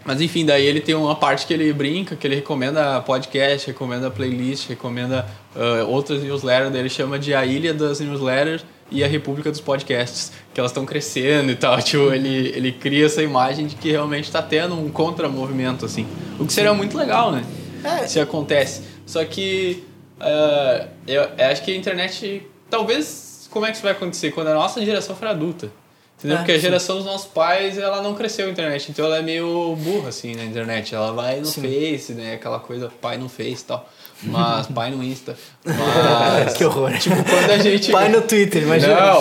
Mas 0.05 0.23
enfim, 0.23 0.47
daí 0.47 0.65
ele 0.65 0.81
tem 0.81 0.95
uma 0.95 1.15
parte 1.15 1.47
que 1.47 1.53
ele 1.53 1.71
brinca, 1.73 2.17
que 2.17 2.27
ele 2.27 2.37
recomenda 2.37 3.01
podcast, 3.03 3.67
recomenda 3.67 4.11
playlist, 4.11 4.69
recomenda 4.69 5.27
uh, 5.55 5.87
outras 5.91 6.23
newsletters, 6.23 6.71
daí 6.71 6.81
ele 6.81 6.89
chama 6.89 7.19
de 7.19 7.35
a 7.35 7.45
ilha 7.45 7.75
das 7.75 8.01
newsletters 8.01 8.65
e 8.91 9.05
a 9.05 9.07
República 9.07 9.51
dos 9.51 9.61
Podcasts, 9.61 10.33
que 10.53 10.61
elas 10.61 10.71
estão 10.71 10.85
crescendo 10.87 11.53
e 11.53 11.57
tal. 11.57 11.77
Tipo, 11.83 12.13
ele, 12.13 12.49
ele 12.49 12.73
cria 12.73 13.07
essa 13.07 13.23
imagem 13.23 13.67
de 13.67 13.77
que 13.77 13.91
realmente 13.91 14.25
está 14.25 14.43
tendo 14.43 14.75
um 14.75 14.91
contramovimento, 14.91 15.85
assim. 15.85 16.07
O 16.39 16.47
que 16.47 16.53
seria 16.53 16.75
muito 16.75 16.97
legal, 16.97 17.33
né? 17.33 17.45
É. 17.85 18.07
Se 18.07 18.19
acontece. 18.19 18.83
Só 19.07 19.25
que 19.25 19.85
Uh, 20.19 20.89
eu, 21.07 21.23
eu 21.23 21.47
acho 21.47 21.63
que 21.63 21.73
a 21.73 21.77
internet. 21.77 22.43
Talvez. 22.69 23.49
Como 23.51 23.65
é 23.65 23.71
que 23.71 23.77
isso 23.77 23.83
vai 23.83 23.93
acontecer? 23.93 24.31
Quando 24.33 24.49
a 24.49 24.55
nossa 24.55 24.85
geração 24.85 25.17
for 25.17 25.29
adulta. 25.29 25.71
Entendeu? 26.19 26.37
É, 26.37 26.41
Porque 26.41 26.53
a 26.53 26.59
geração 26.59 26.97
dos 26.97 27.05
nossos 27.05 27.29
pais, 27.29 27.79
ela 27.79 28.03
não 28.03 28.13
cresceu 28.15 28.47
na 28.47 28.53
internet, 28.53 28.91
então 28.91 29.05
ela 29.05 29.19
é 29.19 29.23
meio 29.23 29.77
burra, 29.77 30.09
assim, 30.09 30.35
na 30.35 30.45
internet. 30.45 30.93
Ela 30.93 31.13
vai 31.13 31.39
no 31.39 31.47
sim. 31.47 31.63
Face, 31.63 32.13
né? 32.13 32.35
Aquela 32.35 32.59
coisa, 32.59 32.91
pai 33.01 33.17
no 33.17 33.29
Face 33.29 33.63
e 33.63 33.65
tal. 33.65 33.89
Mas 34.23 34.67
pai 34.67 34.91
no 34.91 35.03
Insta. 35.03 35.37
Mas. 35.65 36.55
que 36.55 36.65
horror. 36.65 36.93
Tipo, 36.99 37.17
quando 37.25 37.51
a 37.51 37.59
gente. 37.59 37.93
Pai 37.93 38.09
no 38.09 38.23
Twitter, 38.23 38.63
imagina. 38.63 38.95
Não, 38.95 39.21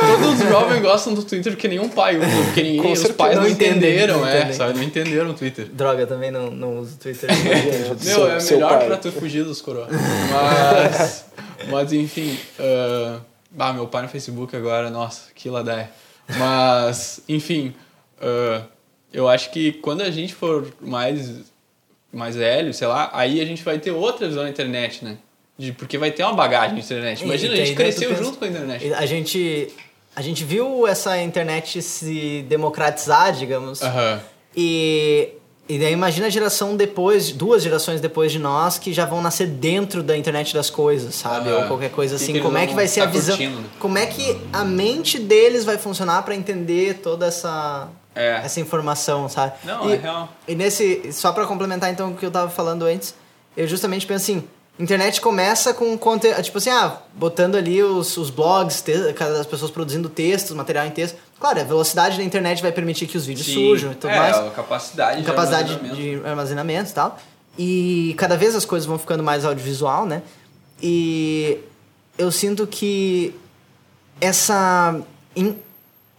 todos 0.00 0.40
os 0.40 0.48
jovens 0.48 0.82
gostam 0.82 1.14
do 1.14 1.22
Twitter 1.22 1.52
porque 1.52 1.68
nenhum 1.68 1.88
pai 1.88 2.18
usa. 2.18 2.26
Porque 2.44 2.62
ninguém, 2.62 2.92
os 2.92 3.08
pais 3.12 3.36
não, 3.36 3.42
não 3.42 3.48
entenderam, 3.48 4.18
não 4.18 4.26
é, 4.26 4.52
sabe? 4.52 4.74
Não 4.74 4.82
entenderam 4.82 5.30
o 5.30 5.34
Twitter. 5.34 5.66
Droga, 5.66 6.06
também 6.06 6.30
não, 6.30 6.50
não 6.50 6.78
uso 6.80 6.96
Twitter. 6.98 7.30
Meu, 8.04 8.30
é 8.30 8.42
melhor 8.42 8.84
pra 8.84 8.96
tu 8.96 9.12
fugir 9.12 9.44
dos 9.44 9.62
coroas. 9.62 9.88
Mas. 10.30 11.24
Mas 11.70 11.92
enfim. 11.92 12.36
Uh, 12.58 13.20
ah, 13.58 13.72
meu 13.72 13.86
pai 13.86 14.02
no 14.02 14.08
Facebook 14.08 14.56
agora, 14.56 14.90
nossa, 14.90 15.30
que 15.34 15.48
ladaia. 15.48 15.90
Mas, 16.38 17.20
enfim. 17.28 17.74
Uh, 18.18 18.64
eu 19.12 19.28
acho 19.28 19.50
que 19.50 19.72
quando 19.74 20.00
a 20.00 20.10
gente 20.10 20.34
for 20.34 20.72
mais 20.80 21.51
mais 22.12 22.36
velho, 22.36 22.74
sei 22.74 22.86
lá, 22.86 23.10
aí 23.12 23.40
a 23.40 23.44
gente 23.44 23.62
vai 23.62 23.78
ter 23.78 23.90
outra 23.90 24.28
visão 24.28 24.42
da 24.42 24.50
internet, 24.50 25.04
né? 25.04 25.16
De, 25.56 25.72
porque 25.72 25.96
vai 25.96 26.10
ter 26.10 26.22
uma 26.24 26.34
bagagem 26.34 26.76
de 26.76 26.82
internet. 26.82 27.24
Imagina, 27.24 27.54
e, 27.54 27.60
a 27.60 27.64
gente 27.64 27.76
cresceu 27.76 28.10
pensa, 28.10 28.24
junto 28.24 28.38
com 28.38 28.44
a 28.44 28.48
internet. 28.48 28.92
A 28.94 29.06
gente, 29.06 29.68
a 30.14 30.20
gente 30.20 30.44
viu 30.44 30.86
essa 30.86 31.20
internet 31.20 31.80
se 31.80 32.44
democratizar, 32.48 33.32
digamos. 33.32 33.80
Uhum. 33.80 34.18
E, 34.56 35.30
e 35.68 35.78
daí 35.78 35.92
imagina 35.92 36.26
a 36.26 36.30
geração 36.30 36.76
depois, 36.76 37.32
duas 37.32 37.62
gerações 37.62 38.00
depois 38.00 38.32
de 38.32 38.38
nós, 38.38 38.78
que 38.78 38.92
já 38.92 39.06
vão 39.06 39.22
nascer 39.22 39.46
dentro 39.46 40.02
da 40.02 40.16
internet 40.16 40.52
das 40.52 40.68
coisas, 40.68 41.14
sabe? 41.14 41.50
Uhum. 41.50 41.62
Ou 41.62 41.66
qualquer 41.66 41.90
coisa 41.90 42.16
assim. 42.16 42.38
como 42.40 42.58
é 42.58 42.66
que 42.66 42.74
vai 42.74 42.88
ser 42.88 43.00
tá 43.00 43.06
a 43.06 43.10
visão. 43.10 43.36
Curtindo, 43.36 43.60
né? 43.60 43.68
Como 43.78 43.96
é 43.96 44.06
que 44.06 44.36
a 44.52 44.64
mente 44.64 45.18
deles 45.18 45.64
vai 45.64 45.78
funcionar 45.78 46.22
para 46.22 46.34
entender 46.34 46.94
toda 47.02 47.26
essa 47.26 47.88
é. 48.14 48.40
essa 48.44 48.60
informação, 48.60 49.28
sabe? 49.28 49.54
Não, 49.64 49.88
e, 49.88 49.94
é 49.94 49.96
real. 49.96 50.28
E 50.46 50.54
nesse, 50.54 51.12
só 51.12 51.32
para 51.32 51.46
complementar 51.46 51.90
então 51.90 52.10
o 52.10 52.16
que 52.16 52.24
eu 52.24 52.30
tava 52.30 52.50
falando 52.50 52.84
antes, 52.84 53.14
eu 53.56 53.66
justamente 53.66 54.06
penso 54.06 54.24
assim, 54.24 54.48
internet 54.78 55.20
começa 55.20 55.72
com 55.72 55.96
conteúdo, 55.96 56.42
tipo 56.42 56.58
assim, 56.58 56.70
ah, 56.70 56.96
botando 57.14 57.56
ali 57.56 57.82
os, 57.82 58.16
os 58.16 58.30
blogs, 58.30 58.84
as 59.38 59.46
pessoas 59.46 59.70
produzindo 59.70 60.08
textos, 60.08 60.54
material 60.56 60.86
em 60.86 60.90
texto. 60.90 61.16
Claro, 61.38 61.60
a 61.60 61.64
velocidade 61.64 62.16
da 62.16 62.22
internet 62.22 62.62
vai 62.62 62.72
permitir 62.72 63.06
que 63.06 63.16
os 63.16 63.26
vídeos 63.26 63.46
Sim. 63.46 63.54
surjam 63.54 63.92
e 63.92 63.94
tudo 63.94 64.10
é, 64.10 64.18
mais. 64.18 64.36
A 64.36 64.50
capacidade, 64.50 65.20
a 65.20 65.24
capacidade 65.24 65.68
de 65.68 65.74
armazenamento. 65.74 66.20
de 66.20 66.28
armazenamento 66.28 66.90
e 66.90 66.94
tal. 66.94 67.18
E 67.58 68.14
cada 68.16 68.36
vez 68.36 68.54
as 68.54 68.64
coisas 68.64 68.86
vão 68.86 68.98
ficando 68.98 69.22
mais 69.22 69.44
audiovisual, 69.44 70.06
né? 70.06 70.22
E 70.80 71.58
eu 72.16 72.30
sinto 72.30 72.66
que 72.66 73.34
essa 74.20 75.00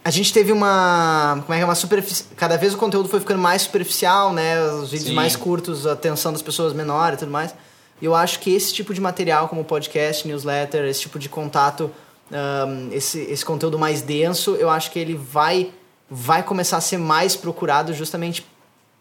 a 0.04 0.10
gente 0.10 0.32
teve 0.32 0.52
uma. 0.52 1.40
Como 1.46 1.54
é 1.54 1.56
que 1.56 1.62
é? 1.62 1.64
Uma 1.64 1.74
superfície. 1.74 2.24
Cada 2.36 2.58
vez 2.58 2.74
o 2.74 2.76
conteúdo 2.76 3.08
foi 3.08 3.20
ficando 3.20 3.40
mais 3.40 3.62
superficial, 3.62 4.34
né? 4.34 4.62
Os 4.62 4.90
vídeos 4.90 5.08
Sim. 5.08 5.14
mais 5.14 5.34
curtos, 5.34 5.86
a 5.86 5.92
atenção 5.92 6.30
das 6.30 6.42
pessoas 6.42 6.74
menor 6.74 7.14
e 7.14 7.16
tudo 7.16 7.30
mais. 7.30 7.54
E 8.02 8.04
eu 8.04 8.14
acho 8.14 8.38
que 8.40 8.54
esse 8.54 8.74
tipo 8.74 8.92
de 8.92 9.00
material, 9.00 9.48
como 9.48 9.64
podcast, 9.64 10.28
newsletter, 10.28 10.84
esse 10.84 11.00
tipo 11.00 11.18
de 11.18 11.28
contato, 11.28 11.90
um, 12.30 12.92
esse, 12.92 13.18
esse 13.20 13.44
conteúdo 13.44 13.78
mais 13.78 14.02
denso, 14.02 14.56
eu 14.56 14.68
acho 14.68 14.90
que 14.90 14.98
ele 14.98 15.14
vai, 15.14 15.70
vai 16.10 16.42
começar 16.42 16.76
a 16.76 16.80
ser 16.82 16.98
mais 16.98 17.34
procurado 17.34 17.94
justamente 17.94 18.46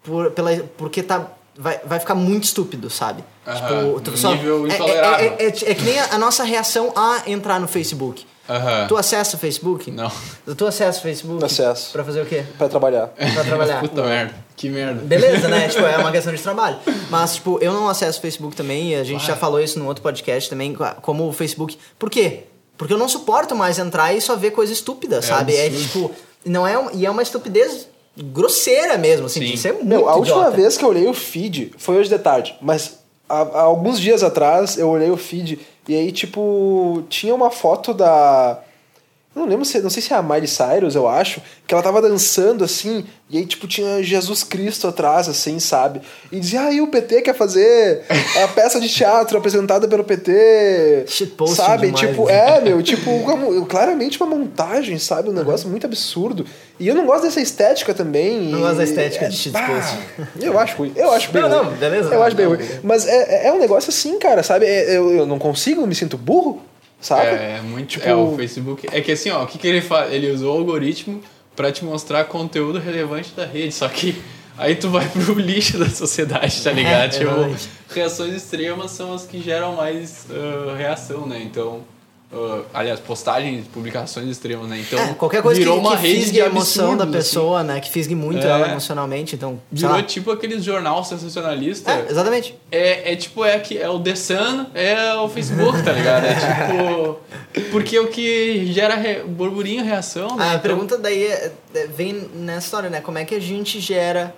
por, 0.04 0.32
pela, 0.32 0.56
porque 0.78 1.04
tá, 1.04 1.28
vai, 1.58 1.80
vai 1.86 2.00
ficar 2.00 2.16
muito 2.16 2.46
estúpido, 2.46 2.90
sabe? 2.90 3.26
Uhum. 3.46 4.00
Tipo, 4.00 4.18
só, 4.18 4.32
nível 4.36 4.68
é, 4.68 4.72
é, 4.72 5.26
é, 5.26 5.26
é, 5.26 5.48
é, 5.48 5.76
que 5.76 5.84
nem 5.84 6.00
a 6.00 6.18
nossa 6.18 6.46
reação 6.46 6.94
a 6.96 7.24
entrar 7.28 7.60
no 7.60 7.68
Facebook. 7.68 8.26
Uhum. 8.50 8.88
Tu 8.88 8.98
acessa 8.98 9.38
o 9.38 9.40
Facebook? 9.40 9.90
Não. 9.90 10.12
Tu 10.58 10.66
acessa 10.66 11.00
o 11.00 11.02
Facebook? 11.02 11.44
Acesso. 11.44 11.92
Pra 11.92 12.04
fazer 12.04 12.22
o 12.22 12.26
quê? 12.26 12.44
Pra 12.58 12.68
trabalhar. 12.68 13.08
Pra 13.08 13.44
trabalhar. 13.44 13.80
Puta 13.82 14.04
merda. 14.04 14.36
Que 14.56 14.70
merda. 14.70 15.02
Beleza, 15.02 15.48
né? 15.48 15.70
tipo, 15.70 15.86
é 15.86 15.98
uma 15.98 16.12
questão 16.14 16.34
de 16.34 16.42
trabalho. 16.42 16.78
Mas, 17.10 17.36
tipo, 17.36 17.58
eu 17.62 17.72
não 17.72 17.88
acesso 17.88 18.20
o 18.20 18.22
Facebook 18.22 18.56
também. 18.56 18.96
A 18.96 19.04
gente 19.04 19.26
já 19.26 19.36
falou 19.36 19.62
isso 19.62 19.80
no 19.80 19.88
outro 19.88 20.04
podcast 20.04 20.50
também, 20.50 20.76
como 21.02 21.28
o 21.28 21.32
Facebook. 21.34 21.78
Por 21.98 22.10
quê? 22.10 22.44
Porque 22.78 22.94
eu 22.94 22.98
não 22.98 23.08
suporto 23.08 23.56
mais 23.56 23.80
entrar 23.80 24.14
e 24.14 24.20
só 24.20 24.36
ver 24.36 24.52
coisa 24.52 24.74
estúpida, 24.74 25.18
é 25.18 25.22
sabe? 25.22 25.56
É 25.56 25.70
tipo. 25.70 26.12
Não 26.46 26.68
é, 26.68 26.76
e 26.94 27.06
é 27.06 27.10
uma 27.10 27.22
estupidez 27.24 27.88
grosseira 28.18 28.98
mesmo, 28.98 29.26
assim, 29.26 29.40
Sim. 29.40 29.54
isso 29.54 29.68
é 29.68 29.72
muito 29.72 29.86
Meu, 29.86 30.10
a 30.10 30.16
última 30.16 30.38
idiota. 30.42 30.58
vez 30.58 30.78
que 30.78 30.84
eu 30.84 30.90
olhei 30.90 31.08
o 31.08 31.14
feed 31.14 31.72
foi 31.78 31.98
hoje 31.98 32.10
de 32.10 32.20
tarde, 32.20 32.56
mas 32.62 33.00
há, 33.28 33.42
há 33.42 33.62
alguns 33.62 34.00
dias 34.00 34.22
atrás 34.24 34.78
eu 34.78 34.90
olhei 34.90 35.10
o 35.10 35.18
feed 35.18 35.60
e 35.88 35.96
aí, 35.96 36.12
tipo, 36.12 37.04
tinha 37.10 37.36
uma 37.36 37.52
foto 37.52 37.94
da 37.94 38.62
não 39.36 39.46
lembro 39.46 39.66
se, 39.66 39.80
não 39.82 39.90
sei 39.90 40.02
se 40.02 40.14
é 40.14 40.16
a 40.16 40.22
Miley 40.22 40.48
Cyrus, 40.48 40.94
eu 40.94 41.08
acho, 41.08 41.42
que 41.66 41.74
ela 41.74 41.82
tava 41.82 42.02
dançando 42.02 42.64
assim, 42.64 43.04
e 43.30 43.40
aí, 43.40 43.46
tipo, 43.48 43.68
tinha 43.68 44.04
Jesus 44.04 44.44
Cristo 44.44 44.88
atrás, 44.88 45.28
assim, 45.28 45.60
sabe? 45.60 46.02
E 46.32 46.40
dizia, 46.40 46.62
ah, 46.62 46.72
e 46.72 46.82
o 46.82 46.88
PT 46.88 47.24
quer 47.24 47.34
fazer 47.34 48.04
a 48.44 48.48
peça 48.50 48.80
de 48.80 48.88
teatro 48.88 49.36
apresentada 49.36 49.88
pelo 49.88 50.04
PT. 50.04 51.06
Shitpost 51.08 51.56
sabe? 51.56 51.88
Demais, 51.88 52.00
tipo, 52.00 52.26
né? 52.28 52.58
é, 52.58 52.62
meu, 52.62 52.84
tipo, 52.84 53.10
uma, 53.10 53.66
claramente 53.66 54.22
uma 54.22 54.36
montagem, 54.36 55.00
sabe? 55.00 55.30
Um 55.30 55.34
negócio 55.34 55.66
uhum. 55.66 55.72
muito 55.72 55.88
absurdo. 55.88 56.46
E 56.80 56.88
eu 56.88 56.94
não 56.94 57.08
gosto 57.08 57.24
dessa 57.24 57.42
estética 57.42 57.92
também. 57.92 58.50
Não 58.50 58.62
gosto 58.62 58.78
da 58.78 58.84
estética 58.84 59.26
é, 59.26 59.30
de 59.30 59.36
shitpost. 59.36 59.98
eu 60.40 60.60
acho 60.60 60.78
ruim. 60.78 60.92
Eu 60.96 61.12
acho 61.12 61.32
bem 61.32 61.42
não, 61.42 61.50
ruim. 61.50 61.72
Não, 61.72 61.78
beleza. 61.78 62.14
Eu 62.14 62.22
acho 62.22 62.36
bem 62.36 62.46
não, 62.46 62.56
ruim. 62.56 62.66
Mas 62.84 63.08
é, 63.08 63.48
é 63.48 63.52
um 63.52 63.58
negócio 63.58 63.90
assim, 63.90 64.20
cara, 64.20 64.44
sabe? 64.44 64.68
É, 64.68 64.96
eu, 64.96 65.10
eu 65.12 65.26
não 65.26 65.40
consigo, 65.40 65.88
me 65.88 65.96
sinto 65.96 66.20
burro 66.20 66.62
sabe? 67.06 67.28
É, 67.28 67.58
é 67.58 67.62
muito. 67.62 67.90
Tipo... 67.90 68.08
É, 68.08 68.16
o 68.16 68.36
Facebook. 68.36 68.88
É 68.92 69.02
que 69.02 69.12
assim, 69.12 69.30
ó, 69.30 69.44
o 69.44 69.48
que, 69.48 69.58
que 69.58 69.68
ele 69.68 69.82
faz? 69.82 70.12
Ele 70.12 70.32
usou 70.32 70.56
o 70.56 70.58
algoritmo 70.58 71.22
para 71.56 71.72
te 71.72 71.86
mostrar 71.86 72.26
conteúdo 72.26 72.80
relevante 72.80 73.32
da 73.36 73.46
rede, 73.46 73.74
só 73.74 73.88
que 73.88 74.20
aí 74.58 74.76
tu 74.76 74.90
vai 74.90 75.08
pro 75.10 75.34
lixo 75.40 75.78
da 75.78 75.90
sociedade, 75.90 76.64
tá 76.64 76.72
ligado? 76.72 77.16
É, 77.16 77.20
tipo, 77.20 77.32
reações 77.94 78.34
extremas 78.34 78.92
são 78.92 79.14
as 79.14 79.26
que 79.26 79.42
geram 79.42 79.76
mais 79.76 80.26
uh, 80.30 80.76
reação, 80.76 81.28
né? 81.28 81.42
Então 81.44 81.82
Uh, 82.34 82.66
aliás, 82.74 83.00
postagens, 83.00 83.68
publicações 83.68 84.28
extremas, 84.28 84.68
né? 84.68 84.80
Então, 84.80 85.00
é, 85.00 85.14
qualquer 85.14 85.44
coisa 85.44 85.60
virou 85.60 85.76
que, 85.76 85.80
uma 85.82 85.96
que 85.96 86.08
rede 86.08 86.42
a 86.42 86.48
emoção 86.48 86.98
da 86.98 87.04
assim. 87.04 87.14
pessoa, 87.14 87.60
assim. 87.60 87.68
né? 87.68 87.80
Que 87.80 87.92
fisgue 87.92 88.16
muito 88.16 88.46
é, 88.46 88.50
ela 88.50 88.70
emocionalmente, 88.70 89.36
então... 89.36 89.62
Virou 89.72 90.02
tipo 90.02 90.32
aqueles 90.32 90.64
jornal 90.64 91.04
sensacionalista. 91.04 91.92
É, 91.92 92.08
exatamente. 92.10 92.58
É, 92.72 93.14
é 93.14 93.16
tipo, 93.16 93.46
é, 93.46 93.60
que 93.60 93.78
é 93.78 93.88
o 93.88 94.00
The 94.00 94.16
Sun, 94.16 94.66
é 94.74 95.14
o 95.14 95.30
Facebook, 95.30 95.84
tá 95.84 95.92
ligado? 95.92 96.26
É 96.26 96.34
tipo... 96.34 97.20
Porque 97.70 98.00
o 98.00 98.08
que 98.08 98.66
gera 98.74 98.96
re, 98.96 99.22
burburinho, 99.24 99.84
reação, 99.84 100.36
né? 100.36 100.46
A 100.46 100.48
então... 100.56 100.62
pergunta 100.62 100.98
daí 100.98 101.26
é, 101.26 101.52
é, 101.76 101.88
vem 101.88 102.14
nessa 102.34 102.66
história, 102.66 102.90
né? 102.90 103.00
Como 103.00 103.20
é 103.20 103.26
que 103.26 103.36
a 103.36 103.40
gente 103.40 103.80
gera 103.80 104.36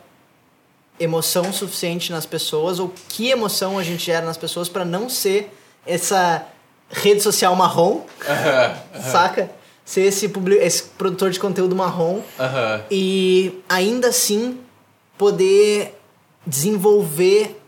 emoção 1.00 1.54
suficiente 1.54 2.12
nas 2.12 2.26
pessoas 2.26 2.78
ou 2.78 2.94
que 3.08 3.30
emoção 3.30 3.80
a 3.80 3.84
gente 3.84 4.06
gera 4.06 4.26
nas 4.26 4.38
pessoas 4.38 4.68
para 4.68 4.84
não 4.84 5.10
ser 5.10 5.50
essa 5.86 6.46
rede 6.90 7.22
social 7.22 7.56
marrom, 7.56 8.02
saca? 9.12 9.50
Ser 9.84 10.02
esse, 10.02 10.32
esse 10.62 10.84
produtor 10.98 11.30
de 11.30 11.40
conteúdo 11.40 11.76
marrom 11.76 12.22
e 12.90 13.62
ainda 13.70 14.08
assim 14.10 14.60
poder 15.18 15.96
desenvolver 16.46 17.60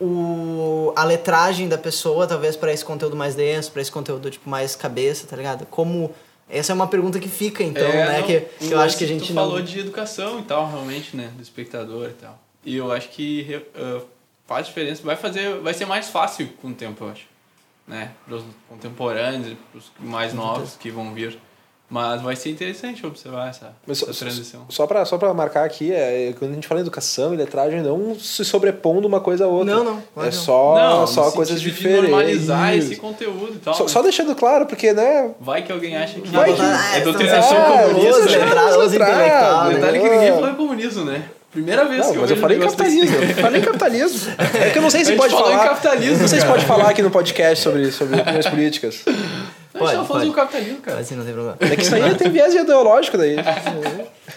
o, 0.00 0.92
a 0.96 1.04
letragem 1.04 1.68
da 1.68 1.76
pessoa, 1.76 2.26
talvez 2.26 2.56
para 2.56 2.72
esse 2.72 2.84
conteúdo 2.84 3.14
mais 3.14 3.34
denso, 3.34 3.70
para 3.70 3.82
esse 3.82 3.92
conteúdo 3.92 4.30
tipo 4.30 4.48
mais 4.48 4.74
cabeça, 4.74 5.26
tá 5.26 5.36
ligado? 5.36 5.66
Como 5.66 6.14
essa 6.48 6.72
é 6.72 6.74
uma 6.74 6.88
pergunta 6.88 7.20
que 7.20 7.28
fica, 7.28 7.62
então, 7.62 7.86
é, 7.86 8.06
né? 8.06 8.18
Não, 8.18 8.26
que, 8.26 8.40
que 8.40 8.72
eu 8.72 8.80
acho 8.80 8.96
que 8.96 9.04
a 9.04 9.06
gente 9.06 9.28
tu 9.28 9.34
não... 9.34 9.42
falou 9.42 9.62
de 9.62 9.78
educação 9.78 10.40
e 10.40 10.42
tal, 10.42 10.68
realmente, 10.68 11.16
né? 11.16 11.30
Do 11.36 11.42
espectador 11.42 12.08
e 12.08 12.14
tal. 12.14 12.38
E 12.64 12.76
eu 12.76 12.90
acho 12.90 13.10
que 13.10 13.62
uh, 13.76 14.02
faz 14.46 14.66
diferença. 14.66 15.02
Vai 15.02 15.16
fazer, 15.16 15.60
vai 15.60 15.74
ser 15.74 15.86
mais 15.86 16.08
fácil 16.08 16.48
com 16.60 16.68
o 16.68 16.74
tempo, 16.74 17.04
eu 17.04 17.10
acho 17.10 17.26
né, 17.90 18.12
para 18.24 18.36
os 18.36 18.44
contemporâneos 18.68 19.48
e 19.48 19.54
para 19.56 19.78
os 19.78 19.90
mais 19.98 20.32
novos 20.32 20.76
que 20.76 20.90
vão 20.90 21.12
vir. 21.12 21.36
Mas 21.90 22.22
vai 22.22 22.36
ser 22.36 22.50
interessante 22.50 23.04
observar 23.04 23.48
essa, 23.48 23.74
Mas 23.84 24.00
essa 24.00 24.14
transição. 24.14 24.64
Só 24.68 24.86
para 24.86 25.04
só 25.04 25.18
pra 25.18 25.34
marcar 25.34 25.64
aqui, 25.64 25.90
é, 25.90 26.32
quando 26.38 26.52
a 26.52 26.54
gente 26.54 26.68
fala 26.68 26.80
em 26.80 26.82
educação 26.82 27.34
e 27.34 27.36
letragem, 27.36 27.82
não 27.82 28.14
se 28.14 28.44
sobrepondo 28.44 29.08
uma 29.08 29.20
coisa 29.20 29.44
a 29.44 29.48
outra. 29.48 29.74
Não, 29.74 29.84
não. 30.14 30.24
É 30.24 30.30
só, 30.30 30.76
não, 30.76 31.06
só 31.08 31.32
coisas 31.32 31.60
diferentes. 31.60 32.04
De 32.04 32.10
normalizar 32.12 32.76
esse 32.76 32.94
conteúdo 32.94 33.54
e 33.56 33.58
tal. 33.58 33.74
Só, 33.74 33.82
né? 33.82 33.88
só, 33.88 34.02
deixando 34.02 34.36
claro, 34.36 34.66
porque, 34.66 34.92
né? 34.92 35.34
Vai 35.40 35.64
que 35.64 35.72
alguém 35.72 35.96
acha 35.96 36.20
que, 36.20 36.28
vai 36.28 36.54
que... 36.54 36.62
é, 36.62 36.98
é 36.98 37.00
doutrinação 37.00 37.58
é, 37.58 37.88
comunista. 37.88 38.20
Letrados, 38.20 38.92
letrados, 38.92 39.74
Detalhe 39.74 39.98
que 39.98 40.08
ninguém 40.10 40.32
falou 40.32 40.48
em 40.48 40.54
comunismo, 40.54 41.04
né? 41.04 41.28
Primeira 41.50 41.84
vez 41.84 42.06
não, 42.06 42.12
que 42.12 42.18
eu 42.18 42.22
mas 42.22 42.30
eu 42.30 42.36
falei 42.36 42.58
capitalismo. 42.60 43.16
Eu 43.16 43.34
falei 43.34 43.60
capitalismo. 43.60 44.32
É 44.38 44.70
que 44.70 44.78
eu 44.78 44.82
não 44.82 44.90
sei 44.90 45.02
se 45.04 45.16
pode 45.16 45.34
falar. 45.34 45.54
Em 45.54 45.68
capitalismo, 45.68 46.18
não 46.18 46.28
sei 46.28 46.40
se 46.40 46.46
pode 46.46 46.64
falar 46.64 46.90
aqui 46.90 47.02
no 47.02 47.10
podcast 47.10 47.64
sobre, 47.64 47.90
sobre 47.90 48.20
opiniões 48.20 48.46
políticas. 48.46 49.04
Pode, 49.72 49.96
a 49.98 50.18
gente 50.20 50.26
do 50.26 50.32
capitalismo, 50.32 50.78
cara. 50.78 51.00
Assim, 51.00 51.16
não 51.16 51.24
tem 51.24 51.34
problema. 51.34 51.56
É 51.58 51.74
que 51.74 51.82
isso 51.82 51.94
aí 51.94 52.14
tem 52.14 52.30
viés 52.30 52.54
ideológico 52.54 53.18
daí. 53.18 53.34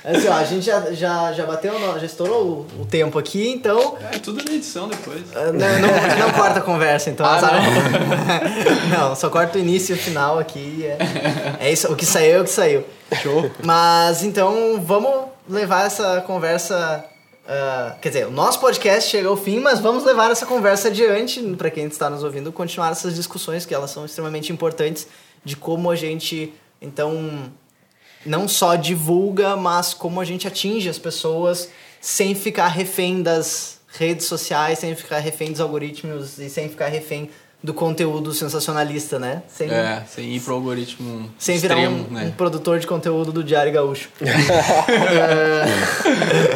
Assim, 0.03 0.27
ó, 0.27 0.33
a 0.33 0.43
gente 0.43 0.65
já, 0.65 0.91
já, 0.91 1.31
já 1.33 1.45
bateu, 1.45 1.73
já 1.97 2.05
estourou 2.05 2.67
o, 2.77 2.81
o 2.81 2.85
tempo 2.85 3.17
aqui, 3.17 3.47
então... 3.47 3.95
É, 4.11 4.17
tudo 4.17 4.43
na 4.43 4.53
edição 4.53 4.89
depois. 4.89 5.21
Uh, 5.21 5.53
não, 5.53 5.79
não, 5.79 6.27
não 6.27 6.33
corta 6.33 6.59
a 6.59 6.61
conversa, 6.61 7.09
então. 7.09 7.25
Ah, 7.25 7.39
não. 8.89 9.09
não, 9.09 9.15
só 9.15 9.29
corta 9.29 9.57
o 9.57 9.61
início 9.61 9.95
e 9.95 9.97
o 9.97 10.01
final 10.01 10.39
aqui. 10.39 10.83
É, 10.85 11.67
é 11.67 11.71
isso, 11.71 11.89
o 11.89 11.95
que 11.95 12.05
saiu 12.05 12.37
é 12.37 12.41
o 12.41 12.43
que 12.43 12.49
saiu. 12.49 12.83
Show. 13.21 13.49
Mas, 13.63 14.23
então, 14.23 14.81
vamos 14.83 15.32
levar 15.47 15.85
essa 15.85 16.21
conversa... 16.21 17.05
Uh, 17.43 17.99
quer 17.99 18.07
dizer, 18.07 18.27
o 18.27 18.31
nosso 18.31 18.57
podcast 18.61 19.09
chega 19.09 19.27
ao 19.27 19.35
fim, 19.35 19.59
mas 19.59 19.81
vamos 19.81 20.05
levar 20.05 20.31
essa 20.31 20.45
conversa 20.45 20.87
adiante. 20.87 21.41
Para 21.57 21.69
quem 21.69 21.85
está 21.85 22.09
nos 22.09 22.23
ouvindo, 22.23 22.51
continuar 22.53 22.91
essas 22.91 23.15
discussões 23.15 23.65
que 23.65 23.73
elas 23.73 23.91
são 23.91 24.05
extremamente 24.05 24.51
importantes 24.53 25.07
de 25.43 25.57
como 25.57 25.91
a 25.91 25.95
gente, 25.95 26.53
então, 26.81 27.51
não 28.25 28.47
só 28.47 28.75
divulga, 28.75 29.57
mas 29.57 29.93
como 29.93 30.21
a 30.21 30.25
gente 30.25 30.47
atinge 30.47 30.87
as 30.87 30.97
pessoas 30.97 31.69
sem 31.99 32.33
ficar 32.33 32.67
refém 32.67 33.21
das 33.21 33.79
redes 33.89 34.25
sociais, 34.25 34.79
sem 34.79 34.95
ficar 34.95 35.19
refém 35.19 35.51
dos 35.51 35.61
algoritmos 35.61 36.39
e 36.39 36.49
sem 36.49 36.69
ficar 36.69 36.87
refém 36.87 37.29
do 37.63 37.73
conteúdo 37.73 38.33
sensacionalista, 38.33 39.17
né? 39.17 39.41
Sem, 39.47 39.71
é, 39.71 40.03
sem 40.05 40.35
ir 40.35 40.41
pro 40.41 40.55
algoritmo 40.55 41.31
Sem 41.39 41.55
extremo, 41.55 41.79
virar 41.79 41.89
um, 41.91 42.03
né? 42.13 42.25
um, 42.25 42.31
produtor 42.31 42.77
de 42.77 42.85
conteúdo 42.85 43.31
do 43.31 43.41
Diário 43.41 43.71
Gaúcho. 43.71 44.09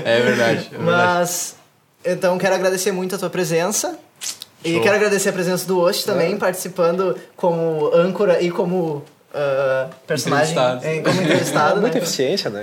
é, 0.04 0.22
verdade, 0.22 0.70
é 0.74 0.78
Mas, 0.78 1.56
então, 2.04 2.38
quero 2.38 2.56
agradecer 2.56 2.92
muito 2.92 3.16
a 3.16 3.18
tua 3.18 3.30
presença. 3.30 3.98
Show. 4.20 4.38
E 4.66 4.82
quero 4.82 4.96
agradecer 4.98 5.30
a 5.30 5.34
presença 5.34 5.66
do 5.66 5.80
Osh 5.80 6.04
também, 6.04 6.34
é. 6.34 6.38
participando 6.38 7.16
como 7.38 7.90
âncora 7.94 8.42
e 8.42 8.52
como 8.52 8.96
uh, 9.34 9.90
personagem 10.06 10.58
em, 10.84 11.02
como 11.04 11.22
entrevistado. 11.22 11.80
Muita 11.82 12.00
né? 12.00 12.04
eficiência, 12.04 12.50
né? 12.50 12.62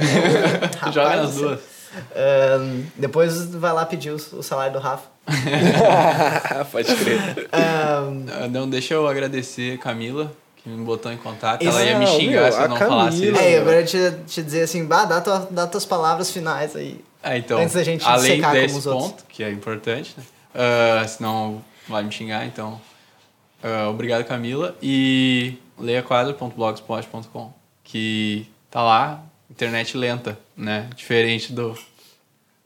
Rapaz, 0.77 0.93
Joga 0.95 1.17
nas 1.17 1.35
duas. 1.35 1.74
Uh, 1.95 2.85
depois 2.97 3.47
vai 3.55 3.73
lá 3.73 3.87
pedir 3.87 4.11
o, 4.11 4.43
salário 4.43 4.73
do 4.73 4.79
Rafa. 4.79 5.09
Pode 6.71 6.95
crer. 6.97 7.49
Uh, 7.53 8.49
não, 8.51 8.69
deixa 8.69 8.95
eu 8.95 9.07
agradecer 9.07 9.79
Camila, 9.79 10.33
que 10.57 10.69
me 10.69 10.85
botou 10.85 11.13
em 11.13 11.17
contato. 11.17 11.67
Ela 11.67 11.83
ia 11.83 11.99
me 11.99 12.07
xingar 12.07 12.43
meu, 12.43 12.53
se 12.53 12.61
eu 12.61 12.69
não 12.69 12.77
Camila, 12.77 12.99
falasse 12.99 13.29
isso. 13.29 13.41
É, 13.41 13.59
agora 13.59 13.85
te, 13.85 13.99
te 14.27 14.43
dizer 14.43 14.63
assim, 14.63 14.85
bah, 14.85 15.05
dá, 15.05 15.21
tua, 15.21 15.49
dá 15.51 15.67
tuas 15.67 15.85
palavras 15.85 16.31
finais 16.31 16.75
aí. 16.77 17.01
É, 17.23 17.39
então, 17.39 17.59
antes 17.59 17.75
da 17.75 17.83
gente 17.83 18.05
além 18.05 18.37
secar 18.37 18.53
desse 18.53 18.67
como 18.67 18.79
os 18.79 18.85
ponto, 18.85 19.05
outros. 19.05 19.27
que 19.29 19.43
é 19.43 19.51
importante, 19.51 20.15
né? 20.17 20.25
Uh, 20.55 21.09
senão 21.09 21.65
vai 21.89 22.03
me 22.03 22.13
xingar, 22.13 22.47
então. 22.47 22.81
Uh, 23.63 23.89
obrigado, 23.89 24.25
Camila. 24.25 24.77
E 24.83 25.59
leiaquadro.blogspot.com, 25.79 27.53
que 27.83 28.47
tá 28.71 28.83
lá, 28.83 29.23
internet 29.55 29.97
lenta, 29.97 30.39
né? 30.57 30.91
Diferente 30.97 31.53
do 31.53 31.79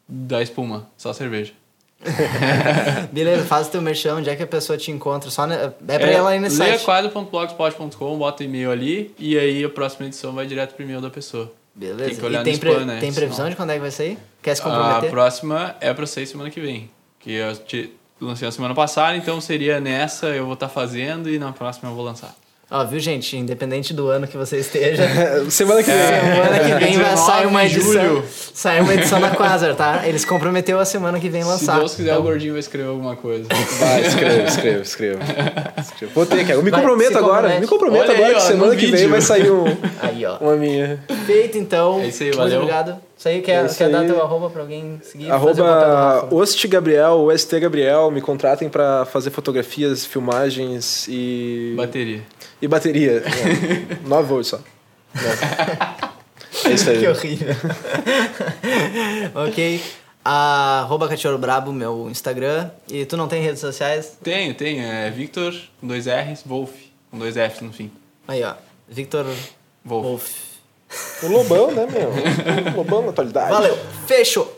da 0.08 0.42
espuma, 0.42 0.88
só 0.96 1.12
cerveja. 1.12 1.52
Beleza, 3.12 3.44
faz 3.44 3.66
o 3.66 3.70
teu 3.70 3.82
merchan, 3.82 4.16
onde 4.16 4.30
é 4.30 4.36
que 4.36 4.42
a 4.42 4.46
pessoa 4.46 4.78
te 4.78 4.90
encontra? 4.90 5.30
Só 5.30 5.46
é 5.46 5.68
pra 5.68 6.10
é, 6.10 6.14
ela 6.14 6.34
ir 6.34 6.40
nesse 6.40 6.56
site. 6.56 6.68
leiaquadro.blogspot.com, 6.68 8.18
bota 8.18 8.44
e-mail 8.44 8.70
ali 8.70 9.14
e 9.18 9.38
aí 9.38 9.64
a 9.64 9.68
próxima 9.68 10.06
edição 10.06 10.32
vai 10.32 10.46
direto 10.46 10.74
pro 10.74 10.84
e-mail 10.84 11.00
da 11.00 11.10
pessoa. 11.10 11.52
Beleza. 11.74 12.10
Tem 12.10 12.18
que 12.18 12.24
olhar 12.24 12.40
e 12.40 12.44
tem, 12.44 12.52
no 12.54 12.58
spam, 12.58 12.84
né? 12.84 13.00
tem 13.00 13.12
previsão 13.12 13.36
Senão... 13.36 13.50
de 13.50 13.56
quando 13.56 13.70
é 13.70 13.74
que 13.74 13.80
vai 13.80 13.90
sair? 13.90 14.18
Quer 14.42 14.54
se 14.54 14.62
A 14.62 14.64
comprometer? 14.64 15.10
próxima 15.10 15.76
é 15.80 15.92
pra 15.92 16.06
sair 16.06 16.26
semana 16.26 16.50
que 16.50 16.60
vem. 16.60 16.90
Que 17.20 17.32
eu 17.32 17.56
te 17.56 17.92
lancei 18.20 18.46
na 18.46 18.52
semana 18.52 18.74
passada, 18.74 19.16
então 19.16 19.40
seria 19.40 19.80
nessa 19.80 20.28
eu 20.28 20.44
vou 20.44 20.54
estar 20.54 20.68
tá 20.68 20.72
fazendo 20.72 21.28
e 21.28 21.38
na 21.38 21.52
próxima 21.52 21.90
eu 21.90 21.94
vou 21.94 22.04
lançar. 22.04 22.34
Ó, 22.70 22.84
viu, 22.84 23.00
gente? 23.00 23.34
Independente 23.34 23.94
do 23.94 24.08
ano 24.08 24.26
que 24.26 24.36
você 24.36 24.58
esteja. 24.58 25.02
semana 25.50 25.82
que 25.82 25.90
vem. 25.90 26.06
Semana 26.06 26.58
que 26.58 26.84
vem 26.84 26.98
vai 26.98 27.16
sair 27.16 27.46
uma 27.46 27.64
edição. 27.64 27.92
Julho. 27.92 28.24
Sai 28.28 28.80
uma 28.82 28.92
edição 28.92 29.18
da 29.18 29.30
Quasar, 29.30 29.74
tá? 29.74 30.06
Eles 30.06 30.22
comprometeu 30.26 30.78
a 30.78 30.84
semana 30.84 31.18
que 31.18 31.30
vem 31.30 31.44
lançar. 31.44 31.74
Se 31.74 31.78
Deus 31.78 31.94
quiser, 31.94 32.10
então... 32.10 32.20
o 32.20 32.24
gordinho 32.24 32.52
vai 32.52 32.60
escrever 32.60 32.90
alguma 32.90 33.16
coisa. 33.16 33.48
Vai, 33.80 34.06
escreve, 34.06 34.42
escreve, 34.42 34.82
escreve. 34.82 35.18
Vou 36.14 36.26
ter, 36.26 36.42
cara. 36.42 36.58
Eu 36.58 36.62
me 36.62 36.70
vai, 36.70 36.80
comprometo 36.82 37.16
agora. 37.16 37.58
Me 37.58 37.66
comprometo 37.66 38.04
Olha 38.04 38.12
agora 38.12 38.28
aí, 38.28 38.34
ó, 38.34 38.36
que 38.38 38.46
semana 38.46 38.76
que 38.76 38.86
vem 38.86 39.08
vai 39.08 39.20
sair 39.22 39.50
um, 39.50 39.64
aí, 40.02 40.26
ó. 40.26 40.36
uma 40.38 40.54
minha. 40.54 41.02
Feito, 41.24 41.56
então. 41.56 42.00
É 42.00 42.08
isso 42.08 42.22
aí, 42.22 42.32
valeu. 42.32 42.60
Muito 42.60 42.70
obrigado. 42.70 43.07
Isso 43.18 43.28
aí, 43.28 43.42
quer, 43.42 43.64
é 43.64 43.66
isso 43.66 43.76
quer 43.76 43.86
aí. 43.86 43.92
dar 43.92 44.06
teu 44.06 44.22
arroba 44.22 44.48
pra 44.48 44.62
alguém 44.62 45.00
seguir? 45.02 45.28
Arroba 45.28 46.28
Ost 46.30 46.64
Gabriel, 46.68 47.18
OST 47.24 47.58
Gabriel. 47.58 48.12
Me 48.12 48.20
contratem 48.20 48.68
pra 48.68 49.04
fazer 49.06 49.30
fotografias, 49.30 50.06
filmagens 50.06 51.06
e... 51.08 51.74
Bateria. 51.76 52.22
E 52.62 52.68
bateria. 52.68 53.24
9 54.06 54.28
volts 54.28 54.48
só. 54.50 54.60
É 56.64 56.72
isso 56.72 56.90
aí. 56.90 56.98
Que 57.02 57.08
horrível. 57.08 57.54
ok. 59.48 59.82
Arroba 60.24 61.08
Cachorro 61.08 61.38
Brabo, 61.38 61.72
meu 61.72 62.08
Instagram. 62.10 62.70
E 62.88 63.04
tu 63.04 63.16
não 63.16 63.26
tem 63.26 63.42
redes 63.42 63.60
sociais? 63.60 64.16
Tenho, 64.22 64.54
tenho. 64.54 64.82
É 64.82 65.10
Victor, 65.10 65.54
com 65.80 65.86
dois 65.88 66.06
R's, 66.06 66.42
Wolf, 66.46 66.70
com 67.10 67.18
dois 67.18 67.36
F's 67.36 67.62
no 67.62 67.72
fim. 67.72 67.90
Aí, 68.28 68.44
ó. 68.44 68.54
Victor 68.88 69.24
Wolf. 69.84 70.04
Wolf. 70.04 70.47
O 71.22 71.28
Lobão, 71.28 71.70
né, 71.70 71.86
meu? 71.86 72.10
O 72.72 72.76
Lobão 72.76 73.02
na 73.02 73.10
atualidade. 73.10 73.50
Valeu. 73.50 73.78
Fechou. 74.06 74.57